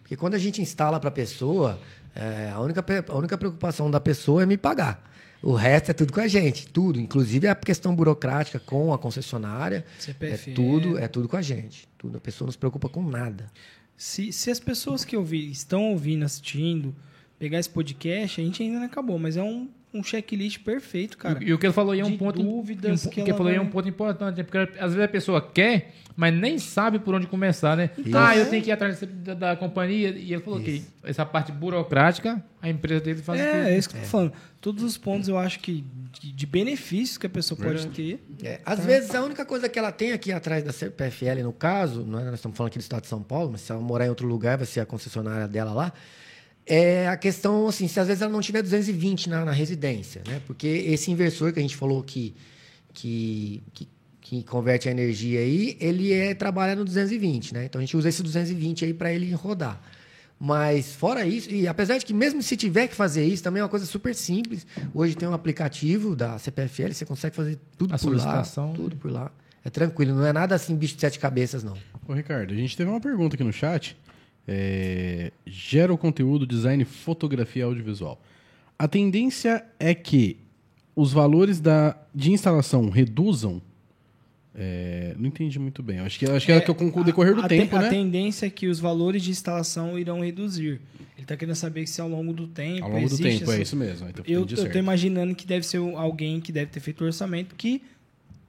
Porque 0.01 0.15
quando 0.15 0.35
a 0.35 0.37
gente 0.37 0.61
instala 0.61 0.99
para 0.99 1.09
a 1.09 1.11
pessoa, 1.11 1.79
é, 2.15 2.51
a, 2.53 2.59
única, 2.59 2.83
a 3.07 3.17
única 3.17 3.37
preocupação 3.37 3.89
da 3.89 3.99
pessoa 3.99 4.43
é 4.43 4.45
me 4.45 4.57
pagar. 4.57 5.03
O 5.41 5.53
resto 5.53 5.91
é 5.91 5.93
tudo 5.93 6.11
com 6.11 6.21
a 6.21 6.27
gente, 6.27 6.67
tudo. 6.67 6.99
Inclusive 6.99 7.47
a 7.47 7.53
questão 7.53 7.95
burocrática 7.95 8.59
com 8.59 8.93
a 8.93 8.97
concessionária. 8.97 9.85
CPF, 9.99 10.51
é 10.51 10.53
tudo, 10.53 10.97
é 10.97 11.07
tudo 11.07 11.27
com 11.27 11.37
a 11.37 11.41
gente. 11.41 11.87
Tudo. 11.97 12.17
A 12.17 12.21
pessoa 12.21 12.47
não 12.47 12.51
se 12.51 12.57
preocupa 12.57 12.89
com 12.89 13.03
nada. 13.03 13.45
Se, 13.97 14.31
se 14.31 14.51
as 14.51 14.59
pessoas 14.59 15.05
que 15.05 15.15
ouvi, 15.15 15.49
estão 15.49 15.91
ouvindo, 15.91 16.25
assistindo, 16.25 16.95
pegar 17.39 17.59
esse 17.59 17.69
podcast, 17.69 18.41
a 18.41 18.43
gente 18.43 18.61
ainda 18.63 18.79
não 18.79 18.85
acabou, 18.85 19.17
mas 19.17 19.37
é 19.37 19.43
um, 19.43 19.69
um 19.97 20.03
checklist 20.03 20.59
perfeito, 20.63 21.17
cara. 21.17 21.43
E, 21.43 21.47
e 21.49 21.53
o 21.53 21.57
que 21.57 21.65
ele 21.65 21.73
falou 21.73 21.91
aí 21.93 21.99
é 21.99 22.05
um 22.05 22.17
ponto. 22.17 22.41
dúvidas 22.41 23.05
um, 23.05 23.09
que 23.09 23.15
que 23.21 23.29
ele 23.29 23.37
falou 23.37 23.47
aí 23.47 23.55
é 23.55 23.59
vai- 23.59 23.67
um 23.67 23.69
ponto 23.71 23.87
importante, 23.87 24.37
né? 24.37 24.43
porque 24.43 24.57
às 24.79 24.93
vezes 24.93 24.99
a 24.99 25.07
pessoa 25.07 25.41
quer, 25.41 25.93
mas 26.15 26.33
nem 26.33 26.57
sabe 26.59 26.99
por 26.99 27.13
onde 27.15 27.27
começar, 27.27 27.75
né? 27.75 27.89
Então, 27.97 28.21
ah, 28.21 28.35
eu 28.35 28.43
é. 28.43 28.45
tenho 28.45 28.63
que 28.63 28.69
ir 28.69 28.73
atrás 28.73 28.99
da, 29.01 29.33
da 29.33 29.55
companhia. 29.55 30.09
E 30.09 30.33
ele 30.33 30.41
falou 30.41 30.59
que 30.59 30.83
essa 31.03 31.25
parte 31.25 31.51
burocrática, 31.51 32.43
a 32.61 32.69
empresa 32.69 33.01
dele 33.01 33.21
faz 33.21 33.39
É, 33.39 33.51
tudo. 33.51 33.67
é 33.67 33.77
isso 33.77 33.89
que 33.89 33.97
eu 33.97 34.01
tô 34.01 34.07
falando. 34.07 34.33
Todos 34.61 34.83
os 34.83 34.97
pontos 34.97 35.27
eu 35.27 35.37
acho 35.37 35.59
que 35.59 35.83
de, 36.19 36.31
de 36.31 36.45
benefícios 36.45 37.17
que 37.17 37.27
a 37.27 37.29
pessoa 37.29 37.59
pode 37.59 37.87
ter. 37.87 38.23
É, 38.43 38.59
às 38.65 38.83
vezes 38.85 39.13
a 39.13 39.21
única 39.21 39.45
coisa 39.45 39.67
que 39.69 39.77
ela 39.77 39.91
tem 39.91 40.11
aqui 40.13 40.31
atrás 40.31 40.63
da 40.63 40.71
CPFL, 40.71 41.43
no 41.43 41.53
caso, 41.53 42.03
não 42.03 42.19
é, 42.19 42.23
nós 42.25 42.35
estamos 42.35 42.57
falando 42.57 42.69
aqui 42.69 42.79
do 42.79 42.81
estado 42.81 43.01
de 43.01 43.07
São 43.07 43.21
Paulo, 43.21 43.51
mas 43.51 43.61
se 43.61 43.71
ela 43.71 43.81
morar 43.81 44.05
em 44.05 44.09
outro 44.09 44.25
lugar, 44.27 44.57
vai 44.57 44.65
ser 44.65 44.79
a 44.79 44.85
concessionária 44.85 45.47
dela 45.47 45.73
lá. 45.73 45.93
É 46.67 47.07
a 47.07 47.15
questão, 47.15 47.67
assim, 47.67 47.87
se 47.87 47.99
às 47.99 48.07
vezes 48.07 48.21
ela 48.23 48.31
não 48.31 48.41
tiver 48.41 48.61
220 48.63 49.29
na, 49.29 49.45
na 49.45 49.51
residência, 49.51 50.23
né? 50.27 50.41
Porque 50.47 50.67
esse 50.67 51.11
inversor 51.11 51.53
que 51.53 51.59
a 51.59 51.61
gente 51.61 51.75
falou 51.75 52.01
que, 52.01 52.33
que, 52.91 53.61
que, 53.71 53.87
que 54.19 54.43
converte 54.43 54.87
a 54.89 54.91
energia 54.91 55.39
aí, 55.41 55.77
ele 55.79 56.11
é, 56.11 56.33
trabalha 56.33 56.75
no 56.75 56.83
220, 56.83 57.53
né? 57.53 57.65
Então 57.65 57.79
a 57.79 57.83
gente 57.83 57.95
usa 57.95 58.09
esse 58.09 58.23
220 58.23 58.85
aí 58.85 58.93
para 58.93 59.13
ele 59.13 59.31
rodar. 59.33 59.79
Mas 60.39 60.93
fora 60.93 61.25
isso, 61.25 61.49
e 61.49 61.67
apesar 61.67 61.97
de 61.97 62.05
que 62.05 62.13
mesmo 62.13 62.41
se 62.41 62.57
tiver 62.57 62.87
que 62.87 62.95
fazer 62.95 63.23
isso, 63.25 63.41
também 63.43 63.61
é 63.61 63.63
uma 63.63 63.69
coisa 63.69 63.85
super 63.85 64.13
simples. 64.13 64.65
Hoje 64.93 65.15
tem 65.15 65.27
um 65.27 65.33
aplicativo 65.33 66.15
da 66.15 66.37
CPFL, 66.37 66.91
você 66.91 67.05
consegue 67.05 67.35
fazer 67.35 67.59
tudo 67.77 67.93
A 67.93 67.97
por 67.97 68.11
lá. 68.11 68.19
solicitação. 68.19 68.73
Tudo 68.73 68.95
por 68.97 69.11
lá. 69.11 69.31
É 69.63 69.69
tranquilo, 69.69 70.13
não 70.13 70.25
é 70.25 70.33
nada 70.33 70.53
assim 70.55 70.75
bicho 70.75 70.95
de 70.95 71.01
sete 71.01 71.19
cabeças, 71.19 71.63
não. 71.63 71.77
Ô, 72.07 72.13
Ricardo, 72.13 72.53
a 72.53 72.57
gente 72.57 72.75
teve 72.75 72.89
uma 72.89 72.99
pergunta 72.99 73.35
aqui 73.35 73.43
no 73.43 73.53
chat. 73.53 73.97
É, 74.47 75.31
gera 75.45 75.93
o 75.93 75.97
conteúdo, 75.97 76.45
design, 76.45 76.83
fotografia 76.85 77.61
e 77.61 77.63
audiovisual. 77.63 78.21
A 78.77 78.87
tendência 78.87 79.65
é 79.79 79.93
que 79.93 80.37
os 80.95 81.11
valores 81.11 81.59
da, 81.59 81.97
de 82.13 82.31
instalação 82.31 82.89
reduzam. 82.89 83.61
É, 84.57 85.13
não 85.17 85.27
entendi 85.27 85.59
muito 85.59 85.83
bem. 85.83 85.99
Acho 85.99 86.17
que, 86.17 86.25
acho 86.25 86.45
que 86.45 86.51
é, 86.51 86.61
que 86.61 86.73
com 86.73 87.01
o 87.01 87.03
decorrer 87.03 87.35
do 87.35 87.41
a, 87.41 87.47
tempo, 87.47 87.75
a 87.75 87.81
né? 87.81 87.89
tendência 87.89 88.45
é 88.45 88.49
que 88.49 88.67
os 88.67 88.79
valores 88.79 89.21
de 89.21 89.29
instalação 89.29 89.99
irão 89.99 90.21
reduzir. 90.21 90.79
Ele 91.17 91.23
está 91.23 91.35
querendo 91.35 91.55
saber 91.55 91.85
se 91.87 91.99
ao 91.99 92.07
longo 92.07 92.31
do 92.31 92.47
tempo. 92.47 92.85
Ao 92.85 92.91
longo 92.91 93.09
do 93.09 93.17
tempo, 93.17 93.43
essa- 93.43 93.57
é 93.57 93.61
isso 93.61 93.75
mesmo. 93.75 94.07
Então, 94.07 94.23
Eu, 94.25 94.47
certo. 94.47 94.77
imaginando 94.77 95.35
que 95.35 95.45
deve 95.45 95.65
ser 95.65 95.77
alguém 95.77 96.39
que 96.39 96.53
deve 96.53 96.71
ter 96.71 96.79
feito 96.79 97.01
o 97.03 97.07
orçamento 97.07 97.53
que 97.55 97.81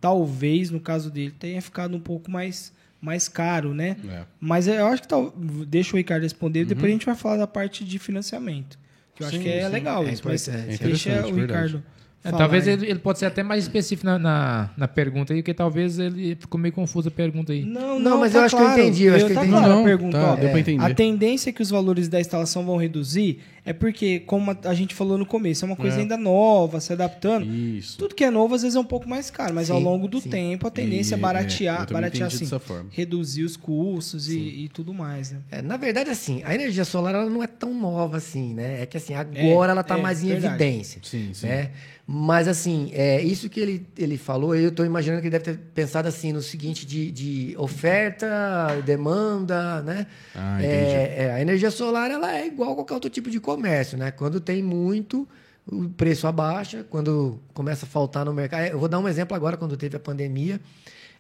talvez, 0.01 0.71
no 0.71 0.79
caso 0.79 1.11
dele, 1.11 1.33
tenha 1.37 1.61
ficado 1.61 1.97
um 1.97 2.01
pouco 2.01 2.31
mais, 2.31 2.73
mais 3.07 3.29
caro, 3.29 3.73
né? 3.73 3.97
É. 4.09 4.25
Mas 4.41 4.67
eu 4.67 4.85
acho 4.87 5.03
que 5.03 5.09
tal, 5.09 5.33
deixa 5.67 5.95
o 5.95 5.97
Ricardo 5.97 6.25
responder, 6.25 6.65
depois 6.65 6.87
a 6.87 6.93
gente 6.93 7.07
vai 7.07 7.15
falar 7.15 7.37
da 7.37 7.47
parte 7.47 7.85
de 7.85 7.99
financiamento. 7.99 8.77
Que 9.15 9.23
eu 9.23 9.29
acho 9.29 9.37
Sim, 9.37 9.43
que 9.45 9.49
é 9.49 9.65
sim. 9.65 9.73
legal 9.73 10.05
É 10.05 10.13
isso. 10.13 10.23
Mas. 10.25 10.47
É 10.49 10.77
deixa 10.77 11.11
o 11.27 11.33
verdade. 11.33 11.41
Ricardo. 11.41 11.83
É, 12.27 12.31
talvez 12.33 12.67
ele, 12.67 12.87
ele 12.87 12.99
pode 12.99 13.19
ser 13.19 13.27
até 13.27 13.43
mais 13.43 13.65
específico 13.65 14.07
na, 14.07 14.19
na, 14.19 14.71
na 14.77 14.89
pergunta 14.89 15.33
aí, 15.33 15.41
porque 15.43 15.55
talvez 15.55 15.99
ele 15.99 16.37
ficou 16.37 16.61
meio 16.61 16.73
confuso 16.75 17.09
a 17.09 17.11
pergunta 17.11 17.53
aí. 17.53 17.65
Não, 17.65 17.99
Não, 17.99 18.11
não, 18.11 18.21
mas 18.21 18.33
tá 18.33 18.39
eu 18.41 18.45
acho 18.45 18.57
que 18.57 18.63
eu 18.63 18.67
claro. 18.67 18.81
entendi, 18.83 19.05
eu 19.05 19.15
acho 19.15 19.27
que 19.27 19.33
eu 19.33 19.37
tá 19.37 19.43
entendi. 19.47 19.59
clara 19.59 19.75
Não, 19.75 19.81
a 19.81 19.85
pergunta. 19.85 20.19
tá, 20.19 20.33
ó. 20.33 20.37
deu 20.37 20.51
pra 20.51 20.61
entender. 20.61 20.85
A 20.85 20.95
tendência 20.95 21.51
é 21.51 21.53
que 21.53 21.63
os 21.63 21.71
valores 21.71 22.09
da 22.09 22.21
instalação 22.21 22.65
vão 22.65 22.77
reduzir 22.77 23.41
é 23.65 23.73
porque, 23.73 24.21
como 24.21 24.53
a- 24.53 24.57
a 24.65 24.75
gente 24.75 24.95
falou 24.95 25.19
no 25.19 25.27
começo, 25.27 25.65
é 25.65 25.67
uma 25.67 25.77
coisa 25.77 25.97
É. 25.97 26.01
ainda 26.01 26.17
nova, 26.17 26.79
se 26.81 26.93
adaptando. 26.93 27.45
Isso. 27.47 27.99
Tudo 27.99 28.15
que 28.15 28.23
é 28.25 28.31
novo 28.31 28.55
às 28.55 28.63
vezes 28.63 28.77
é 28.77 28.81
um 28.81 28.85
pouco 28.85 29.09
mais 29.09 29.29
caro, 29.31 29.55
mas 29.55 29.71
ao 29.71 29.79
Sim, 29.79 29.85
longo 29.85 30.07
do 30.07 30.21
sim. 30.21 30.31
tempo 30.31 30.67
a 30.69 30.71
tendência 30.71 31.15
é 31.17 31.19
E, 31.19 31.21
baratear, 31.21 31.81
é, 31.81 31.83
eu 31.91 31.93
baratear 31.93 32.29
entendi 32.29 32.45
assim, 32.55 32.75
reduzir 32.91 33.43
os 33.45 33.57
custos 33.57 34.29
e, 34.29 34.39
e 34.39 34.69
tudo 34.69 34.95
mais, 34.95 35.33
né? 35.33 35.39
É, 35.51 35.63
na 35.63 35.77
verdade, 35.77 36.11
assim, 36.11 36.43
a 36.45 36.55
energia 36.55 36.85
solar 36.85 37.15
ela 37.15 37.29
não 37.29 37.43
é 37.43 37.47
tão 37.49 37.75
nova 37.75 38.19
assim, 38.19 38.55
né? 38.55 38.83
É 38.83 38.87
que 38.87 38.97
assim, 38.97 39.15
agora 39.15 39.73
ela 39.73 39.81
está 39.81 39.99
é, 39.99 40.03
mais 40.03 40.23
em 40.23 40.29
verdade. 40.29 40.55
evidência. 40.63 41.01
Sim, 41.03 41.31
sim. 41.33 41.47
Né? 41.49 41.71
Mas 42.09 42.47
assim, 42.47 42.91
é, 42.95 43.21
isso 43.21 43.51
que 43.51 43.59
ele, 43.59 43.85
ele 43.99 44.17
falou, 44.17 44.55
eu 44.55 44.69
estou 44.69 44.87
imaginando 44.87 45.21
que 45.21 45.27
ele 45.27 45.37
deve 45.39 45.45
ter 45.57 45.59
pensado 45.75 46.07
assim 46.07 46.33
no 46.33 46.41
seguinte 46.41 46.87
de, 46.87 47.11
de 47.11 47.55
oferta, 47.59 48.81
demanda, 48.85 49.83
né? 49.83 50.07
Ah. 50.35 50.63
É, 50.63 51.15
é, 51.25 51.33
a 51.33 51.41
energia 51.41 51.71
solar 51.71 52.11
ela 52.11 52.33
é 52.37 52.47
igual 52.47 52.73
a 52.73 52.75
qualquer 52.77 52.95
outro 52.95 53.11
tipo 53.11 53.29
de 53.29 53.41
comércio, 53.41 53.99
né? 53.99 54.13
Quando 54.13 54.41
tem 54.41 54.63
muito, 54.63 55.27
o 55.67 55.89
preço 55.89 56.29
abaixa. 56.29 56.87
Quando 56.89 57.41
começa 57.53 57.87
a 57.87 57.89
faltar 57.89 58.25
no 58.25 58.33
mercado. 58.33 58.67
Eu 58.67 58.79
vou 58.79 58.89
dar 58.89 59.01
um 59.01 59.09
exemplo 59.09 59.35
agora, 59.37 59.57
quando 59.57 59.77
teve 59.77 59.97
a 59.97 60.01
pandemia. 60.01 60.61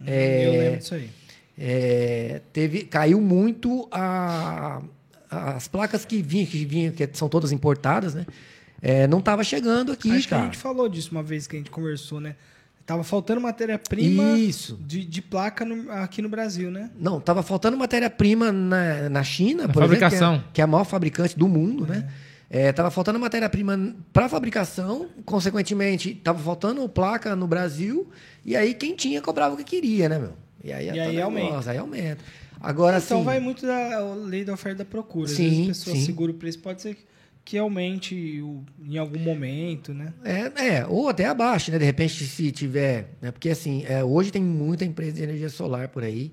É, 0.06 0.46
Eu 0.46 0.52
lembro 0.60 0.78
disso 0.78 0.94
aí. 0.94 1.10
é, 1.58 2.40
teve, 2.52 2.84
caiu 2.84 3.20
muito 3.20 3.88
a- 3.90 4.80
as 5.28 5.66
placas 5.66 6.04
que 6.04 6.22
vinham, 6.22 6.46
que 6.46 6.64
vinham, 6.64 6.92
que 6.92 7.08
são 7.12 7.28
todas 7.28 7.50
importadas, 7.50 8.14
né? 8.14 8.24
É, 8.82 9.06
não 9.06 9.18
estava 9.18 9.42
chegando 9.42 9.92
aqui, 9.92 10.10
Acho 10.10 10.28
que 10.28 10.34
a 10.34 10.36
cara. 10.38 10.44
gente 10.50 10.58
falou 10.58 10.88
disso 10.88 11.10
uma 11.12 11.22
vez 11.22 11.46
que 11.46 11.56
a 11.56 11.58
gente 11.58 11.70
conversou, 11.70 12.20
né? 12.20 12.36
Tava 12.84 13.02
faltando 13.02 13.40
matéria-prima 13.40 14.38
Isso. 14.38 14.78
de, 14.86 15.04
de 15.04 15.20
placa 15.20 15.64
no- 15.64 15.90
aqui 15.90 16.22
no 16.22 16.28
Brasil, 16.28 16.70
né? 16.70 16.90
Não, 16.98 17.18
estava 17.18 17.42
faltando 17.42 17.76
matéria-prima 17.76 18.52
na, 18.52 19.08
na 19.08 19.24
China, 19.24 19.66
Na 19.66 19.72
por 19.72 19.82
fabricação. 19.82 20.34
exemplo, 20.34 20.42
que 20.44 20.50
é, 20.50 20.54
que 20.54 20.60
é 20.60 20.64
a 20.64 20.66
maior 20.68 20.84
fabricante 20.84 21.36
do 21.36 21.48
mundo, 21.48 21.84
né? 21.86 22.08
Estava 22.48 22.92
faltando 22.92 23.18
matéria-prima 23.18 23.92
para 24.12 24.28
fabricação, 24.28 25.08
consequentemente, 25.24 26.10
estava 26.12 26.38
faltando 26.38 26.88
placa 26.88 27.34
no 27.34 27.48
Brasil, 27.48 28.08
e 28.44 28.54
aí 28.54 28.72
quem 28.72 28.94
tinha 28.94 29.20
cobrava 29.20 29.54
o 29.54 29.58
que 29.58 29.64
queria, 29.64 30.08
né, 30.08 30.18
meu? 30.20 30.34
E 30.62 30.72
aí, 30.72 30.86
E 30.88 30.92
tá 30.96 31.02
aí 31.02 31.20
aumenta. 31.20 31.46
negócio, 31.48 31.70
Aí 31.72 31.78
aumenta. 31.78 32.22
Agora, 32.60 32.98
então 32.98 33.16
assim, 33.18 33.24
vai 33.24 33.40
muito 33.40 33.66
da 33.66 33.98
lei 34.14 34.44
da 34.44 34.52
oferta 34.54 34.82
e 34.82 34.84
da 34.84 34.90
procura. 34.90 35.26
Às 35.28 35.32
Sim, 35.36 35.48
vezes 35.48 35.64
a 35.64 35.66
pessoa 35.68 35.96
sim. 35.96 36.04
segura 36.06 36.30
o 36.30 36.34
preço, 36.34 36.60
pode 36.60 36.80
ser 36.82 36.94
que 36.94 37.02
aumente 37.58 38.40
o- 38.40 38.64
em 38.82 38.96
algum 38.96 39.18
momento, 39.18 39.92
né? 39.92 40.12
É, 40.24 40.76
é, 40.78 40.86
ou 40.88 41.08
até 41.08 41.26
abaixo, 41.26 41.70
né? 41.70 41.78
De 41.78 41.84
repente, 41.84 42.24
se 42.24 42.50
tiver. 42.50 43.10
Né? 43.20 43.30
Porque 43.30 43.50
assim, 43.50 43.84
é, 43.86 44.02
hoje 44.02 44.30
tem 44.32 44.42
muita 44.42 44.84
empresa 44.86 45.12
de 45.12 45.22
energia 45.22 45.50
solar 45.50 45.88
por 45.88 46.02
aí. 46.02 46.32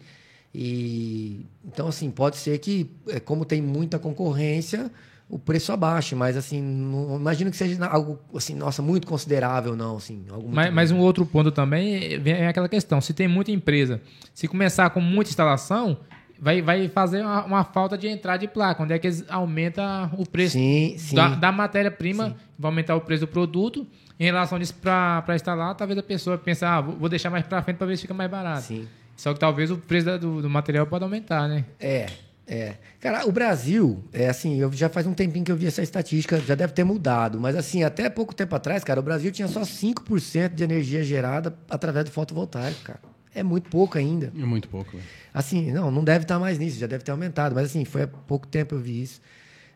E 0.55 1.45
então, 1.65 1.87
assim, 1.87 2.09
pode 2.11 2.37
ser 2.37 2.57
que, 2.59 2.89
é, 3.07 3.19
como 3.19 3.43
tem 3.43 3.61
muita 3.61 3.97
concorrência, 3.97 4.91
o 5.29 5.39
preço 5.39 5.71
abaixe, 5.71 6.13
mas 6.13 6.37
assim, 6.37 6.61
não 6.61 7.15
imagino 7.15 7.49
que 7.49 7.57
seja 7.57 7.83
algo 7.87 8.19
assim, 8.35 8.53
nossa, 8.53 8.81
muito 8.81 9.07
considerável, 9.07 9.75
não. 9.75 9.97
Assim, 9.97 10.23
algo 10.29 10.43
muito 10.43 10.55
Mas, 10.55 10.71
mas 10.73 10.91
um 10.91 10.99
outro 10.99 11.25
ponto 11.25 11.51
também 11.51 12.21
é 12.25 12.47
aquela 12.47 12.69
questão: 12.69 13.01
se 13.01 13.13
tem 13.13 13.27
muita 13.27 13.51
empresa, 13.51 13.99
se 14.33 14.47
começar 14.47 14.89
com 14.91 15.01
muita 15.01 15.31
instalação, 15.31 15.97
vai, 16.43 16.61
vai 16.61 16.87
fazer 16.89 17.21
uma, 17.21 17.45
uma 17.45 17.63
falta 17.63 17.97
de 17.97 18.07
entrada 18.07 18.39
de 18.39 18.47
placa, 18.47 18.83
onde 18.83 18.93
é 18.93 18.99
que 18.99 19.07
eles 19.07 19.23
aumentam 19.29 20.11
o 20.17 20.27
preço 20.27 20.53
Sim, 20.53 20.95
sim. 20.97 21.15
da, 21.15 21.29
da 21.29 21.51
matéria-prima, 21.51 22.35
vai 22.59 22.69
aumentar 22.69 22.95
o 22.95 23.01
preço 23.01 23.21
do 23.21 23.27
produto. 23.27 23.87
Em 24.19 24.25
relação 24.25 24.59
disso, 24.59 24.75
para 24.75 25.23
instalar, 25.33 25.73
talvez 25.75 25.97
a 25.97 26.03
pessoa 26.03 26.37
pense, 26.37 26.63
ah, 26.63 26.81
vou 26.81 27.09
deixar 27.09 27.29
mais 27.29 27.45
para 27.47 27.61
frente 27.61 27.77
para 27.77 27.87
ver 27.87 27.95
se 27.95 28.01
fica 28.03 28.13
mais 28.13 28.29
barato. 28.29 28.63
Sim. 28.63 28.87
Só 29.15 29.33
que 29.33 29.39
talvez 29.39 29.71
o 29.71 29.77
preço 29.77 30.05
da- 30.05 30.17
do, 30.17 30.41
do 30.41 30.49
material 30.49 30.85
pode 30.85 31.03
aumentar, 31.03 31.47
né? 31.47 31.65
É, 31.79 32.07
é. 32.47 32.73
Cara, 32.99 33.25
o 33.27 33.31
Brasil, 33.31 34.03
é 34.13 34.27
assim, 34.29 34.59
eu 34.59 34.71
já 34.71 34.89
faz 34.89 35.07
um 35.07 35.13
tempinho 35.13 35.43
que 35.45 35.51
eu 35.51 35.55
vi 35.55 35.65
essa 35.67 35.81
estatística, 35.81 36.39
já 36.39 36.55
deve 36.55 36.73
ter 36.73 36.83
mudado, 36.83 37.39
mas 37.39 37.55
assim, 37.55 37.83
até 37.83 38.09
pouco 38.09 38.33
tempo 38.35 38.55
atrás, 38.55 38.83
cara, 38.83 38.99
o 38.99 39.03
Brasil 39.03 39.31
tinha 39.31 39.47
só 39.47 39.61
5% 39.61 40.53
de 40.53 40.63
energia 40.63 41.03
gerada 41.03 41.55
através 41.69 42.05
do 42.05 42.11
fotovoltaico, 42.11 42.81
cara. 42.83 42.99
É 43.35 43.41
muito 43.41 43.69
pouco 43.69 43.97
ainda. 43.97 44.31
É 44.37 44.45
muito 44.45 44.67
pouco. 44.69 44.97
Assim, 45.33 45.71
não, 45.71 45.89
não 45.89 46.03
deve 46.03 46.23
estar 46.23 46.39
mais 46.39 46.59
nisso, 46.59 46.79
já 46.79 46.87
deve 46.87 47.03
ter 47.03 47.11
aumentado, 47.11 47.55
mas 47.55 47.65
assim, 47.65 47.83
foi 47.85 48.03
há 48.03 48.07
pouco 48.07 48.47
tempo 48.47 48.75
eu 48.75 48.79
vi 48.79 49.01
isso. 49.01 49.21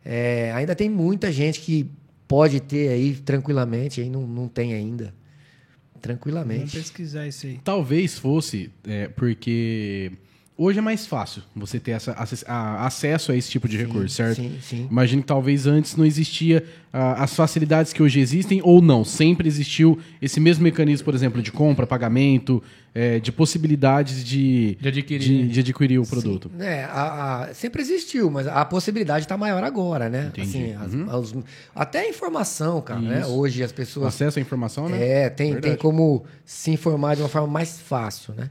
É, 0.05 0.51
ainda 0.53 0.75
tem 0.75 0.89
muita 0.89 1.31
gente 1.31 1.59
que 1.61 1.89
pode 2.27 2.59
ter 2.59 2.89
aí 2.89 3.15
tranquilamente, 3.15 4.01
aí 4.01 4.09
não, 4.09 4.27
não 4.27 4.47
tem 4.47 4.73
ainda. 4.73 5.05
Vamos 5.05 6.01
Tranquilamente. 6.01 6.77
pesquisar 6.77 7.27
isso 7.27 7.47
aí. 7.47 7.59
Talvez 7.63 8.17
fosse 8.17 8.69
é, 8.87 9.07
porque 9.07 10.11
hoje 10.57 10.79
é 10.79 10.81
mais 10.81 11.05
fácil 11.05 11.41
você 11.55 11.79
ter 11.79 11.91
essa, 11.91 12.11
a- 12.47 12.85
acesso 12.85 13.31
a 13.31 13.35
esse 13.35 13.49
tipo 13.49 13.67
de 13.67 13.77
recurso, 13.77 14.15
certo? 14.15 14.37
Sim, 14.37 14.57
sim. 14.61 14.87
Imagino 14.89 15.21
que 15.21 15.27
talvez 15.27 15.67
antes 15.67 15.95
não 15.95 16.05
existia 16.05 16.63
ah, 16.91 17.23
as 17.23 17.35
facilidades 17.35 17.93
que 17.93 18.01
hoje 18.01 18.19
existem, 18.19 18.59
ou 18.63 18.81
não. 18.81 19.03
Sempre 19.05 19.47
existiu 19.47 19.99
esse 20.21 20.39
mesmo 20.39 20.63
mecanismo, 20.63 21.05
por 21.05 21.13
exemplo, 21.13 21.41
de 21.41 21.51
compra, 21.51 21.85
pagamento, 21.85 22.61
eh, 22.95 23.19
de 23.19 23.31
possibilidades 23.31 24.23
de, 24.23 24.75
De 24.81 24.87
adquirir. 24.87 25.19
de, 25.27 25.47
de 25.47 25.59
adquirir 25.59 25.99
o 25.99 26.05
produto. 26.07 26.49
É, 26.59 26.85
a- 26.85 27.49
sempre 27.53 27.81
existiu, 27.81 28.31
mas 28.31 28.47
a 28.47 28.65
possibilidade 28.65 29.25
está 29.25 29.37
maior 29.37 29.63
agora, 29.63 30.09
né? 30.09 30.27
Entendi. 30.35 30.73
Assim, 30.81 31.05
as- 31.09 31.33
os- 31.33 31.43
até 31.75 31.99
a 32.01 32.09
informação, 32.09 32.81
cara, 32.81 32.99
né? 32.99 33.21
Isso. 33.21 33.29
Hoje 33.29 33.61
as 33.63 33.71
O 33.71 33.75
pessoas 33.75 34.07
acesso 34.07 34.39
à 34.39 34.41
informação, 34.41 34.89
né? 34.89 35.05
É, 35.07 35.29
tem, 35.29 35.55
tem 35.59 35.75
como 35.75 36.25
se 36.45 36.71
informar 36.71 37.15
de 37.15 37.21
uma 37.21 37.29
forma 37.29 37.47
mais 37.47 37.79
fácil, 37.79 38.33
né? 38.33 38.49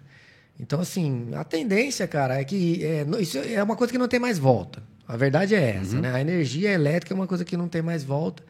Então, 0.58 0.80
assim, 0.80 1.28
a 1.34 1.44
tendência, 1.44 2.06
cara, 2.08 2.40
é 2.40 2.44
que 2.44 2.82
é, 2.84 3.06
isso 3.20 3.38
é 3.38 3.62
uma 3.62 3.76
coisa 3.76 3.92
que 3.92 3.98
não 3.98 4.08
tem 4.08 4.18
mais 4.20 4.38
volta. 4.38 4.82
A 5.06 5.16
verdade 5.16 5.54
é 5.54 5.72
Uhum. 5.74 5.80
essa, 5.82 6.00
né? 6.00 6.12
A 6.12 6.20
energia 6.20 6.70
elétrica 6.72 7.12
é 7.12 7.16
uma 7.16 7.26
coisa 7.26 7.44
que 7.44 7.56
não 7.56 7.68
tem 7.68 7.82
mais 7.82 8.02
volta. 8.02 8.42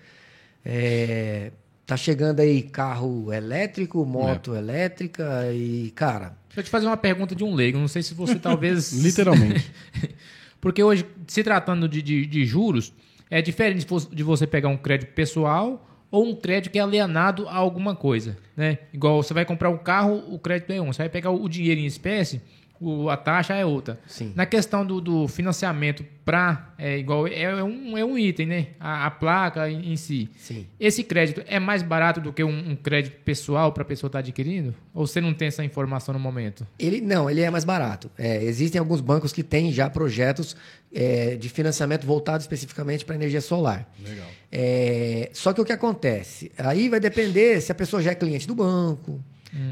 É, 0.64 1.50
tá 1.84 1.96
chegando 1.96 2.40
aí 2.40 2.62
carro 2.62 3.32
elétrico, 3.32 4.04
moto 4.04 4.54
É. 4.54 4.58
elétrica 4.58 5.52
e, 5.52 5.90
cara, 5.94 6.36
Deixa 6.48 6.60
eu 6.60 6.64
te 6.64 6.70
fazer 6.70 6.86
uma 6.86 6.96
pergunta 6.96 7.34
de 7.34 7.44
um 7.44 7.54
leigo. 7.54 7.78
Não 7.78 7.86
sei 7.88 8.02
se 8.02 8.14
você 8.14 8.36
talvez. 8.36 8.90
Literalmente. 9.04 9.70
Porque 10.60 10.82
hoje, 10.82 11.04
se 11.26 11.44
tratando 11.44 11.86
de, 11.86 12.00
de, 12.00 12.24
de 12.24 12.46
juros, 12.46 12.94
é 13.30 13.42
diferente 13.42 13.86
de 14.10 14.22
você 14.22 14.46
pegar 14.46 14.68
um 14.70 14.76
crédito 14.76 15.12
pessoal 15.12 15.86
ou 16.10 16.24
um 16.26 16.34
crédito 16.34 16.72
que 16.72 16.78
é 16.78 16.82
alienado 16.82 17.48
a 17.48 17.54
alguma 17.56 17.94
coisa. 17.94 18.36
Né? 18.56 18.78
Igual 18.92 19.22
você 19.22 19.34
vai 19.34 19.44
comprar 19.44 19.70
um 19.70 19.78
carro, 19.78 20.22
o 20.32 20.38
crédito 20.38 20.72
é 20.72 20.80
um. 20.80 20.92
Você 20.92 21.02
vai 21.02 21.08
pegar 21.08 21.30
o 21.30 21.48
dinheiro 21.48 21.80
em 21.80 21.86
espécie, 21.86 22.40
o- 22.80 23.08
a 23.10 23.16
taxa 23.16 23.54
é 23.54 23.64
outra. 23.64 23.98
Sim. 24.06 24.32
Na 24.34 24.46
questão 24.46 24.84
do, 24.84 25.00
do 25.00 25.26
financiamento 25.28 26.04
para. 26.24 26.74
É, 26.78 26.98
igual, 26.98 27.26
é, 27.26 27.62
um, 27.64 27.96
é 27.96 28.04
um 28.04 28.18
item, 28.18 28.46
né? 28.46 28.66
A, 28.80 29.06
a 29.06 29.10
placa 29.10 29.70
em, 29.70 29.92
em 29.92 29.96
si. 29.96 30.28
sim. 30.36 30.66
Esse 30.78 31.02
crédito 31.04 31.42
é 31.46 31.58
mais 31.58 31.82
barato 31.82 32.20
do 32.20 32.32
que 32.32 32.42
um, 32.44 32.70
um 32.72 32.76
crédito 32.76 33.18
pessoal 33.24 33.72
para 33.72 33.82
a 33.82 33.86
pessoa 33.86 34.08
estar 34.08 34.18
adquirindo? 34.18 34.74
Ou 34.92 35.06
você 35.06 35.20
não 35.20 35.32
tem 35.32 35.48
essa 35.48 35.64
informação 35.64 36.12
no 36.12 36.18
momento? 36.20 36.66
Ele 36.78 37.00
não, 37.00 37.30
ele 37.30 37.40
é 37.42 37.50
mais 37.50 37.64
barato. 37.64 38.10
É, 38.18 38.42
existem 38.42 38.78
alguns 38.78 39.00
bancos 39.00 39.32
que 39.32 39.42
têm 39.42 39.72
já 39.72 39.88
projetos 39.88 40.54
é, 40.92 41.36
de 41.36 41.48
financiamento 41.48 42.04
voltados 42.06 42.44
especificamente 42.44 43.04
para 43.04 43.14
energia 43.14 43.40
solar. 43.40 43.88
Legal. 44.02 44.26
É, 44.50 45.30
só 45.32 45.52
que 45.52 45.60
o 45.60 45.64
que 45.64 45.72
acontece? 45.72 46.52
Aí 46.56 46.88
vai 46.88 47.00
depender 47.00 47.60
se 47.60 47.72
a 47.72 47.74
pessoa 47.74 48.00
já 48.02 48.12
é 48.12 48.14
cliente 48.14 48.46
do 48.46 48.54
banco, 48.54 49.20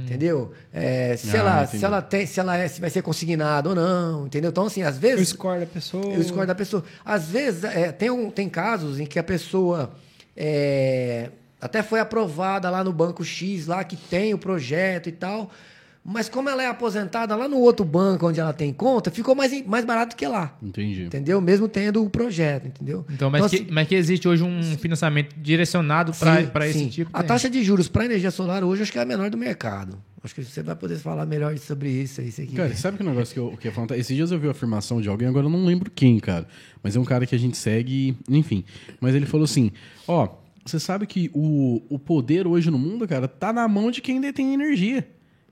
entendeu? 0.05 0.53
É, 0.73 1.17
se, 1.17 1.31
Ah, 1.37 1.39
ela, 1.41 1.63
entendi. 1.65 1.79
se 1.79 1.85
ela 1.85 2.03
tem, 2.03 2.27
se 2.27 2.41
ela 2.41 2.57
é, 2.57 2.69
se 2.69 2.81
vai 2.81 2.91
ser 2.91 3.03
consignado 3.03 3.71
ou 3.71 3.75
não, 3.75 4.27
entendeu? 4.27 4.51
Então 4.51 4.67
assim, 4.67 4.83
às 4.83 4.97
O 4.97 5.01
vezes 5.01 5.29
score 5.29 5.61
da 5.61 5.67
pessoa. 5.67 6.07
o 6.19 6.23
score 6.25 6.47
da 6.47 6.55
pessoa. 6.55 6.85
Às 7.05 7.29
vezes, 7.29 7.65
é, 7.65 7.93
tem, 7.93 8.11
um, 8.11 8.31
tem 8.31 8.49
casos 8.49 8.99
em 8.99 9.07
que 9.07 9.19
a 9.19 9.23
pessoa 9.23 9.95
é, 10.37 11.31
até 11.61 11.83
foi 11.83 12.01
aprovada 12.01 12.69
lá 12.71 12.83
no 12.83 12.93
banco 12.93 13.25
X, 13.25 13.67
lá 13.67 13.85
que 13.85 13.97
tem 13.97 14.35
o 14.35 14.39
projeto 14.39 15.09
e 15.09 15.13
tal, 15.13 15.51
Mas 16.07 16.29
como 16.29 16.51
ela 16.51 16.63
é 16.63 16.67
aposentada 16.67 17.35
lá 17.35 17.49
no 17.49 17.57
outro 17.57 17.85
banco 17.85 18.29
onde 18.29 18.39
ela 18.39 18.53
tem 18.53 18.75
conta, 18.75 19.11
ficou 19.11 19.35
mais, 19.35 19.65
mais 19.65 19.87
barato 19.87 20.15
que 20.15 20.27
lá. 20.27 20.55
Entendi. 20.63 21.05
Entendeu? 21.05 21.41
Mesmo 21.41 21.67
tendo 21.67 22.05
o 22.05 22.11
projeto, 22.11 22.67
entendeu? 22.67 23.07
Então, 23.11 23.31
mas, 23.31 23.47
que, 23.49 23.57
assim, 23.57 23.67
mas 23.71 23.89
que 23.89 23.95
existe 23.95 24.29
hoje 24.29 24.43
um 24.43 24.77
financiamento 24.77 25.35
direcionado 25.35 26.13
para 26.13 26.69
esse 26.69 26.79
sim. 26.79 26.89
tipo 26.89 27.11
A 27.11 27.21
tem. 27.21 27.29
taxa 27.29 27.49
de 27.49 27.65
juros 27.65 27.89
para 27.89 28.05
energia 28.05 28.31
solar 28.31 28.63
hoje 28.63 28.83
acho 28.83 28.93
que 28.93 28.99
é 28.99 29.03
a 29.03 29.07
menor 29.07 29.31
do 29.31 29.39
mercado. 29.39 29.97
Acho 30.23 30.35
que 30.35 30.45
você 30.45 30.63
vai 30.63 30.77
poder 30.77 30.97
falar 30.97 31.25
melhor 31.25 31.57
sobre 31.59 31.91
isso 31.91 32.21
aí. 32.21 32.29
Isso 32.29 32.43
aqui. 32.43 32.55
Cara, 32.55 32.75
sabe 32.75 32.99
que 32.99 33.03
o 33.03 33.07
negócio 33.07 33.33
que 33.33 33.41
eu, 33.41 33.57
que 33.59 33.69
eu 33.69 33.71
ia 33.71 33.75
falar? 33.75 33.99
Esses 33.99 34.15
dias 34.15 34.31
eu 34.31 34.39
vi 34.39 34.49
a 34.49 34.51
afirmação 34.51 35.01
de 35.01 35.09
alguém, 35.09 35.29
agora 35.29 35.47
eu 35.47 35.51
não 35.51 35.65
lembro 35.65 35.91
quem, 35.91 36.19
cara. 36.19 36.47
Mas 36.83 36.97
é 36.97 37.01
um 37.01 37.05
cara 37.05 37.27
que 37.27 37.35
a 37.35 37.39
gente 37.39 37.57
segue, 37.57 38.17
enfim. 38.29 38.65
Mas 39.01 39.15
ele 39.15 39.27
falou 39.27 39.45
assim: 39.45 39.71
ó, 40.09 40.29
você 40.65 40.81
sabe 40.81 41.07
que 41.07 41.31
o, 41.35 41.83
o 41.91 41.99
poder 41.99 42.47
hoje 42.47 42.71
no 42.71 42.79
mundo, 42.79 43.07
cara, 43.07 43.29
tá 43.29 43.53
na 43.53 43.69
mão 43.69 43.91
de 43.91 44.01
quem 44.01 44.21
detém 44.21 44.55
energia. 44.55 45.07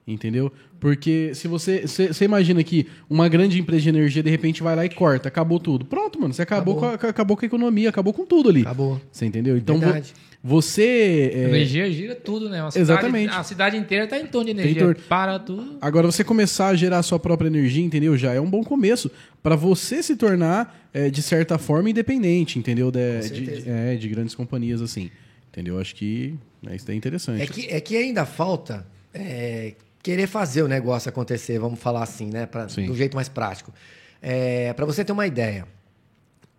Entendeu? 0.06 0.52
Porque 0.80 1.32
se 1.32 1.46
você. 1.46 1.86
Você 1.86 2.24
imagina 2.24 2.62
que 2.64 2.88
uma 3.08 3.28
grande 3.28 3.60
empresa 3.60 3.82
de 3.82 3.88
energia 3.88 4.20
de 4.20 4.28
repente 4.30 4.60
vai 4.60 4.74
lá 4.74 4.84
e 4.84 4.88
corta, 4.88 5.28
acabou 5.28 5.60
tudo. 5.60 5.84
Pronto, 5.84 6.20
mano. 6.20 6.34
Você 6.34 6.42
acabou, 6.42 6.76
Acabou. 6.78 6.98
Com 6.98 7.06
a, 7.06 7.10
acabou 7.10 7.36
com 7.36 7.44
a 7.44 7.46
economia, 7.46 7.88
acabou 7.88 8.12
com 8.12 8.26
tudo 8.26 8.48
ali. 8.48 8.62
Acabou. 8.62 9.00
Você 9.12 9.24
entendeu? 9.26 9.56
Então 9.56 9.78
Verdade. 9.78 10.12
você. 10.42 11.30
A 11.32 11.38
é, 11.38 11.44
energia 11.44 11.92
gira 11.92 12.16
tudo, 12.16 12.48
né? 12.48 12.60
Uma 12.62 12.70
Exatamente. 12.74 13.22
Cidade, 13.26 13.40
a 13.40 13.44
cidade 13.44 13.76
inteira 13.76 14.06
tá 14.08 14.18
em 14.18 14.26
torno 14.26 14.48
de 14.48 14.54
Tem 14.54 14.64
energia. 14.64 14.82
torno. 14.82 15.00
Para 15.08 15.38
tudo. 15.38 15.78
Agora, 15.80 16.10
você 16.10 16.24
começar 16.24 16.68
a 16.68 16.74
gerar 16.74 16.98
a 16.98 17.02
sua 17.04 17.20
própria 17.20 17.46
energia, 17.46 17.84
entendeu? 17.84 18.16
Já 18.18 18.32
é 18.32 18.40
um 18.40 18.50
bom 18.50 18.64
começo 18.64 19.08
para 19.40 19.54
você 19.54 20.02
se 20.02 20.16
tornar, 20.16 20.88
é, 20.92 21.08
de 21.10 21.22
certa 21.22 21.58
forma, 21.58 21.88
independente, 21.90 22.58
entendeu? 22.58 22.90
De, 22.90 23.20
de, 23.30 23.40
de- 23.62 23.70
é, 23.70 23.94
de 23.94 24.08
grandes 24.08 24.34
companhias, 24.34 24.82
assim. 24.82 25.12
Entendeu? 25.52 25.78
Acho 25.78 25.94
que 25.94 26.34
né, 26.60 26.74
isso 26.74 26.86
daí 26.86 26.96
é 26.96 26.98
interessante. 26.98 27.40
É 27.40 27.46
que, 27.46 27.66
é 27.68 27.80
que 27.80 27.96
ainda 27.96 28.26
falta 28.26 28.84
é, 29.14 29.74
querer 30.02 30.26
fazer 30.26 30.62
o 30.62 30.68
negócio 30.68 31.08
acontecer, 31.08 31.58
vamos 31.58 31.78
falar 31.78 32.02
assim, 32.02 32.26
né? 32.26 32.46
Pra, 32.46 32.68
Sim. 32.68 32.86
do 32.86 32.94
jeito 32.94 33.14
mais 33.14 33.28
prático. 33.28 33.72
É, 34.20 34.72
Para 34.72 34.84
você 34.84 35.04
ter 35.04 35.12
uma 35.12 35.26
ideia, 35.26 35.66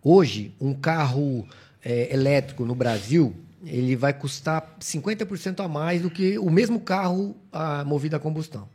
hoje 0.02 0.54
um 0.60 0.72
carro 0.72 1.46
é, 1.84 2.12
elétrico 2.12 2.64
no 2.64 2.74
Brasil 2.74 3.34
ele 3.66 3.96
vai 3.96 4.12
custar 4.12 4.76
50% 4.80 5.64
a 5.64 5.68
mais 5.68 6.02
do 6.02 6.10
que 6.10 6.38
o 6.38 6.50
mesmo 6.50 6.80
carro 6.80 7.34
ah, 7.52 7.84
movido 7.84 8.14
a 8.14 8.20
combustão. 8.20 8.68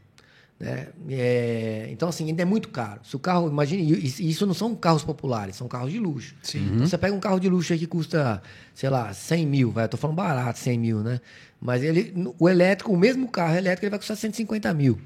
Né? 0.60 0.88
É, 1.10 1.88
então, 1.89 2.10
assim, 2.10 2.28
ainda 2.28 2.41
é 2.41 2.45
muito 2.45 2.68
caro. 2.70 2.99
Se 3.03 3.16
o 3.16 3.20
carro, 3.20 3.47
imagine, 3.47 3.97
isso 4.05 4.45
não 4.45 4.53
são 4.53 4.76
carros 4.76 5.03
populares, 5.03 5.55
são 5.55 5.68
carros 5.68 5.91
de 5.91 5.99
luxo. 5.99 6.36
Então, 6.76 6.88
você 6.88 6.97
pega 6.97 7.16
um 7.16 7.20
carro 7.20 7.39
de 7.39 7.47
luxo 7.47 7.72
aí 7.72 7.80
que 7.80 7.88
custa, 7.88 8.41
sei 8.76 8.89
lá, 8.89 9.14
100 9.14 9.47
mil, 9.47 9.72
vai, 9.72 9.86
eu 9.86 9.89
tô 9.89 9.95
falando 9.97 10.18
barato, 10.18 10.60
100 10.60 10.78
mil, 10.78 10.99
né? 10.99 11.22
Mas 11.62 11.82
ele, 11.82 12.14
o 12.38 12.49
elétrico, 12.49 12.91
o 12.91 12.97
mesmo 12.97 13.28
carro 13.30 13.55
elétrico, 13.55 13.86
ele 13.86 13.91
vai 13.91 13.99
custar 13.99 14.18
150 14.18 14.74
mil. 14.74 14.99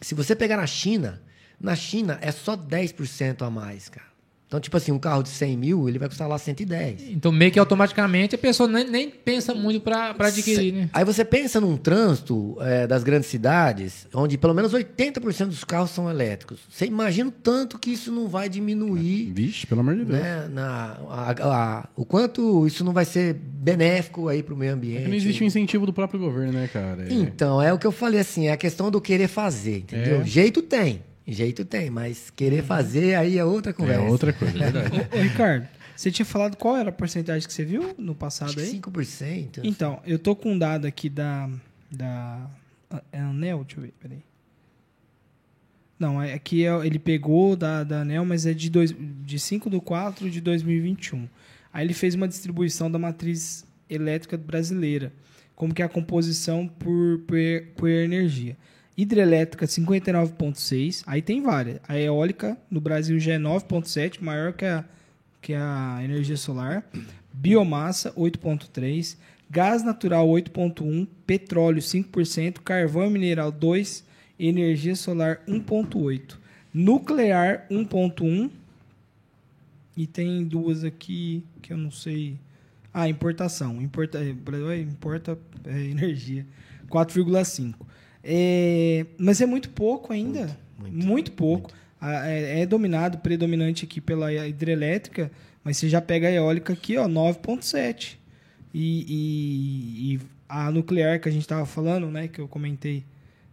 Se 0.00 0.14
você 0.14 0.34
pegar 0.34 0.56
na 0.56 0.66
China, 0.66 1.20
na 1.60 1.76
China 1.76 2.18
é 2.20 2.32
só 2.32 2.56
10% 2.56 3.42
a 3.42 3.50
mais, 3.50 3.88
cara. 3.88 4.09
Então, 4.50 4.58
tipo 4.58 4.76
assim, 4.76 4.90
um 4.90 4.98
carro 4.98 5.22
de 5.22 5.28
100 5.28 5.56
mil, 5.56 5.88
ele 5.88 5.96
vai 5.96 6.08
custar 6.08 6.26
lá 6.28 6.36
110. 6.36 7.10
Então, 7.10 7.30
meio 7.30 7.52
que 7.52 7.58
automaticamente 7.60 8.34
a 8.34 8.38
pessoa 8.38 8.68
nem, 8.68 8.90
nem 8.90 9.08
pensa 9.08 9.54
muito 9.54 9.80
para 9.80 10.10
adquirir, 10.18 10.72
né? 10.72 10.90
Aí 10.92 11.04
você 11.04 11.24
pensa 11.24 11.60
num 11.60 11.76
trânsito 11.76 12.56
é, 12.60 12.84
das 12.84 13.04
grandes 13.04 13.28
cidades, 13.28 14.08
onde 14.12 14.36
pelo 14.36 14.52
menos 14.52 14.72
80% 14.74 15.46
dos 15.46 15.62
carros 15.62 15.90
são 15.92 16.10
elétricos. 16.10 16.58
Você 16.68 16.84
imagina 16.84 17.28
o 17.28 17.32
tanto 17.32 17.78
que 17.78 17.92
isso 17.92 18.10
não 18.10 18.26
vai 18.26 18.48
diminuir, 18.48 19.30
Vixe, 19.32 19.68
pelo 19.68 19.82
amor 19.82 19.94
de 19.94 20.04
Deus. 20.04 20.18
né? 20.20 20.48
Na, 20.52 20.98
a- 21.08 21.30
a- 21.38 21.88
o 21.94 22.04
quanto 22.04 22.66
isso 22.66 22.82
não 22.82 22.92
vai 22.92 23.04
ser 23.04 23.34
benéfico 23.34 24.26
aí 24.26 24.42
para 24.42 24.52
o 24.52 24.56
meio 24.56 24.70
É 24.70 24.74
ambiente. 24.74 25.02
que 25.04 25.08
não 25.10 25.14
existe 25.16 25.44
um 25.44 25.46
incentivo 25.46 25.86
do 25.86 25.92
próprio 25.92 26.18
governo, 26.18 26.54
né, 26.54 26.68
cara? 26.72 27.06
É- 27.08 27.12
Então, 27.12 27.62
é 27.62 27.72
o 27.72 27.78
que 27.78 27.86
eu 27.86 27.92
falei 27.92 28.18
assim, 28.18 28.48
é 28.48 28.52
a 28.52 28.56
questão 28.56 28.90
do 28.90 29.00
querer 29.00 29.28
fazer, 29.28 29.78
entendeu? 29.78 30.22
É. 30.22 30.24
Jeito 30.24 30.60
tem, 30.60 31.04
jeito 31.32 31.64
tem, 31.64 31.90
mas 31.90 32.30
querer 32.30 32.62
fazer 32.62 33.14
aí 33.14 33.38
é 33.38 33.44
outra 33.44 33.70
é 33.70 33.74
conversa. 33.74 34.02
outra 34.04 34.32
coisa, 34.32 34.56
é 34.56 34.70
verdade. 34.70 35.08
Ô, 35.16 35.20
Ricardo, 35.20 35.68
você 35.96 36.10
tinha 36.10 36.26
falado 36.26 36.56
qual 36.56 36.76
era 36.76 36.88
a 36.90 36.92
porcentagem 36.92 37.46
que 37.46 37.52
você 37.52 37.64
viu 37.64 37.94
no 37.98 38.14
passado 38.14 38.48
Acho 38.48 38.56
que 38.56 38.62
aí? 38.62 38.80
5%. 38.80 39.60
Então, 39.62 40.00
eu 40.06 40.18
tô 40.18 40.34
com 40.34 40.52
um 40.52 40.58
dado 40.58 40.86
aqui 40.86 41.08
da. 41.08 41.48
da. 41.90 42.48
É 43.12 43.20
Anel? 43.20 43.62
Deixa 43.64 43.78
eu 43.78 43.82
ver, 43.84 43.94
peraí. 44.00 44.22
Não, 45.98 46.20
é- 46.22 46.32
aqui 46.32 46.64
é, 46.64 46.86
ele 46.86 46.98
pegou 46.98 47.54
da, 47.54 47.84
da 47.84 48.00
Anel, 48.00 48.24
mas 48.24 48.46
é 48.46 48.54
de, 48.54 48.70
dois, 48.70 48.94
de 48.98 49.38
5 49.38 49.68
de 49.68 49.80
4 49.80 50.30
de 50.30 50.40
2021. 50.40 51.28
Aí 51.72 51.86
ele 51.86 51.92
fez 51.92 52.14
uma 52.14 52.26
distribuição 52.26 52.90
da 52.90 52.98
matriz 52.98 53.64
elétrica 53.88 54.36
brasileira, 54.36 55.12
como 55.54 55.74
que 55.74 55.82
é 55.82 55.84
a 55.84 55.88
composição 55.88 56.66
por, 56.66 57.18
por, 57.26 57.36
por 57.76 57.90
energia. 57.90 58.56
Hidrelétrica 59.00 59.66
59,6, 59.66 61.02
aí 61.06 61.22
tem 61.22 61.40
várias. 61.40 61.80
A 61.88 61.98
eólica 61.98 62.58
no 62.70 62.82
Brasil 62.82 63.18
já 63.18 63.32
é 63.32 63.38
9,7, 63.38 64.20
maior 64.20 64.52
que 64.52 64.66
a, 64.66 64.84
que 65.40 65.54
a 65.54 66.00
energia 66.02 66.36
solar. 66.36 66.84
Biomassa 67.32 68.12
8,3, 68.12 69.16
gás 69.48 69.82
natural 69.82 70.28
8,1, 70.28 71.08
petróleo 71.26 71.80
5%, 71.80 72.58
carvão 72.58 73.06
e 73.06 73.10
mineral 73.10 73.50
2, 73.50 74.04
energia 74.38 74.94
solar 74.94 75.40
1,8, 75.48 76.36
nuclear 76.74 77.66
1,1 77.70 78.50
e 79.96 80.06
tem 80.06 80.44
duas 80.44 80.84
aqui 80.84 81.42
que 81.62 81.72
eu 81.72 81.78
não 81.78 81.90
sei. 81.90 82.36
Ah, 82.92 83.08
importação. 83.08 83.80
Importa, 83.80 84.18
é, 84.18 84.32
o 84.32 84.34
Brasil 84.34 84.74
importa 84.82 85.38
é, 85.64 85.84
energia. 85.84 86.46
4,5. 86.90 87.74
É, 88.22 89.06
mas 89.18 89.40
é 89.40 89.46
muito 89.46 89.70
pouco 89.70 90.12
ainda. 90.12 90.56
Muito, 90.78 91.32
pouco. 91.32 91.70
Ah, 92.00 92.28
É, 92.28 92.60
é 92.60 92.66
dominado, 92.66 93.18
predominante 93.18 93.84
aqui 93.84 94.00
pela 94.00 94.32
hidrelétrica, 94.46 95.30
mas 95.62 95.76
você 95.76 95.88
já 95.88 96.00
pega 96.00 96.28
a 96.28 96.32
eólica 96.32 96.72
aqui, 96.72 96.96
ó, 96.96 97.06
9,7. 97.06 98.16
E, 98.72 99.04
e, 99.08 100.14
e 100.14 100.20
a 100.48 100.70
nuclear 100.70 101.20
que 101.20 101.28
a 101.28 101.32
gente 101.32 101.42
estava 101.42 101.66
falando, 101.66 102.10
né, 102.10 102.28
que 102.28 102.40
eu 102.40 102.48
comentei, 102.48 103.04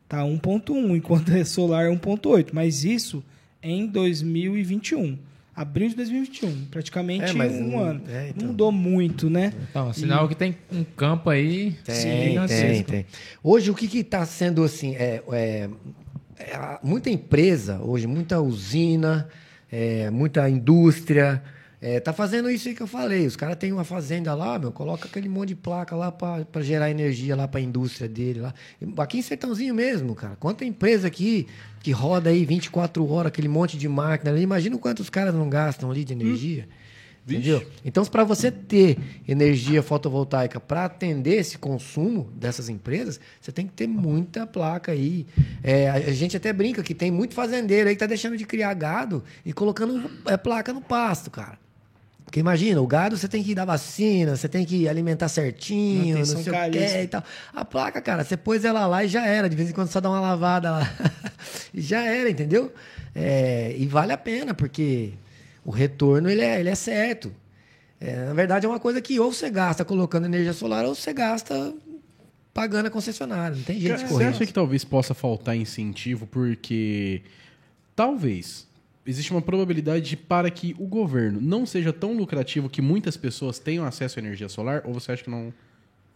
tá 0.07 0.22
1,1, 0.24 0.95
enquanto 0.95 1.34
a 1.34 1.43
solar 1.45 1.88
1,8. 1.88 2.49
Mas 2.53 2.84
isso 2.84 3.24
em 3.61 3.88
2021. 3.88 5.18
Abril 5.58 5.89
de 5.89 5.95
2021, 5.95 6.66
praticamente 6.70 7.26
É, 7.26 7.34
mas 7.34 7.51
um 7.51 7.72
não- 7.72 7.80
ano. 7.80 8.01
é, 8.08 8.30
então. 8.30 8.41
Não 8.43 8.47
mudou 8.51 8.72
muito, 8.72 9.28
né? 9.28 9.51
Então, 9.72 9.91
sinal 9.91 10.30
que 10.30 10.36
tem 10.36 10.55
um 10.72 10.84
campo 10.84 11.32
aí 11.32 11.76
Tem, 11.84 12.38
tem, 12.47 12.84
tem. 12.84 13.05
Hoje, 13.43 13.72
o 13.72 13.74
que 13.74 13.97
está 13.97 14.24
sendo 14.24 14.64
assim? 14.64 14.95
É, 14.95 15.24
é- 15.32 15.70
é 16.39 16.80
muita 16.84 17.10
empresa, 17.10 17.80
hoje, 17.82 18.05
muita 18.05 18.39
usina, 18.39 19.28
é, 19.72 20.12
muita 20.12 20.47
indústria. 20.47 21.41
É, 21.80 22.00
tá 22.00 22.12
fazendo 22.12 22.50
isso 22.50 22.68
aí 22.68 22.74
que 22.74 22.82
eu 22.82 22.88
falei. 22.88 23.28
Os 23.28 23.36
caras 23.36 23.56
têm 23.56 23.72
uma 23.72 23.84
fazenda 23.84 24.34
lá, 24.34 24.58
meu, 24.58 24.72
coloca 24.72 25.08
aquele 25.08 25.30
monte 25.30 25.50
de 25.50 25.56
placa 25.56 25.96
lá 25.96 26.12
para 26.12 26.62
gerar 26.62 26.90
energia 26.90 27.36
lá 27.36 27.48
para 27.48 27.60
a 27.60 27.64
indústria 27.64 28.10
dele 28.10 28.40
lá. 28.40 28.54
Aqui 28.98 29.20
em 29.20 29.22
Sertãozinho 29.22 29.76
mesmo, 29.76 30.16
cara. 30.16 30.36
Quanta 30.38 30.66
empresa 30.66 31.08
aqui 31.08 31.48
que 31.82 31.92
roda 31.92 32.32
aí 32.32 32.46
24 32.46 33.08
horas, 33.12 33.28
aquele 33.28 33.48
monte 33.48 33.78
de 33.78 33.88
máquina 33.88 34.32
ali. 34.32 34.42
Imagina 34.42 34.76
o 34.76 34.80
quanto 34.80 35.02
os 35.02 35.10
caras 35.10 35.36
não 35.36 35.50
gastam 35.50 35.92
ali 35.92 36.04
de 36.04 36.14
energia. 36.14 36.68
Entendeu? 37.28 37.62
Então, 37.84 38.06
para 38.06 38.24
você 38.24 38.50
ter 38.50 38.98
energia 39.28 39.84
fotovoltaica 39.84 40.62
para 40.62 40.86
atender 40.86 41.36
esse 41.36 41.58
consumo 41.58 42.32
dessas 42.34 42.70
empresas, 42.70 43.20
você 43.42 43.52
tem 43.52 43.68
que 43.68 43.74
ter 43.74 43.86
muita 43.86 44.48
placa 44.48 44.94
aí. 44.94 45.28
É, 45.62 45.90
a 45.90 45.96
a 45.96 46.14
gente 46.14 46.38
até 46.38 46.54
brinca 46.54 46.82
que 46.82 46.96
tem 46.96 47.12
muito 47.12 47.34
fazendeiro 47.34 47.90
aí 47.90 47.96
que 47.96 48.00
tá 48.00 48.06
deixando 48.06 48.38
de 48.38 48.46
criar 48.46 48.74
gado 48.74 49.24
e 49.46 49.52
colocando 49.52 50.10
é, 50.26 50.38
placa 50.38 50.72
no 50.72 50.82
pasto, 50.82 51.30
cara. 51.30 51.66
Porque 52.28 52.42
imagina, 52.42 52.82
o 52.82 52.86
gado 52.86 53.16
você 53.16 53.26
tem 53.26 53.42
que 53.42 53.56
dar 53.56 53.64
vacina, 53.64 54.36
você 54.36 54.50
tem 54.50 54.66
que 54.66 54.86
alimentar 54.86 55.30
certinho, 55.30 56.18
não 56.18 56.26
sei 56.26 56.36
o 56.42 56.44
que 56.44 56.52
caríssima. 56.52 57.02
e 57.04 57.08
tal. 57.08 57.24
A 57.56 57.64
placa, 57.64 58.02
cara, 58.02 58.22
você 58.26 58.36
pôs 58.36 58.66
ela 58.66 58.86
lá 58.86 59.06
e 59.06 59.08
já 59.08 59.26
era. 59.26 59.50
De 59.50 59.56
vez 59.56 59.70
em 59.70 59.74
quando 59.74 59.88
só 59.88 60.02
dá 60.02 60.10
uma 60.10 60.20
lavada 60.20 60.70
lá. 60.72 60.92
e 61.74 61.80
já 61.80 62.04
era, 62.04 62.30
entendeu? 62.30 62.74
É, 63.16 63.74
e 63.78 63.88
vale 63.88 64.12
a 64.12 64.18
pena, 64.18 64.54
porque 64.54 65.14
o 65.64 65.72
retorno 65.72 66.30
ele 66.30 66.41
é, 66.41 66.60
ele 66.60 66.68
é 66.68 66.76
certo. 66.76 67.32
É, 67.98 68.26
na 68.26 68.34
verdade, 68.34 68.66
é 68.66 68.70
uma 68.70 68.80
coisa 68.80 68.99
que 69.02 69.18
ou 69.22 69.32
você 69.32 69.49
gasta 69.49 69.86
colocando 69.86 70.26
energia 70.26 70.52
solar 70.52 70.84
ou 70.84 70.94
você 70.94 71.14
gasta 71.14 71.74
pagando 72.54 72.88
a 72.88 72.90
concessionária. 72.90 73.56
Não 73.56 73.64
tem 73.64 73.80
jeito 73.80 73.99
de 73.99 74.02
Você 74.04 74.10
correr. 74.10 74.26
acha 74.26 74.45
que 74.45 74.52
talvez 74.52 74.84
possa 74.84 75.14
faltar 75.14 75.56
incentivo 75.56 76.28
porque 76.28 77.22
talvez 77.95 78.66
existe 79.08 79.32
uma 79.32 79.42
probabilidade 79.42 80.10
de, 80.10 80.18
para 80.18 80.50
que 80.52 80.76
o 80.78 80.86
governo 80.86 81.40
não 81.42 81.66
seja 81.66 81.92
tão 81.94 82.14
lucrativo 82.18 82.70
que 82.70 82.82
muitas 82.82 83.16
pessoas 83.18 83.58
tenham 83.58 83.86
acesso 83.86 84.20
à 84.20 84.22
energia 84.22 84.50
solar? 84.50 84.84
Ou 84.86 84.94
você 84.94 85.12
acha 85.14 85.24
que 85.24 85.30
não? 85.30 85.54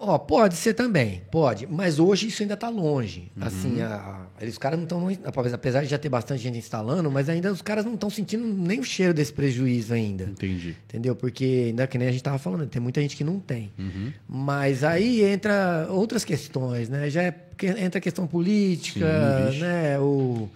Ó, 0.03 0.17
pode 0.17 0.55
ser 0.55 0.73
também, 0.73 1.21
pode. 1.31 1.67
Mas 1.67 1.99
hoje 1.99 2.27
isso 2.27 2.41
ainda 2.41 2.55
está 2.55 2.69
longe. 2.69 3.31
Uhum. 3.37 3.43
Assim, 3.45 3.81
a, 3.81 3.95
a- 3.97 4.25
eles, 4.41 4.55
os 4.55 4.57
caras 4.57 4.79
não 4.79 4.85
estão. 4.85 5.07
Apesar 5.53 5.83
de 5.83 5.89
já 5.89 5.97
ter 5.99 6.09
bastante 6.09 6.41
gente 6.41 6.57
instalando, 6.57 7.11
mas 7.11 7.29
ainda 7.29 7.51
os 7.51 7.61
caras 7.61 7.85
não 7.85 7.93
estão 7.93 8.09
sentindo 8.09 8.43
nem 8.47 8.79
o 8.79 8.83
cheiro 8.83 9.13
desse 9.13 9.31
prejuízo 9.31 9.93
ainda. 9.93 10.23
Entendi. 10.23 10.75
Entendeu? 10.89 11.15
Porque, 11.15 11.65
ainda 11.67 11.85
que 11.85 11.99
nem 11.99 12.07
a 12.07 12.11
gente 12.11 12.23
tava 12.23 12.39
falando, 12.39 12.67
tem 12.67 12.81
muita 12.81 12.99
gente 12.99 13.15
que 13.15 13.23
não 13.23 13.39
tem. 13.39 13.71
Uhum. 13.77 14.11
Mas 14.27 14.83
aí 14.83 15.21
entra 15.23 15.85
outras 15.91 16.25
questões, 16.25 16.89
né? 16.89 17.07
Já 17.07 17.21
é, 17.21 17.35
entra 17.77 17.99
a 17.99 18.01
questão 18.01 18.25
política, 18.25 19.05
Sim, 19.51 19.59
né? 19.59 19.99
O, 19.99 20.49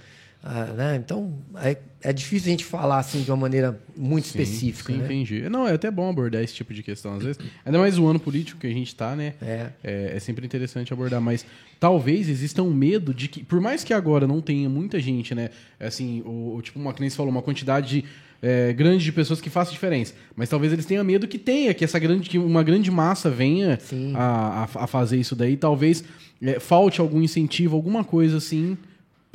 ah, 0.48 0.66
né? 0.66 0.96
Então, 1.04 1.34
é, 1.56 1.76
é 2.04 2.14
difícil 2.14 2.50
a 2.50 2.52
gente 2.52 2.64
falar 2.64 3.00
assim 3.00 3.24
de 3.24 3.32
uma 3.32 3.38
maneira 3.38 3.82
muito 3.98 4.28
Sim, 4.28 4.40
específica, 4.40 4.94
sim, 4.94 5.00
né? 5.00 5.06
entendi. 5.06 5.50
Não, 5.50 5.68
é 5.68 5.74
até 5.74 5.90
bom 5.90 6.08
abordar 6.08 6.44
esse 6.44 6.54
tipo 6.54 6.72
de 6.72 6.84
questão 6.84 7.16
às 7.16 7.24
vezes. 7.24 7.40
Ainda 7.66 7.80
mais 7.80 7.98
o 7.98 8.06
ano 8.06 8.20
político 8.20 8.60
que 8.62 8.68
a 8.68 8.72
gente 8.72 8.94
tá, 8.94 9.16
né? 9.16 9.34
É. 9.42 9.70
É, 9.84 10.12
é 10.16 10.20
sempre 10.20 10.46
interessante 10.46 10.94
abordar, 10.94 11.20
mas 11.20 11.44
talvez 11.80 12.30
exista 12.30 12.62
um 12.62 12.72
medo 12.72 13.12
de 13.12 13.28
que, 13.28 13.44
por 13.44 13.60
mais 13.60 13.84
que 13.84 13.92
agora 13.92 14.28
não 14.28 14.40
tenha 14.40 14.70
muita 14.70 15.00
gente, 15.00 15.34
né? 15.34 15.50
Assim, 15.80 16.22
o, 16.24 16.62
tipo, 16.62 16.78
uma 16.78 16.94
você 16.94 17.10
falou, 17.10 17.32
uma 17.32 17.42
quantidade 17.42 18.06
é, 18.40 18.72
grande 18.72 19.04
de 19.04 19.12
pessoas 19.12 19.42
que 19.42 19.50
faça 19.50 19.72
diferença. 19.72 20.14
Mas 20.36 20.48
talvez 20.48 20.72
eles 20.72 20.86
tenham 20.86 21.04
medo 21.04 21.28
que 21.28 21.40
tenha, 21.40 21.74
que 21.74 21.84
essa 21.84 21.98
grande, 21.98 22.30
que 22.30 22.38
uma 22.38 22.62
grande 22.62 22.92
massa 22.92 23.32
venha 23.32 23.80
a, 24.14 24.68
a, 24.76 24.84
a 24.84 24.86
fazer 24.86 25.18
isso 25.18 25.36
daí. 25.36 25.58
Talvez 25.58 26.04
é, 26.40 26.60
falte 26.60 27.02
algum 27.02 27.20
incentivo, 27.20 27.76
alguma 27.76 28.04
coisa 28.04 28.38
assim 28.38 28.78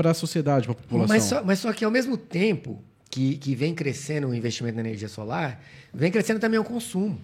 para 0.01 0.13
a 0.13 0.15
sociedade, 0.15 0.65
para 0.65 0.73
a 0.73 0.77
população. 0.77 1.15
Mas 1.15 1.25
só, 1.25 1.45
mas 1.45 1.59
só 1.59 1.71
que 1.75 1.85
ao 1.85 1.91
mesmo 1.91 2.17
tempo 2.17 2.83
que, 3.11 3.37
que 3.37 3.55
vem 3.55 3.75
crescendo 3.75 4.29
o 4.29 4.35
investimento 4.35 4.77
na 4.77 4.81
energia 4.81 5.09
solar, 5.09 5.63
vem 5.93 6.11
crescendo 6.11 6.41
também 6.41 6.59
o 6.59 6.65
consumo. 6.65 7.21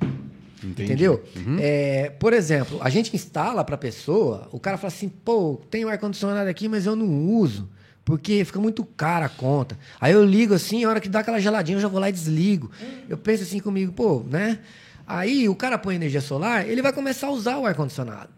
Entendi. 0.62 0.84
Entendeu? 0.84 1.24
Uhum. 1.34 1.56
É, 1.58 2.10
por 2.18 2.34
exemplo, 2.34 2.78
a 2.82 2.90
gente 2.90 3.16
instala 3.16 3.64
para 3.64 3.76
a 3.76 3.78
pessoa, 3.78 4.46
o 4.52 4.60
cara 4.60 4.76
fala 4.76 4.92
assim, 4.92 5.08
pô, 5.08 5.58
tem 5.70 5.86
um 5.86 5.88
ar-condicionado 5.88 6.50
aqui, 6.50 6.68
mas 6.68 6.84
eu 6.84 6.94
não 6.94 7.08
uso, 7.30 7.66
porque 8.04 8.44
fica 8.44 8.60
muito 8.60 8.84
cara 8.84 9.24
a 9.24 9.30
conta. 9.30 9.78
Aí 9.98 10.12
eu 10.12 10.22
ligo 10.22 10.52
assim, 10.52 10.84
a 10.84 10.90
hora 10.90 11.00
que 11.00 11.08
dá 11.08 11.20
aquela 11.20 11.40
geladinha, 11.40 11.78
eu 11.78 11.80
já 11.82 11.88
vou 11.88 11.98
lá 11.98 12.10
e 12.10 12.12
desligo. 12.12 12.70
Eu 13.08 13.16
penso 13.16 13.42
assim 13.42 13.58
comigo, 13.58 13.90
pô, 13.90 14.22
né? 14.28 14.58
Aí 15.06 15.48
o 15.48 15.54
cara 15.54 15.78
põe 15.78 15.94
energia 15.94 16.20
solar, 16.20 16.68
ele 16.68 16.82
vai 16.82 16.92
começar 16.92 17.28
a 17.28 17.30
usar 17.30 17.56
o 17.56 17.64
ar-condicionado. 17.64 18.28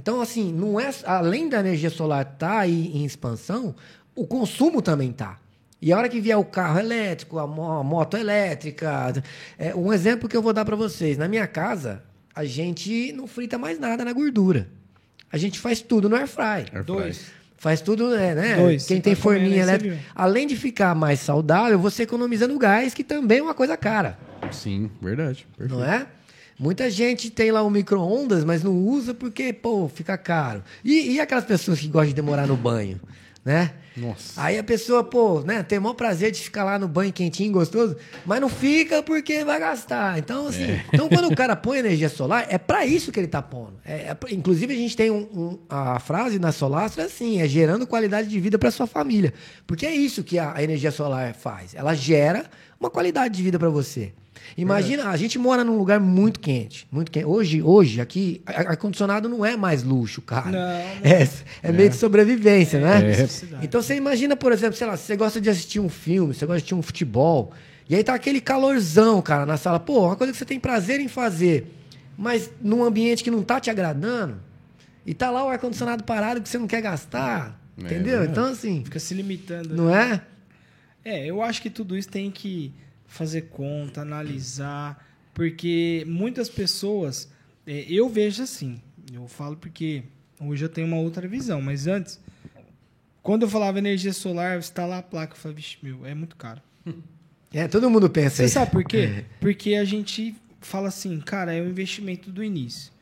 Então, 0.00 0.18
assim, 0.22 0.50
não 0.50 0.80
é 0.80 0.90
além 1.04 1.46
da 1.46 1.60
energia 1.60 1.90
solar 1.90 2.22
estar 2.32 2.60
aí 2.60 2.90
em 2.94 3.04
expansão, 3.04 3.74
o 4.16 4.26
consumo 4.26 4.80
também 4.80 5.12
tá. 5.12 5.38
E 5.82 5.92
a 5.92 5.98
hora 5.98 6.08
que 6.08 6.18
vier 6.22 6.38
o 6.38 6.44
carro 6.44 6.78
elétrico, 6.78 7.38
a, 7.38 7.46
mo- 7.46 7.70
a 7.70 7.84
moto 7.84 8.16
elétrica, 8.16 9.12
é, 9.58 9.74
um 9.74 9.92
exemplo 9.92 10.26
que 10.26 10.34
eu 10.34 10.40
vou 10.40 10.54
dar 10.54 10.64
para 10.64 10.74
vocês. 10.74 11.18
Na 11.18 11.28
minha 11.28 11.46
casa, 11.46 12.02
a 12.34 12.46
gente 12.46 13.12
não 13.12 13.26
frita 13.26 13.58
mais 13.58 13.78
nada 13.78 14.02
na 14.02 14.12
gordura. 14.14 14.68
A 15.30 15.36
gente 15.36 15.58
faz 15.58 15.82
tudo 15.82 16.08
no 16.08 16.16
air 16.16 16.26
fry. 16.26 16.42
Air 16.44 16.66
fry. 16.72 16.84
Dois. 16.84 17.26
Faz 17.58 17.82
tudo, 17.82 18.08
né? 18.08 18.34
né? 18.34 18.56
Dois. 18.56 18.86
Quem 18.86 19.02
tem 19.02 19.14
tá 19.14 19.20
forminha 19.20 19.60
elétrica. 19.60 19.98
Além 20.14 20.46
de 20.46 20.56
ficar 20.56 20.94
mais 20.94 21.20
saudável, 21.20 21.78
você 21.78 22.04
economiza 22.04 22.48
no 22.48 22.58
gás, 22.58 22.94
que 22.94 23.04
também 23.04 23.38
é 23.40 23.42
uma 23.42 23.52
coisa 23.54 23.76
cara. 23.76 24.18
Sim, 24.50 24.90
verdade. 25.02 25.46
Perfeito. 25.58 25.78
Não 25.78 25.84
é? 25.84 26.06
Muita 26.60 26.90
gente 26.90 27.30
tem 27.30 27.50
lá 27.50 27.62
o 27.62 27.70
micro-ondas, 27.70 28.44
mas 28.44 28.62
não 28.62 28.76
usa 28.76 29.14
porque, 29.14 29.50
pô, 29.50 29.88
fica 29.88 30.18
caro. 30.18 30.62
E, 30.84 31.12
e 31.12 31.20
aquelas 31.20 31.46
pessoas 31.46 31.80
que 31.80 31.88
gostam 31.88 32.08
de 32.08 32.14
demorar 32.14 32.46
no 32.46 32.54
banho, 32.54 33.00
né? 33.42 33.72
Nossa. 33.96 34.40
Aí 34.40 34.58
a 34.58 34.62
pessoa, 34.62 35.02
pô, 35.02 35.40
né, 35.40 35.62
tem 35.62 35.78
o 35.78 35.82
maior 35.82 35.94
prazer 35.94 36.30
de 36.30 36.40
ficar 36.40 36.62
lá 36.64 36.78
no 36.78 36.86
banho 36.86 37.12
quentinho, 37.12 37.50
gostoso, 37.50 37.96
mas 38.26 38.40
não 38.40 38.48
fica 38.50 39.02
porque 39.02 39.42
vai 39.44 39.58
gastar. 39.58 40.18
Então, 40.18 40.46
assim, 40.48 40.78
então 40.92 41.08
quando 41.08 41.28
o 41.28 41.34
cara 41.34 41.56
põe 41.56 41.78
energia 41.78 42.08
solar, 42.10 42.46
é 42.50 42.56
pra 42.58 42.84
isso 42.86 43.10
que 43.10 43.18
ele 43.18 43.26
tá 43.26 43.40
pondo. 43.42 43.74
É, 43.84 44.10
é 44.10 44.16
inclusive, 44.30 44.72
a 44.72 44.76
gente 44.76 44.96
tem 44.96 45.10
um- 45.10 45.28
um- 45.34 45.58
a 45.68 45.98
frase 45.98 46.38
na 46.38 46.52
Solastra 46.52 47.04
assim, 47.04 47.40
é 47.40 47.48
gerando 47.48 47.86
qualidade 47.86 48.28
de 48.28 48.38
vida 48.38 48.58
para 48.58 48.70
sua 48.70 48.86
família. 48.86 49.32
Porque 49.66 49.86
é 49.86 49.94
isso 49.94 50.22
que 50.22 50.38
a, 50.38 50.54
a 50.54 50.62
energia 50.62 50.90
solar 50.92 51.34
faz. 51.34 51.74
Ela 51.74 51.94
gera 51.94 52.44
uma 52.78 52.90
qualidade 52.90 53.34
de 53.34 53.42
vida 53.42 53.58
para 53.58 53.70
você. 53.70 54.12
Imagina, 54.56 55.08
a 55.08 55.16
gente 55.16 55.38
mora 55.38 55.62
num 55.64 55.76
lugar 55.78 55.98
muito 56.00 56.40
quente, 56.40 56.86
muito 56.90 57.10
quente. 57.10 57.26
Hoje, 57.26 57.62
hoje 57.62 58.00
aqui, 58.00 58.42
ar-condicionado 58.46 59.28
não 59.28 59.44
é 59.44 59.56
mais 59.56 59.82
luxo, 59.82 60.20
cara. 60.22 60.50
Não, 60.50 60.58
não. 61.04 61.10
É, 61.10 61.28
é 61.62 61.72
meio 61.72 61.90
de 61.90 61.96
sobrevivência, 61.96 62.80
né? 62.80 63.00
necessidade. 63.00 63.64
Então 63.64 63.80
você 63.82 63.94
imagina, 63.96 64.36
por 64.36 64.52
exemplo, 64.52 64.76
sei 64.76 64.86
lá, 64.86 64.96
se 64.96 65.04
você 65.04 65.16
gosta 65.16 65.40
de 65.40 65.48
assistir 65.50 65.80
um 65.80 65.88
filme, 65.88 66.34
você 66.34 66.44
gosta 66.46 66.58
de 66.58 66.62
assistir 66.62 66.74
um 66.74 66.82
futebol, 66.82 67.52
e 67.88 67.94
aí 67.94 68.04
tá 68.04 68.14
aquele 68.14 68.40
calorzão, 68.40 69.20
cara, 69.22 69.44
na 69.46 69.56
sala. 69.56 69.80
Pô, 69.80 70.06
uma 70.06 70.16
coisa 70.16 70.32
que 70.32 70.38
você 70.38 70.44
tem 70.44 70.60
prazer 70.60 71.00
em 71.00 71.08
fazer, 71.08 71.66
mas 72.18 72.50
num 72.60 72.84
ambiente 72.84 73.24
que 73.24 73.30
não 73.30 73.42
tá 73.42 73.58
te 73.60 73.70
agradando, 73.70 74.36
e 75.06 75.14
tá 75.14 75.30
lá 75.30 75.44
o 75.44 75.48
ar-condicionado 75.48 76.04
parado 76.04 76.40
que 76.42 76.48
você 76.48 76.58
não 76.58 76.66
quer 76.66 76.82
gastar, 76.82 77.58
É 77.78 77.82
entendeu? 77.82 78.18
verdade. 78.18 78.30
Então, 78.32 78.44
assim, 78.46 78.82
Fica 78.84 78.98
se 79.00 79.14
limitando. 79.14 79.74
não 79.74 79.94
é? 79.94 80.20
É, 81.04 81.26
eu 81.26 81.42
acho 81.42 81.62
que 81.62 81.70
tudo 81.70 81.96
isso 81.96 82.08
tem 82.10 82.30
que 82.30 82.72
fazer 83.10 83.42
conta, 83.42 84.00
analisar, 84.00 85.04
porque 85.34 86.04
muitas 86.06 86.48
pessoas, 86.48 87.30
é, 87.66 87.84
eu 87.88 88.08
vejo 88.08 88.42
assim, 88.42 88.80
eu 89.12 89.26
falo 89.26 89.56
porque 89.56 90.04
hoje 90.40 90.64
eu 90.64 90.68
tenho 90.68 90.86
uma 90.86 90.96
outra 90.96 91.26
visão, 91.26 91.60
mas 91.60 91.86
antes, 91.86 92.20
quando 93.20 93.42
eu 93.42 93.48
falava 93.48 93.78
energia 93.78 94.12
solar, 94.12 94.58
instalar 94.58 95.00
a 95.00 95.02
placa, 95.02 95.34
eu 95.34 95.36
falava, 95.36 95.56
vixe, 95.56 95.76
meu, 95.82 96.06
é 96.06 96.14
muito 96.14 96.36
caro. 96.36 96.62
É, 97.52 97.66
todo 97.66 97.90
mundo 97.90 98.08
pensa 98.08 98.36
Você 98.36 98.48
sabe 98.48 98.70
por 98.70 98.84
quê? 98.84 99.24
Porque 99.40 99.74
a 99.74 99.84
gente 99.84 100.36
fala 100.60 100.86
assim, 100.86 101.18
cara, 101.18 101.52
é 101.52 101.60
um 101.60 101.68
investimento 101.68 102.30
do 102.30 102.44
início. 102.44 102.92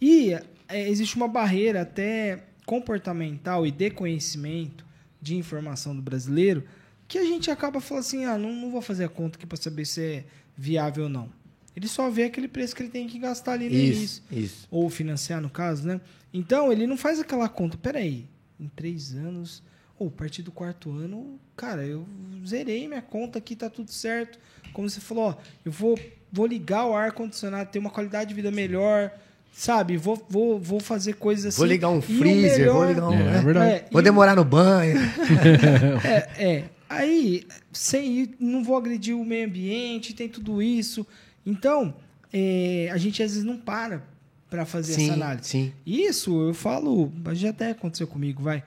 E 0.00 0.32
é, 0.66 0.88
existe 0.88 1.14
uma 1.14 1.28
barreira 1.28 1.82
até 1.82 2.42
comportamental 2.64 3.66
e 3.66 3.70
de 3.70 3.90
conhecimento, 3.90 4.86
de 5.20 5.36
informação 5.36 5.94
do 5.94 6.00
brasileiro, 6.00 6.64
que 7.12 7.18
a 7.18 7.24
gente 7.26 7.50
acaba 7.50 7.78
falando 7.78 8.00
assim, 8.00 8.24
ah, 8.24 8.38
não, 8.38 8.50
não 8.50 8.70
vou 8.70 8.80
fazer 8.80 9.04
a 9.04 9.08
conta 9.08 9.36
aqui 9.36 9.44
para 9.44 9.58
saber 9.58 9.84
se 9.84 10.00
é 10.02 10.24
viável 10.56 11.04
ou 11.04 11.10
não. 11.10 11.28
Ele 11.76 11.86
só 11.86 12.08
vê 12.08 12.24
aquele 12.24 12.48
preço 12.48 12.74
que 12.74 12.82
ele 12.82 12.88
tem 12.88 13.06
que 13.06 13.18
gastar 13.18 13.52
ali 13.52 13.68
no 13.68 13.74
início. 13.74 14.02
Isso, 14.02 14.22
isso. 14.30 14.68
Ou 14.70 14.88
financiar, 14.88 15.38
no 15.38 15.50
caso, 15.50 15.86
né? 15.86 16.00
Então, 16.32 16.72
ele 16.72 16.86
não 16.86 16.96
faz 16.96 17.20
aquela 17.20 17.50
conta. 17.50 17.76
Peraí, 17.76 18.24
em 18.58 18.66
três 18.66 19.12
anos, 19.14 19.62
ou 19.98 20.08
a 20.08 20.10
partir 20.10 20.40
do 20.40 20.50
quarto 20.50 20.90
ano, 20.90 21.38
cara, 21.54 21.84
eu 21.84 22.06
zerei 22.46 22.88
minha 22.88 23.02
conta 23.02 23.38
aqui, 23.38 23.54
tá 23.54 23.68
tudo 23.68 23.90
certo. 23.92 24.38
Como 24.72 24.88
você 24.88 24.98
falou, 24.98 25.24
ó, 25.24 25.34
eu 25.66 25.70
vou, 25.70 25.98
vou 26.32 26.46
ligar 26.46 26.86
o 26.86 26.94
ar-condicionado, 26.94 27.70
ter 27.70 27.78
uma 27.78 27.90
qualidade 27.90 28.30
de 28.30 28.34
vida 28.34 28.50
melhor, 28.50 29.10
sabe? 29.52 29.98
Vou, 29.98 30.16
vou, 30.30 30.58
vou 30.58 30.80
fazer 30.80 31.16
coisas 31.16 31.44
assim. 31.44 31.58
Vou 31.58 31.66
ligar 31.66 31.90
um 31.90 31.98
o 31.98 32.02
freezer, 32.02 32.72
vou 32.72 32.86
melhor- 32.86 32.88
ligar 32.88 33.08
um. 33.10 33.12
É, 33.12 33.22
né? 33.32 33.36
é 33.38 33.42
verdade. 33.42 33.70
É, 33.70 33.84
Vou 33.90 34.00
e- 34.00 34.04
demorar 34.04 34.34
no 34.34 34.44
banho. 34.46 34.96
é, 36.04 36.42
é. 36.42 36.64
Aí, 36.92 37.44
sem 37.72 38.18
ir, 38.18 38.34
não 38.38 38.62
vou 38.62 38.76
agredir 38.76 39.16
o 39.16 39.24
meio 39.24 39.46
ambiente, 39.46 40.14
tem 40.14 40.28
tudo 40.28 40.62
isso. 40.62 41.06
Então, 41.44 41.94
é, 42.32 42.88
a 42.92 42.96
gente 42.98 43.22
às 43.22 43.30
vezes 43.32 43.44
não 43.44 43.56
para 43.56 44.02
para 44.50 44.66
fazer 44.66 44.92
sim, 44.94 45.04
essa 45.04 45.14
análise. 45.14 45.48
sim. 45.48 45.72
Isso, 45.86 46.48
eu 46.48 46.52
falo, 46.54 47.10
já 47.32 47.48
até 47.50 47.70
aconteceu 47.70 48.06
comigo, 48.06 48.42
vai. 48.42 48.62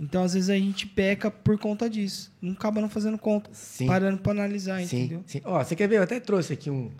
Então, 0.00 0.24
às 0.24 0.34
vezes 0.34 0.50
a 0.50 0.54
gente 0.56 0.84
peca 0.86 1.30
por 1.30 1.56
conta 1.58 1.88
disso. 1.88 2.32
Não 2.42 2.52
acaba 2.52 2.80
não 2.80 2.88
fazendo 2.88 3.16
conta, 3.18 3.48
Sim. 3.52 3.86
parando 3.86 4.18
para 4.18 4.32
analisar, 4.32 4.80
Sim, 4.84 4.96
entendeu? 5.04 5.22
sim. 5.26 5.40
Ó, 5.44 5.62
você 5.62 5.74
quer 5.76 5.88
ver? 5.88 5.96
Eu 5.98 6.02
até 6.02 6.18
trouxe 6.20 6.52
aqui 6.52 6.70
um, 6.70 6.90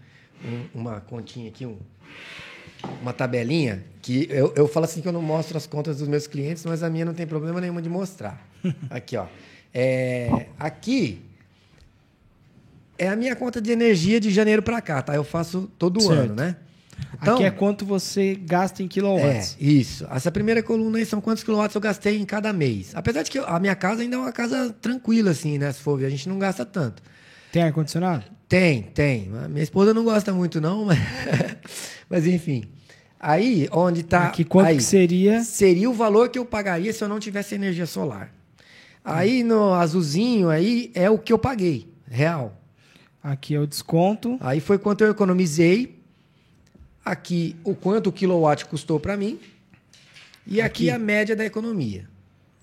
um- 0.44 0.80
uma 0.80 1.00
continha 1.00 1.48
aqui, 1.48 1.66
um, 1.66 1.78
uma 3.02 3.12
tabelinha, 3.12 3.84
que 4.02 4.26
eu, 4.30 4.52
eu 4.56 4.68
falo 4.68 4.84
assim 4.84 5.00
que 5.00 5.08
eu 5.08 5.12
não 5.12 5.22
mostro 5.22 5.56
as 5.56 5.66
contas 5.66 5.98
dos 5.98 6.08
meus 6.08 6.26
clientes, 6.26 6.64
mas 6.64 6.82
a 6.82 6.90
minha 6.90 7.04
não 7.04 7.14
tem 7.14 7.26
problema 7.26 7.60
nenhum 7.60 7.80
de 7.80 7.88
mostrar. 7.88 8.44
Aqui, 8.90 9.16
ó. 9.16 9.26
É, 9.72 10.46
aqui 10.58 11.22
é 12.98 13.08
a 13.08 13.16
minha 13.16 13.36
conta 13.36 13.60
de 13.60 13.70
energia 13.70 14.18
de 14.18 14.30
janeiro 14.30 14.62
para 14.62 14.80
cá, 14.80 15.00
tá? 15.02 15.14
Eu 15.14 15.22
faço 15.24 15.70
todo 15.78 16.00
Certo. 16.00 16.12
ano, 16.20 16.34
né? 16.34 16.56
Aqui 17.20 17.44
é 17.44 17.50
quanto 17.50 17.86
você 17.86 18.34
gasta 18.34 18.82
em 18.82 18.86
É, 18.86 18.88
quilowatts. 18.88 19.56
isso. 19.60 20.04
Essa 20.10 20.32
primeira 20.32 20.62
coluna 20.64 20.98
aí 20.98 21.06
são 21.06 21.20
quantos 21.20 21.44
quilowatts 21.44 21.74
eu 21.74 21.80
gastei 21.80 22.18
em 22.18 22.24
cada 22.24 22.52
mês. 22.52 22.90
Apesar 22.94 23.22
de 23.22 23.30
que 23.30 23.38
a 23.38 23.58
minha 23.60 23.76
casa 23.76 24.02
ainda 24.02 24.16
é 24.16 24.18
uma 24.18 24.32
casa 24.32 24.74
tranquila, 24.80 25.30
assim, 25.30 25.58
né? 25.58 25.70
Se 25.72 25.80
for 25.80 25.96
ver, 25.96 26.06
a 26.06 26.10
gente 26.10 26.28
não 26.28 26.38
gasta 26.40 26.64
tanto. 26.64 27.00
Tem 27.52 27.62
ar-condicionado? 27.62 28.24
Tem, 28.48 28.82
tem. 28.82 29.28
Minha 29.48 29.62
esposa 29.62 29.94
não 29.94 30.02
gosta 30.02 30.32
muito, 30.32 30.60
não, 30.60 30.84
mas, 30.86 30.98
mas 32.10 32.26
enfim. 32.26 32.64
Aí, 33.20 33.68
onde 33.70 34.02
tá. 34.02 34.26
Aqui 34.28 34.44
quanto 34.44 34.66
aí, 34.68 34.76
que 34.76 34.82
seria? 34.82 35.42
Seria 35.44 35.88
o 35.88 35.94
valor 35.94 36.28
que 36.30 36.38
eu 36.38 36.44
pagaria 36.44 36.92
se 36.92 37.02
eu 37.02 37.08
não 37.08 37.20
tivesse 37.20 37.54
energia 37.54 37.86
solar. 37.86 38.32
Aí 39.04 39.42
no 39.42 39.72
azulzinho 39.74 40.48
aí 40.50 40.90
é 40.94 41.08
o 41.08 41.18
que 41.18 41.32
eu 41.32 41.38
paguei, 41.38 41.88
real. 42.06 42.60
Aqui 43.22 43.54
é 43.54 43.60
o 43.60 43.66
desconto. 43.66 44.36
Aí 44.40 44.60
foi 44.60 44.78
quanto 44.78 45.02
eu 45.02 45.10
economizei. 45.10 45.98
Aqui 47.04 47.56
o 47.64 47.74
quanto 47.74 48.08
o 48.08 48.12
quilowatt 48.12 48.66
custou 48.66 49.00
para 49.00 49.16
mim. 49.16 49.38
E 50.46 50.60
aqui, 50.60 50.88
Aqui. 50.88 50.90
a 50.90 50.98
média 50.98 51.34
da 51.36 51.44
economia. 51.44 52.08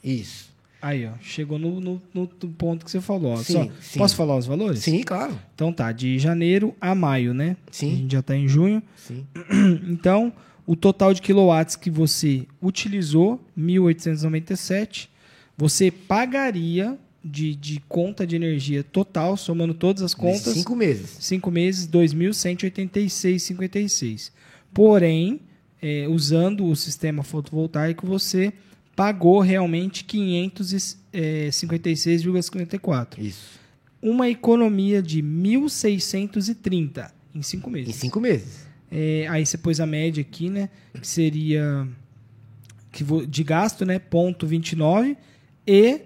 Isso. 0.04 0.54
Aí, 0.82 1.06
ó, 1.08 1.12
chegou 1.20 1.58
no, 1.58 1.80
no- 1.80 2.02
no- 2.14 2.28
ponto 2.28 2.86
que 2.86 2.92
você 2.92 3.02
falou. 3.02 3.38
Sim, 3.38 3.54
Só- 3.54 3.70
sim. 3.82 4.00
Posso 4.00 4.16
falar 4.16 4.38
os 4.38 4.46
valores? 4.46 4.80
Sim, 4.80 5.02
claro. 5.04 5.40
Então 5.56 5.74
tá, 5.74 5.92
de 5.92 6.20
janeiro 6.20 6.76
a 6.80 6.94
maio, 6.94 7.34
né? 7.34 7.58
Sim. 7.72 7.92
A 7.92 7.96
gente 7.96 8.12
já 8.12 8.22
tá 8.22 8.36
em 8.36 8.48
junho. 8.48 8.84
Sim. 8.96 9.26
Então, 9.90 10.32
o 10.66 10.76
total 10.76 11.12
de 11.14 11.22
quilowatts 11.24 11.76
que 11.76 11.90
você 11.90 12.46
utilizou, 12.62 13.44
1.897, 13.58 15.10
você 15.58 15.90
pagaria 15.92 16.98
de, 17.24 17.56
de 17.56 17.80
conta 17.88 18.28
de 18.28 18.36
energia 18.36 18.84
total, 18.84 19.36
somando 19.38 19.74
todas 19.74 20.04
as 20.04 20.14
Nesses 20.16 20.40
contas, 20.42 20.54
Cinco 20.54 20.76
meses. 20.76 21.18
cinco 21.20 21.50
meses, 21.50 21.88
2.186,56. 21.88 24.32
Porém, 24.74 25.40
é, 25.82 26.08
usando 26.08 26.66
o 26.66 26.76
sistema 26.76 27.24
fotovoltaico, 27.24 28.06
você 28.06 28.54
pagou 28.96 29.40
realmente 29.40 30.06
é, 31.12 31.50
556,54. 31.50 33.18
Isso. 33.20 33.60
Uma 34.02 34.30
economia 34.30 35.02
de 35.02 35.22
1.630 35.24 37.12
em 37.34 37.42
cinco 37.42 37.70
Em 37.70 37.74
meses. 37.74 37.96
cinco 37.96 38.20
meses. 38.20 38.66
É, 38.92 39.26
aí 39.30 39.46
você 39.46 39.58
pôs 39.58 39.80
a 39.80 39.86
média 39.86 40.22
aqui, 40.22 40.50
né? 40.50 40.70
Que 40.94 41.08
seria 41.08 41.88
que 42.92 43.04
de 43.28 43.44
gasto, 43.44 43.86
né? 43.86 44.00
Ponto 44.00 44.46
29 44.48 45.18
e 45.68 46.02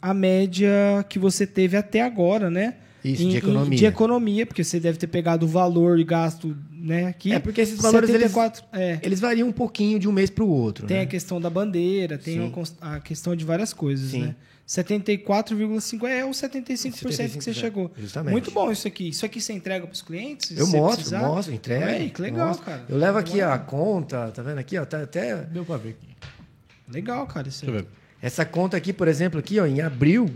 a 0.00 0.12
média 0.14 1.04
que 1.08 1.18
você 1.18 1.46
teve 1.46 1.76
até 1.76 2.02
agora, 2.02 2.50
né? 2.50 2.74
Isso, 3.04 3.22
Em- 3.22 3.28
de 3.28 3.34
em- 3.36 3.38
economia. 3.38 3.78
de 3.78 3.86
economia, 3.86 4.44
porque 4.46 4.64
você 4.64 4.80
deve 4.80 4.98
ter 4.98 5.06
pegado 5.06 5.46
o 5.46 5.48
valor 5.48 5.96
de 5.98 6.04
gasto, 6.04 6.56
né? 6.72 7.06
Aqui. 7.06 7.32
É, 7.32 7.38
porque 7.38 7.60
esses 7.60 7.80
valores, 7.80 8.08
eles- 8.10 8.22
74, 8.32 8.64
é. 8.72 8.98
Eles 9.02 9.20
variam 9.20 9.46
um 9.48 9.52
pouquinho 9.52 9.98
de 10.00 10.08
um 10.08 10.12
mês 10.12 10.30
para 10.30 10.42
o 10.44 10.48
outro. 10.48 10.86
Tem 10.86 10.96
né? 10.98 11.02
a 11.04 11.06
questão 11.06 11.40
da 11.40 11.48
bandeira, 11.48 12.18
tem 12.18 12.50
cons- 12.50 12.76
a 12.80 12.98
questão 13.00 13.36
de 13.36 13.44
várias 13.44 13.72
coisas, 13.72 14.10
Sim. 14.10 14.22
né? 14.22 14.34
74,5 14.66 16.06
é 16.06 16.24
o 16.24 16.30
75%, 16.34 16.92
que 16.98 17.04
você 17.14 17.22
75%, 17.28 17.54
chegou. 17.54 17.90
justamente. 17.96 18.32
Muito 18.32 18.50
bom 18.50 18.70
isso 18.70 18.86
aqui. 18.86 19.08
Isso 19.08 19.24
aqui 19.24 19.40
você 19.40 19.52
entrega 19.52 19.86
para 19.86 19.94
os 19.94 20.02
clientes? 20.02 20.50
Eu 20.56 20.66
mostro, 20.66 20.96
precisar? 20.96 21.20
mostro, 21.20 21.54
entrego. 21.54 21.84
Olha 21.84 21.94
aí, 21.94 22.10
que 22.10 22.20
legal, 22.20 22.48
mostro. 22.48 22.66
cara. 22.66 22.84
Eu 22.88 22.98
levo 22.98 23.16
aqui 23.18 23.40
a 23.40 23.56
conta, 23.58 24.30
tá 24.32 24.42
vendo 24.42 24.58
aqui, 24.58 24.76
ó? 24.76 24.84
Tá 24.84 25.02
até 25.02 25.36
Deu 25.36 25.64
pra 25.64 25.76
ver 25.78 25.90
aqui. 25.90 26.08
Legal, 26.92 27.26
cara. 27.26 27.48
Isso 27.48 27.64
aí. 27.64 27.70
Deixa 27.70 27.86
eu 27.86 27.90
ver. 27.90 27.98
Essa 28.20 28.44
conta 28.44 28.76
aqui, 28.76 28.92
por 28.92 29.08
exemplo, 29.08 29.38
aqui, 29.38 29.60
ó, 29.60 29.66
em 29.66 29.80
abril, 29.80 30.28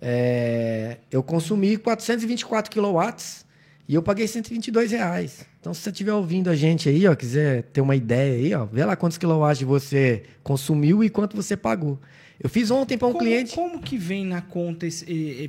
é, 0.00 0.96
eu 1.10 1.22
consumi 1.22 1.76
424 1.76 2.70
quilowatts 2.70 3.44
e 3.86 3.94
eu 3.94 4.02
paguei 4.02 4.26
122 4.26 4.92
reais. 4.92 5.44
Então, 5.60 5.74
se 5.74 5.82
você 5.82 5.90
estiver 5.90 6.14
ouvindo 6.14 6.48
a 6.48 6.56
gente 6.56 6.88
aí, 6.88 7.06
ó, 7.06 7.14
quiser 7.14 7.64
ter 7.64 7.82
uma 7.82 7.94
ideia 7.94 8.34
aí, 8.34 8.54
ó, 8.54 8.64
vê 8.64 8.84
lá 8.84 8.96
quantos 8.96 9.18
quilowatts 9.18 9.62
você 9.62 10.22
consumiu 10.42 11.04
e 11.04 11.10
quanto 11.10 11.36
você 11.36 11.56
pagou. 11.56 11.98
Eu 12.42 12.48
fiz 12.48 12.70
ontem 12.70 12.96
para 12.96 13.08
um 13.08 13.12
como, 13.12 13.24
cliente. 13.24 13.54
Como 13.54 13.80
que 13.80 13.98
vem 13.98 14.24
na 14.24 14.40
conta, 14.40 14.86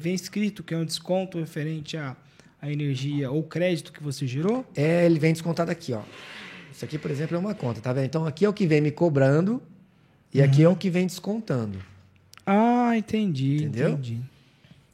vem 0.02 0.14
escrito 0.14 0.62
que 0.62 0.74
é 0.74 0.78
um 0.78 0.84
desconto 0.84 1.40
referente 1.40 1.96
à, 1.96 2.18
à 2.62 2.70
energia 2.70 3.32
ou 3.32 3.42
crédito 3.44 3.94
que 3.94 4.04
você 4.04 4.28
gerou? 4.28 4.66
É, 4.76 5.06
ele 5.06 5.18
vem 5.18 5.32
descontado 5.32 5.72
aqui, 5.72 5.94
ó. 5.94 6.02
Isso 6.74 6.84
aqui, 6.84 6.98
por 6.98 7.10
exemplo, 7.10 7.38
é 7.38 7.40
uma 7.40 7.56
conta, 7.56 7.80
tá 7.80 7.94
vendo? 7.94 8.06
Então, 8.06 8.26
aqui 8.26 8.44
é 8.44 8.50
o 8.50 8.54
que 8.54 8.68
vem 8.68 8.82
me 8.82 8.92
cobrando 8.92 9.62
e 10.34 10.42
aqui 10.42 10.64
é 10.64 10.68
Uhum. 10.68 10.74
o 10.74 10.78
que 10.78 10.90
vem 10.90 11.06
descontando. 11.08 11.78
Ah, 12.46 12.94
entendi. 12.98 13.58
Entendeu? 13.58 13.90
Entendi. 13.92 14.20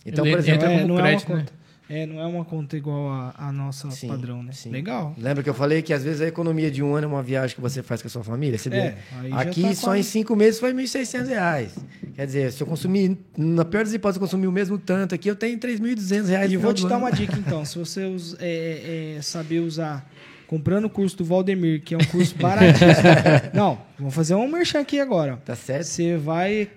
Então, 0.06 0.26
Ele 0.26 0.34
por 0.36 0.40
exemplo, 0.40 0.66
é, 0.66 0.86
não 0.86 0.96
crédito, 0.98 1.30
é 1.30 1.34
uma 1.34 1.38
né? 1.38 1.42
conta. 1.46 1.58
É, 1.90 2.06
não 2.06 2.20
é 2.20 2.26
uma 2.26 2.44
conta 2.44 2.76
igual 2.76 3.08
a, 3.10 3.34
a 3.38 3.50
nossa 3.50 3.90
Sim, 3.92 4.10
padrão, 4.10 4.44
né? 4.44 4.52
sim. 4.52 4.70
Legal. 4.70 5.16
lembra 5.18 5.42
que 5.42 5.50
eu 5.50 5.54
falei 5.54 5.82
que 5.82 5.94
às 5.94 6.04
vezes 6.04 6.20
a 6.20 6.28
economia 6.28 6.70
de 6.70 6.84
um 6.84 6.94
ano 6.94 7.06
é 7.06 7.08
uma 7.08 7.24
viagem 7.24 7.56
que 7.56 7.62
você 7.62 7.82
faz 7.82 8.02
com 8.02 8.10
a 8.10 8.12
sua 8.12 8.26
família? 8.26 8.58
Você 8.58 8.68
É, 8.70 8.98
Aqui 9.32 9.62
tá 9.62 9.74
só 9.74 9.88
quase- 9.88 10.00
em 10.02 10.04
cinco 10.04 10.36
meses 10.36 10.60
foi 10.60 10.74
1.600 10.74 11.30
reais. 11.30 11.78
Quer 12.14 12.26
dizer, 12.26 12.52
se 12.52 12.62
eu 12.62 12.68
consumir, 12.68 13.18
na 13.38 13.64
pior 13.64 13.86
das 13.86 13.94
hipóteses, 13.94 14.18
eu 14.18 14.28
consumir 14.28 14.48
o 14.48 14.52
mesmo 14.52 14.78
tanto 14.78 15.16
aqui, 15.16 15.30
eu 15.30 15.36
tenho 15.36 15.58
3.200 15.58 16.28
reais 16.28 16.52
E 16.52 16.58
vou 16.58 16.74
te 16.74 16.84
dar 16.84 16.96
ano. 16.96 17.06
uma 17.06 17.12
dica 17.12 17.38
então. 17.40 17.64
Se 17.64 17.78
você 17.80 18.04
us- 18.06 18.36
é, 18.40 19.16
é, 19.18 19.22
saber 19.22 19.60
usar, 19.62 20.12
comprando 20.48 20.86
o 20.86 20.90
curso 20.90 21.18
do 21.18 21.26
Valdemir, 21.26 21.82
que 21.84 21.94
é 21.94 21.98
um 21.98 22.06
curso 22.06 22.36
baratíssimo. 22.36 22.94
não, 23.54 23.80
vamos 24.00 24.16
fazer 24.16 24.34
um 24.36 24.48
merchan 24.48 24.80
aqui 24.80 25.00
agora. 25.00 25.38
Tá 25.46 25.56
certo? 25.56 25.84
Você 25.84 26.18
vai 26.18 26.70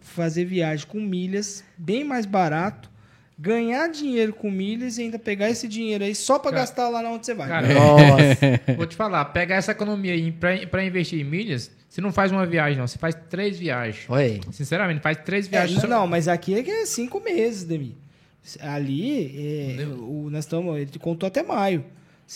fazer 0.00 0.44
viagem 0.44 0.86
com 0.86 1.00
milhas, 1.00 1.62
bem 1.76 2.02
mais 2.02 2.24
barato, 2.26 2.90
ganhar 3.38 3.86
dinheiro 3.88 4.32
com 4.32 4.50
milhas 4.50 4.98
e 4.98 5.02
ainda 5.02 5.18
pegar 5.18 5.48
esse 5.50 5.68
dinheiro 5.68 6.02
aí 6.04 6.14
só 6.14 6.38
pra 6.38 6.50
Cara, 6.50 6.62
gastar 6.62 6.88
lá 6.88 7.00
onde 7.10 7.26
você 7.26 7.34
vai. 7.34 7.48
Cara, 7.48 7.68
Nossa. 7.72 8.74
vou 8.76 8.86
te 8.86 8.96
falar, 8.96 9.24
pega 9.26 9.54
essa 9.54 9.72
economia 9.72 10.12
aí 10.12 10.32
pra, 10.32 10.66
pra 10.66 10.84
investir 10.84 11.20
em 11.20 11.24
milhas, 11.24 11.70
você 11.88 12.00
não 12.00 12.12
faz 12.12 12.32
uma 12.32 12.44
viagem, 12.46 12.78
não. 12.78 12.86
Você 12.86 12.98
faz 12.98 13.14
três 13.30 13.58
viagens. 13.58 14.06
Aí. 14.10 14.40
Sinceramente, 14.52 15.00
faz 15.00 15.18
três 15.24 15.46
É, 15.46 15.50
viagens. 15.50 15.82
não, 15.82 15.88
não, 16.00 16.06
mas 16.06 16.28
aqui 16.28 16.54
é 16.54 16.62
que 16.62 16.70
é 16.70 16.86
cinco 16.86 17.20
meses, 17.20 17.64
Demi. 17.64 17.96
Ali, 18.60 19.76
é, 19.78 19.84
o, 19.84 20.28
nós 20.30 20.44
estamos. 20.44 20.78
Ele 20.78 20.90
contou 20.98 21.26
até 21.26 21.42
maio. 21.42 21.84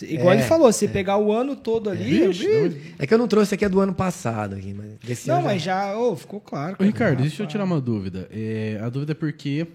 Igual 0.02 0.32
É, 0.32 0.36
ele 0.38 0.42
falou, 0.44 0.72
se 0.72 0.88
pegar 0.88 1.18
o 1.18 1.30
ano 1.32 1.54
todo 1.54 1.90
ali. 1.90 2.26
Vixe, 2.28 2.46
ih, 2.46 2.94
É 2.98 3.06
que 3.06 3.12
eu 3.12 3.18
não 3.18 3.28
trouxe 3.28 3.54
aqui 3.54 3.64
é 3.64 3.68
do 3.68 3.78
ano 3.80 3.92
passado. 3.94 4.54
Aqui, 4.54 4.72
mas 4.72 4.86
desse 5.04 5.28
não, 5.28 5.36
ano 5.36 5.44
mas 5.44 5.60
já. 5.62 5.96
ô, 5.98 6.16
ficou 6.16 6.40
claro. 6.40 6.76
Ô. 6.78 6.82
Ricardo, 6.82 7.18
deixa 7.20 7.34
eu 7.36 7.38
Rapaz. 7.44 7.52
tirar 7.52 7.64
uma 7.64 7.80
dúvida. 7.80 8.26
É, 8.30 8.78
a 8.82 8.88
dúvida 8.88 9.12
é 9.12 9.14
porque 9.14 9.66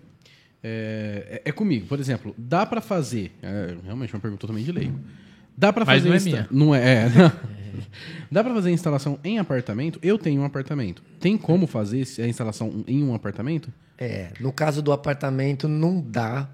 é, 0.63 1.41
é- 1.45 1.49
é 1.49 1.51
comigo. 1.51 1.85
Por 1.87 1.99
exemplo, 1.99 2.33
dá 2.37 2.65
pra 2.65 2.81
fazer. 2.81 3.31
é, 3.43 3.75
realmente 3.83 4.13
uma 4.13 4.19
pergunta 4.19 4.41
totalmente 4.41 4.65
de 4.65 4.71
leigo. 4.71 4.99
Dá 5.55 5.71
pra 5.73 5.85
Mas 5.85 6.03
fazer. 6.03 6.09
não 6.09 6.15
é 6.15 6.19
minha. 6.19 6.47
Não 6.51 6.75
é. 6.75 7.05
é, 7.05 7.09
não. 7.17 7.31
Dá 8.31 8.43
pra 8.43 8.53
fazer 8.53 8.71
instalação 8.71 9.19
em 9.23 9.37
apartamento? 9.39 9.99
Eu 10.01 10.17
tenho 10.17 10.41
um 10.41 10.45
apartamento. 10.45 11.01
Tem 11.19 11.37
como 11.37 11.67
fazer 11.67 12.03
a 12.19 12.27
instalação 12.27 12.83
em 12.87 13.03
um 13.03 13.13
apartamento? 13.13 13.71
É, 13.97 14.29
no 14.39 14.51
caso 14.51 14.81
do 14.81 14.91
apartamento, 14.91 15.67
não 15.67 15.99
dá. 16.01 16.49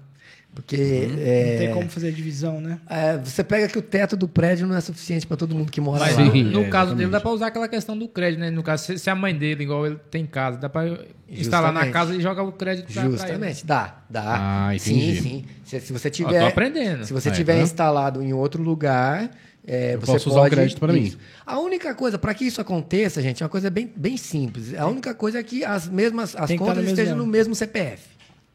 Porque 0.54 0.76
Não 1.10 1.18
é, 1.20 1.56
tem 1.58 1.72
como 1.74 1.88
fazer 1.88 2.08
a 2.08 2.10
divisão, 2.12 2.60
né? 2.60 2.78
é, 2.88 3.18
você 3.18 3.42
pega 3.42 3.66
que 3.68 3.76
o 3.78 3.82
teto 3.82 4.16
do 4.16 4.28
prédio 4.28 4.66
não 4.66 4.76
é 4.76 4.80
suficiente 4.80 5.26
para 5.26 5.36
todo 5.36 5.54
mundo 5.54 5.70
que 5.72 5.80
mora 5.80 6.00
Mas 6.00 6.16
lá. 6.16 6.30
Sim, 6.30 6.44
no 6.44 6.62
é, 6.62 6.68
caso 6.68 6.94
dele, 6.94 7.02
exatamente. 7.02 7.10
dá 7.10 7.20
pra 7.20 7.30
usar 7.30 7.46
aquela 7.48 7.68
questão 7.68 7.98
do 7.98 8.06
crédito, 8.08 8.40
né? 8.40 8.50
No 8.50 8.62
caso, 8.62 8.84
se, 8.84 8.98
se 8.98 9.10
a 9.10 9.14
mãe 9.14 9.36
dele, 9.36 9.64
igual 9.64 9.86
ele 9.86 9.96
tem 10.10 10.24
casa, 10.24 10.56
dá 10.58 10.68
pra 10.68 10.84
instalar 11.28 11.72
na 11.72 11.88
casa 11.88 12.14
e 12.14 12.20
jogar 12.20 12.44
o 12.44 12.52
crédito 12.52 12.86
pra, 12.86 12.94
pra 12.94 13.02
ele. 13.04 13.16
Justamente, 13.18 13.66
dá, 13.66 14.02
dá. 14.08 14.68
Ah, 14.70 14.78
sim, 14.78 14.96
entendi. 14.96 15.20
sim. 15.20 15.44
Se, 15.64 15.80
se 15.80 15.92
você 15.92 16.08
tiver, 16.08 16.40
tô 16.40 16.46
aprendendo. 16.46 17.04
se 17.04 17.12
você 17.12 17.30
Ah, 17.30 17.32
é, 17.32 17.34
tiver 17.34 17.56
tá? 17.56 17.62
instalado 17.62 18.22
em 18.22 18.32
outro 18.32 18.62
lugar, 18.62 19.30
é, 19.66 19.94
Eu 19.94 20.00
você 20.00 20.12
posso 20.12 20.24
pode 20.30 20.38
usar 20.38 20.46
o 20.46 20.50
crédito 20.50 20.78
pra 20.78 20.92
mim. 20.92 21.12
A 21.46 21.58
única 21.58 21.94
coisa 21.94 22.18
para 22.18 22.32
que 22.34 22.44
isso 22.44 22.60
aconteça, 22.60 23.20
gente, 23.22 23.42
é 23.42 23.46
uma 23.46 23.50
coisa 23.50 23.70
bem, 23.70 23.90
bem 23.96 24.16
simples. 24.16 24.74
A 24.78 24.86
única 24.86 25.14
coisa 25.14 25.38
é 25.38 25.42
que 25.42 25.64
as 25.64 25.88
mesmas 25.88 26.36
as 26.36 26.46
Tem 26.48 26.58
tá 26.58 26.64
contas 26.64 26.78
mesmo 26.84 26.90
estejam 26.90 27.14
ano. 27.14 27.24
no 27.24 27.30
mesmo 27.30 27.54
CPF, 27.54 28.02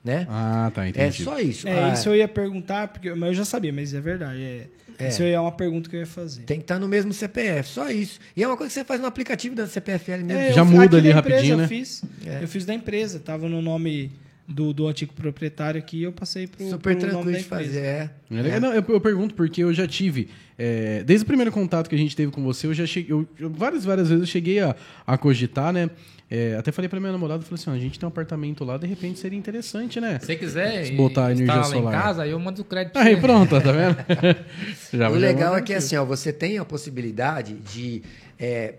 né? 0.03 0.25
Ah, 0.29 0.71
tá, 0.73 0.85
é 0.85 0.89
entendi. 0.89 1.23
só 1.23 1.39
isso. 1.39 1.67
É, 1.67 1.83
Ah, 1.85 1.93
isso 1.93 2.09
eu 2.09 2.15
ia 2.15 2.27
perguntar, 2.27 2.87
porque 2.89 3.13
mas 3.13 3.29
eu 3.29 3.35
já 3.35 3.45
sabia, 3.45 3.71
mas 3.73 3.93
é 3.93 3.99
verdade. 4.01 4.41
É, 4.41 4.67
É. 5.01 5.07
Isso 5.07 5.23
aí 5.23 5.31
é 5.31 5.39
uma 5.39 5.51
pergunta 5.53 5.89
que 5.89 5.95
eu 5.95 6.01
ia 6.01 6.05
fazer. 6.05 6.41
Tem 6.41 6.57
que 6.57 6.63
estar 6.65 6.77
no 6.77 6.85
mesmo 6.87 7.13
CPF, 7.13 7.69
só 7.69 7.89
isso. 7.89 8.19
E 8.35 8.43
é 8.43 8.47
uma 8.47 8.57
coisa 8.57 8.69
que 8.69 8.73
você 8.77 8.83
faz 8.83 8.99
no 8.99 9.07
aplicativo 9.07 9.55
da 9.55 9.65
CPFL 9.65 10.23
mesmo. 10.25 10.33
É, 10.33 10.51
Já 10.51 10.59
eu- 10.61 10.65
muda 10.65 10.97
ali 10.97 11.09
rapidinho, 11.09 11.53
empresa 11.53 11.55
né? 11.57 11.63
Eu 11.63 11.67
fiz, 11.69 12.01
É. 12.25 12.43
eu 12.43 12.47
fiz 12.49 12.65
da 12.65 12.73
empresa, 12.73 13.17
tava 13.17 13.47
no 13.47 13.61
nome 13.61 14.11
do, 14.49 14.73
do 14.73 14.87
antigo 14.87 15.13
proprietário 15.13 15.77
aqui, 15.79 16.01
eu 16.01 16.11
passei 16.11 16.47
pro, 16.47 16.67
Super 16.69 16.97
pro 16.97 17.07
tranquilo 17.07 17.37
de 17.37 17.43
fazer. 17.43 17.79
É. 17.79 18.09
É 18.31 18.41
legal. 18.41 18.59
Não, 18.59 18.73
eu, 18.73 18.83
eu 18.89 18.99
pergunto 18.99 19.35
porque 19.35 19.63
eu 19.63 19.71
já 19.73 19.87
tive. 19.87 20.27
é, 20.57 21.03
desde 21.03 21.23
o 21.23 21.27
primeiro 21.27 21.51
contato 21.51 21.87
que 21.87 21.95
a 21.95 21.97
gente 21.97 22.15
teve 22.15 22.31
com 22.31 22.43
você, 22.43 22.65
eu 22.67 22.73
já 22.73 22.85
cheguei. 22.85 23.11
Eu, 23.13 23.27
eu- 23.39 23.49
várias, 23.49 23.85
várias 23.85 24.09
vezes 24.09 24.21
eu 24.23 24.27
cheguei 24.27 24.59
a, 24.59 24.75
a 25.05 25.17
cogitar, 25.17 25.71
né? 25.71 25.89
É, 26.31 26.55
até 26.57 26.71
falei 26.71 26.87
pra 26.89 26.99
minha 26.99 27.11
namorada, 27.11 27.41
falei 27.43 27.59
assim: 27.61 27.69
ó, 27.69 27.73
a 27.73 27.79
gente 27.79 27.97
tem 27.99 28.05
um 28.05 28.11
apartamento 28.11 28.63
lá, 28.63 28.77
de 28.77 28.85
repente 28.87 29.17
seria 29.19 29.37
interessante, 29.37 29.99
né? 29.99 30.19
Se 30.19 30.25
você 30.27 30.35
quiser 30.35 30.85
Se 30.85 30.91
botar 30.93 31.31
energia 31.31 31.63
solar. 31.63 31.93
em 31.93 31.97
casa, 32.01 32.23
aí 32.23 32.31
eu 32.31 32.39
mando 32.39 32.61
o 32.61 32.65
crédito 32.65 32.93
pra 32.93 33.01
Aí 33.03 33.17
pronto, 33.17 33.49
tá 33.61 33.71
vendo? 33.71 33.97
Já- 34.93 35.09
o 35.09 35.13
já 35.13 35.19
legal 35.19 35.55
é 35.55 35.61
que 35.61 35.73
assim, 35.73 35.95
ó, 35.95 36.05
você 36.05 36.31
tem 36.33 36.57
a 36.59 36.65
possibilidade 36.65 37.53
de. 37.73 38.01
é, 38.39 38.75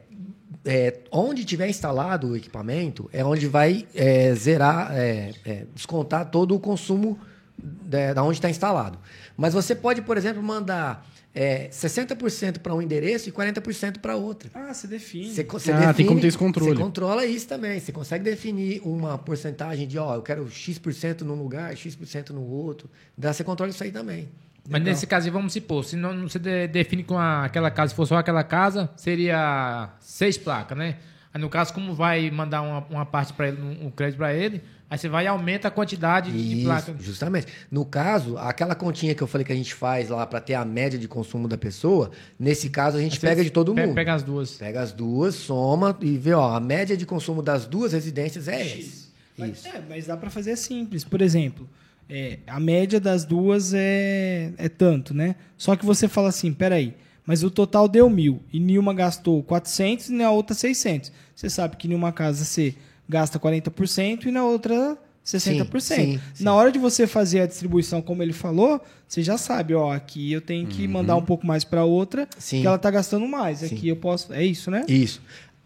é, 0.65 1.01
onde 1.11 1.45
tiver 1.45 1.69
instalado 1.69 2.29
o 2.29 2.37
equipamento, 2.37 3.09
é 3.13 3.25
onde 3.25 3.47
vai 3.47 3.87
é, 3.95 4.35
zerar, 4.35 4.93
é, 4.93 5.33
é, 5.45 5.67
descontar 5.75 6.31
todo 6.31 6.55
o 6.55 6.61
consumo 6.61 7.19
da, 7.57 8.15
da 8.15 8.23
onde 8.23 8.39
está 8.39 8.51
instalado. 8.51 8.99
Mas 9.37 9.55
você 9.55 9.75
pode, 9.75 10.03
por 10.03 10.17
exemplo, 10.17 10.43
mandar 10.43 11.07
é, 11.35 11.69
60% 11.69 12.59
para 12.59 12.75
um 12.75 12.83
endereço 12.83 13.29
e 13.29 13.33
40% 13.33 13.99
para 13.99 14.17
outro. 14.17 14.51
Ah, 14.53 14.75
você 14.75 14.87
define. 14.87 15.31
Você, 15.33 15.45
você 15.45 15.73
Ah, 15.73 15.95
tem 15.95 16.07
como 16.07 16.21
ter 16.21 16.27
esse 16.27 16.39
controle. 16.39 16.73
Você 16.73 16.83
controla 16.83 17.25
isso 17.25 17.47
também. 17.47 17.79
Você 17.79 17.93
consegue 17.93 18.25
definir 18.25 18.81
uma 18.85 19.17
porcentagem 19.17 19.87
de, 19.87 19.99
ó, 19.99 20.17
eu 20.17 20.23
quero 20.23 20.51
X% 20.51 21.23
num 21.23 21.35
lugar, 21.35 21.75
X% 21.77 22.31
no 22.31 22.43
outro. 22.43 22.91
Dá, 23.17 23.33
você 23.33 23.45
controla 23.45 23.71
isso 23.71 23.83
aí 23.83 23.93
também. 23.93 24.29
Mas 24.71 24.83
nesse 24.83 25.07
caso, 25.07 25.31
vamos 25.31 25.53
supor, 25.53 25.85
se 25.85 25.97
não 25.97 26.29
você 26.29 26.39
de- 26.39 26.69
define 26.69 27.03
com 27.05 27.19
a- 27.19 27.45
aquela 27.45 27.71
casa, 27.71 27.91
se 27.91 27.97
for 27.97 28.07
só 28.07 28.17
aquela 28.17 28.45
casa, 28.45 28.89
seria 28.97 29.91
seis 30.01 30.39
placas, 30.39 30.77
né? 30.79 30.97
Aí 31.33 31.41
no 31.41 31.49
caso, 31.49 31.73
como 31.73 31.95
vai 31.95 32.31
mandar 32.31 32.63
uma, 32.63 32.85
uma 32.91 33.07
parte 33.07 33.33
para 33.33 33.49
ele, 33.49 33.61
um, 33.61 33.87
um 33.87 33.91
crédito 33.91 34.17
para 34.19 34.35
ele, 34.35 34.61
aí 34.89 34.99
você 34.99 35.09
vai 35.09 35.25
e 35.25 35.29
aumenta 35.29 35.69
a 35.69 35.71
quantidade 35.71 36.33
de, 36.33 36.37
de 36.49 36.55
Isso, 36.57 36.65
placas. 36.65 36.97
justamente. 37.05 37.47
No 37.71 37.85
caso, 37.85 38.37
aquela 38.37 38.75
continha 38.75 39.15
que 39.15 39.23
eu 39.23 39.29
falei 39.29 39.45
que 39.45 39.53
a 39.53 39.57
gente 39.57 39.73
faz 39.73 40.09
lá 40.09 40.27
para 40.27 40.41
ter 40.41 40.55
a 40.55 40.65
média 40.65 40.99
de 40.99 41.07
consumo 41.07 41.47
da 41.47 41.57
pessoa, 41.57 42.11
nesse 42.39 42.69
caso 42.69 42.97
a 42.97 43.01
gente 43.01 43.15
Aí 43.15 43.21
pega 43.21 43.45
de 43.45 43.51
todo 43.51 43.73
mundo. 43.75 43.95
Pega 43.95 44.13
as 44.15 44.25
duas. 44.25 44.53
Pega 44.53 44.81
as 44.81 44.91
duas, 44.93 45.37
soma 45.37 45.97
e 46.01 46.17
vê, 46.19 46.33
ó, 46.33 46.53
a 46.57 46.59
média 46.61 46.97
de 46.97 47.07
consumo 47.07 47.43
das 47.43 47.65
duas 47.65 47.93
residências 47.93 48.49
é 48.49 48.61
essa. 48.63 49.09
Mas, 49.39 49.59
Isso. 49.59 49.69
é, 49.69 49.81
mas 49.89 50.07
dá 50.09 50.17
pra 50.17 50.31
fazer 50.31 50.57
simples. 50.57 51.05
Por 51.05 51.23
exemplo, 51.23 51.69
é, 52.11 52.39
a 52.47 52.59
média 52.59 52.99
das 53.01 53.25
duas 53.25 53.73
é, 53.73 54.53
é 54.59 54.69
tanto, 54.69 55.15
né? 55.15 55.37
Só 55.57 55.77
que 55.77 55.87
você 55.87 56.09
fala 56.09 56.29
assim, 56.29 56.53
peraí, 56.53 56.95
Mas 57.25 57.45
o 57.45 57.51
total 57.51 57.87
deu 57.87 58.11
mil. 58.11 58.41
E 58.53 58.59
nenhuma 58.59 58.93
gastou 58.93 59.43
400 59.45 60.09
e 60.09 60.13
na 60.15 60.31
outra 60.33 60.55
600. 60.55 61.13
Você 61.35 61.49
sabe 61.49 61.77
que 61.77 61.87
em 61.87 61.95
uma 61.95 62.13
casa 62.13 62.45
você 62.45 62.75
gasta 63.09 63.39
40% 63.39 64.27
e 64.27 64.31
na 64.33 64.45
outra 64.45 64.99
60%. 65.25 65.39
Sim, 65.39 65.71
sim, 65.81 66.21
sim. 66.35 66.45
Na 66.45 66.55
hora 66.55 66.73
de 66.73 66.79
você 66.79 67.07
fazer 67.07 67.41
a 67.41 67.47
distribuição, 67.47 68.03
como 68.03 68.23
ele 68.23 68.33
falou, 68.33 68.81
você 69.07 69.23
já 69.23 69.39
sabe, 69.39 69.75
ó, 69.75 69.93
aqui 69.93 70.33
eu 70.33 70.41
tenho 70.41 70.67
que 70.67 70.89
mandar 70.89 71.15
um 71.17 71.23
pouco 71.23 71.47
mais 71.47 71.63
para 71.63 71.85
outra, 71.85 72.27
que 72.61 72.67
ela 72.67 72.79
tá 72.79 72.91
gastando 72.91 73.29
mais. 73.29 73.63
Aqui 73.63 73.89
eu 73.89 73.97
posso. 73.97 74.33
É 74.33 74.45
isso, 74.45 74.71
né? 74.71 74.85
Isso. 74.89 75.21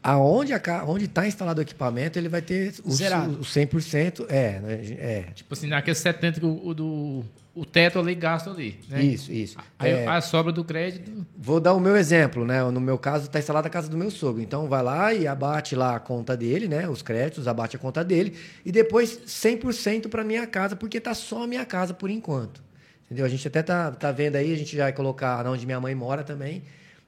Aonde 0.05 0.53
a 0.53 0.61
onde 0.87 1.07
está 1.07 1.27
instalado 1.27 1.61
o 1.61 1.63
equipamento, 1.63 2.19
ele 2.19 2.29
vai 2.29 2.43
ter 2.43 2.75
o, 2.85 2.93
Zerado. 2.93 3.39
o 3.39 3.41
100%. 3.41 4.27
É, 4.29 4.61
né, 4.61 4.81
é. 4.99 5.23
Tipo 5.35 5.55
assim, 5.55 5.67
naqueles 5.67 5.97
70 5.97 6.41
que 6.41 6.45
o, 6.45 6.61
o 6.63 6.75
do, 6.75 7.25
o 7.55 7.65
teto 7.65 7.99
ali 7.99 8.15
gasta 8.15 8.51
ali. 8.51 8.79
Né? 8.87 9.03
Isso, 9.03 9.33
isso. 9.33 9.57
Aí 9.79 9.93
É, 9.93 10.07
a 10.07 10.21
sobra 10.21 10.53
do 10.53 10.63
crédito. 10.63 11.27
Vou 11.35 11.59
dar 11.59 11.73
o 11.73 11.81
meu 11.81 11.97
exemplo, 11.97 12.45
né? 12.45 12.63
No 12.65 12.83
meu 12.83 12.99
caso, 12.99 13.25
está 13.25 13.39
instalada 13.39 13.69
a 13.69 13.71
casa 13.71 13.89
do 13.89 13.97
meu 13.97 14.11
sogro. 14.11 14.43
Então, 14.43 14.69
vai 14.69 14.83
lá 14.83 15.15
e 15.15 15.27
abate 15.27 15.75
lá 15.75 15.97
a 15.97 16.01
conta 16.01 16.37
dele, 16.37 16.69
né? 16.69 16.87
Os 16.87 17.01
créditos, 17.01 17.49
abate 17.49 17.77
a 17.77 17.79
conta 17.79 18.05
dele. 18.05 18.37
E 18.63 18.71
depois 18.71 19.21
100% 19.27 20.09
para 20.09 20.23
minha 20.23 20.47
casa, 20.47 20.77
porque 20.77 21.01
tá 21.01 21.15
só 21.15 21.45
a 21.45 21.47
minha 21.47 21.65
casa 21.65 21.95
por 21.95 22.11
enquanto. 22.11 22.63
Entendeu? 23.07 23.25
A 23.25 23.29
gente 23.29 23.47
até 23.49 23.63
tá, 23.63 23.91
tá 23.91 24.11
vendo 24.11 24.37
aí, 24.37 24.53
a 24.53 24.57
gente 24.57 24.77
já 24.77 24.85
vai 24.85 24.93
colocar 24.93 25.47
onde 25.47 25.65
minha 25.65 25.81
mãe 25.81 25.95
mora 25.95 26.25
também, 26.25 26.63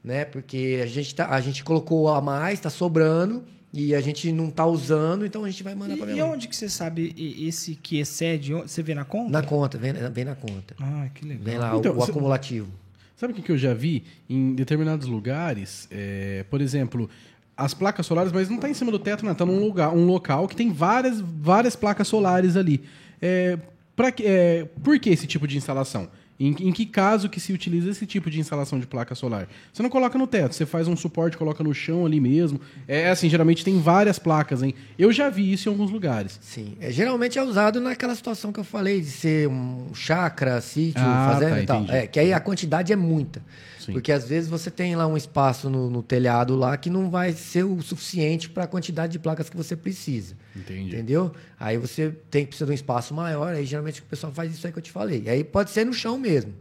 né? 0.06 0.24
Porque 0.24 0.80
a 0.82 0.86
gente, 0.86 1.14
tá, 1.14 1.28
a 1.28 1.40
gente 1.40 1.62
colocou 1.64 2.08
a 2.08 2.20
mais, 2.22 2.58
tá 2.60 2.70
sobrando. 2.70 3.44
E 3.74 3.94
a 3.94 4.00
gente 4.00 4.32
não 4.32 4.48
tá 4.48 4.64
usando, 4.64 5.26
então 5.26 5.44
a 5.44 5.50
gente 5.50 5.62
vai 5.62 5.74
mandar 5.74 5.96
para 5.98 6.06
E, 6.06 6.12
minha 6.12 6.24
e 6.24 6.26
mãe. 6.26 6.34
onde 6.36 6.48
que 6.48 6.56
você 6.56 6.66
sabe 6.66 7.14
esse 7.46 7.74
que 7.74 7.98
excede? 7.98 8.54
Você 8.54 8.82
vê 8.82 8.94
na 8.94 9.04
conta? 9.04 9.30
Na 9.30 9.42
conta, 9.42 9.76
vem, 9.76 9.92
vem 9.92 10.24
na 10.24 10.34
conta. 10.34 10.74
Ah, 10.80 11.08
que 11.14 11.26
legal. 11.26 11.44
Vem 11.44 11.58
lá 11.58 11.76
Então, 11.76 11.92
o, 11.92 11.98
o 11.98 12.04
cê- 12.06 12.10
acumulativo. 12.10 12.68
Sabe 13.16 13.32
o 13.34 13.36
que 13.36 13.42
que 13.42 13.52
eu 13.52 13.58
já 13.58 13.74
vi 13.74 14.04
em 14.30 14.54
determinados 14.54 15.06
lugares? 15.06 15.88
É, 15.90 16.44
por 16.48 16.62
exemplo, 16.62 17.10
as 17.54 17.74
placas 17.74 18.06
solares, 18.06 18.32
mas 18.32 18.48
não 18.48 18.56
está 18.56 18.70
em 18.70 18.74
cima 18.74 18.90
do 18.90 18.98
teto, 18.98 19.24
não. 19.26 19.32
Está 19.32 19.44
num 19.44 19.60
lugar, 19.60 19.92
um 19.92 20.06
local 20.06 20.48
que 20.48 20.56
tem 20.56 20.72
várias, 20.72 21.20
várias 21.20 21.76
placas 21.76 22.08
solares 22.08 22.56
ali. 22.56 22.82
É, 23.20 23.58
pra, 23.94 24.10
que- 24.10 24.24
é, 24.24 24.64
por 24.82 24.98
que 24.98 25.10
esse 25.10 25.26
tipo 25.26 25.46
de 25.46 25.58
instalação? 25.58 26.08
Em, 26.38 26.48
em 26.68 26.72
que 26.72 26.84
caso 26.84 27.28
que 27.30 27.40
se 27.40 27.52
utiliza 27.52 27.90
esse 27.90 28.04
tipo 28.06 28.28
de 28.30 28.38
instalação 28.38 28.78
de 28.78 28.86
placa 28.86 29.14
solar? 29.14 29.48
Você 29.72 29.82
não 29.82 29.88
coloca 29.88 30.18
no 30.18 30.26
teto, 30.26 30.54
você 30.54 30.66
faz 30.66 30.86
um 30.86 30.94
suporte, 30.96 31.36
coloca 31.36 31.64
no 31.64 31.72
chão 31.74 32.04
ali 32.04 32.20
mesmo. 32.20 32.60
É 32.86 33.08
assim, 33.10 33.28
geralmente 33.28 33.64
tem 33.64 33.80
várias 33.80 34.18
placas, 34.18 34.62
hein? 34.62 34.74
Eu 34.98 35.10
já 35.12 35.30
vi 35.30 35.50
isso 35.50 35.68
em 35.68 35.72
alguns 35.72 35.90
lugares. 35.90 36.38
Sim. 36.42 36.76
É, 36.80 36.90
geralmente 36.90 37.38
é 37.38 37.42
usado 37.42 37.80
naquela 37.80 38.14
situação 38.14 38.52
que 38.52 38.60
eu 38.60 38.64
falei, 38.64 39.00
de 39.00 39.06
ser 39.10 39.48
um 39.48 39.94
chácara, 39.94 40.60
sítio, 40.60 41.00
Ah, 41.02 41.30
fazenda 41.32 41.54
tá, 41.56 41.62
e 41.62 41.66
tal. 41.66 41.82
entendi. 41.82 41.96
É, 41.98 42.06
que 42.06 42.20
aí 42.20 42.32
a 42.32 42.40
quantidade 42.40 42.92
é 42.92 42.96
muita. 42.96 43.42
Sim. 43.86 43.92
Porque 43.92 44.10
às 44.12 44.28
vezes 44.28 44.50
você 44.50 44.70
tem 44.70 44.94
lá 44.96 45.06
um 45.06 45.16
espaço 45.16 45.70
no, 45.70 45.88
no 45.88 46.02
telhado 46.02 46.54
lá 46.56 46.76
que 46.76 46.90
não 46.90 47.08
vai 47.08 47.32
ser 47.32 47.62
o 47.64 47.80
suficiente 47.80 48.50
para 48.50 48.64
a 48.64 48.66
quantidade 48.66 49.12
de 49.12 49.18
placas 49.18 49.48
que 49.48 49.56
você 49.56 49.74
precisa. 49.76 50.34
Entendi. 50.54 50.88
Entendeu? 50.88 51.32
Aí 51.58 51.78
você 51.78 52.10
tem 52.30 52.42
que 52.44 52.48
precisar 52.48 52.66
de 52.66 52.72
um 52.72 52.74
espaço 52.74 53.14
maior, 53.14 53.54
aí 53.54 53.64
geralmente 53.64 54.00
o 54.00 54.04
pessoal 54.04 54.32
faz 54.32 54.52
isso 54.52 54.66
aí 54.66 54.72
que 54.72 54.78
eu 54.78 54.82
te 54.82 54.90
falei. 54.92 55.28
Aí 55.28 55.44
pode 55.44 55.70
ser 55.70 55.86
no 55.86 55.92
chão 55.92 56.18
mesmo. 56.18 56.52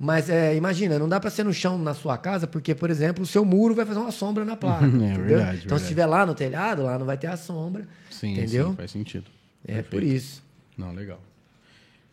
Mas 0.00 0.30
é, 0.30 0.54
imagina, 0.54 0.96
não 0.96 1.08
dá 1.08 1.18
para 1.18 1.28
ser 1.28 1.44
no 1.44 1.52
chão 1.52 1.76
na 1.76 1.92
sua 1.92 2.16
casa, 2.16 2.46
porque, 2.46 2.72
por 2.72 2.88
exemplo, 2.88 3.24
o 3.24 3.26
seu 3.26 3.44
muro 3.44 3.74
vai 3.74 3.84
fazer 3.84 3.98
uma 3.98 4.12
sombra 4.12 4.44
na 4.44 4.54
placa. 4.56 4.84
É 4.86 4.88
entendeu? 4.88 5.08
verdade, 5.16 5.28
Então, 5.28 5.42
verdade. 5.50 5.80
se 5.80 5.84
estiver 5.86 6.06
lá 6.06 6.24
no 6.24 6.34
telhado, 6.36 6.84
lá 6.84 6.96
não 6.96 7.04
vai 7.04 7.18
ter 7.18 7.26
a 7.26 7.36
sombra. 7.36 7.84
Sim, 8.08 8.34
entendeu? 8.34 8.68
sim, 8.70 8.76
faz 8.76 8.90
sentido. 8.92 9.24
É 9.66 9.82
por 9.82 9.90
Perfeito. 9.98 10.14
isso. 10.14 10.42
Não, 10.76 10.92
legal. 10.92 11.20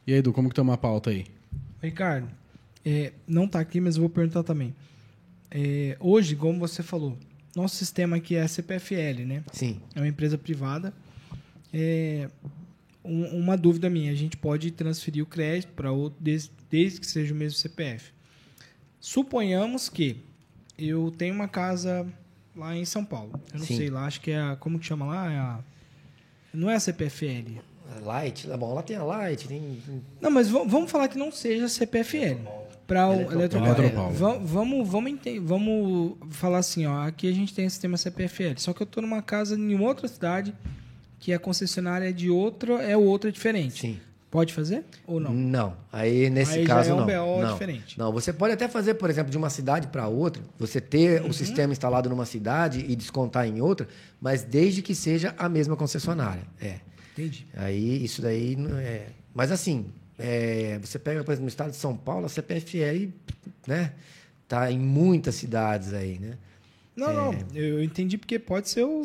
E 0.08 0.14
aí, 0.14 0.18
Edu, 0.18 0.34
como 0.34 0.50
que 0.50 0.56
tá 0.56 0.64
uma 0.64 0.78
pauta 0.78 1.12
aí? 1.12 1.26
Ricardo, 1.84 2.28
é, 2.86 3.12
não 3.28 3.48
tá 3.48 3.60
aqui, 3.60 3.80
mas 3.82 3.96
eu 3.96 4.02
vou 4.02 4.10
perguntar 4.10 4.44
também. 4.44 4.76
É, 5.52 5.98
hoje, 6.00 6.36
como 6.36 6.60
você 6.60 6.84
falou, 6.84 7.18
nosso 7.56 7.76
sistema 7.78 8.18
aqui 8.18 8.36
é 8.36 8.42
a 8.42 8.48
CPFL, 8.48 9.26
né? 9.26 9.44
Sim. 9.52 9.80
É 9.96 10.00
uma 10.00 10.08
empresa 10.08 10.38
privada. 10.38 10.94
É, 11.74 12.30
um- 13.04 13.38
uma 13.38 13.58
dúvida 13.58 13.90
minha, 13.90 14.12
a 14.12 14.16
gente 14.16 14.38
pode 14.38 14.72
transferir 14.72 15.24
o 15.24 15.26
crédito 15.26 15.72
para 15.74 15.92
outro, 15.92 16.18
desde, 16.22 16.52
desde 16.70 17.00
que 17.00 17.08
seja 17.08 17.34
o 17.34 17.38
mesmo 17.38 17.58
CPF. 17.58 18.12
Suponhamos 19.00 19.90
que 19.90 20.18
eu 20.78 21.14
tenho 21.18 21.34
uma 21.36 21.48
casa 21.48 22.06
lá 22.56 22.76
em 22.76 22.86
São 22.86 23.06
Paulo. 23.06 23.40
Eu 23.54 23.60
não 23.60 23.66
Sim. 23.66 23.78
sei 23.78 23.90
lá, 23.90 24.06
acho 24.06 24.22
que 24.22 24.32
é 24.32 24.40
a. 24.40 24.56
Como 24.56 24.80
que 24.80 24.86
chama 24.86 25.06
lá? 25.06 25.32
É 25.32 25.38
a, 25.38 25.60
não 26.54 26.70
é 26.70 26.76
a 26.76 26.80
CPFL. 26.80 27.60
A 27.96 28.00
Light, 28.00 28.48
tá 28.48 28.58
bom, 28.58 28.74
lá 28.74 28.82
tem 28.82 28.96
a 28.96 29.04
Light, 29.04 29.48
tem. 29.48 29.80
Não, 30.20 30.32
mas 30.32 30.50
va- 30.50 30.64
vamos 30.64 30.90
falar 30.90 31.08
que 31.08 31.18
não 31.18 31.32
seja 31.32 31.70
CPFL. 31.70 32.40
Para 32.88 33.10
o 33.10 33.32
Eletropaulo. 33.32 34.14
Va- 34.14 34.38
Vamos, 34.38 34.88
vamos, 34.88 35.12
ente- 35.12 35.40
vamos 35.40 36.18
falar 36.30 36.60
assim, 36.60 36.86
ó. 36.86 37.02
Aqui 37.08 37.28
a 37.28 37.34
gente 37.34 37.54
tem 37.54 37.66
o 37.66 37.70
sistema 37.70 37.98
CPFL. 37.98 38.54
Só 38.58 38.74
que 38.74 38.82
eu 38.82 38.86
estou 38.86 39.02
numa 39.02 39.22
casa 39.22 39.56
em 39.56 39.80
outra 39.80 40.08
cidade 40.08 40.54
que 41.20 41.34
a 41.34 41.40
concessionária 41.40 42.10
é 42.10 42.12
de 42.12 42.30
outra, 42.30 42.74
é 42.84 42.96
outra 42.96 43.32
diferente. 43.32 43.80
Sim. 43.82 44.00
Pode 44.30 44.54
fazer 44.54 44.84
ou 45.08 45.18
não? 45.20 45.34
Não. 45.34 45.78
Aí 45.94 46.30
nesse 46.30 46.60
Aí 46.60 46.66
já 46.66 46.76
caso 46.76 46.90
é 46.92 46.94
um 46.94 46.98
não. 46.98 47.06
BO 47.06 47.42
não. 47.42 47.54
diferente. 47.54 47.98
Não, 47.98 48.12
você 48.12 48.34
pode 48.34 48.54
até 48.54 48.68
fazer, 48.68 48.96
por 48.96 49.10
exemplo, 49.10 49.32
de 49.32 49.38
uma 49.38 49.50
cidade 49.50 49.88
para 49.88 50.08
outra, 50.10 50.44
você 50.60 50.82
ter 50.82 51.22
Uhum. 51.22 51.30
o 51.30 51.34
sistema 51.34 51.72
instalado 51.72 52.10
numa 52.10 52.26
cidade 52.26 52.86
e 52.88 52.96
descontar 52.98 53.48
em 53.48 53.62
outra, 53.62 53.88
mas 54.20 54.44
desde 54.44 54.82
que 54.82 54.94
seja 54.94 55.34
a 55.38 55.48
mesma 55.48 55.78
concessionária. 55.78 56.44
É. 56.62 56.80
Entendi. 57.14 57.48
Aí 57.56 58.04
isso 58.04 58.22
daí 58.22 58.58
não 58.58 58.78
é. 58.78 59.06
Mas 59.34 59.52
assim, 59.54 59.86
é, 60.18 60.80
você 60.82 60.98
pega, 61.00 61.24
por 61.24 61.32
exemplo, 61.32 61.44
no 61.46 61.50
estado 61.50 61.72
de 61.72 61.78
São 61.78 61.96
Paulo, 61.96 62.26
a 62.26 62.30
CPFL, 62.30 63.10
né? 63.68 63.94
Tá 64.48 64.72
em 64.72 64.80
muitas 64.80 65.36
cidades 65.36 65.94
aí, 65.94 66.20
né? 66.20 66.38
Não, 66.96 67.14
não. 67.14 67.38
Eu 67.54 67.84
entendi 67.84 68.18
porque 68.18 68.38
pode 68.40 68.70
ser 68.70 68.84
o- 68.84 69.04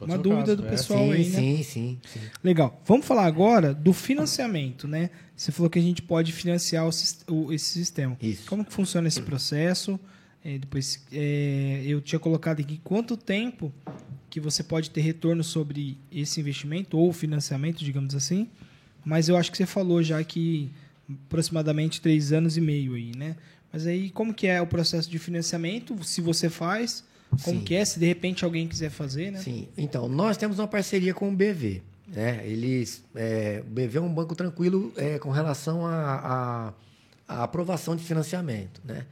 uma 0.00 0.18
dúvida 0.18 0.46
caso, 0.46 0.56
do 0.56 0.66
é. 0.66 0.70
pessoal 0.70 1.04
sim, 1.06 1.12
aí, 1.12 1.28
né? 1.30 1.38
sim, 1.40 1.62
sim, 1.62 1.98
sim. 2.12 2.20
Legal. 2.42 2.82
Vamos 2.84 3.06
falar 3.06 3.24
agora 3.24 3.72
do 3.72 3.92
financiamento, 3.92 4.86
né? 4.86 5.10
Você 5.36 5.50
falou 5.52 5.70
que 5.70 5.78
a 5.78 5.82
gente 5.82 6.02
pode 6.02 6.32
financiar 6.32 6.86
o 6.86 6.90
o- 7.32 7.52
esse 7.52 7.64
sistema. 7.72 8.16
Isso. 8.20 8.46
Como 8.48 8.64
que 8.64 8.72
funciona 8.72 9.08
esse 9.08 9.22
processo? 9.22 9.98
É, 10.44 10.58
depois, 10.58 11.02
é, 11.10 11.82
eu 11.86 12.02
tinha 12.02 12.18
colocado 12.18 12.60
aqui 12.60 12.78
quanto 12.84 13.16
tempo 13.16 13.72
que 14.28 14.38
você 14.38 14.62
pode 14.62 14.90
ter 14.90 15.00
retorno 15.00 15.42
sobre 15.42 15.96
esse 16.12 16.38
investimento 16.40 16.98
ou 16.98 17.10
financiamento, 17.12 17.82
digamos 17.82 18.14
assim. 18.14 18.48
Mas 19.04 19.28
eu 19.28 19.36
acho 19.36 19.50
que 19.52 19.56
você 19.58 19.66
falou 19.66 20.02
já 20.02 20.22
que 20.24 20.70
aproximadamente 21.26 22.00
três 22.00 22.32
anos 22.32 22.56
e 22.56 22.60
meio 22.60 22.94
aí, 22.94 23.12
né? 23.16 23.36
Mas 23.72 23.86
aí 23.86 24.08
como 24.10 24.32
que 24.32 24.46
é 24.46 24.60
o 24.62 24.66
processo 24.66 25.10
de 25.10 25.18
financiamento? 25.18 26.02
Se 26.04 26.20
você 26.20 26.48
faz, 26.48 27.04
como 27.42 27.58
Sim. 27.58 27.64
que 27.64 27.74
é? 27.74 27.84
Se 27.84 27.98
de 27.98 28.06
repente 28.06 28.44
alguém 28.44 28.66
quiser 28.68 28.90
fazer, 28.90 29.30
né? 29.32 29.40
Sim, 29.40 29.68
então, 29.76 30.08
nós 30.08 30.36
temos 30.36 30.58
uma 30.58 30.68
parceria 30.68 31.12
com 31.12 31.28
o 31.28 31.32
BV. 31.32 31.82
Né? 32.06 32.42
Eles, 32.46 33.02
é, 33.14 33.62
o 33.66 33.70
BV 33.70 33.98
é 33.98 34.00
um 34.00 34.12
banco 34.12 34.34
tranquilo 34.36 34.92
é, 34.96 35.18
com 35.18 35.30
relação 35.30 35.84
à 35.86 36.72
aprovação 37.26 37.96
de 37.96 38.04
financiamento. 38.04 38.80
Né? 38.84 39.04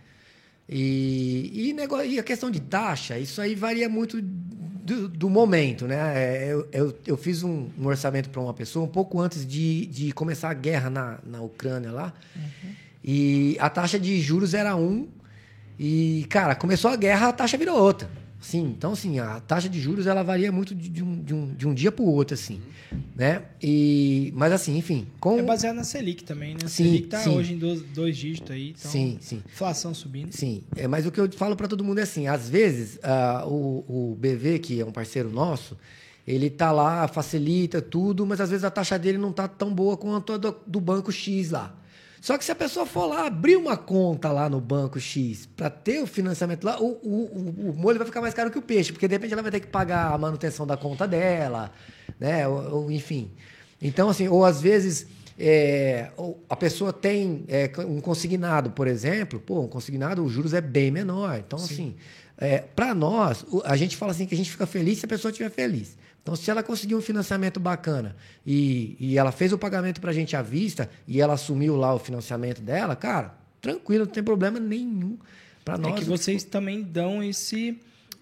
E, 0.69 1.51
e, 1.69 1.73
nego- 1.73 2.01
e 2.03 2.19
a 2.19 2.23
questão 2.23 2.51
de 2.51 2.61
taxa, 2.61 3.19
isso 3.19 3.41
aí 3.41 3.55
varia 3.55 3.89
muito 3.89 4.23
do, 4.83 5.09
do 5.09 5.31
momento. 5.31 5.87
Né? 5.87 5.97
É, 6.15 6.53
Eu, 6.53 6.69
eu, 6.73 6.99
eu 7.07 7.17
fiz 7.17 7.43
um, 7.43 7.69
um 7.79 7.87
orçamento 7.87 8.31
para 8.31 8.41
uma 8.41 8.53
pessoa 8.53 8.85
um 8.85 8.89
pouco 8.89 9.21
antes 9.21 9.47
de, 9.47 9.87
de 9.87 10.13
começar 10.13 10.51
a 10.51 10.55
guerra 10.55 10.91
na, 10.91 11.19
na 11.25 11.41
Ucrânia 11.41 11.91
lá. 11.91 12.13
E 13.05 13.57
a 13.61 13.69
taxa 13.71 13.99
de 13.99 14.21
juros 14.21 14.55
era 14.55 14.77
um. 14.77 15.09
E, 15.79 16.27
cara, 16.29 16.55
começou 16.55 16.91
a 16.91 16.97
guerra, 16.97 17.29
a 17.29 17.33
taxa 17.33 17.57
virou 17.57 17.77
outra. 17.79 18.09
Sim, 18.43 18.75
então, 18.77 18.93
assim, 18.93 19.21
a 19.21 19.41
taxa 19.41 19.69
de 19.69 19.81
juros 19.81 20.07
ela 20.07 20.23
varia 20.23 20.51
muito 20.51 20.75
de, 20.75 20.89
de 20.89 21.03
um, 21.03 21.23
de, 21.23 21.33
um, 21.33 21.55
de 21.55 21.69
um 21.69 21.73
dia 21.73 21.93
para 21.93 22.05
o 22.05 22.09
outro, 22.09 22.35
assim. 22.35 22.61
Né? 23.15 23.43
E, 23.63 24.33
mas, 24.35 24.53
assim, 24.53 24.77
enfim. 24.77 25.07
Com... 25.21 25.39
É 25.39 25.43
baseado 25.43 25.77
na 25.77 25.85
Selic 25.85 26.25
também, 26.25 26.55
né? 26.55 26.61
A 26.65 26.69
Sim, 26.69 26.85
Selic 26.85 27.07
tá 27.07 27.21
sim. 27.21 27.31
hoje 27.31 27.55
em 27.55 27.59
dois, 27.59 27.81
dois 27.83 28.17
dígitos 28.17 28.51
aí. 28.51 28.71
Então, 28.71 28.91
Sim, 28.91 29.17
sim. 29.21 29.43
Inflação 29.47 29.95
subindo. 29.95 30.33
Sim, 30.33 30.65
é, 30.77 30.89
mas 30.89 31.07
o 31.07 31.13
que 31.13 31.21
eu 31.21 31.31
falo 31.33 31.57
para 31.57 31.69
todo 31.69 31.85
mundo 31.85 32.01
é 32.01 32.03
assim: 32.03 32.27
às 32.27 32.49
vezes 32.49 32.99
ah, 33.03 33.45
o, 33.47 33.85
o 34.13 34.17
BV, 34.19 34.59
que 34.59 34.81
é 34.81 34.85
um 34.85 34.93
parceiro 34.93 35.31
nosso, 35.31 35.79
ele 36.27 36.51
tá 36.51 36.73
lá, 36.73 37.07
facilita 37.07 37.81
tudo, 37.81 38.27
mas 38.27 38.41
às 38.41 38.51
vezes 38.51 38.65
a 38.65 38.71
taxa 38.71 38.99
dele 38.99 39.19
não 39.19 39.33
tá 39.33 39.47
tão 39.47 39.73
boa 39.73 39.97
quanto 39.97 40.33
a 40.33 40.37
do, 40.37 40.57
do 40.67 40.81
banco 40.81 41.11
X 41.11 41.51
lá. 41.51 41.75
Só 42.23 42.39
que 42.39 42.45
se 42.45 42.53
a 42.53 42.55
pessoa 42.55 42.87
for 42.87 43.07
lá 43.07 43.27
abrir 43.27 43.57
uma 43.57 43.77
conta 43.77 44.31
lá 44.31 44.49
no 44.49 44.61
banco 44.61 45.01
X 45.01 45.45
para 45.57 45.69
ter 45.69 46.01
o 46.01 46.07
financiamento 46.07 46.63
lá, 46.63 46.81
o, 46.81 46.93
o, 47.03 47.67
o, 47.67 47.71
o 47.71 47.75
molho 47.77 47.99
vai 47.99 48.07
ficar 48.07 48.21
mais 48.21 48.33
caro 48.33 48.49
que 48.49 48.57
o 48.57 48.63
peixe, 48.63 48.93
porque 48.93 49.09
de 49.09 49.15
repente 49.17 49.33
ela 49.33 49.43
vai 49.43 49.51
ter 49.51 49.59
que 49.59 49.67
pagar 49.67 50.15
a 50.15 50.17
manutenção 50.17 50.65
da 50.65 50.77
conta 50.77 51.05
dela, 51.09 51.73
né? 52.21 52.47
Ou, 52.47 52.75
ou, 52.75 52.93
enfim. 52.93 53.33
Então, 53.81 54.09
assim, 54.09 54.29
ou 54.29 54.45
às 54.45 54.63
vezes 54.63 55.09
é, 55.37 56.13
ou 56.17 56.41
a 56.49 56.55
pessoa 56.55 56.93
tem 56.93 57.45
é, 57.49 57.69
um 57.81 58.01
consignado, 58.01 58.71
por 58.71 58.87
exemplo, 58.87 59.41
pô, 59.41 59.61
um 59.61 59.67
consignado, 59.67 60.25
os 60.25 60.31
juros 60.31 60.55
é 60.55 60.61
bem 60.61 60.93
menor. 60.93 61.43
Então, 61.45 61.59
assim, 61.59 61.97
para 62.77 62.95
nós, 62.95 63.45
a 63.65 63.77
gente 63.77 63.97
fala 63.97 64.13
assim 64.13 64.27
que 64.27 64.35
a 64.35 64.39
gente 64.39 64.51
fica 64.53 64.65
feliz 64.65 64.99
se 64.99 65.07
a 65.07 65.09
pessoa 65.09 65.33
estiver 65.33 65.51
feliz. 65.51 65.97
Então, 66.23 66.37
se 66.37 66.51
ela 66.51 66.63
conseguiu 66.63 66.99
um 66.99 67.03
financiamento 67.03 67.59
bacana 67.59 68.15
e, 68.47 68.97
e 69.01 69.19
ela 69.19 69.33
fez 69.33 69.53
o 69.53 69.59
pagamento 69.59 70.01
para 70.01 70.11
a 70.11 70.15
gente 70.15 70.37
à 70.37 70.43
vista 70.43 70.89
e 71.07 71.21
ela 71.21 71.35
assumiu 71.35 71.77
lá 71.77 71.93
o 71.95 71.99
financiamento 71.99 72.63
dela, 72.63 72.95
cara, 72.95 73.35
tranquilo, 73.61 74.05
não 74.05 74.13
tem 74.13 74.23
problema 74.23 74.61
nenhum. 74.61 75.19
Para 75.65 75.75
É 75.75 75.79
nós. 75.79 75.99
que 75.99 76.05
vocês 76.05 76.45
também 76.45 76.81
dão 76.83 77.23
esse, 77.23 77.77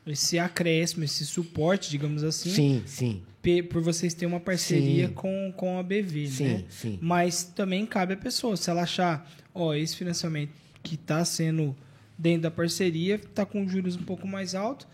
esse 0.06 0.38
acréscimo, 0.38 1.04
esse 1.04 1.26
suporte, 1.26 1.90
digamos 1.90 2.24
assim, 2.24 2.50
Sim, 2.50 2.82
sim. 2.86 3.22
por 3.70 3.82
vocês 3.82 4.14
terem 4.14 4.32
uma 4.32 4.40
parceria 4.40 5.08
Sim. 5.08 5.14
com, 5.14 5.52
com 5.54 5.78
a 5.78 5.82
BV, 5.82 6.26
Sim, 6.28 6.44
né? 6.44 6.64
sim. 6.70 6.98
Mas 7.02 7.42
também 7.44 7.84
cabe 7.84 8.14
à 8.14 8.16
pessoa, 8.16 8.56
se 8.56 8.70
ela 8.70 8.82
achar, 8.82 9.30
ó, 9.54 9.74
esse 9.74 9.94
financiamento 9.96 10.52
que 10.82 10.94
está 10.94 11.22
sendo 11.24 11.76
dentro 12.16 12.42
da 12.42 12.50
parceria, 12.50 13.16
está 13.16 13.44
com 13.44 13.66
juros 13.68 13.94
um 13.96 14.02
pouco 14.02 14.26
mais 14.26 14.54
alto, 14.54 14.86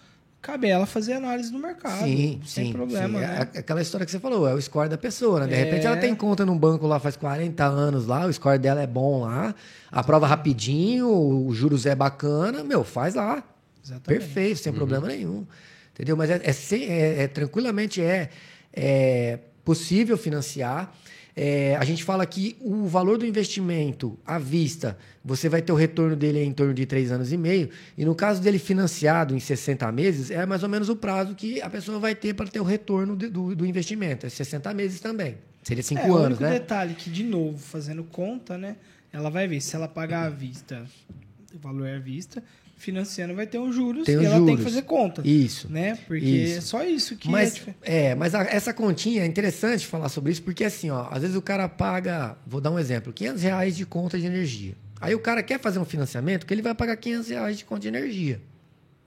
cabe 0.46 0.68
ela 0.68 0.86
fazer 0.86 1.14
análise 1.14 1.50
do 1.50 1.58
mercado, 1.58 2.04
Sim, 2.04 2.40
sem 2.46 2.66
sim, 2.66 2.72
problema, 2.72 3.18
sim. 3.18 3.26
né? 3.26 3.48
É 3.52 3.58
aquela 3.58 3.82
história 3.82 4.04
que 4.06 4.12
você 4.12 4.20
falou, 4.20 4.46
é 4.48 4.54
o 4.54 4.62
score 4.62 4.88
da 4.88 4.96
pessoa, 4.96 5.40
né? 5.40 5.46
De 5.48 5.54
É. 5.54 5.56
repente 5.64 5.84
ela 5.84 5.96
tem 5.96 6.14
conta 6.14 6.46
num 6.46 6.56
banco 6.56 6.86
lá 6.86 7.00
faz 7.00 7.16
40 7.16 7.64
anos 7.64 8.06
lá, 8.06 8.24
o 8.26 8.32
score 8.32 8.56
dela 8.58 8.80
é 8.80 8.86
bom 8.86 9.22
lá, 9.22 9.52
aprova 9.90 10.24
rapidinho, 10.26 11.08
o 11.08 11.52
juros 11.52 11.84
é 11.84 11.96
bacana, 11.96 12.62
meu, 12.62 12.84
faz 12.84 13.16
lá. 13.16 13.42
Exatamente. 13.84 14.20
Perfeito, 14.24 14.60
sem 14.60 14.72
problema 14.72 15.08
nenhum. 15.08 15.44
Entendeu? 15.92 16.16
Mas 16.16 16.30
é, 16.30 16.40
é 16.44 16.50
é- 16.84 17.22
é- 17.24 17.28
tranquilamente 17.28 18.00
é, 18.00 18.30
é 18.72 19.38
possível 19.64 20.16
financiar. 20.16 20.92
É, 21.38 21.76
a 21.76 21.84
gente 21.84 22.02
fala 22.02 22.24
que 22.24 22.56
o 22.62 22.86
valor 22.86 23.18
do 23.18 23.26
investimento 23.26 24.18
à 24.24 24.38
vista, 24.38 24.96
você 25.22 25.50
vai 25.50 25.60
ter 25.60 25.70
o 25.70 25.74
retorno 25.74 26.16
dele 26.16 26.42
em 26.42 26.50
torno 26.52 26.72
de 26.72 26.86
três 26.86 27.12
anos 27.12 27.30
e 27.30 27.36
meio. 27.36 27.68
E 27.98 28.06
no 28.06 28.14
caso 28.14 28.40
dele 28.40 28.58
financiado 28.58 29.36
em 29.36 29.40
60 29.40 29.92
meses, 29.92 30.30
é 30.30 30.46
mais 30.46 30.62
ou 30.62 30.68
menos 30.70 30.88
o 30.88 30.96
prazo 30.96 31.34
que 31.34 31.60
a 31.60 31.68
pessoa 31.68 31.98
vai 31.98 32.14
ter 32.14 32.32
para 32.34 32.46
ter 32.46 32.58
o 32.60 32.64
retorno 32.64 33.14
de- 33.14 33.28
do, 33.28 33.54
do 33.54 33.66
investimento. 33.66 34.24
É 34.24 34.30
60 34.30 34.72
meses 34.72 34.98
também. 34.98 35.36
Seria 35.62 35.82
cinco 35.82 36.00
é, 36.02 36.10
o 36.10 36.14
anos, 36.14 36.26
único 36.38 36.42
né? 36.44 36.52
detalhe 36.52 36.94
que, 36.94 37.10
de 37.10 37.22
novo, 37.24 37.58
fazendo 37.58 38.02
conta, 38.04 38.56
né? 38.56 38.76
Ela 39.12 39.28
vai 39.28 39.46
ver 39.46 39.60
se 39.60 39.76
ela 39.76 39.88
pagar 39.88 40.26
à 40.26 40.30
vista, 40.30 40.86
o 41.10 41.25
valor 41.60 41.86
é 41.86 41.96
à 41.96 41.98
vista, 41.98 42.42
financiando 42.76 43.34
vai 43.34 43.46
ter 43.46 43.58
os 43.58 43.74
juros 43.74 44.04
Tem 44.04 44.16
e 44.20 44.24
ela 44.24 44.34
tem 44.36 44.44
que 44.44 44.50
juros. 44.50 44.64
fazer 44.64 44.82
conta. 44.82 45.22
Isso. 45.26 45.70
Né? 45.72 45.96
Porque 46.06 46.24
Isso. 46.24 46.58
é 46.58 46.60
só 46.60 46.84
isso 46.84 47.16
que 47.16 47.28
é 47.28 47.30
Mas, 47.30 47.54
diferente. 47.54 47.78
é, 47.82 48.14
mas 48.14 48.34
a- 48.34 48.42
essa 48.44 48.74
continha 48.74 49.22
é 49.22 49.26
interessante 49.26 49.86
falar 49.86 50.08
sobre 50.10 50.32
isso, 50.32 50.42
porque 50.42 50.64
assim, 50.64 50.90
ó, 50.90 51.08
às 51.10 51.22
vezes 51.22 51.36
o 51.36 51.42
cara 51.42 51.68
paga, 51.68 52.36
vou 52.46 52.60
dar 52.60 52.70
um 52.70 52.78
exemplo, 52.78 53.12
500 53.12 53.42
reais 53.42 53.76
de 53.76 53.86
conta 53.86 54.18
de 54.18 54.26
energia. 54.26 54.74
Aí 55.00 55.14
o 55.14 55.18
cara 55.18 55.42
quer 55.42 55.58
fazer 55.60 55.78
um 55.78 55.84
financiamento 55.84 56.44
que 56.46 56.52
ele 56.52 56.62
vai 56.62 56.74
pagar 56.74 56.96
500 56.96 57.28
reais 57.28 57.58
de 57.58 57.64
conta 57.64 57.80
de 57.82 57.88
energia. 57.88 58.40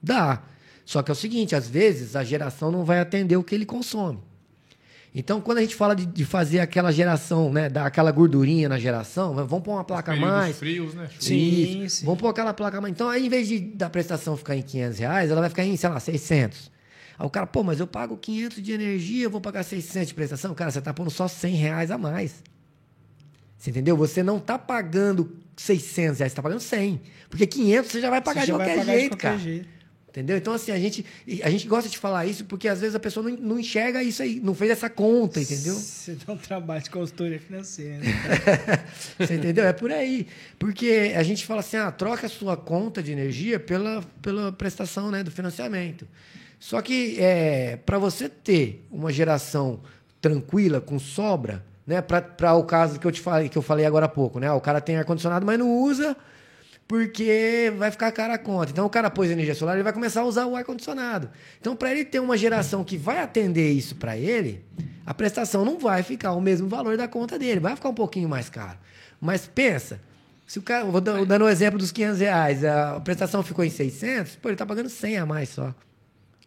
Dá. 0.02 0.42
Só 0.84 1.02
que 1.02 1.10
é 1.10 1.12
o 1.12 1.16
seguinte, 1.16 1.54
às 1.54 1.68
vezes 1.68 2.16
a 2.16 2.24
geração 2.24 2.72
não 2.72 2.84
vai 2.84 2.98
atender 2.98 3.36
o 3.36 3.44
que 3.44 3.54
ele 3.54 3.66
consome. 3.66 4.18
Então, 5.12 5.40
quando 5.40 5.58
a 5.58 5.60
gente 5.60 5.74
fala 5.74 5.96
de, 5.96 6.06
de 6.06 6.24
fazer 6.24 6.60
aquela 6.60 6.92
geração, 6.92 7.52
né, 7.52 7.68
dar 7.68 7.84
aquela 7.84 8.12
gordurinha 8.12 8.68
na 8.68 8.78
geração, 8.78 9.34
vamos 9.34 9.60
pôr 9.64 9.72
uma 9.72 9.82
placa 9.82 10.14
mais, 10.14 10.56
frios, 10.56 10.94
né? 10.94 11.08
Sim, 11.18 11.88
sim. 11.88 12.04
Vamos 12.04 12.20
pôr 12.20 12.28
aquela 12.28 12.54
placa 12.54 12.78
a 12.78 12.80
mais. 12.80 12.92
Então, 12.94 13.08
aí, 13.08 13.26
em 13.26 13.28
vez 13.28 13.48
de 13.48 13.58
da 13.58 13.90
prestação 13.90 14.36
ficar 14.36 14.54
em 14.54 14.62
500 14.62 14.98
reais, 15.00 15.30
ela 15.30 15.40
vai 15.40 15.50
ficar 15.50 15.64
em, 15.64 15.76
sei 15.76 15.88
lá, 15.90 15.98
600. 15.98 16.70
Aí 17.18 17.26
o 17.26 17.30
cara, 17.30 17.46
pô, 17.46 17.64
mas 17.64 17.80
eu 17.80 17.88
pago 17.88 18.16
500 18.16 18.62
de 18.62 18.72
energia, 18.72 19.24
eu 19.24 19.30
vou 19.30 19.40
pagar 19.40 19.64
600 19.64 20.08
de 20.08 20.14
prestação. 20.14 20.54
Cara, 20.54 20.70
você 20.70 20.78
está 20.78 20.94
pondo 20.94 21.10
só 21.10 21.26
100 21.26 21.54
reais 21.56 21.90
a 21.90 21.98
mais. 21.98 22.42
Você 23.58 23.70
entendeu? 23.70 23.96
Você 23.96 24.22
não 24.22 24.38
está 24.38 24.58
pagando 24.58 25.36
600 25.56 25.98
reais, 25.98 26.16
você 26.18 26.24
está 26.24 26.40
pagando 26.42 26.60
100. 26.60 27.00
Porque 27.28 27.46
500 27.46 27.90
você 27.90 28.00
já 28.00 28.08
vai 28.10 28.20
pagar 28.22 28.40
Você 28.40 28.46
de 28.46 28.52
já 28.52 28.56
vai 28.56 28.66
qualquer 28.66 28.80
pagar 28.80 28.92
de 28.92 29.00
jeito, 29.00 29.10
qualquer 29.16 29.28
cara. 29.28 29.38
jeito. 29.38 29.68
Entendeu? 30.10 30.36
Então, 30.36 30.52
assim, 30.52 30.72
a 30.72 30.78
gente, 30.78 31.06
a 31.40 31.48
gente 31.48 31.68
gosta 31.68 31.88
de 31.88 31.96
falar 31.96 32.26
isso 32.26 32.44
porque 32.44 32.66
às 32.66 32.80
vezes 32.80 32.96
a 32.96 33.00
pessoa 33.00 33.30
não, 33.30 33.36
não 33.36 33.58
enxerga 33.60 34.02
isso 34.02 34.20
aí, 34.20 34.40
não 34.40 34.56
fez 34.56 34.72
essa 34.72 34.90
conta, 34.90 35.40
entendeu? 35.40 35.74
Você 35.74 36.16
dá 36.26 36.32
um 36.32 36.36
trabalho 36.36 36.82
de 36.82 36.90
consultoria 36.90 37.38
financeira. 37.38 37.98
Né? 37.98 38.06
Você 39.18 39.34
entendeu? 39.34 39.64
É 39.64 39.72
por 39.72 39.92
aí. 39.92 40.26
Porque 40.58 41.14
a 41.16 41.22
gente 41.22 41.46
fala 41.46 41.60
assim, 41.60 41.76
ah, 41.76 41.92
troca 41.92 42.26
a 42.26 42.28
sua 42.28 42.56
conta 42.56 43.00
de 43.00 43.12
energia 43.12 43.60
pela, 43.60 44.02
pela 44.20 44.50
prestação 44.50 45.12
né, 45.12 45.22
do 45.22 45.30
financiamento. 45.30 46.08
Só 46.58 46.82
que 46.82 47.16
é, 47.20 47.76
para 47.76 47.96
você 47.96 48.28
ter 48.28 48.84
uma 48.90 49.12
geração 49.12 49.80
tranquila, 50.20 50.80
com 50.80 50.98
sobra, 50.98 51.64
né, 51.86 52.02
para 52.02 52.54
o 52.54 52.64
caso 52.64 52.98
que 52.98 53.06
eu 53.06 53.12
te 53.12 53.20
falei, 53.20 53.48
que 53.48 53.56
eu 53.56 53.62
falei 53.62 53.86
agora 53.86 54.06
há 54.06 54.08
pouco, 54.08 54.40
né? 54.40 54.50
O 54.52 54.60
cara 54.60 54.80
tem 54.80 54.96
ar-condicionado, 54.96 55.46
mas 55.46 55.58
não 55.58 55.70
usa 55.70 56.16
porque 56.90 57.72
vai 57.78 57.88
ficar 57.92 58.10
cara 58.10 58.34
a 58.34 58.38
conta. 58.38 58.72
Então 58.72 58.84
o 58.84 58.90
cara 58.90 59.08
pôs 59.08 59.30
energia 59.30 59.54
solar, 59.54 59.76
ele 59.76 59.84
vai 59.84 59.92
começar 59.92 60.22
a 60.22 60.24
usar 60.24 60.46
o 60.46 60.56
ar-condicionado. 60.56 61.30
Então, 61.60 61.76
para 61.76 61.92
ele 61.92 62.04
ter 62.04 62.18
uma 62.18 62.36
geração 62.36 62.82
que 62.82 62.98
vai 62.98 63.20
atender 63.20 63.70
isso 63.70 63.94
para 63.94 64.16
ele, 64.16 64.64
a 65.06 65.14
prestação 65.14 65.64
não 65.64 65.78
vai 65.78 66.02
ficar 66.02 66.32
o 66.32 66.40
mesmo 66.40 66.66
valor 66.66 66.96
da 66.96 67.06
conta 67.06 67.38
dele, 67.38 67.60
vai 67.60 67.76
ficar 67.76 67.90
um 67.90 67.94
pouquinho 67.94 68.28
mais 68.28 68.50
caro. 68.50 68.76
Mas 69.20 69.46
pensa, 69.46 70.00
se 70.48 70.58
o 70.58 70.62
cara, 70.62 70.84
vou 70.84 71.00
dando 71.00 71.44
o 71.44 71.48
exemplo 71.48 71.78
dos 71.78 71.92
500 71.92 72.18
reais, 72.18 72.64
a 72.64 72.98
prestação 72.98 73.40
ficou 73.44 73.64
em 73.64 73.70
600, 73.70 74.34
pô, 74.34 74.48
ele 74.48 74.56
tá 74.56 74.66
pagando 74.66 74.88
100 74.88 75.18
a 75.18 75.24
mais 75.24 75.48
só. 75.50 75.72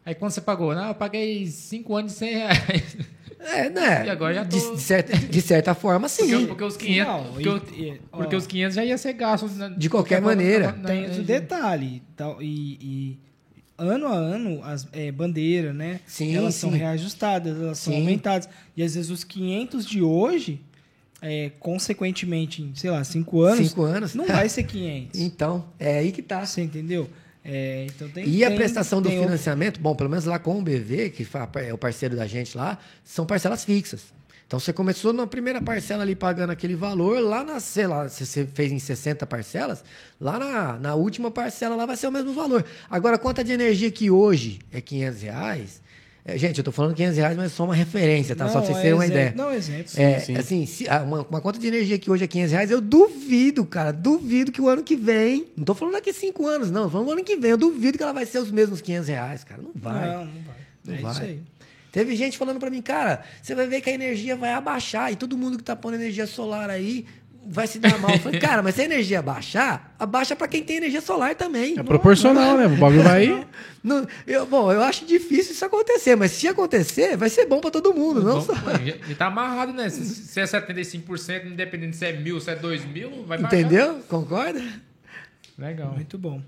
Aí 0.06 0.14
quando 0.14 0.32
você 0.32 0.42
pagou? 0.42 0.76
Não, 0.76 0.90
eu 0.90 0.96
paguei 0.96 1.48
5 1.48 1.96
anos 1.96 2.12
de 2.12 2.18
100 2.18 2.34
reais. 2.34 2.98
É, 3.46 3.70
né? 3.70 4.06
E 4.06 4.10
agora 4.10 4.34
já 4.34 4.46
tô- 4.46 4.58
de, 4.58 4.76
de 4.76 4.82
certa, 4.82 5.18
de 5.18 5.42
certa 5.42 5.74
forma, 5.76 6.08
sim. 6.10 6.30
Porque, 6.30 6.46
porque 6.48 6.64
os 6.64 6.78
500, 6.78 7.08
Não, 7.14 7.24
porque, 7.34 7.76
e- 7.82 8.02
ó. 8.12 8.18
porque 8.18 8.36
os 8.36 8.48
500 8.48 8.76
já 8.76 8.86
ia 8.86 8.98
ser 8.98 9.14
gastos. 9.14 9.58
na- 9.58 9.70
De 9.70 9.90
qualquer 9.90 10.22
na- 10.22 10.28
na- 10.30 10.36
maneira. 10.36 10.72
na- 10.72 10.88
Tem 10.88 11.06
o 11.20 11.24
detalhe. 11.24 12.02
Tal, 12.16 12.42
e, 12.42 12.78
e 12.82 13.20
ano 13.78 14.08
a 14.08 14.14
ano, 14.14 14.64
as 14.64 14.88
é, 14.94 15.12
bandeiras, 15.12 15.76
né? 15.76 16.00
Sim, 16.06 16.36
elas 16.36 16.56
são 16.56 16.72
sim. 16.72 16.78
reajustadas, 16.78 17.56
elas 17.60 17.78
são 17.80 17.94
Sim. 17.94 18.00
aumentadas. 18.00 18.48
E 18.78 18.84
às 18.84 18.96
vezes 18.96 19.10
os 19.10 19.24
500 19.24 19.86
de 19.86 20.02
hoje, 20.02 20.62
é, 21.22 21.52
consequentemente, 21.60 22.62
em, 22.62 22.74
sei 22.76 22.90
lá, 22.92 23.04
5 23.04 23.42
anos, 23.42 23.68
Cinco 23.70 23.84
anos. 23.84 24.14
não 24.16 24.26
vai 24.26 24.48
ser 24.50 24.64
500. 24.64 25.20
Então, 25.20 25.66
é 25.80 25.98
aí 26.00 26.12
que 26.12 26.22
tá. 26.22 26.46
Você 26.46 26.62
entendeu? 26.62 27.10
É, 27.46 27.86
então 27.90 28.08
tem, 28.10 28.28
E 28.28 28.44
a 28.44 28.48
tem- 28.48 28.58
prestação 28.58 29.02
do 29.02 29.10
tem 29.10 29.18
outro- 29.18 29.32
financiamento, 29.32 29.80
bom, 29.80 29.94
pelo 29.96 30.10
menos 30.10 30.26
lá 30.26 30.40
com 30.40 30.58
o 30.60 30.62
BV, 30.62 31.10
que 31.10 31.28
é 31.66 31.74
o 31.74 31.78
parceiro 31.78 32.16
da 32.16 32.26
gente 32.26 32.56
lá, 32.58 32.78
são 33.04 33.26
parcelas 33.26 33.66
fixas. 33.66 34.02
Então 34.48 34.60
você 34.60 34.72
começou 34.72 35.12
na 35.12 35.26
primeira 35.26 35.62
parcela 35.62 36.04
ali 36.04 36.16
pagando 36.16 36.52
aquele 36.52 36.76
valor, 36.76 37.20
lá 37.22 37.44
na, 37.44 37.60
sei 37.60 37.88
lá, 37.88 38.08
se 38.08 38.26
você 38.26 38.46
fez 38.46 38.72
em 38.72 38.78
60 38.80 39.26
parcelas, 39.26 39.84
lá 40.22 40.38
na, 40.38 40.74
na 40.80 40.96
última 40.96 41.32
parcela 41.32 41.76
lá 41.76 41.86
vai 41.86 41.98
ser 41.98 42.08
o 42.08 42.12
mesmo 42.12 42.34
valor. 42.34 42.64
Agora, 42.90 43.18
quanto 43.18 43.44
de 43.44 43.52
energia 43.52 43.90
que 43.90 44.12
hoje 44.12 44.60
é 44.72 44.80
500 44.80 45.22
reais? 45.24 45.82
É, 46.26 46.38
gente, 46.38 46.58
eu 46.58 46.64
tô 46.64 46.72
falando 46.72 46.96
500 46.96 47.18
reais, 47.18 47.36
mas 47.38 47.46
é 47.48 47.50
só 47.50 47.66
uma 47.66 47.76
referência, 47.76 48.36
tá? 48.36 48.48
só 48.48 48.60
pra 48.60 48.62
vocês 48.68 48.78
é 48.78 48.82
terem 48.82 48.94
uma 48.94 49.06
exemplo- 49.06 49.22
ideia. 49.22 49.34
Não, 49.36 49.52
exemplo. 49.54 49.88
sim. 49.90 50.02
É, 50.02 50.20
sim. 50.20 50.36
assim, 50.38 50.66
se- 50.66 50.88
ah, 50.90 51.02
uma, 51.04 51.22
uma 51.30 51.42
conta 51.42 51.60
de 51.60 51.68
energia 51.68 51.98
que 52.00 52.10
hoje 52.10 52.24
é 52.24 52.28
500 52.28 52.52
reais, 52.52 52.72
eu 52.72 52.80
duvido, 52.80 53.66
cara, 53.66 53.92
duvido 53.92 54.52
que 54.52 54.62
o 54.62 54.70
ano 54.70 54.84
que 54.84 54.96
vem, 54.96 55.48
não 55.58 55.66
tô 55.66 55.74
falando 55.76 55.96
daqui 55.96 56.14
cinco 56.14 56.48
anos, 56.48 56.72
não, 56.72 56.84
tô 56.84 56.90
falando 56.92 57.08
o 57.10 57.12
ano 57.12 57.24
que 57.24 57.36
vem, 57.36 57.52
eu 57.52 57.58
duvido 57.58 57.98
que 57.98 58.04
ela 58.04 58.14
vai 58.14 58.26
ser 58.26 58.40
os 58.40 58.52
mesmos 58.52 58.80
500 58.82 59.08
reais, 59.10 59.44
cara, 59.44 59.62
não 59.62 59.72
vai. 59.76 60.08
Não, 60.10 60.26
não 60.26 60.32
vai. 60.44 60.56
Não 60.86 60.94
é 60.96 60.98
vai. 61.02 61.12
isso 61.12 61.22
aí. 61.24 61.40
Teve 61.92 62.16
gente 62.16 62.40
falando 62.40 62.60
pra 62.60 62.72
mim, 62.72 62.82
cara, 62.82 63.22
você 63.40 63.54
vai 63.54 63.68
ver 63.68 63.80
que 63.80 63.88
a 63.90 63.94
energia 63.94 64.36
vai 64.36 64.52
abaixar 64.54 65.12
e 65.12 65.16
todo 65.16 65.38
mundo 65.38 65.58
que 65.60 65.64
tá 65.64 65.76
pondo 65.76 65.94
energia 65.94 66.26
solar 66.26 66.68
aí 66.70 67.06
vai 67.46 67.68
se 67.68 67.80
dar 67.80 67.98
mal. 68.00 68.12
Eu 68.12 68.20
falei, 68.20 68.40
cara, 68.40 68.62
mas 68.64 68.76
se 68.76 68.82
a 68.82 68.86
energia 68.86 69.22
baixar, 69.22 69.96
abaixa 70.00 70.36
pra 70.36 70.48
quem 70.48 70.64
tem 70.64 70.78
energia 70.78 71.02
solar 71.02 71.36
também. 71.36 71.78
É 71.78 71.84
proporcional, 71.84 72.58
né? 72.58 72.68
O 72.68 72.78
bagulho 72.78 73.04
vai. 73.04 73.48
Não- 73.84 74.08
eu, 74.26 74.46
bom, 74.46 74.72
eu 74.72 74.82
acho 74.82 75.06
difícil 75.06 75.52
isso 75.52 75.66
acontecer, 75.66 76.16
mas 76.16 76.32
se 76.32 76.48
acontecer, 76.48 77.18
vai 77.18 77.30
ser 77.30 77.46
bom 77.46 77.60
pra 77.60 77.70
todo 77.70 77.94
mundo, 77.94 78.24
não 78.24 78.36
Bom, 78.36 78.42
só. 78.42 78.54
já- 78.56 78.96
já 79.10 79.16
tá 79.18 79.26
amarrado, 79.28 79.74
né? 79.74 79.90
Se, 79.90 80.06
se 80.06 80.40
é 80.40 80.46
75%, 80.46 81.48
independente 81.52 81.98
se 81.98 82.06
é 82.06 82.14
mil, 82.14 82.40
se 82.40 82.50
é 82.50 82.56
dois 82.56 82.86
mil, 82.86 83.26
vai 83.26 83.38
baixar. 83.38 83.60
Entendeu? 83.60 84.00
Concorda? 84.08 84.64
Legal. 85.58 85.92
Muito 85.94 86.18
bom. 86.18 86.42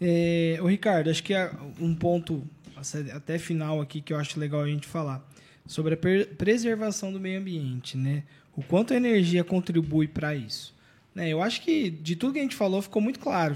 É, 0.00 0.58
ô 0.60 0.66
Ricardo, 0.66 1.10
acho 1.10 1.22
que 1.22 1.32
é 1.34 1.50
um 1.80 1.94
ponto 1.94 2.42
até 3.14 3.38
final 3.38 3.80
aqui 3.80 4.00
que 4.00 4.12
eu 4.12 4.16
acho 4.18 4.38
legal 4.38 4.62
a 4.62 4.66
gente 4.66 4.86
falar 4.86 5.24
sobre 5.66 5.94
a 5.94 6.34
preservação 6.36 7.12
do 7.12 7.20
meio 7.20 7.38
ambiente, 7.40 7.96
né? 7.96 8.22
O 8.58 8.62
quanto 8.62 8.92
a 8.92 8.96
energia 8.96 9.44
contribui 9.44 10.08
para 10.08 10.34
isso. 10.34 10.74
Né? 11.14 11.28
Eu 11.28 11.40
acho 11.40 11.62
que 11.62 11.90
de 11.90 12.16
tudo 12.16 12.32
que 12.32 12.40
a 12.40 12.42
gente 12.42 12.56
falou 12.56 12.82
ficou 12.82 13.00
muito 13.00 13.20
claro, 13.20 13.54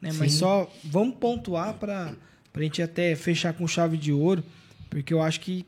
né? 0.00 0.10
Mas 0.18 0.32
Sim. 0.32 0.38
só 0.40 0.70
vamos 0.84 1.14
pontuar 1.16 1.74
para 1.74 2.14
a 2.54 2.62
gente 2.62 2.82
até 2.82 3.14
fechar 3.16 3.54
com 3.54 3.66
chave 3.66 3.96
de 3.96 4.12
ouro, 4.12 4.44
porque 4.90 5.14
eu 5.14 5.22
acho 5.22 5.40
que, 5.40 5.64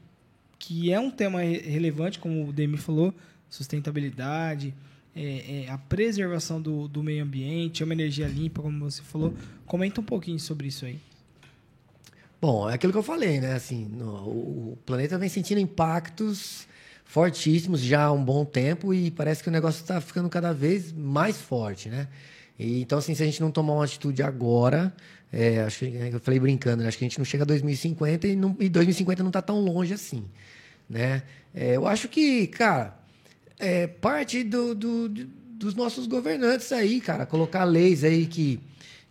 que 0.58 0.92
é 0.92 1.00
um 1.00 1.10
tema 1.10 1.40
re- 1.40 1.60
relevante, 1.60 2.18
como 2.18 2.46
o 2.48 2.52
Demi 2.52 2.76
falou, 2.76 3.14
sustentabilidade, 3.48 4.74
é, 5.16 5.64
é, 5.66 5.70
a 5.70 5.78
preservação 5.78 6.60
do, 6.60 6.86
do 6.88 7.02
meio 7.02 7.22
ambiente, 7.24 7.82
é 7.82 7.84
uma 7.86 7.94
energia 7.94 8.26
limpa, 8.26 8.60
como 8.60 8.78
você 8.90 9.00
falou. 9.02 9.32
Comenta 9.64 10.00
um 10.00 10.04
pouquinho 10.04 10.38
sobre 10.38 10.66
isso 10.68 10.84
aí. 10.84 10.98
Bom, 12.40 12.68
é 12.68 12.74
aquilo 12.74 12.92
que 12.92 12.98
eu 12.98 13.02
falei, 13.02 13.40
né? 13.40 13.52
Assim, 13.54 13.86
no- 13.86 14.28
o 14.28 14.78
planeta 14.84 15.16
vem 15.16 15.28
sentindo 15.28 15.60
impactos 15.60 16.66
fortíssimos 17.04 17.80
já 17.80 18.04
há 18.04 18.12
um 18.12 18.24
bom 18.24 18.44
tempo 18.44 18.92
e 18.92 19.10
parece 19.10 19.42
que 19.42 19.48
o 19.48 19.52
negócio 19.52 19.80
está 19.82 20.00
ficando 20.00 20.28
cada 20.28 20.52
vez 20.52 20.92
mais 20.92 21.36
forte, 21.36 21.88
né? 21.88 22.08
E, 22.58 22.80
então, 22.80 22.98
assim, 22.98 23.14
se 23.14 23.22
a 23.22 23.26
gente 23.26 23.40
não 23.40 23.50
tomar 23.50 23.74
uma 23.74 23.84
atitude 23.84 24.22
agora, 24.22 24.92
é, 25.32 25.60
acho 25.60 25.80
que 25.80 26.10
eu 26.12 26.20
falei 26.20 26.38
brincando, 26.40 26.82
né? 26.82 26.88
acho 26.88 26.96
que 26.98 27.04
a 27.04 27.08
gente 27.08 27.18
não 27.18 27.24
chega 27.24 27.42
a 27.44 27.46
2050 27.46 28.26
e, 28.28 28.36
não, 28.36 28.56
e 28.60 28.68
2050 28.68 29.22
não 29.22 29.30
está 29.30 29.42
tão 29.42 29.60
longe 29.60 29.92
assim, 29.92 30.24
né? 30.88 31.22
É, 31.54 31.76
eu 31.76 31.86
acho 31.86 32.08
que, 32.08 32.46
cara, 32.48 32.96
é 33.58 33.86
parte 33.86 34.42
do, 34.42 34.74
do- 34.74 35.08
dos 35.08 35.74
nossos 35.74 36.06
governantes 36.06 36.70
aí, 36.72 37.00
cara, 37.00 37.26
colocar 37.26 37.64
leis 37.64 38.02
aí 38.04 38.26
que 38.26 38.60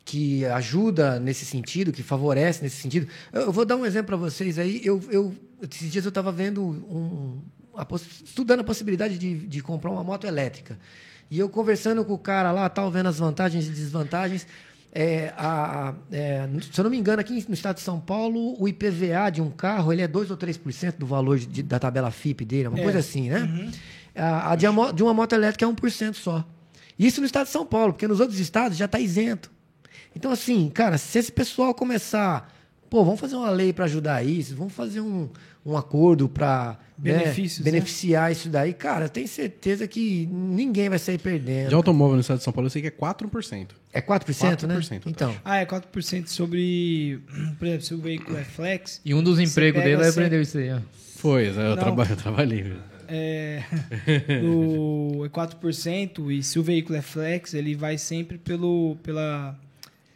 que 0.05 0.43
ajuda 0.47 1.17
nesse 1.17 1.45
sentido, 1.45 1.93
que 1.93 2.03
favorece 2.03 2.61
nesse 2.61 2.75
sentido. 2.75 3.07
Eu, 3.31 3.43
eu 3.43 3.51
vou 3.53 3.63
dar 3.63 3.77
um 3.77 3.85
exemplo 3.85 4.07
para 4.07 4.17
vocês 4.17 4.59
aí. 4.59 4.81
Eu, 4.83 5.01
eu, 5.09 5.33
esses 5.61 5.89
dias 5.89 6.03
eu 6.03 6.09
estava 6.09 6.29
vendo 6.29 6.61
um, 6.61 7.41
a 7.75 7.87
estudando 8.23 8.61
a 8.61 8.63
possibilidade 8.63 9.17
de, 9.17 9.47
de 9.47 9.61
comprar 9.61 9.91
uma 9.91 10.03
moto 10.03 10.25
elétrica. 10.25 10.77
E 11.29 11.39
eu 11.39 11.49
conversando 11.49 12.05
com 12.05 12.13
o 12.13 12.17
cara 12.17 12.51
lá, 12.51 12.69
tal, 12.69 12.91
vendo 12.91 13.09
as 13.09 13.19
vantagens 13.19 13.67
e 13.67 13.71
desvantagens. 13.71 14.45
É, 14.95 15.33
a, 15.35 15.95
é, 16.11 16.47
se 16.71 16.79
eu 16.79 16.83
não 16.83 16.91
me 16.91 16.97
engano, 16.97 17.19
aqui 17.19 17.43
no 17.47 17.53
estado 17.55 17.77
de 17.77 17.81
São 17.81 17.99
Paulo, 17.99 18.55
o 18.61 18.67
IPVA 18.67 19.31
de 19.31 19.41
um 19.41 19.49
carro 19.49 19.91
ele 19.91 20.03
é 20.03 20.07
2 20.07 20.29
ou 20.29 20.37
3% 20.37 20.97
do 20.99 21.07
valor 21.07 21.39
de, 21.39 21.63
da 21.63 21.79
tabela 21.79 22.11
FIP 22.11 22.45
dele, 22.45 22.67
uma 22.67 22.79
é. 22.79 22.83
coisa 22.83 22.99
assim, 22.99 23.29
né? 23.29 23.39
Uhum. 23.39 23.71
A, 24.15 24.51
a 24.51 24.55
de, 24.55 24.67
de, 24.93 25.01
uma 25.01 25.13
moto 25.13 25.33
elétrica 25.33 25.65
é 25.65 25.67
1% 25.67 26.13
só. 26.13 26.45
Isso 26.99 27.19
no 27.19 27.25
estado 27.25 27.47
de 27.47 27.51
São 27.51 27.65
Paulo, 27.65 27.93
porque 27.93 28.07
nos 28.07 28.19
outros 28.19 28.39
estados 28.39 28.77
já 28.77 28.85
está 28.85 28.99
isento. 28.99 29.51
Então, 30.15 30.31
assim, 30.31 30.69
cara, 30.69 30.99
se 30.99 31.17
esse 31.17 31.31
pessoal 31.31 31.73
começar, 31.73 32.53
pô, 32.87 33.03
vamos 33.03 33.19
fazer 33.19 33.35
uma 33.35 33.49
lei 33.49 33.73
para 33.73 33.85
ajudar 33.85 34.23
isso, 34.23 34.55
vamos 34.55 34.73
fazer 34.73 35.01
um, 35.01 35.27
um 35.65 35.77
acordo 35.77 36.27
para 36.27 36.77
né, 36.97 37.33
beneficiar 37.61 38.25
né? 38.25 38.31
isso 38.33 38.49
daí, 38.49 38.73
cara, 38.73 39.07
tenho 39.07 39.27
certeza 39.27 39.87
que 39.87 40.27
ninguém 40.31 40.89
vai 40.89 40.99
sair 40.99 41.17
perdendo. 41.17 41.69
De 41.69 41.75
automóvel 41.75 42.15
no 42.15 42.21
estado 42.21 42.39
de 42.39 42.43
São 42.43 42.51
Paulo, 42.51 42.67
eu 42.67 42.69
sei 42.69 42.81
que 42.81 42.89
é 42.89 42.91
4%. 42.91 43.69
É 43.93 44.01
4%, 44.01 44.25
4% 44.25 44.67
né? 44.67 45.01
Então. 45.05 45.35
Ah, 45.43 45.57
é 45.57 45.65
4% 45.65 46.27
sobre, 46.27 47.19
por 47.57 47.67
exemplo, 47.67 47.85
se 47.85 47.93
o 47.93 47.97
veículo 47.97 48.37
é 48.37 48.43
flex. 48.43 49.01
E 49.05 49.13
um 49.13 49.23
dos 49.23 49.39
empregos 49.39 49.81
dele 49.81 50.03
é 50.03 50.09
aprender 50.09 50.41
isso 50.41 50.57
aí, 50.57 50.71
ó. 50.71 50.79
Foi, 51.15 51.47
eu, 51.47 51.77
traba 51.77 52.05
eu 52.09 52.17
trabalhei. 52.17 52.73
É, 53.07 53.63
no, 54.43 55.25
é 55.25 55.29
4% 55.29 56.31
e 56.31 56.43
se 56.43 56.59
o 56.59 56.63
veículo 56.63 56.97
é 56.97 57.01
flex, 57.01 57.53
ele 57.53 57.75
vai 57.75 57.97
sempre 57.97 58.37
pelo, 58.37 58.97
pela, 59.01 59.57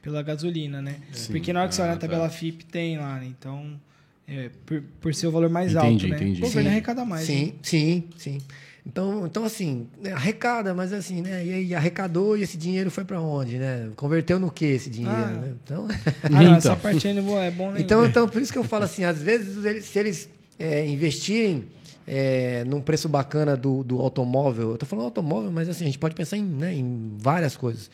pela 0.02 0.22
gasolina, 0.22 0.82
né? 0.82 0.98
Sim, 1.14 1.32
Porque 1.32 1.54
na 1.54 1.62
hora 1.62 1.70
que 1.70 1.76
você 1.76 1.82
olha 1.82 1.92
na 1.92 1.98
tabela 1.98 2.24
tá. 2.24 2.30
FIP 2.30 2.66
tem 2.66 2.98
lá, 2.98 3.20
né? 3.20 3.28
Então 3.28 3.80
é, 4.28 4.50
por, 4.66 4.84
por 5.00 5.16
ser 5.16 5.28
o 5.28 5.32
valor 5.32 5.50
mais 5.50 5.74
entendi, 5.74 6.06
alto, 6.06 6.08
né? 6.08 6.16
Entendi. 6.18 6.42
O 6.42 6.46
governo 6.46 6.70
arrecada 6.70 7.06
mais. 7.06 7.26
Sim, 7.26 7.46
né? 7.46 7.54
sim, 7.64 8.04
sim. 8.18 8.38
Então, 8.86 9.26
então 9.26 9.44
assim, 9.44 9.88
né, 10.02 10.14
arrecada, 10.14 10.74
mas 10.74 10.94
assim, 10.94 11.22
né? 11.22 11.46
E 11.46 11.54
aí 11.54 11.76
arrecadou 11.76 12.38
e 12.38 12.42
esse 12.42 12.58
dinheiro 12.58 12.90
foi 12.92 13.04
para 13.04 13.22
onde, 13.22 13.58
né? 13.58 13.90
Converteu 13.96 14.40
no 14.40 14.52
que 14.52 14.66
esse 14.66 14.90
dinheiro, 14.90 15.18
ah. 15.18 15.28
né? 15.28 15.54
Então, 15.64 15.88
ah, 16.24 16.30
não, 16.30 16.56
essa 16.56 16.70
então. 16.70 16.80
parte 16.80 17.08
ainda 17.08 17.22
é 17.22 17.52
bom 17.52 17.72
né? 17.72 17.82
Então, 17.82 18.06
então, 18.06 18.28
por 18.28 18.42
isso 18.42 18.52
que 18.52 18.58
eu 18.58 18.64
falo 18.64 18.86
assim, 18.86 19.04
às 19.04 19.22
vezes 19.22 19.64
eles, 19.64 19.86
se 19.86 20.00
eles 20.00 20.30
é, 20.60 20.86
investirem 20.86 21.66
é, 22.06 22.64
num 22.66 22.82
preço 22.82 23.10
bacana 23.10 23.58
do, 23.58 23.84
do 23.84 24.00
automóvel, 24.00 24.70
eu 24.70 24.74
estou 24.76 24.88
falando 24.88 25.06
automóvel, 25.06 25.52
mas 25.52 25.68
assim, 25.68 25.84
a 25.84 25.88
gente 25.88 26.00
pode 26.00 26.16
pensar 26.16 26.38
em, 26.38 26.44
né, 26.44 26.74
em 26.74 27.16
várias 27.18 27.58
coisas. 27.58 27.92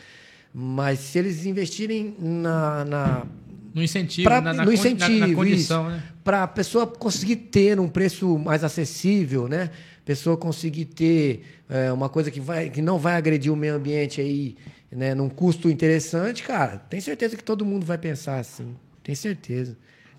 Mas 0.53 0.99
se 0.99 1.17
eles 1.17 1.47
investirem 1.47 2.15
na, 2.19 2.85
na 2.85 3.25
no 3.73 3.81
incentivo, 3.81 4.27
pra, 4.27 4.39
na, 4.39 4.53
na, 4.53 4.65
no 4.65 4.71
incentivo, 4.71 5.19
na, 5.19 5.27
na 5.27 5.35
condição, 5.35 5.89
né? 5.89 6.03
Para 6.23 6.43
a 6.43 6.47
pessoa 6.47 6.85
conseguir 6.85 7.37
ter 7.37 7.79
um 7.79 7.87
preço 7.87 8.37
mais 8.37 8.63
acessível, 8.63 9.47
né? 9.47 9.71
Pessoa 10.05 10.37
conseguir 10.37 10.85
ter 10.85 11.43
é, 11.69 11.91
uma 11.91 12.09
coisa 12.09 12.29
que, 12.29 12.39
vai, 12.39 12.69
que 12.69 12.81
não 12.81 12.99
vai 12.99 13.15
agredir 13.15 13.51
o 13.51 13.55
meio 13.55 13.75
ambiente 13.75 14.21
aí, 14.21 14.55
né? 14.91 15.15
Num 15.15 15.29
custo 15.29 15.69
interessante, 15.69 16.43
cara, 16.43 16.77
tem 16.77 17.01
certeza 17.01 17.35
que 17.35 17.43
todo 17.43 17.65
mundo 17.65 17.85
vai 17.85 17.97
pensar 17.97 18.39
assim. 18.39 18.75
Tem 19.01 19.15
certeza. 19.15 19.75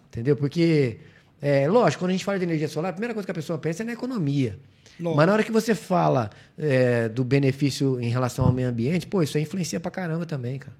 Entendeu? 0.09 0.37
Porque, 0.37 0.99
é, 1.41 1.69
lógico, 1.69 2.03
quando 2.03 2.11
a 2.11 2.13
gente 2.13 2.25
fala 2.25 2.39
de 2.39 2.45
energia 2.45 2.69
solar, 2.69 2.91
a 2.91 2.93
primeira 2.93 3.15
coisa 3.15 3.27
que 3.27 3.31
a 3.33 3.35
pessoa 3.35 3.59
pensa 3.59 3.83
é 3.83 3.87
na 3.87 3.93
economia. 3.93 4.59
Mas 5.17 5.27
na 5.27 5.33
hora 5.33 5.43
que 5.43 5.51
você 5.51 5.75
fala 5.75 6.31
é, 6.57 7.09
do 7.09 7.25
benefício 7.25 8.01
em 8.01 8.09
relação 8.09 8.45
ao 8.45 8.53
meio 8.53 8.69
ambiente, 8.69 9.07
pô, 9.07 9.23
isso 9.23 9.37
aí 9.37 9.43
influencia 9.43 9.81
pra 9.81 9.91
caramba 9.91 10.25
também, 10.25 10.59
cara. 10.59 10.77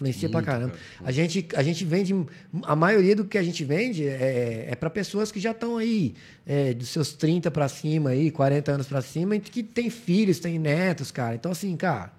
Influencia 0.00 0.28
Muito, 0.28 0.32
pra 0.32 0.42
caramba. 0.42 0.72
Cara. 0.72 1.08
A 1.08 1.12
gente, 1.12 1.46
a 1.54 1.62
gente 1.62 1.84
vende. 1.84 2.14
A 2.62 2.74
maioria 2.74 3.14
do 3.14 3.24
que 3.24 3.36
a 3.36 3.42
gente 3.42 3.62
vende 3.64 4.08
é, 4.08 4.68
é 4.70 4.74
para 4.74 4.88
pessoas 4.88 5.30
que 5.30 5.38
já 5.38 5.50
estão 5.50 5.76
aí, 5.76 6.14
é, 6.46 6.72
dos 6.72 6.88
seus 6.88 7.12
30 7.12 7.50
para 7.50 7.68
cima, 7.68 8.10
aí, 8.10 8.30
40 8.30 8.72
anos 8.72 8.86
para 8.86 9.02
cima, 9.02 9.36
e 9.36 9.40
que 9.40 9.62
tem 9.62 9.90
filhos, 9.90 10.40
tem 10.40 10.58
netos, 10.58 11.10
cara. 11.10 11.34
Então, 11.34 11.52
assim, 11.52 11.76
cara, 11.76 12.10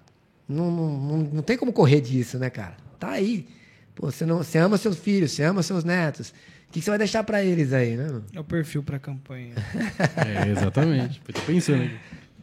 não, 0.48 0.70
não, 0.70 1.18
não 1.18 1.42
tem 1.42 1.56
como 1.56 1.72
correr 1.72 2.00
disso, 2.00 2.38
né, 2.38 2.48
cara? 2.50 2.76
Tá 3.00 3.10
aí. 3.10 3.48
Pô, 3.96 4.10
você, 4.10 4.24
não, 4.24 4.38
você 4.38 4.58
ama 4.58 4.78
seus 4.78 4.96
filhos, 4.96 5.32
você 5.32 5.42
ama 5.42 5.62
seus 5.62 5.82
netos. 5.82 6.30
O 6.68 6.72
que, 6.72 6.78
que 6.78 6.84
você 6.84 6.90
vai 6.90 6.98
deixar 6.98 7.24
para 7.24 7.42
eles 7.42 7.72
aí, 7.72 7.96
né? 7.96 8.22
É 8.32 8.40
o 8.40 8.44
perfil 8.44 8.82
para 8.82 8.96
a 8.96 9.00
campanha. 9.00 9.54
é, 10.16 10.48
exatamente. 10.50 11.20
Tô 11.20 11.40
pensando 11.42 11.82
aqui. 11.82 11.98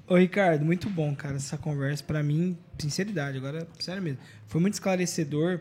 Ô, 0.10 0.15
Ricardo, 0.15 0.65
muito 0.65 0.90
bom, 0.90 1.15
cara, 1.15 1.36
essa 1.36 1.56
conversa. 1.56 2.03
para 2.03 2.23
mim, 2.23 2.57
sinceridade, 2.80 3.38
agora, 3.38 3.68
sério 3.80 4.02
mesmo. 4.02 4.18
Foi 4.48 4.60
muito 4.60 4.73
esclarecedor, 4.73 5.60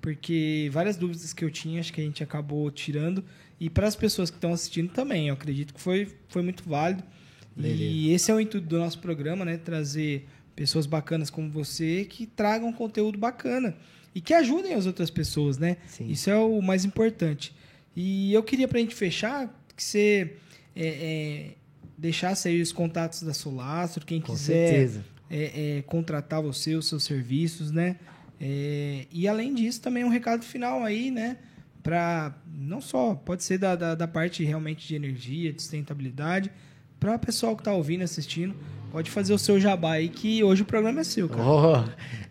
porque 0.00 0.70
várias 0.72 0.96
dúvidas 0.96 1.34
que 1.34 1.44
eu 1.44 1.50
tinha, 1.50 1.80
acho 1.80 1.92
que 1.92 2.00
a 2.00 2.04
gente 2.04 2.22
acabou 2.22 2.70
tirando. 2.70 3.22
E 3.60 3.68
para 3.68 3.86
as 3.86 3.94
pessoas 3.94 4.30
que 4.30 4.38
estão 4.38 4.54
assistindo 4.54 4.90
também, 4.90 5.28
eu 5.28 5.34
acredito 5.34 5.74
que 5.74 5.80
foi, 5.80 6.08
foi 6.30 6.40
muito 6.40 6.66
válido. 6.66 7.04
Beleza. 7.54 7.82
E 7.82 8.10
esse 8.12 8.30
é 8.30 8.34
o 8.34 8.40
intuito 8.40 8.66
do 8.66 8.78
nosso 8.78 8.98
programa, 9.00 9.44
né? 9.44 9.58
Trazer 9.58 10.26
pessoas 10.56 10.86
bacanas 10.86 11.28
como 11.28 11.50
você 11.50 12.06
que 12.06 12.26
tragam 12.26 12.72
conteúdo 12.72 13.18
bacana 13.18 13.76
e 14.14 14.20
que 14.22 14.32
ajudem 14.32 14.72
as 14.72 14.86
outras 14.86 15.10
pessoas, 15.10 15.58
né? 15.58 15.76
Sim. 15.86 16.08
Isso 16.10 16.30
é 16.30 16.36
o 16.36 16.62
mais 16.62 16.86
importante. 16.86 17.54
E 17.94 18.32
eu 18.32 18.42
queria, 18.42 18.66
para 18.66 18.78
a 18.78 18.80
gente 18.80 18.94
fechar, 18.94 19.46
que 19.76 19.84
você 19.84 20.36
é, 20.74 20.86
é, 20.86 21.54
deixasse 22.00 22.48
aí 22.48 22.62
os 22.62 22.72
contatos 22.72 23.22
da 23.22 23.34
Solastro, 23.34 24.06
quem 24.06 24.20
Com 24.20 24.32
quiser 24.32 24.90
é, 25.30 25.78
é, 25.78 25.82
contratar 25.82 26.42
você, 26.42 26.74
os 26.74 26.88
seus 26.88 27.04
serviços, 27.04 27.70
né? 27.70 27.96
É, 28.40 29.06
e 29.12 29.28
além 29.28 29.54
disso, 29.54 29.82
também 29.82 30.02
um 30.02 30.08
recado 30.08 30.42
final 30.42 30.82
aí, 30.82 31.10
né? 31.10 31.36
Para 31.82 32.34
não 32.52 32.80
só, 32.80 33.14
pode 33.14 33.44
ser 33.44 33.58
da, 33.58 33.76
da, 33.76 33.94
da, 33.94 34.08
parte 34.08 34.42
realmente 34.44 34.88
de 34.88 34.94
energia, 34.94 35.52
de 35.52 35.60
sustentabilidade, 35.60 36.50
para 36.98 37.14
o 37.14 37.18
pessoal 37.18 37.54
que 37.54 37.60
está 37.60 37.72
ouvindo, 37.72 38.02
assistindo, 38.02 38.54
pode 38.90 39.10
fazer 39.10 39.32
o 39.32 39.38
seu 39.38 39.60
jabá 39.60 39.92
aí, 39.92 40.08
que 40.08 40.42
hoje 40.42 40.62
o 40.62 40.64
programa 40.64 41.00
é 41.00 41.04
seu, 41.04 41.28
cara. 41.28 41.42
Oh, 41.42 41.84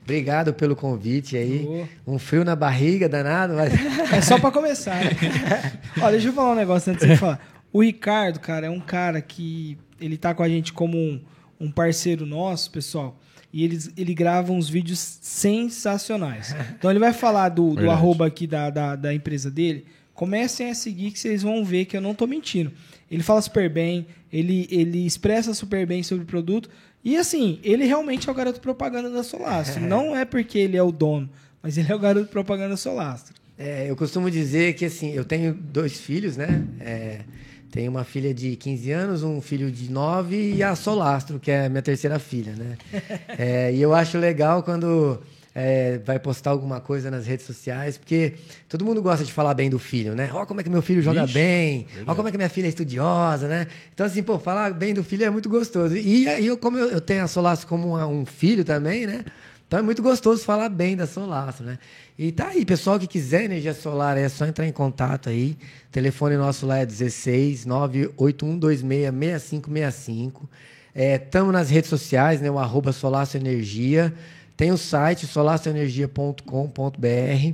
obrigado 0.04 0.54
pelo 0.54 0.76
convite 0.76 1.38
aí. 1.38 1.88
Oh. 2.06 2.14
Um 2.14 2.20
frio 2.20 2.44
na 2.44 2.56
barriga 2.56 3.08
danado, 3.08 3.54
mas. 3.54 3.74
É 4.14 4.22
só 4.22 4.40
para 4.40 4.52
começar. 4.52 5.04
Né? 5.04 5.12
Olha, 6.02 6.12
deixa 6.12 6.28
eu 6.28 6.34
falar 6.34 6.52
um 6.54 6.56
negócio 6.56 6.92
antes 6.92 7.08
de 7.08 7.16
falar. 7.18 7.59
O 7.72 7.82
Ricardo, 7.82 8.40
cara, 8.40 8.68
é 8.68 8.70
um 8.70 8.80
cara 8.80 9.22
que 9.22 9.78
ele 10.00 10.18
tá 10.18 10.34
com 10.34 10.44
a 10.44 10.50
gente 10.50 10.74
como 10.74 10.98
um, 10.98 11.22
um 11.60 11.72
parceiro 11.72 12.26
nosso, 12.26 12.72
pessoal. 12.72 13.20
E 13.52 13.64
ele, 13.64 13.80
ele 13.98 14.14
grava 14.14 14.52
uns 14.52 14.70
vídeos 14.70 15.00
sensacionais. 15.22 16.56
Então 16.78 16.90
ele 16.90 17.00
vai 17.00 17.14
falar 17.14 17.50
do, 17.50 17.76
do 17.76 17.90
arroba 17.92 18.28
aqui 18.28 18.48
da, 18.48 18.70
da, 18.70 18.96
da, 18.96 19.14
empresa 19.14 19.52
dele. 19.52 19.86
Comecem 20.14 20.70
a 20.70 20.76
seguir 20.76 21.12
que 21.12 21.20
vocês 21.20 21.44
vão 21.44 21.64
ver 21.64 21.86
que 21.86 21.98
eu 21.98 22.02
não 22.02 22.14
tô 22.14 22.26
mentindo. 22.26 22.72
Ele 23.10 23.24
fala 23.24 23.42
super 23.42 23.70
bem, 23.70 24.08
ele, 24.32 24.68
ele 24.72 25.06
expressa 25.06 25.54
super 25.54 25.86
bem 25.86 26.04
sobre 26.04 26.24
o 26.24 26.28
produto. 26.28 26.70
E 27.04 27.18
assim, 27.18 27.60
ele 27.64 27.86
realmente 27.86 28.30
é 28.30 28.32
o 28.32 28.36
garoto 28.36 28.60
propaganda 28.62 29.10
da 29.10 29.24
Solastro. 29.24 29.82
não 29.86 30.16
é 30.16 30.26
porque 30.26 30.58
ele 30.58 30.78
é 30.78 30.84
o 30.84 30.92
dono, 30.92 31.30
mas 31.62 31.78
ele 31.78 31.92
é 31.92 31.96
o 31.96 32.00
garoto 32.00 32.28
propaganda 32.28 32.70
da 32.70 32.78
Solastro. 32.78 33.34
É, 33.58 33.90
eu 33.90 33.96
costumo 33.96 34.32
dizer 34.32 34.74
que 34.76 34.86
assim, 34.86 35.12
eu 35.12 35.26
tenho 35.26 35.54
dois 35.54 36.00
filhos, 36.00 36.38
né? 36.38 36.64
É, 36.80 37.20
tenho 37.72 37.92
uma 37.92 38.04
filha 38.04 38.34
de 38.34 38.56
15 38.56 38.92
anos, 38.92 39.24
um 39.24 39.42
filho 39.42 39.72
de 39.72 39.92
9 39.92 40.54
e 40.56 40.64
a 40.64 40.76
Solastro, 40.76 41.40
que 41.40 41.52
é 41.52 41.66
a 41.66 41.70
minha 41.70 41.82
terceira 41.82 42.20
filha, 42.20 42.54
né? 42.54 42.78
É, 43.38 43.72
e 43.74 43.82
eu 43.82 43.94
acho 43.94 44.18
legal 44.18 44.64
quando 44.64 45.20
é, 45.56 46.00
vai 46.00 46.20
postar 46.20 46.52
alguma 46.52 46.80
coisa 46.80 47.10
nas 47.10 47.26
redes 47.26 47.46
sociais, 47.46 47.98
porque 47.98 48.34
todo 48.68 48.84
mundo 48.84 49.02
gosta 49.02 49.24
de 49.24 49.32
falar 49.32 49.54
bem 49.54 49.70
do 49.70 49.80
filho, 49.80 50.16
né? 50.16 50.30
Ó, 50.34 50.46
como 50.46 50.62
é 50.62 50.64
que 50.64 50.70
meu 50.70 50.82
filho 50.82 51.02
joga 51.02 51.24
Ixi, 51.24 51.34
bem, 51.34 51.88
ó, 52.06 52.16
como 52.16 52.28
é 52.28 52.32
que 52.32 52.38
minha 52.38 52.50
filha 52.50 52.66
é 52.66 52.70
estudiosa, 52.70 53.48
né? 53.48 53.68
Então, 53.94 54.06
assim, 54.06 54.22
pô, 54.24 54.38
falar 54.40 54.74
bem 54.74 54.94
do 54.94 55.04
filho 55.04 55.26
é 55.26 55.30
muito 55.30 55.50
gostoso. 55.50 55.96
E, 55.96 56.26
e 56.26 56.46
eu, 56.46 56.58
como 56.58 56.78
eu, 56.78 56.90
eu 56.90 57.02
tenho 57.02 57.24
a 57.24 57.28
Solastro 57.28 57.68
como 57.68 57.98
um 57.98 58.26
filho 58.26 58.64
também, 58.64 59.08
né? 59.08 59.24
Então 59.70 59.78
é 59.78 59.84
muito 59.84 60.02
gostoso 60.02 60.44
falar 60.44 60.68
bem 60.68 60.98
da 60.98 61.06
Solastro, 61.06 61.64
né? 61.64 61.78
E 62.18 62.32
tá 62.32 62.48
aí, 62.48 62.66
pessoal 62.66 63.00
que 63.00 63.06
quiser 63.06 63.44
energia 63.44 63.72
solar, 63.72 64.18
é 64.18 64.28
só 64.28 64.48
entrar 64.48 64.66
em 64.66 64.72
contato 64.72 65.30
aí. 65.30 65.56
O 65.88 65.92
telefone 65.92 66.36
nosso 66.38 66.66
lá 66.66 66.80
é 66.80 66.88
16 66.88 67.68
98126 67.68 69.12
6565. 69.12 70.50
Estamos 70.96 71.50
é, 71.50 71.52
nas 71.52 71.70
redes 71.70 71.88
sociais, 71.88 72.42
né? 72.42 72.50
O 72.50 72.58
arroba 72.58 72.90
Energia. 73.36 74.12
Tem 74.58 74.72
o 74.72 74.78
site 74.78 75.28
solastroenergia.com.br. 75.28 77.54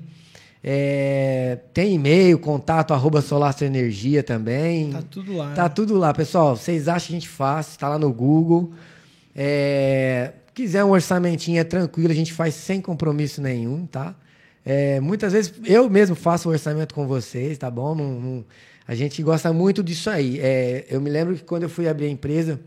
É, 0.64 1.60
tem 1.74 1.96
e-mail, 1.96 2.40
contato 2.40 2.94
arroba 2.94 3.22
Energia 3.60 4.24
também. 4.24 4.92
Tá 4.92 5.02
tudo 5.02 5.36
lá. 5.36 5.52
Tá 5.52 5.64
né? 5.64 5.70
tudo 5.70 5.98
lá, 5.98 6.14
pessoal. 6.14 6.56
Vocês 6.56 6.88
acham 6.88 7.08
que 7.08 7.14
a 7.14 7.20
gente 7.20 7.28
faz? 7.28 7.76
Tá 7.76 7.90
lá 7.90 8.00
no 8.00 8.14
Google. 8.14 8.72
É, 9.36 10.32
quiser 10.56 10.84
um 10.84 10.92
orçamentinho, 10.92 11.60
é 11.60 11.64
tranquilo, 11.64 12.12
a 12.12 12.16
gente 12.16 12.34
faz 12.34 12.56
sem 12.56 12.82
compromisso 12.82 13.42
nenhum, 13.42 13.86
tá? 13.86 14.16
É, 14.66 15.00
muitas 15.00 15.34
vezes 15.34 15.54
eu 15.66 15.88
mesmo 15.90 16.16
faço 16.16 16.50
o 16.50 16.52
orçamento 16.52 16.96
com 16.96 17.06
vocês, 17.06 17.58
tá 17.58 17.70
bom? 17.70 17.94
Não, 17.94 18.20
não, 18.20 18.46
a 18.88 18.96
gente 18.96 19.22
gosta 19.22 19.52
muito 19.54 19.84
disso 19.84 20.10
aí. 20.10 20.40
É, 20.40 20.86
eu 20.90 21.00
me 21.02 21.10
lembro 21.10 21.36
que 21.36 21.44
quando 21.44 21.64
eu 21.64 21.70
fui 21.70 21.88
abrir 21.88 22.06
a 22.06 22.10
empresa, 22.10 22.60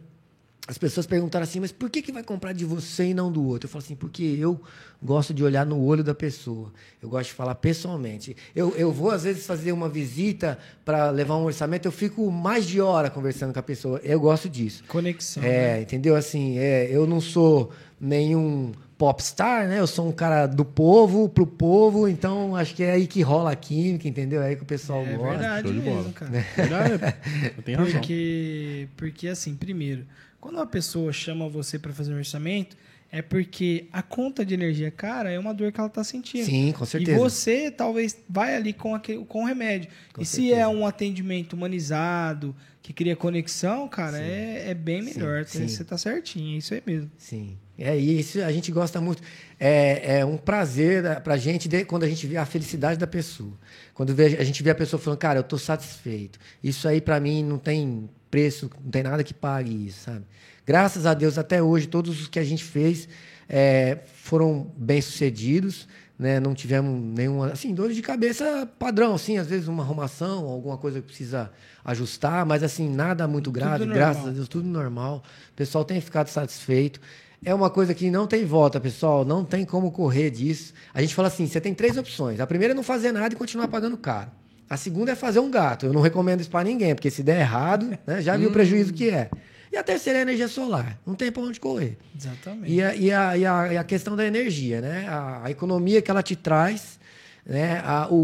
as 0.68 0.76
pessoas 0.76 1.06
perguntaram 1.06 1.44
assim, 1.44 1.60
mas 1.60 1.72
por 1.72 1.88
que, 1.88 2.02
que 2.02 2.12
vai 2.12 2.22
comprar 2.22 2.52
de 2.52 2.62
você 2.62 3.06
e 3.06 3.14
não 3.14 3.32
do 3.32 3.42
outro? 3.42 3.66
Eu 3.66 3.70
falo 3.70 3.82
assim, 3.82 3.96
porque 3.96 4.22
eu 4.22 4.60
gosto 5.02 5.32
de 5.32 5.42
olhar 5.42 5.64
no 5.64 5.82
olho 5.82 6.04
da 6.04 6.14
pessoa. 6.14 6.70
Eu 7.02 7.08
gosto 7.08 7.28
de 7.30 7.34
falar 7.34 7.54
pessoalmente. 7.54 8.36
Eu, 8.54 8.76
eu 8.76 8.92
vou, 8.92 9.10
às 9.10 9.24
vezes, 9.24 9.46
fazer 9.46 9.72
uma 9.72 9.88
visita 9.88 10.58
para 10.84 11.08
levar 11.08 11.36
um 11.36 11.44
orçamento, 11.44 11.86
eu 11.86 11.92
fico 11.92 12.30
mais 12.30 12.66
de 12.66 12.82
hora 12.82 13.08
conversando 13.08 13.54
com 13.54 13.58
a 13.58 13.62
pessoa. 13.62 13.98
Eu 14.04 14.20
gosto 14.20 14.46
disso. 14.46 14.84
Conexão. 14.86 15.42
É, 15.42 15.76
né? 15.76 15.80
entendeu? 15.80 16.14
Assim, 16.14 16.58
é, 16.58 16.86
eu 16.94 17.06
não 17.06 17.22
sou 17.22 17.72
nenhum 17.98 18.72
popstar, 18.98 19.68
né? 19.68 19.78
Eu 19.78 19.86
sou 19.86 20.06
um 20.06 20.12
cara 20.12 20.46
do 20.46 20.64
povo, 20.66 21.30
pro 21.30 21.46
povo, 21.46 22.06
então 22.08 22.54
acho 22.56 22.74
que 22.74 22.82
é 22.82 22.90
aí 22.90 23.06
que 23.06 23.22
rola 23.22 23.52
a 23.52 23.56
química, 23.56 24.06
entendeu? 24.06 24.42
É 24.42 24.48
aí 24.48 24.56
que 24.56 24.64
o 24.64 24.66
pessoal 24.66 25.02
É 25.06 25.16
gosta. 25.16 25.38
verdade 25.38 25.68
show 25.68 25.72
de 25.72 25.80
mesmo, 25.80 26.12
cara. 26.12 26.30
Verdade. 26.56 27.16
Porque, 27.64 28.88
porque 28.96 29.28
assim, 29.28 29.54
primeiro, 29.54 30.04
quando 30.48 30.56
uma 30.56 30.66
pessoa 30.66 31.12
chama 31.12 31.46
você 31.46 31.78
para 31.78 31.92
fazer 31.92 32.12
um 32.14 32.16
orçamento, 32.16 32.74
é 33.12 33.20
porque 33.20 33.86
a 33.92 34.02
conta 34.02 34.44
de 34.46 34.54
energia 34.54 34.90
cara 34.90 35.30
é 35.30 35.38
uma 35.38 35.52
dor 35.52 35.70
que 35.70 35.78
ela 35.78 35.88
tá 35.90 36.02
sentindo. 36.02 36.44
Sim, 36.46 36.72
com 36.72 36.84
certeza. 36.86 37.12
E 37.12 37.20
você 37.20 37.70
talvez 37.70 38.16
vai 38.28 38.56
ali 38.56 38.72
com, 38.72 38.94
aquele, 38.94 39.24
com 39.26 39.42
o 39.42 39.46
remédio. 39.46 39.90
Com 40.14 40.22
e 40.22 40.24
se 40.26 40.36
certeza. 40.36 40.60
é 40.60 40.68
um 40.68 40.86
atendimento 40.86 41.52
humanizado, 41.52 42.54
que 42.82 42.92
cria 42.94 43.14
conexão, 43.14 43.86
cara, 43.88 44.18
é, 44.18 44.70
é 44.70 44.74
bem 44.74 45.02
Sim, 45.02 45.14
melhor. 45.18 45.44
sim. 45.44 45.68
Você 45.68 45.84
tá 45.84 45.98
certinho, 45.98 46.54
é 46.54 46.58
isso 46.58 46.72
aí 46.72 46.82
mesmo. 46.86 47.10
Sim. 47.18 47.58
É 47.78 47.96
isso, 47.96 48.42
a 48.42 48.50
gente 48.50 48.72
gosta 48.72 49.00
muito. 49.00 49.22
É, 49.60 50.18
é 50.20 50.24
um 50.24 50.36
prazer 50.36 51.20
para 51.20 51.34
a 51.34 51.36
gente 51.38 51.68
de- 51.68 51.84
quando 51.84 52.02
a 52.04 52.08
gente 52.08 52.26
vê 52.26 52.36
a 52.36 52.44
felicidade 52.46 52.98
da 52.98 53.06
pessoa. 53.06 53.52
Quando 53.94 54.14
vê- 54.14 54.36
a 54.38 54.44
gente 54.44 54.62
vê 54.62 54.70
a 54.70 54.74
pessoa 54.74 55.00
falando, 55.00 55.18
cara, 55.18 55.38
eu 55.38 55.42
estou 55.42 55.58
satisfeito. 55.58 56.38
Isso 56.64 56.88
aí 56.88 57.00
para 57.00 57.20
mim 57.20 57.44
não 57.44 57.56
tem 57.58 58.08
preço, 58.30 58.70
não 58.82 58.90
tem 58.90 59.02
nada 59.02 59.24
que 59.24 59.34
pague 59.34 59.86
isso, 59.86 60.04
sabe? 60.04 60.24
Graças 60.66 61.06
a 61.06 61.14
Deus, 61.14 61.38
até 61.38 61.62
hoje, 61.62 61.86
todos 61.86 62.20
os 62.20 62.28
que 62.28 62.38
a 62.38 62.44
gente 62.44 62.62
fez 62.62 63.08
é, 63.48 63.98
foram 64.22 64.70
bem 64.76 65.00
sucedidos. 65.00 65.88
Né? 66.18 66.40
Não 66.40 66.52
tivemos 66.52 67.00
nenhuma. 67.16 67.46
Assim, 67.52 67.72
dor 67.72 67.92
de 67.92 68.02
cabeça 68.02 68.68
padrão, 68.78 69.14
assim, 69.14 69.38
às 69.38 69.46
vezes 69.46 69.68
uma 69.68 69.84
arrumação, 69.84 70.46
alguma 70.46 70.76
coisa 70.76 71.00
que 71.00 71.06
precisa 71.06 71.50
ajustar, 71.84 72.44
mas 72.44 72.62
assim, 72.62 72.88
nada 72.90 73.28
muito 73.28 73.52
grave, 73.52 73.84
Tudo 73.84 73.94
graças 73.94 74.16
normal. 74.16 74.32
a 74.32 74.34
Deus, 74.34 74.48
tudo 74.48 74.68
normal. 74.68 75.22
O 75.52 75.54
pessoal 75.54 75.84
tem 75.84 76.00
ficado 76.00 76.28
satisfeito. 76.28 77.00
É 77.44 77.54
uma 77.54 77.70
coisa 77.70 77.94
que 77.94 78.10
não 78.10 78.26
tem 78.26 78.44
volta, 78.44 78.80
pessoal. 78.80 79.24
Não 79.24 79.44
tem 79.44 79.64
como 79.64 79.92
correr 79.92 80.30
disso. 80.30 80.74
A 80.92 81.00
gente 81.00 81.14
fala 81.14 81.28
assim: 81.28 81.46
você 81.46 81.60
tem 81.60 81.72
três 81.72 81.96
opções. 81.96 82.40
A 82.40 82.46
primeira 82.46 82.74
é 82.74 82.74
não 82.74 82.82
fazer 82.82 83.12
nada 83.12 83.32
e 83.32 83.36
continuar 83.36 83.68
pagando 83.68 83.96
caro. 83.96 84.30
A 84.70 84.76
segunda 84.76 85.12
é 85.12 85.14
fazer 85.14 85.40
um 85.40 85.50
gato. 85.50 85.86
Eu 85.86 85.92
não 85.92 86.00
recomendo 86.00 86.40
isso 86.40 86.50
para 86.50 86.64
ninguém, 86.64 86.94
porque 86.94 87.10
se 87.10 87.22
der 87.22 87.40
errado, 87.40 87.98
né, 88.06 88.20
já 88.20 88.36
viu 88.36 88.48
o 88.48 88.52
prejuízo 88.52 88.92
que 88.92 89.08
é. 89.10 89.30
E 89.72 89.76
a 89.76 89.82
terceira 89.82 90.18
é 90.18 90.20
a 90.20 90.22
energia 90.22 90.48
solar. 90.48 90.98
Não 91.06 91.14
tem 91.14 91.30
para 91.30 91.42
onde 91.42 91.60
correr. 91.60 91.96
Exatamente. 92.18 92.72
E 92.72 92.82
a, 92.82 92.94
e 92.94 93.12
a, 93.12 93.36
e 93.36 93.46
a, 93.46 93.72
e 93.74 93.76
a 93.76 93.84
questão 93.84 94.16
da 94.16 94.24
energia, 94.26 94.80
né? 94.80 95.06
A, 95.08 95.42
a 95.44 95.50
economia 95.50 96.00
que 96.00 96.10
ela 96.10 96.22
te 96.22 96.34
traz, 96.34 96.98
né? 97.44 97.82
A, 97.84 98.08
o, 98.10 98.14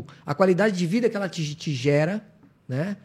o- 0.00 0.06
a 0.26 0.34
qualidade 0.34 0.76
de 0.76 0.86
vida 0.86 1.08
que 1.08 1.16
ela 1.16 1.28
te, 1.30 1.54
te 1.54 1.72
gera, 1.74 2.22
né? 2.68 2.96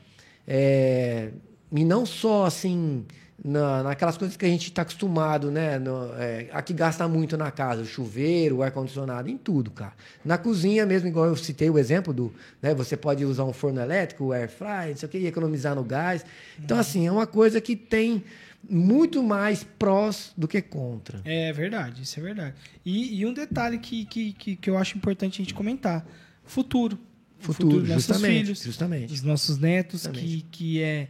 É, 0.45 1.29
e 1.71 1.83
não 1.83 2.05
só 2.05 2.45
assim 2.45 3.05
na, 3.43 3.83
naquelas 3.83 4.17
coisas 4.17 4.35
que 4.35 4.45
a 4.45 4.49
gente 4.49 4.67
está 4.67 4.81
acostumado, 4.81 5.51
né? 5.51 5.77
No, 5.77 6.13
é, 6.15 6.49
a 6.51 6.61
que 6.61 6.73
gasta 6.73 7.07
muito 7.07 7.37
na 7.37 7.51
casa, 7.51 7.81
o 7.81 7.85
chuveiro, 7.85 8.57
o 8.57 8.63
ar-condicionado, 8.63 9.29
em 9.29 9.37
tudo, 9.37 9.69
cara. 9.69 9.93
Na 10.25 10.37
cozinha 10.37 10.85
mesmo, 10.85 11.07
igual 11.07 11.27
eu 11.27 11.35
citei 11.35 11.69
o 11.69 11.77
exemplo 11.77 12.13
do, 12.13 12.33
né? 12.61 12.73
Você 12.73 12.97
pode 12.97 13.23
usar 13.23 13.43
um 13.43 13.53
forno 13.53 13.79
elétrico, 13.79 14.25
o 14.25 14.33
air 14.33 14.49
fry, 14.49 14.89
não 14.89 14.97
sei 14.97 15.07
o 15.07 15.09
que, 15.09 15.17
e 15.19 15.27
economizar 15.27 15.75
no 15.75 15.83
gás. 15.83 16.25
Então, 16.59 16.77
assim, 16.77 17.05
é 17.05 17.11
uma 17.11 17.27
coisa 17.27 17.61
que 17.61 17.75
tem 17.75 18.23
muito 18.67 19.21
mais 19.21 19.63
prós 19.63 20.33
do 20.35 20.47
que 20.47 20.61
contra. 20.61 21.21
É 21.23 21.53
verdade, 21.53 22.03
isso 22.03 22.19
é 22.19 22.23
verdade. 22.23 22.55
E, 22.83 23.19
e 23.19 23.25
um 23.25 23.33
detalhe 23.33 23.77
que, 23.77 24.05
que, 24.05 24.33
que, 24.33 24.55
que 24.55 24.69
eu 24.69 24.77
acho 24.77 24.97
importante 24.97 25.41
a 25.41 25.43
gente 25.43 25.53
comentar: 25.53 26.05
futuro. 26.43 26.97
Futuro, 27.39 27.81
dos 27.81 27.89
nossos 27.89 28.05
justamente, 28.05 28.41
filhos, 28.41 28.63
justamente. 28.63 29.07
dos 29.09 29.21
nossos 29.21 29.57
netos, 29.59 30.07
que, 30.07 30.07
Justamente. 30.07 30.45
que 30.51 30.81
é 30.81 31.07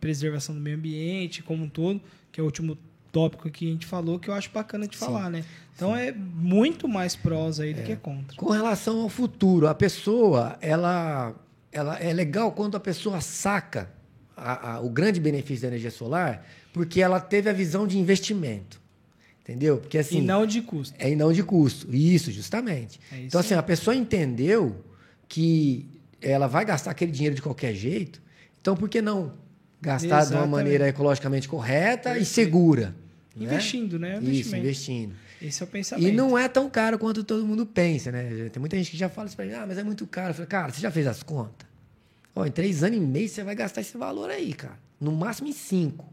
preservação 0.00 0.54
do 0.54 0.60
meio 0.60 0.76
ambiente 0.76 1.42
como 1.42 1.64
um 1.64 1.68
todo, 1.68 2.00
que 2.32 2.40
é 2.40 2.42
o 2.42 2.46
último 2.46 2.78
tópico 3.10 3.50
que 3.50 3.66
a 3.66 3.72
gente 3.72 3.86
falou, 3.86 4.18
que 4.18 4.28
eu 4.28 4.34
acho 4.34 4.50
bacana 4.50 4.86
de 4.86 4.96
Sim, 4.96 5.04
falar, 5.06 5.30
né? 5.30 5.44
Então 5.74 5.94
é 5.96 6.12
muito 6.12 6.86
mais 6.88 7.16
prós 7.16 7.58
aí 7.60 7.72
do 7.74 7.82
que 7.82 7.96
contra. 7.96 8.36
Com 8.36 8.50
relação 8.50 9.00
ao 9.00 9.08
futuro, 9.08 9.66
a 9.68 9.74
pessoa, 9.74 10.58
ela, 10.60 11.34
ela 11.72 11.96
é 11.98 12.12
legal 12.12 12.52
quando 12.52 12.76
a 12.76 12.80
pessoa 12.80 13.20
saca 13.20 13.90
a- 14.36 14.74
a- 14.74 14.80
o 14.80 14.88
grande 14.90 15.20
benefício 15.20 15.62
da 15.62 15.68
energia 15.68 15.90
solar, 15.90 16.46
porque 16.72 17.00
ela 17.00 17.18
teve 17.20 17.48
a 17.50 17.52
visão 17.52 17.86
de 17.86 17.98
investimento. 17.98 18.80
Entendeu? 19.42 19.78
Porque 19.78 19.96
assim. 19.98 20.18
e 20.18 20.20
não 20.20 20.44
de 20.44 20.60
custo. 20.60 20.94
É 20.98 21.10
e 21.10 21.16
não 21.16 21.32
de 21.32 21.42
custo. 21.42 21.88
Isso, 21.94 22.30
justamente. 22.30 23.00
É 23.10 23.16
isso 23.16 23.26
então, 23.28 23.40
assim, 23.40 23.54
aí. 23.54 23.60
a 23.60 23.62
pessoa 23.62 23.96
entendeu 23.96 24.84
que 25.26 25.88
ela 26.20 26.46
vai 26.46 26.64
gastar 26.66 26.90
aquele 26.90 27.10
dinheiro 27.10 27.34
de 27.34 27.40
qualquer 27.40 27.74
jeito. 27.74 28.20
Então, 28.60 28.76
por 28.76 28.88
que 28.90 29.00
não 29.00 29.32
gastar 29.80 30.06
de 30.06 30.12
uma 30.12 30.20
Exatamente. 30.22 30.50
maneira 30.50 30.88
ecologicamente 30.88 31.48
correta 31.48 32.10
e 32.10 32.14
Perfeito. 32.14 32.26
segura? 32.28 32.94
né? 33.34 33.44
Investindo, 33.44 33.98
né? 33.98 34.18
Isso, 34.22 34.56
investindo. 34.56 35.14
Esse 35.40 35.62
é 35.62 35.64
o 35.64 35.68
pensamento. 35.68 36.08
E 36.08 36.12
não 36.12 36.36
é 36.36 36.48
tão 36.48 36.68
caro 36.68 36.98
quanto 36.98 37.22
todo 37.22 37.46
mundo 37.46 37.64
pensa, 37.64 38.10
né? 38.10 38.48
Tem 38.52 38.58
muita 38.58 38.76
gente 38.76 38.90
que 38.90 38.96
já 38.96 39.08
fala 39.08 39.28
isso 39.28 39.36
pra 39.36 39.46
mim, 39.46 39.52
ah, 39.52 39.64
mas 39.66 39.78
é 39.78 39.84
muito 39.84 40.06
caro. 40.06 40.30
Eu 40.30 40.34
falei, 40.34 40.48
cara, 40.48 40.72
você 40.72 40.80
já 40.80 40.90
fez 40.90 41.06
as 41.06 41.22
contas? 41.22 41.66
Ó, 42.34 42.44
em 42.44 42.50
três 42.50 42.82
anos 42.82 42.96
e 42.96 43.00
meio 43.00 43.28
você 43.28 43.44
vai 43.44 43.54
gastar 43.54 43.80
esse 43.80 43.96
valor 43.96 44.30
aí, 44.30 44.52
cara. 44.52 44.76
No 45.00 45.12
máximo 45.12 45.48
em 45.48 45.52
cinco. 45.52 46.12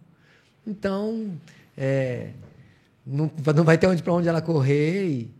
Então, 0.65 1.31
é, 1.75 2.29
não, 3.05 3.31
não 3.55 3.63
vai 3.63 3.77
ter 3.77 3.87
onde 3.87 4.03
para 4.03 4.13
onde 4.13 4.27
ela 4.27 4.41
correr 4.41 5.07
e, 5.07 5.34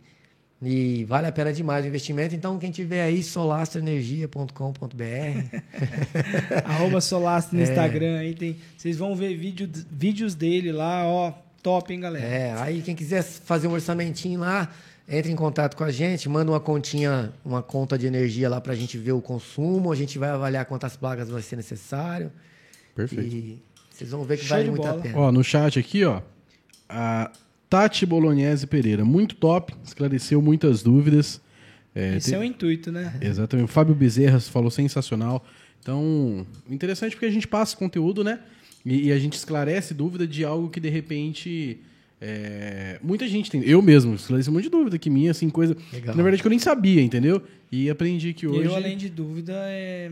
e 0.62 1.04
vale 1.04 1.26
a 1.26 1.32
pena 1.32 1.52
demais 1.52 1.84
o 1.84 1.88
investimento. 1.88 2.34
Então, 2.34 2.58
quem 2.58 2.70
tiver 2.70 3.02
aí, 3.02 3.22
solastroenergia.com.br. 3.22 4.94
Arroba 6.64 7.00
Solastro 7.00 7.56
no 7.56 7.62
É. 7.62 7.68
Instagram 7.68 8.18
aí 8.18 8.34
tem. 8.34 8.56
Vocês 8.76 8.96
vão 8.96 9.14
ver 9.14 9.34
vídeo, 9.36 9.68
vídeos 9.90 10.34
dele 10.34 10.72
lá, 10.72 11.04
ó. 11.06 11.32
Top, 11.62 11.92
hein, 11.92 12.00
galera? 12.00 12.24
É, 12.24 12.52
aí 12.60 12.80
quem 12.80 12.94
quiser 12.94 13.22
fazer 13.24 13.66
um 13.66 13.72
orçamentinho 13.72 14.40
lá, 14.40 14.70
entre 15.08 15.32
em 15.32 15.36
contato 15.36 15.76
com 15.76 15.82
a 15.82 15.90
gente, 15.90 16.28
manda 16.28 16.50
uma 16.52 16.60
continha, 16.60 17.32
uma 17.44 17.60
conta 17.62 17.98
de 17.98 18.06
energia 18.06 18.48
lá 18.48 18.60
pra 18.60 18.74
gente 18.74 18.96
ver 18.96 19.12
o 19.12 19.20
consumo, 19.20 19.90
a 19.90 19.96
gente 19.96 20.16
vai 20.16 20.30
avaliar 20.30 20.64
quantas 20.66 20.96
placas 20.96 21.28
vai 21.28 21.42
ser 21.42 21.56
necessário. 21.56 22.30
Perfeito. 22.94 23.34
E 23.34 23.62
vocês 23.90 24.10
vão 24.10 24.22
ver 24.22 24.36
que 24.38 24.44
Show 24.44 24.56
vale 24.56 24.70
muito 24.70 24.86
a 24.86 24.94
pena. 24.94 25.18
Ó, 25.18 25.32
no 25.32 25.42
chat 25.42 25.76
aqui, 25.78 26.04
ó, 26.04 26.20
a 26.88 27.32
Tati 27.68 28.06
Bolognese 28.06 28.66
Pereira, 28.66 29.04
muito 29.04 29.34
top, 29.34 29.74
esclareceu 29.84 30.40
muitas 30.40 30.82
dúvidas. 30.82 31.40
É, 31.94 32.16
Esse 32.16 32.30
te- 32.30 32.34
é 32.34 32.38
o 32.38 32.44
intuito, 32.44 32.92
né? 32.92 33.16
Exatamente. 33.20 33.64
O 33.66 33.68
Fábio 33.68 33.94
Bezerra 33.94 34.38
falou 34.40 34.70
sensacional. 34.70 35.44
Então, 35.80 36.46
interessante 36.68 37.12
porque 37.12 37.26
a 37.26 37.30
gente 37.30 37.46
passa 37.48 37.76
conteúdo, 37.76 38.22
né? 38.22 38.40
E, 38.84 39.06
e 39.08 39.12
a 39.12 39.18
gente 39.18 39.32
esclarece 39.34 39.94
dúvida 39.94 40.26
de 40.26 40.44
algo 40.44 40.68
que 40.68 40.78
de 40.78 40.88
repente. 40.88 41.78
é, 42.20 42.98
muita 43.02 43.26
gente 43.26 43.50
tem. 43.50 43.62
Eu 43.64 43.80
mesmo 43.82 44.14
esclareci 44.14 44.48
um 44.50 44.52
monte 44.52 44.64
de 44.64 44.70
dúvida 44.70 44.96
aqui 44.96 45.08
minha, 45.10 45.30
assim, 45.30 45.48
coisa. 45.50 45.76
Legal. 45.92 46.12
que, 46.12 46.16
na 46.16 46.22
verdade, 46.22 46.42
que 46.42 46.46
eu 46.46 46.50
nem 46.50 46.58
sabia, 46.58 47.02
entendeu? 47.02 47.42
E 47.72 47.90
aprendi 47.90 48.32
que 48.32 48.46
hoje. 48.46 48.64
Eu, 48.68 48.74
além 48.76 48.96
de 48.96 49.08
dúvida, 49.08 49.54
é, 49.68 50.10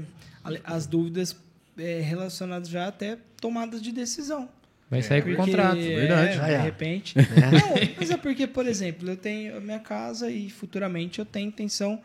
as 0.64 0.86
dúvidas 0.86 1.36
é, 1.78 2.00
relacionadas 2.00 2.68
já 2.68 2.88
até 2.88 3.18
tomadas 3.40 3.80
de 3.82 3.92
decisão. 3.92 4.48
Vai 4.90 5.02
sair 5.02 5.22
com 5.22 5.30
o 5.30 5.36
contrato. 5.36 5.78
é, 5.78 5.80
verdade. 5.96 6.38
Ah, 6.40 6.46
de 6.46 6.52
é. 6.52 6.60
repente. 6.60 7.14
Não, 7.16 7.94
mas 7.98 8.10
é 8.10 8.16
porque, 8.16 8.46
por 8.46 8.66
exemplo, 8.66 9.08
eu 9.08 9.16
tenho 9.16 9.56
a 9.56 9.60
minha 9.60 9.78
casa 9.80 10.30
e 10.30 10.50
futuramente 10.50 11.18
eu 11.18 11.24
tenho 11.24 11.48
intenção 11.48 12.00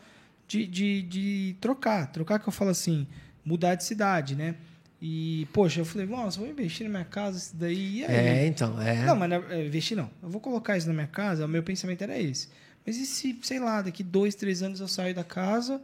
de, 0.48 0.66
de, 0.66 1.02
de 1.04 1.56
trocar. 1.62 2.08
Trocar 2.12 2.40
que 2.40 2.48
eu 2.48 2.54
falo 2.54 2.72
assim, 2.72 3.06
mudar 3.46 3.76
de 3.76 3.84
cidade, 3.84 4.36
né? 4.36 4.56
E, 5.02 5.48
poxa, 5.54 5.80
eu 5.80 5.86
falei, 5.86 6.06
nossa, 6.08 6.40
vou 6.40 6.50
investir 6.50 6.86
na 6.86 6.90
minha 6.90 7.06
casa, 7.06 7.38
isso 7.38 7.56
daí. 7.56 8.00
E 8.00 8.06
aí? 8.06 8.16
É, 8.16 8.46
então, 8.48 8.82
é. 8.82 9.06
Não, 9.06 9.16
mas 9.16 9.30
na- 9.30 9.44
é, 9.54 9.66
investir 9.66 9.96
não. 9.96 10.10
Eu 10.22 10.30
vou 10.30 10.42
colocar 10.42 10.76
isso 10.78 10.88
na 10.88 10.94
minha 10.94 11.08
casa, 11.08 11.46
o 11.46 11.48
meu 11.48 11.64
pensamento 11.64 12.02
era 12.02 12.18
esse. 12.20 12.50
Mas 12.86 12.98
e 12.98 13.06
se, 13.06 13.38
sei 13.44 13.60
lá, 13.60 13.82
daqui 13.82 14.04
dois, 14.04 14.36
três 14.36 14.62
anos 14.64 14.80
eu 14.80 14.88
saio 14.88 15.14
da 15.14 15.24
casa 15.24 15.82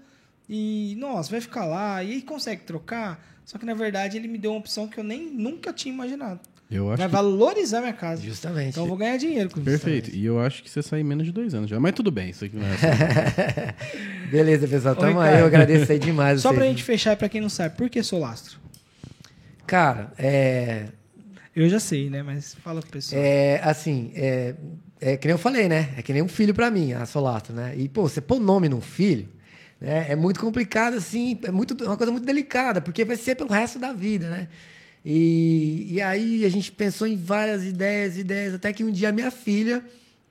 e, 0.50 0.96
nossa, 0.98 1.30
vai 1.32 1.40
ficar 1.42 1.66
lá, 1.66 2.04
e 2.04 2.12
aí 2.14 2.22
consegue 2.22 2.64
trocar? 2.64 3.24
Só 3.46 3.58
que 3.58 3.66
na 3.66 3.74
verdade 3.74 4.18
ele 4.18 4.28
me 4.28 4.38
deu 4.38 4.52
uma 4.52 4.60
opção 4.60 4.88
que 4.88 4.98
eu 4.98 5.04
nem 5.04 5.30
nunca 5.32 5.72
tinha 5.72 5.94
imaginado. 5.94 6.40
Eu 6.70 6.90
acho 6.90 6.98
Vai 6.98 7.08
que... 7.08 7.14
valorizar 7.14 7.80
minha 7.80 7.94
casa. 7.94 8.22
Justamente. 8.22 8.70
Então 8.70 8.84
eu 8.84 8.90
vou 8.90 8.98
ganhar 8.98 9.18
dinheiro 9.18 9.50
com 9.50 9.60
isso. 9.60 9.70
Perfeito. 9.70 10.16
E 10.16 10.26
eu 10.26 10.40
acho 10.40 10.64
que 10.64 10.70
você 10.70 10.82
sai 10.82 11.02
em 11.02 11.04
menos 11.04 11.26
de 11.26 11.32
dois 11.32 11.54
anos 11.54 11.70
já. 11.70 11.80
Mas 11.80 11.94
tudo 11.94 12.10
bem, 12.10 12.30
isso 12.30 12.44
aqui 12.44 12.56
não 12.56 12.66
é 12.66 12.74
assim. 12.74 14.30
Beleza, 14.32 14.68
pessoal. 14.68 14.96
Oi, 14.96 15.02
Tamo 15.02 15.20
aí. 15.20 15.40
Eu 15.40 15.46
agradeço 15.46 15.92
aí 15.92 16.00
demais. 16.00 16.42
Só 16.42 16.50
vocês. 16.50 16.60
pra 16.60 16.68
gente 16.68 16.84
fechar, 16.84 17.14
e 17.14 17.16
pra 17.16 17.30
quem 17.30 17.40
não 17.40 17.50
sabe, 17.50 17.78
por 17.78 17.90
que 17.90 18.02
Solastro? 18.02 18.60
Cara, 19.68 20.12
é. 20.18 20.88
Eu 21.56 21.70
já 21.70 21.80
sei, 21.80 22.10
né? 22.10 22.24
Mas 22.24 22.56
fala 22.56 22.82
pro 22.82 22.90
pessoal. 22.90 23.22
É, 23.22 23.62
assim, 23.64 24.12
é, 24.16 24.56
é 25.00 25.18
que 25.18 25.28
nem 25.28 25.34
eu 25.34 25.40
falei, 25.40 25.70
né? 25.70 25.94
É 25.96 26.02
que 26.02 26.12
nem 26.12 26.22
um 26.22 26.28
filho 26.28 26.54
pra 26.54 26.70
mim, 26.70 26.94
a 26.94 27.06
Solastro, 27.06 27.54
né? 27.54 27.74
E, 27.78 27.88
pô, 27.88 28.04
você 28.04 28.20
pôr 28.20 28.40
nome 28.40 28.68
num 28.68 28.82
filho, 28.82 29.30
né? 29.80 30.08
É 30.10 30.16
muito 30.16 30.40
complicado, 30.40 30.98
assim, 30.98 31.40
é 31.44 31.52
muito, 31.52 31.82
é 31.82 31.88
uma 31.88 31.96
coisa 31.96 32.12
muito 32.12 32.26
delicada, 32.26 32.82
porque 32.82 33.06
vai 33.06 33.16
ser 33.16 33.36
pelo 33.36 33.50
resto 33.50 33.80
da 33.80 33.94
vida, 33.94 34.30
né? 34.30 34.48
E, 35.06 35.86
e 35.94 36.02
aí 36.02 36.44
a 36.44 36.50
gente 36.50 36.72
pensou 36.72 37.06
em 37.06 37.16
várias 37.16 37.64
ideias, 37.64 38.18
ideias, 38.18 38.56
até 38.56 38.74
que 38.74 38.84
um 38.84 38.92
dia 38.92 39.12
minha 39.12 39.30
filha 39.30 39.86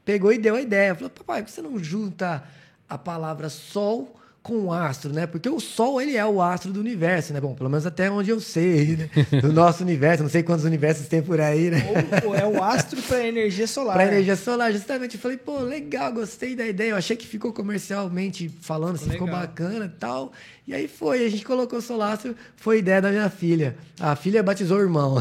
pegou 0.05 0.33
e 0.33 0.39
deu 0.39 0.57
a 0.57 0.61
ideia. 0.61 0.97
Falou, 0.97 1.11
papai, 1.11 1.43
por 1.43 1.47
que 1.47 1.53
você 1.53 1.63
não 1.63 1.79
junta 1.79 2.43
a 2.89 2.99
palavra 2.99 3.49
sol 3.49 4.21
com 4.45 4.71
astro, 4.71 5.11
né? 5.11 5.27
Porque 5.27 5.49
o 5.49 5.59
Sol, 5.59 6.03
ele 6.03 6.19
é 6.19 6.27
o 6.27 6.43
astro 6.43 6.71
do 6.71 6.79
universo, 6.79 7.33
né? 7.33 7.41
Bom, 7.41 7.55
pelo 7.55 7.71
menos 7.71 7.87
até 7.87 8.11
onde 8.11 8.29
eu 8.29 8.39
sei, 8.39 8.95
né? 8.95 9.11
Do 9.41 9.51
nosso 9.51 9.83
universo. 9.83 10.23
Não 10.23 10.29
sei 10.29 10.43
quantos 10.43 10.67
universos 10.67 11.09
tem 11.09 11.23
por 11.23 11.41
aí, 11.41 11.71
né? 11.71 11.83
Ou, 12.23 12.29
ou 12.29 12.35
é 12.35 12.47
o 12.47 12.63
astro 12.63 13.01
para 13.01 13.27
energia 13.27 13.67
solar. 13.67 13.95
Para 13.95 14.07
energia 14.07 14.37
solar, 14.37 14.71
justamente. 14.71 15.15
Eu 15.15 15.21
falei, 15.21 15.39
pô, 15.39 15.61
legal, 15.61 16.13
gostei 16.13 16.55
da 16.55 16.67
ideia. 16.67 16.91
Eu 16.91 16.97
achei 16.97 17.17
que 17.17 17.27
ficou 17.27 17.55
comercialmente 17.55 18.51
falando, 18.61 18.97
assim, 18.97 19.09
ficou, 19.09 19.27
ficou 19.27 19.41
bacana 19.41 19.87
e 19.87 19.99
tal. 19.99 20.31
E 20.69 20.75
aí 20.75 20.89
foi, 20.89 21.25
a 21.25 21.29
gente 21.31 21.43
colocou 21.43 21.79
o 21.79 21.83
solastro, 21.83 22.37
foi 22.55 22.81
ideia 22.81 23.01
da 23.01 23.11
minha 23.11 23.31
filha. 23.31 23.75
A 23.99 24.15
filha 24.15 24.43
batizou 24.43 24.77
o 24.77 24.83
irmão. 24.83 25.17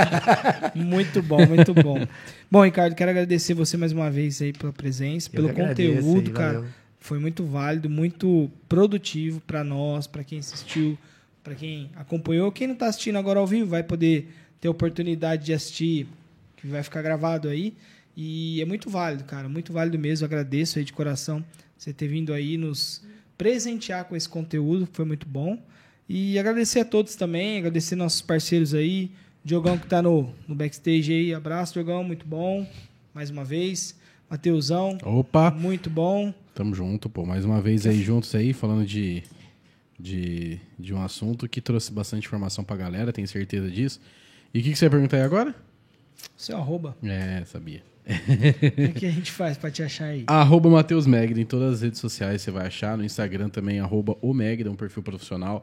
muito 0.74 1.22
bom, 1.22 1.46
muito 1.46 1.74
bom. 1.74 1.98
Bom, 2.48 2.64
Ricardo, 2.64 2.94
quero 2.94 3.10
agradecer 3.10 3.54
você 3.54 3.76
mais 3.76 3.90
uma 3.90 4.08
vez 4.08 4.40
aí 4.40 4.52
pela 4.52 4.72
presença, 4.72 5.28
pelo 5.28 5.52
conteúdo, 5.52 6.28
aí, 6.28 6.32
cara. 6.32 6.52
Valeu 6.54 6.85
foi 7.06 7.20
muito 7.20 7.44
válido, 7.44 7.88
muito 7.88 8.50
produtivo 8.68 9.40
para 9.40 9.62
nós, 9.62 10.08
para 10.08 10.24
quem 10.24 10.40
assistiu, 10.40 10.98
para 11.42 11.54
quem 11.54 11.88
acompanhou. 11.94 12.50
Quem 12.50 12.66
não 12.66 12.74
está 12.74 12.88
assistindo 12.88 13.16
agora 13.16 13.38
ao 13.38 13.46
vivo 13.46 13.70
vai 13.70 13.84
poder 13.84 14.28
ter 14.60 14.68
oportunidade 14.68 15.46
de 15.46 15.52
assistir, 15.52 16.08
que 16.56 16.66
vai 16.66 16.82
ficar 16.82 17.02
gravado 17.02 17.48
aí. 17.48 17.74
E 18.16 18.60
é 18.60 18.64
muito 18.64 18.90
válido, 18.90 19.22
cara, 19.22 19.48
muito 19.48 19.72
válido 19.72 19.96
mesmo. 19.96 20.24
agradeço 20.24 20.80
aí 20.80 20.84
de 20.84 20.92
coração 20.92 21.44
você 21.78 21.92
ter 21.92 22.08
vindo 22.08 22.32
aí 22.32 22.56
nos 22.56 23.04
presentear 23.38 24.06
com 24.06 24.16
esse 24.16 24.28
conteúdo, 24.28 24.88
foi 24.92 25.04
muito 25.04 25.28
bom. 25.28 25.62
E 26.08 26.36
agradecer 26.40 26.80
a 26.80 26.84
todos 26.84 27.14
também, 27.14 27.58
agradecer 27.58 27.94
nossos 27.94 28.20
parceiros 28.20 28.74
aí. 28.74 29.12
Diogão 29.44 29.78
que 29.78 29.84
está 29.84 30.02
no, 30.02 30.34
no 30.48 30.56
backstage 30.56 31.12
aí. 31.12 31.32
Abraço, 31.32 31.74
Diogão, 31.74 32.02
muito 32.02 32.26
bom. 32.26 32.66
Mais 33.14 33.30
uma 33.30 33.44
vez. 33.44 33.94
Mateusão. 34.28 34.98
Opa! 35.04 35.52
Muito 35.52 35.88
bom. 35.88 36.34
Tamo 36.56 36.74
junto, 36.74 37.10
pô. 37.10 37.26
Mais 37.26 37.44
uma 37.44 37.60
vez 37.60 37.86
aí 37.86 38.02
juntos 38.02 38.34
aí, 38.34 38.54
falando 38.54 38.86
de, 38.86 39.22
de, 40.00 40.58
de 40.78 40.94
um 40.94 41.02
assunto 41.02 41.46
que 41.46 41.60
trouxe 41.60 41.92
bastante 41.92 42.26
informação 42.26 42.64
pra 42.64 42.74
galera, 42.74 43.12
tenho 43.12 43.28
certeza 43.28 43.70
disso. 43.70 44.00
E 44.54 44.60
o 44.60 44.62
que, 44.62 44.70
que 44.70 44.78
você 44.78 44.86
vai 44.86 44.98
perguntar 44.98 45.18
aí 45.18 45.22
agora? 45.22 45.54
Seu 46.34 46.56
arroba. 46.56 46.96
É, 47.02 47.44
sabia. 47.44 47.82
o 48.08 48.92
que 48.98 49.04
a 49.04 49.10
gente 49.10 49.30
faz 49.32 49.58
pra 49.58 49.70
te 49.70 49.82
achar 49.82 50.06
aí? 50.06 50.24
Arroba 50.26 50.70
Matheus 50.70 51.06
Megda 51.06 51.38
em 51.38 51.44
todas 51.44 51.74
as 51.74 51.82
redes 51.82 52.00
sociais 52.00 52.40
você 52.40 52.50
vai 52.50 52.68
achar. 52.68 52.96
No 52.96 53.04
Instagram 53.04 53.50
também, 53.50 53.78
arroba 53.78 54.16
o 54.22 54.32
Megda, 54.32 54.70
um 54.70 54.76
perfil 54.76 55.02
profissional. 55.02 55.62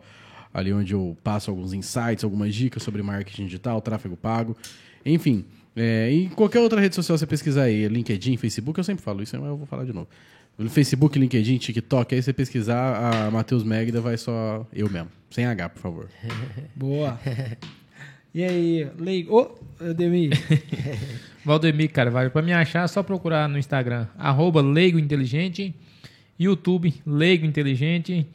Ali 0.53 0.71
onde 0.71 0.93
eu 0.93 1.17
passo 1.23 1.49
alguns 1.49 1.73
insights, 1.73 2.23
algumas 2.23 2.53
dicas 2.53 2.83
sobre 2.83 3.01
marketing 3.01 3.45
digital, 3.45 3.81
tráfego 3.81 4.15
pago. 4.15 4.55
Enfim, 5.03 5.43
é, 5.75 6.11
em 6.11 6.29
qualquer 6.29 6.59
outra 6.59 6.79
rede 6.79 6.93
social 6.93 7.17
você 7.17 7.25
pesquisar 7.25 7.63
aí, 7.63 7.87
LinkedIn, 7.87 8.37
Facebook, 8.37 8.77
eu 8.77 8.83
sempre 8.83 9.03
falo 9.03 9.23
isso, 9.23 9.35
mas 9.39 9.49
eu 9.49 9.57
vou 9.57 9.65
falar 9.65 9.85
de 9.85 9.91
novo. 9.91 10.07
No 10.57 10.69
Facebook, 10.69 11.17
LinkedIn, 11.17 11.57
TikTok, 11.57 12.13
aí 12.13 12.21
você 12.21 12.31
pesquisar 12.31 13.27
a 13.27 13.31
Matheus 13.31 13.63
Megda, 13.63 13.99
vai 13.99 14.17
só 14.17 14.67
eu 14.71 14.89
mesmo. 14.89 15.09
Sem 15.31 15.45
H, 15.45 15.69
por 15.69 15.79
favor. 15.79 16.09
Boa. 16.75 17.19
E 18.33 18.43
aí, 18.43 18.87
Leigo. 18.97 19.35
Ô, 19.35 19.55
oh, 19.79 19.89
Ademir. 19.89 20.31
Valdemir 21.45 21.91
Carvalho. 21.91 22.31
Pra 22.31 22.41
me 22.41 22.53
achar, 22.53 22.85
é 22.85 22.87
só 22.87 23.03
procurar 23.03 23.47
no 23.47 23.57
Instagram. 23.57 24.07
Arroba 24.17 24.61
Leigo 24.61 24.97
Inteligente. 24.97 25.75
YouTube, 26.39 26.93
Leigo 27.05 27.45
Inteligente. 27.45 28.27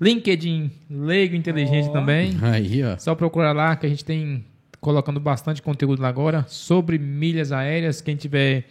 LinkedIn, 0.00 0.70
Leigo 0.90 1.34
Inteligente 1.34 1.88
oh. 1.88 1.92
também. 1.92 2.36
Aí, 2.42 2.82
ó. 2.84 2.96
Só 2.98 3.14
procurar 3.14 3.52
lá 3.52 3.74
que 3.76 3.86
a 3.86 3.88
gente 3.88 4.04
tem 4.04 4.44
colocando 4.80 5.18
bastante 5.18 5.60
conteúdo 5.60 6.02
lá 6.02 6.08
agora 6.08 6.44
sobre 6.48 6.98
milhas 6.98 7.50
aéreas. 7.50 8.00
Quem 8.00 8.16
tiver 8.16 8.66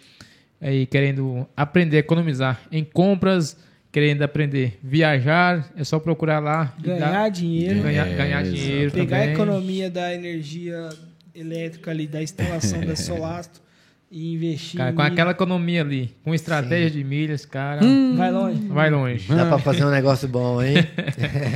aí 0.62 0.86
querendo 0.86 1.48
aprender 1.56 1.98
a 1.98 2.00
economizar 2.00 2.62
em 2.72 2.84
compras, 2.84 3.58
querendo 3.92 4.22
aprender 4.22 4.80
a 4.84 4.88
viajar, 4.88 5.72
é 5.76 5.84
só 5.84 6.00
procurar 6.00 6.40
lá. 6.40 6.74
Ganhar 6.80 7.12
dar, 7.12 7.30
dinheiro. 7.30 7.82
Ganhar, 7.82 8.08
é, 8.08 8.16
ganhar 8.16 8.44
dinheiro 8.44 8.92
Pegar 8.92 9.18
também. 9.18 9.30
a 9.30 9.34
economia 9.34 9.90
da 9.90 10.14
energia 10.14 10.90
elétrica 11.34 11.92
ali, 11.92 12.08
da 12.08 12.22
instalação 12.22 12.82
da 12.82 12.96
Solastro 12.98 13.62
e 14.10 14.34
investir. 14.34 14.78
Cara, 14.78 14.94
com 14.94 15.02
aquela 15.02 15.32
economia 15.32 15.82
ali, 15.82 16.16
com 16.24 16.34
estratégia 16.34 16.90
Sim. 16.90 16.98
de 16.98 17.04
milhas, 17.04 17.46
cara. 17.46 17.84
Hum, 17.84 18.16
vai 18.16 18.32
longe. 18.32 18.68
Vai 18.68 18.90
longe. 18.90 19.28
Dá 19.28 19.46
para 19.46 19.60
fazer 19.60 19.86
um 19.86 19.92
negócio 19.92 20.28
bom, 20.28 20.62
hein? 20.62 20.76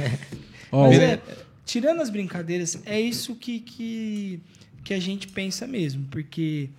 Mas 0.72 1.00
é, 1.00 1.20
tirando 1.66 2.02
as 2.02 2.10
brincadeiras, 2.10 2.82
é 2.86 3.00
isso 3.00 3.36
que, 3.36 3.60
que, 3.60 4.42
que 4.84 4.94
a 4.94 5.00
gente 5.00 5.28
pensa 5.28 5.68
mesmo, 5.68 6.06
porque 6.10 6.70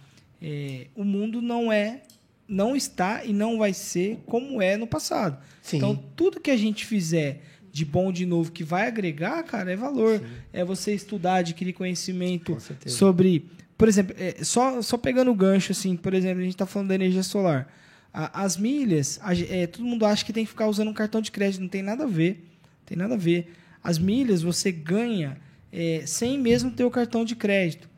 é, 0.40 0.86
o 0.94 1.05
mundo 1.05 1.43
não 1.43 1.70
é, 1.70 2.03
não 2.52 2.76
está 2.76 3.24
e 3.24 3.32
não 3.32 3.56
vai 3.56 3.72
ser 3.72 4.18
como 4.26 4.60
é 4.60 4.76
no 4.76 4.86
passado. 4.86 5.38
Sim. 5.62 5.78
Então, 5.78 5.96
tudo 6.14 6.38
que 6.38 6.50
a 6.50 6.56
gente 6.56 6.84
fizer 6.84 7.42
de 7.72 7.82
bom 7.82 8.12
de 8.12 8.26
novo 8.26 8.52
que 8.52 8.62
vai 8.62 8.86
agregar, 8.86 9.42
cara, 9.44 9.72
é 9.72 9.76
valor. 9.76 10.18
Sim. 10.18 10.26
É 10.52 10.62
você 10.62 10.92
estudar, 10.92 11.36
adquirir 11.36 11.72
conhecimento 11.72 12.58
sobre. 12.86 13.46
Por 13.78 13.88
exemplo, 13.88 14.14
é, 14.18 14.44
só, 14.44 14.82
só 14.82 14.98
pegando 14.98 15.30
o 15.30 15.34
gancho, 15.34 15.72
assim, 15.72 15.96
por 15.96 16.12
exemplo, 16.12 16.40
a 16.40 16.44
gente 16.44 16.52
está 16.52 16.66
falando 16.66 16.88
da 16.88 16.94
energia 16.94 17.22
solar. 17.22 17.72
A, 18.12 18.42
as 18.44 18.58
milhas, 18.58 19.18
a, 19.22 19.34
é, 19.34 19.66
todo 19.66 19.86
mundo 19.86 20.04
acha 20.04 20.22
que 20.22 20.32
tem 20.32 20.44
que 20.44 20.50
ficar 20.50 20.68
usando 20.68 20.88
um 20.88 20.94
cartão 20.94 21.22
de 21.22 21.32
crédito, 21.32 21.62
não 21.62 21.68
tem 21.68 21.82
nada 21.82 22.04
a 22.04 22.06
ver. 22.06 22.44
Tem 22.84 22.98
nada 22.98 23.14
a 23.14 23.18
ver. 23.18 23.50
As 23.82 23.98
milhas 23.98 24.42
você 24.42 24.70
ganha 24.70 25.38
é, 25.72 26.02
sem 26.04 26.38
mesmo 26.38 26.70
ter 26.70 26.84
o 26.84 26.90
cartão 26.90 27.24
de 27.24 27.34
crédito. 27.34 27.88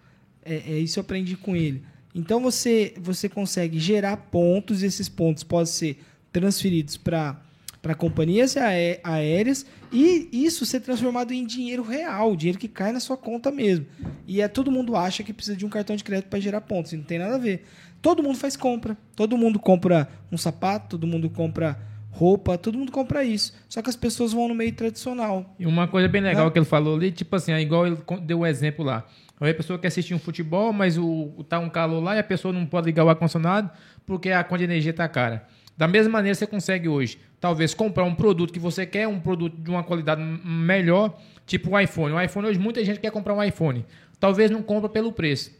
É, 0.44 0.54
é, 0.54 0.78
isso 0.78 1.00
eu 1.00 1.02
aprendi 1.02 1.36
com 1.36 1.56
ele. 1.56 1.82
Então 2.14 2.40
você, 2.40 2.94
você 2.96 3.28
consegue 3.28 3.78
gerar 3.78 4.16
pontos 4.16 4.82
e 4.82 4.86
esses 4.86 5.08
pontos 5.08 5.42
podem 5.42 5.66
ser 5.66 5.98
transferidos 6.32 6.96
para 6.96 7.40
para 7.84 7.94
companhias 7.94 8.56
aéreas 8.56 9.66
e 9.92 10.30
isso 10.32 10.64
ser 10.64 10.80
transformado 10.80 11.34
em 11.34 11.44
dinheiro 11.44 11.82
real, 11.82 12.34
dinheiro 12.34 12.58
que 12.58 12.66
cai 12.66 12.92
na 12.92 12.98
sua 12.98 13.14
conta 13.14 13.52
mesmo. 13.52 13.84
E 14.26 14.40
é 14.40 14.48
todo 14.48 14.72
mundo 14.72 14.96
acha 14.96 15.22
que 15.22 15.34
precisa 15.34 15.54
de 15.54 15.66
um 15.66 15.68
cartão 15.68 15.94
de 15.94 16.02
crédito 16.02 16.30
para 16.30 16.40
gerar 16.40 16.62
pontos, 16.62 16.94
e 16.94 16.96
não 16.96 17.04
tem 17.04 17.18
nada 17.18 17.34
a 17.34 17.38
ver. 17.38 17.66
Todo 18.00 18.22
mundo 18.22 18.38
faz 18.38 18.56
compra, 18.56 18.96
todo 19.14 19.36
mundo 19.36 19.58
compra 19.58 20.08
um 20.32 20.38
sapato, 20.38 20.96
todo 20.96 21.06
mundo 21.06 21.28
compra 21.28 21.78
roupa, 22.10 22.56
todo 22.56 22.78
mundo 22.78 22.90
compra 22.90 23.22
isso. 23.22 23.52
Só 23.68 23.82
que 23.82 23.90
as 23.90 23.96
pessoas 23.96 24.32
vão 24.32 24.48
no 24.48 24.54
meio 24.54 24.72
tradicional. 24.72 25.54
E 25.58 25.66
uma 25.66 25.86
coisa 25.86 26.08
bem 26.08 26.22
legal 26.22 26.46
né? 26.46 26.52
que 26.52 26.58
ele 26.58 26.64
falou 26.64 26.96
ali, 26.96 27.12
tipo 27.12 27.36
assim, 27.36 27.52
é 27.52 27.60
igual 27.60 27.86
ele 27.86 27.98
deu 28.22 28.40
o 28.40 28.46
exemplo 28.46 28.82
lá. 28.82 29.04
Aí 29.40 29.50
a 29.50 29.54
pessoa 29.54 29.78
quer 29.78 29.88
assistir 29.88 30.14
um 30.14 30.18
futebol, 30.18 30.72
mas 30.72 30.96
o, 30.96 31.44
tá 31.48 31.58
um 31.58 31.68
calor 31.68 32.02
lá 32.02 32.16
e 32.16 32.18
a 32.18 32.24
pessoa 32.24 32.52
não 32.52 32.64
pode 32.64 32.86
ligar 32.86 33.04
o 33.04 33.08
ar-condicionado 33.08 33.70
porque 34.06 34.30
a 34.30 34.44
conta 34.44 34.58
de 34.58 34.64
energia 34.64 34.90
está 34.90 35.08
cara. 35.08 35.46
Da 35.76 35.88
mesma 35.88 36.12
maneira, 36.12 36.34
você 36.34 36.46
consegue 36.46 36.88
hoje, 36.88 37.18
talvez, 37.40 37.74
comprar 37.74 38.04
um 38.04 38.14
produto 38.14 38.52
que 38.52 38.60
você 38.60 38.86
quer, 38.86 39.08
um 39.08 39.18
produto 39.18 39.56
de 39.56 39.70
uma 39.70 39.82
qualidade 39.82 40.22
melhor, 40.22 41.18
tipo 41.46 41.70
o 41.72 41.80
iPhone. 41.80 42.14
O 42.14 42.20
iPhone, 42.20 42.46
hoje, 42.46 42.58
muita 42.58 42.84
gente 42.84 43.00
quer 43.00 43.10
comprar 43.10 43.34
um 43.34 43.42
iPhone. 43.42 43.84
Talvez 44.20 44.50
não 44.50 44.62
compra 44.62 44.88
pelo 44.88 45.12
preço. 45.12 45.50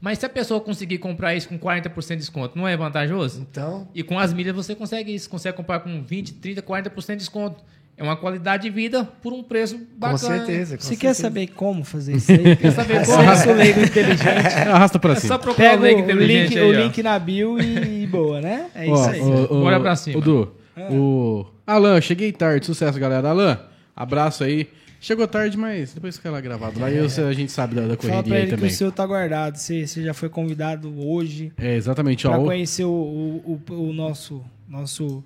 Mas 0.00 0.18
se 0.18 0.26
a 0.26 0.28
pessoa 0.28 0.60
conseguir 0.60 0.98
comprar 0.98 1.34
isso 1.34 1.48
com 1.48 1.58
40% 1.58 2.08
de 2.08 2.16
desconto, 2.16 2.56
não 2.56 2.66
é 2.66 2.76
vantajoso? 2.76 3.42
Então. 3.42 3.88
E 3.94 4.02
com 4.02 4.18
as 4.18 4.32
milhas 4.32 4.54
você 4.54 4.74
consegue 4.74 5.12
isso, 5.12 5.28
consegue 5.28 5.56
comprar 5.56 5.80
com 5.80 6.02
20, 6.02 6.34
30, 6.34 6.62
40% 6.62 7.06
de 7.08 7.16
desconto. 7.16 7.64
É 7.98 8.02
uma 8.04 8.16
qualidade 8.16 8.62
de 8.62 8.70
vida 8.70 9.02
por 9.20 9.32
um 9.32 9.42
preço 9.42 9.76
bacana. 9.96 10.12
Com 10.12 10.18
certeza. 10.18 10.76
Com 10.76 10.82
Você 10.82 10.88
certeza. 10.90 11.00
quer 11.00 11.14
saber 11.14 11.46
como 11.48 11.82
fazer 11.82 12.14
isso 12.16 12.30
aí? 12.30 12.54
quer 12.54 12.70
saber 12.70 13.04
como? 13.04 13.18
Arrasta 13.18 13.50
o 13.50 13.54
leigo 13.54 13.80
inteligente. 13.80 14.24
Arrasta 14.72 14.98
pra 15.00 15.16
cima. 15.16 15.26
É 15.26 15.36
só 15.36 15.38
procurar 15.38 15.70
Pega 15.70 15.80
o 15.80 15.82
leigo 15.82 16.00
inteligente. 16.02 16.48
Link, 16.50 16.58
aí, 16.58 16.64
o 16.64 16.72
link 16.72 17.02
na 17.02 17.18
bio 17.18 17.58
e 17.60 18.06
boa, 18.06 18.40
né? 18.40 18.66
É 18.72 18.86
isso 18.86 19.10
aí. 19.10 19.20
O, 19.20 19.44
o, 19.52 19.60
Bora 19.62 19.80
pra 19.80 19.96
cima. 19.96 20.16
O 20.16 20.20
Du, 20.20 20.52
ah. 20.76 20.92
o 20.92 21.46
Alan, 21.66 22.00
cheguei 22.00 22.30
tarde. 22.30 22.66
Sucesso, 22.66 23.00
galera. 23.00 23.30
Alan, 23.30 23.58
abraço 23.96 24.44
aí. 24.44 24.68
Chegou 25.00 25.26
tarde, 25.26 25.56
mas 25.56 25.92
depois 25.92 26.16
fica 26.16 26.30
lá 26.30 26.40
gravado. 26.40 26.78
Lá 26.78 26.88
é. 26.90 27.00
a 27.00 27.32
gente 27.32 27.50
sabe 27.50 27.74
da, 27.74 27.82
da 27.82 27.96
correria 27.96 28.14
Fala 28.14 28.22
pra 28.22 28.36
ele 28.36 28.44
aí 28.44 28.50
também. 28.50 28.68
Que 28.68 28.74
o 28.74 28.76
seu 28.76 28.92
tá 28.92 29.04
guardado. 29.04 29.56
Você, 29.56 29.88
você 29.88 30.04
já 30.04 30.14
foi 30.14 30.28
convidado 30.28 30.92
hoje. 31.04 31.52
É, 31.56 31.74
exatamente. 31.74 32.28
Pra 32.28 32.38
ó, 32.38 32.44
conhecer 32.44 32.84
o, 32.84 32.90
o, 32.90 33.60
o, 33.70 33.88
o 33.88 33.92
nosso, 33.92 34.44
nosso 34.68 35.24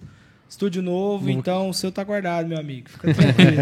Estúdio 0.52 0.82
novo, 0.82 1.30
então 1.30 1.70
o 1.70 1.72
seu 1.72 1.90
tá 1.90 2.04
guardado, 2.04 2.46
meu 2.46 2.58
amigo. 2.58 2.86
Fica 2.90 3.14
tranquilo. 3.14 3.56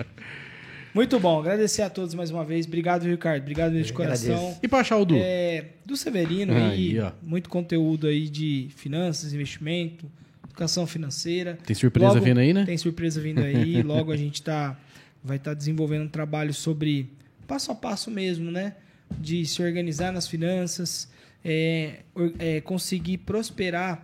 Muito 0.94 1.20
bom, 1.20 1.38
agradecer 1.38 1.82
a 1.82 1.90
todos 1.90 2.14
mais 2.14 2.30
uma 2.30 2.42
vez. 2.42 2.64
Obrigado, 2.64 3.02
Ricardo. 3.02 3.42
Obrigado 3.42 3.72
mesmo 3.72 3.88
de 3.88 3.92
coração. 3.92 4.34
Agradeço. 4.34 4.60
E 4.62 4.66
para 4.66 4.78
achar 4.78 4.96
o 4.96 5.04
Du? 5.04 5.16
É, 5.18 5.66
do 5.84 5.98
Severino 5.98 6.54
aí, 6.54 6.98
aí 6.98 7.12
muito 7.20 7.50
conteúdo 7.50 8.06
aí 8.06 8.30
de 8.30 8.70
finanças, 8.76 9.34
investimento, 9.34 10.10
educação 10.46 10.86
financeira. 10.86 11.58
Tem 11.66 11.76
surpresa 11.76 12.14
logo, 12.14 12.24
vindo 12.24 12.40
aí, 12.40 12.54
né? 12.54 12.64
Tem 12.64 12.78
surpresa 12.78 13.20
vindo 13.20 13.42
aí. 13.42 13.82
Logo 13.84 14.10
a 14.10 14.16
gente 14.16 14.40
tá, 14.40 14.80
vai 15.22 15.36
estar 15.36 15.50
tá 15.50 15.54
desenvolvendo 15.54 16.04
um 16.04 16.08
trabalho 16.08 16.54
sobre 16.54 17.10
passo 17.46 17.72
a 17.72 17.74
passo 17.74 18.10
mesmo, 18.10 18.50
né? 18.50 18.74
De 19.18 19.44
se 19.44 19.62
organizar 19.62 20.14
nas 20.14 20.26
finanças, 20.26 21.10
é, 21.44 21.96
é, 22.38 22.62
conseguir 22.62 23.18
prosperar 23.18 24.02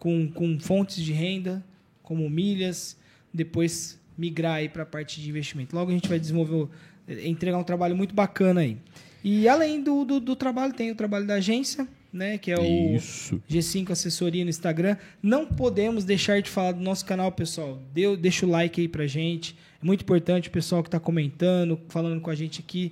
com, 0.00 0.26
com 0.28 0.58
fontes 0.58 1.04
de 1.04 1.12
renda, 1.12 1.62
como 2.02 2.28
milhas, 2.28 2.96
depois 3.32 4.00
migrar 4.16 4.54
aí 4.54 4.68
para 4.68 4.82
a 4.82 4.86
parte 4.86 5.20
de 5.20 5.28
investimento. 5.28 5.76
Logo 5.76 5.90
a 5.90 5.94
gente 5.94 6.08
vai 6.08 6.18
desenvolver 6.18 6.68
é, 7.06 7.28
entregar 7.28 7.58
um 7.58 7.62
trabalho 7.62 7.94
muito 7.94 8.14
bacana 8.14 8.62
aí. 8.62 8.78
E 9.22 9.46
além 9.46 9.82
do, 9.82 10.06
do, 10.06 10.18
do 10.18 10.34
trabalho, 10.34 10.72
tem 10.72 10.90
o 10.90 10.94
trabalho 10.94 11.26
da 11.26 11.34
agência, 11.34 11.86
né? 12.10 12.38
Que 12.38 12.50
é 12.50 12.58
o 12.58 12.96
Isso. 12.96 13.42
G5 13.48 13.90
Assessoria 13.90 14.42
no 14.42 14.48
Instagram. 14.48 14.96
Não 15.22 15.44
podemos 15.44 16.02
deixar 16.02 16.40
de 16.40 16.48
falar 16.48 16.72
do 16.72 16.80
nosso 16.80 17.04
canal, 17.04 17.30
pessoal. 17.30 17.78
Deu, 17.92 18.16
deixa 18.16 18.46
o 18.46 18.48
like 18.48 18.80
aí 18.80 18.88
pra 18.88 19.06
gente. 19.06 19.54
É 19.82 19.84
muito 19.84 20.00
importante 20.00 20.48
o 20.48 20.50
pessoal 20.50 20.82
que 20.82 20.88
está 20.88 20.98
comentando, 20.98 21.78
falando 21.88 22.18
com 22.22 22.30
a 22.30 22.34
gente 22.34 22.60
aqui. 22.60 22.90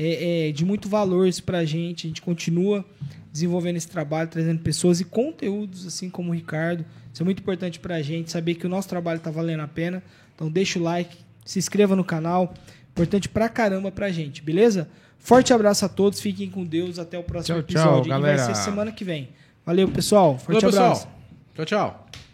É, 0.00 0.48
é 0.48 0.52
de 0.52 0.64
muito 0.64 0.88
valor 0.88 1.26
isso 1.26 1.42
pra 1.42 1.64
gente. 1.64 2.06
A 2.06 2.08
gente 2.08 2.22
continua 2.22 2.84
desenvolvendo 3.32 3.76
esse 3.76 3.88
trabalho, 3.88 4.28
trazendo 4.28 4.60
pessoas 4.60 5.00
e 5.00 5.04
conteúdos, 5.04 5.86
assim 5.86 6.08
como 6.08 6.30
o 6.30 6.34
Ricardo. 6.34 6.84
Isso 7.12 7.22
é 7.22 7.24
muito 7.24 7.40
importante 7.40 7.80
pra 7.80 8.00
gente, 8.00 8.30
saber 8.30 8.54
que 8.54 8.64
o 8.64 8.68
nosso 8.68 8.88
trabalho 8.88 9.18
tá 9.18 9.30
valendo 9.30 9.60
a 9.60 9.68
pena. 9.68 10.02
Então 10.34 10.48
deixa 10.48 10.78
o 10.78 10.82
like, 10.82 11.16
se 11.44 11.58
inscreva 11.58 11.96
no 11.96 12.04
canal. 12.04 12.54
Importante 12.90 13.28
pra 13.28 13.48
caramba 13.48 13.90
pra 13.90 14.08
gente, 14.10 14.40
beleza? 14.40 14.88
Forte 15.18 15.52
abraço 15.52 15.84
a 15.84 15.88
todos, 15.88 16.20
fiquem 16.20 16.48
com 16.48 16.64
Deus. 16.64 16.98
Até 16.98 17.18
o 17.18 17.24
próximo 17.24 17.56
Tchau, 17.58 17.62
tchau, 17.64 17.82
episódio. 17.82 18.02
que 18.04 18.08
galera. 18.08 18.44
vai 18.44 18.54
ser 18.54 18.62
semana 18.62 18.92
que 18.92 19.04
vem. 19.04 19.30
Valeu, 19.66 19.88
pessoal. 19.88 20.38
Forte 20.38 20.62
Valeu, 20.62 20.78
abraço. 20.78 21.06
pessoal. 21.06 21.18
Tchau, 21.54 21.64
tchau. 21.66 22.27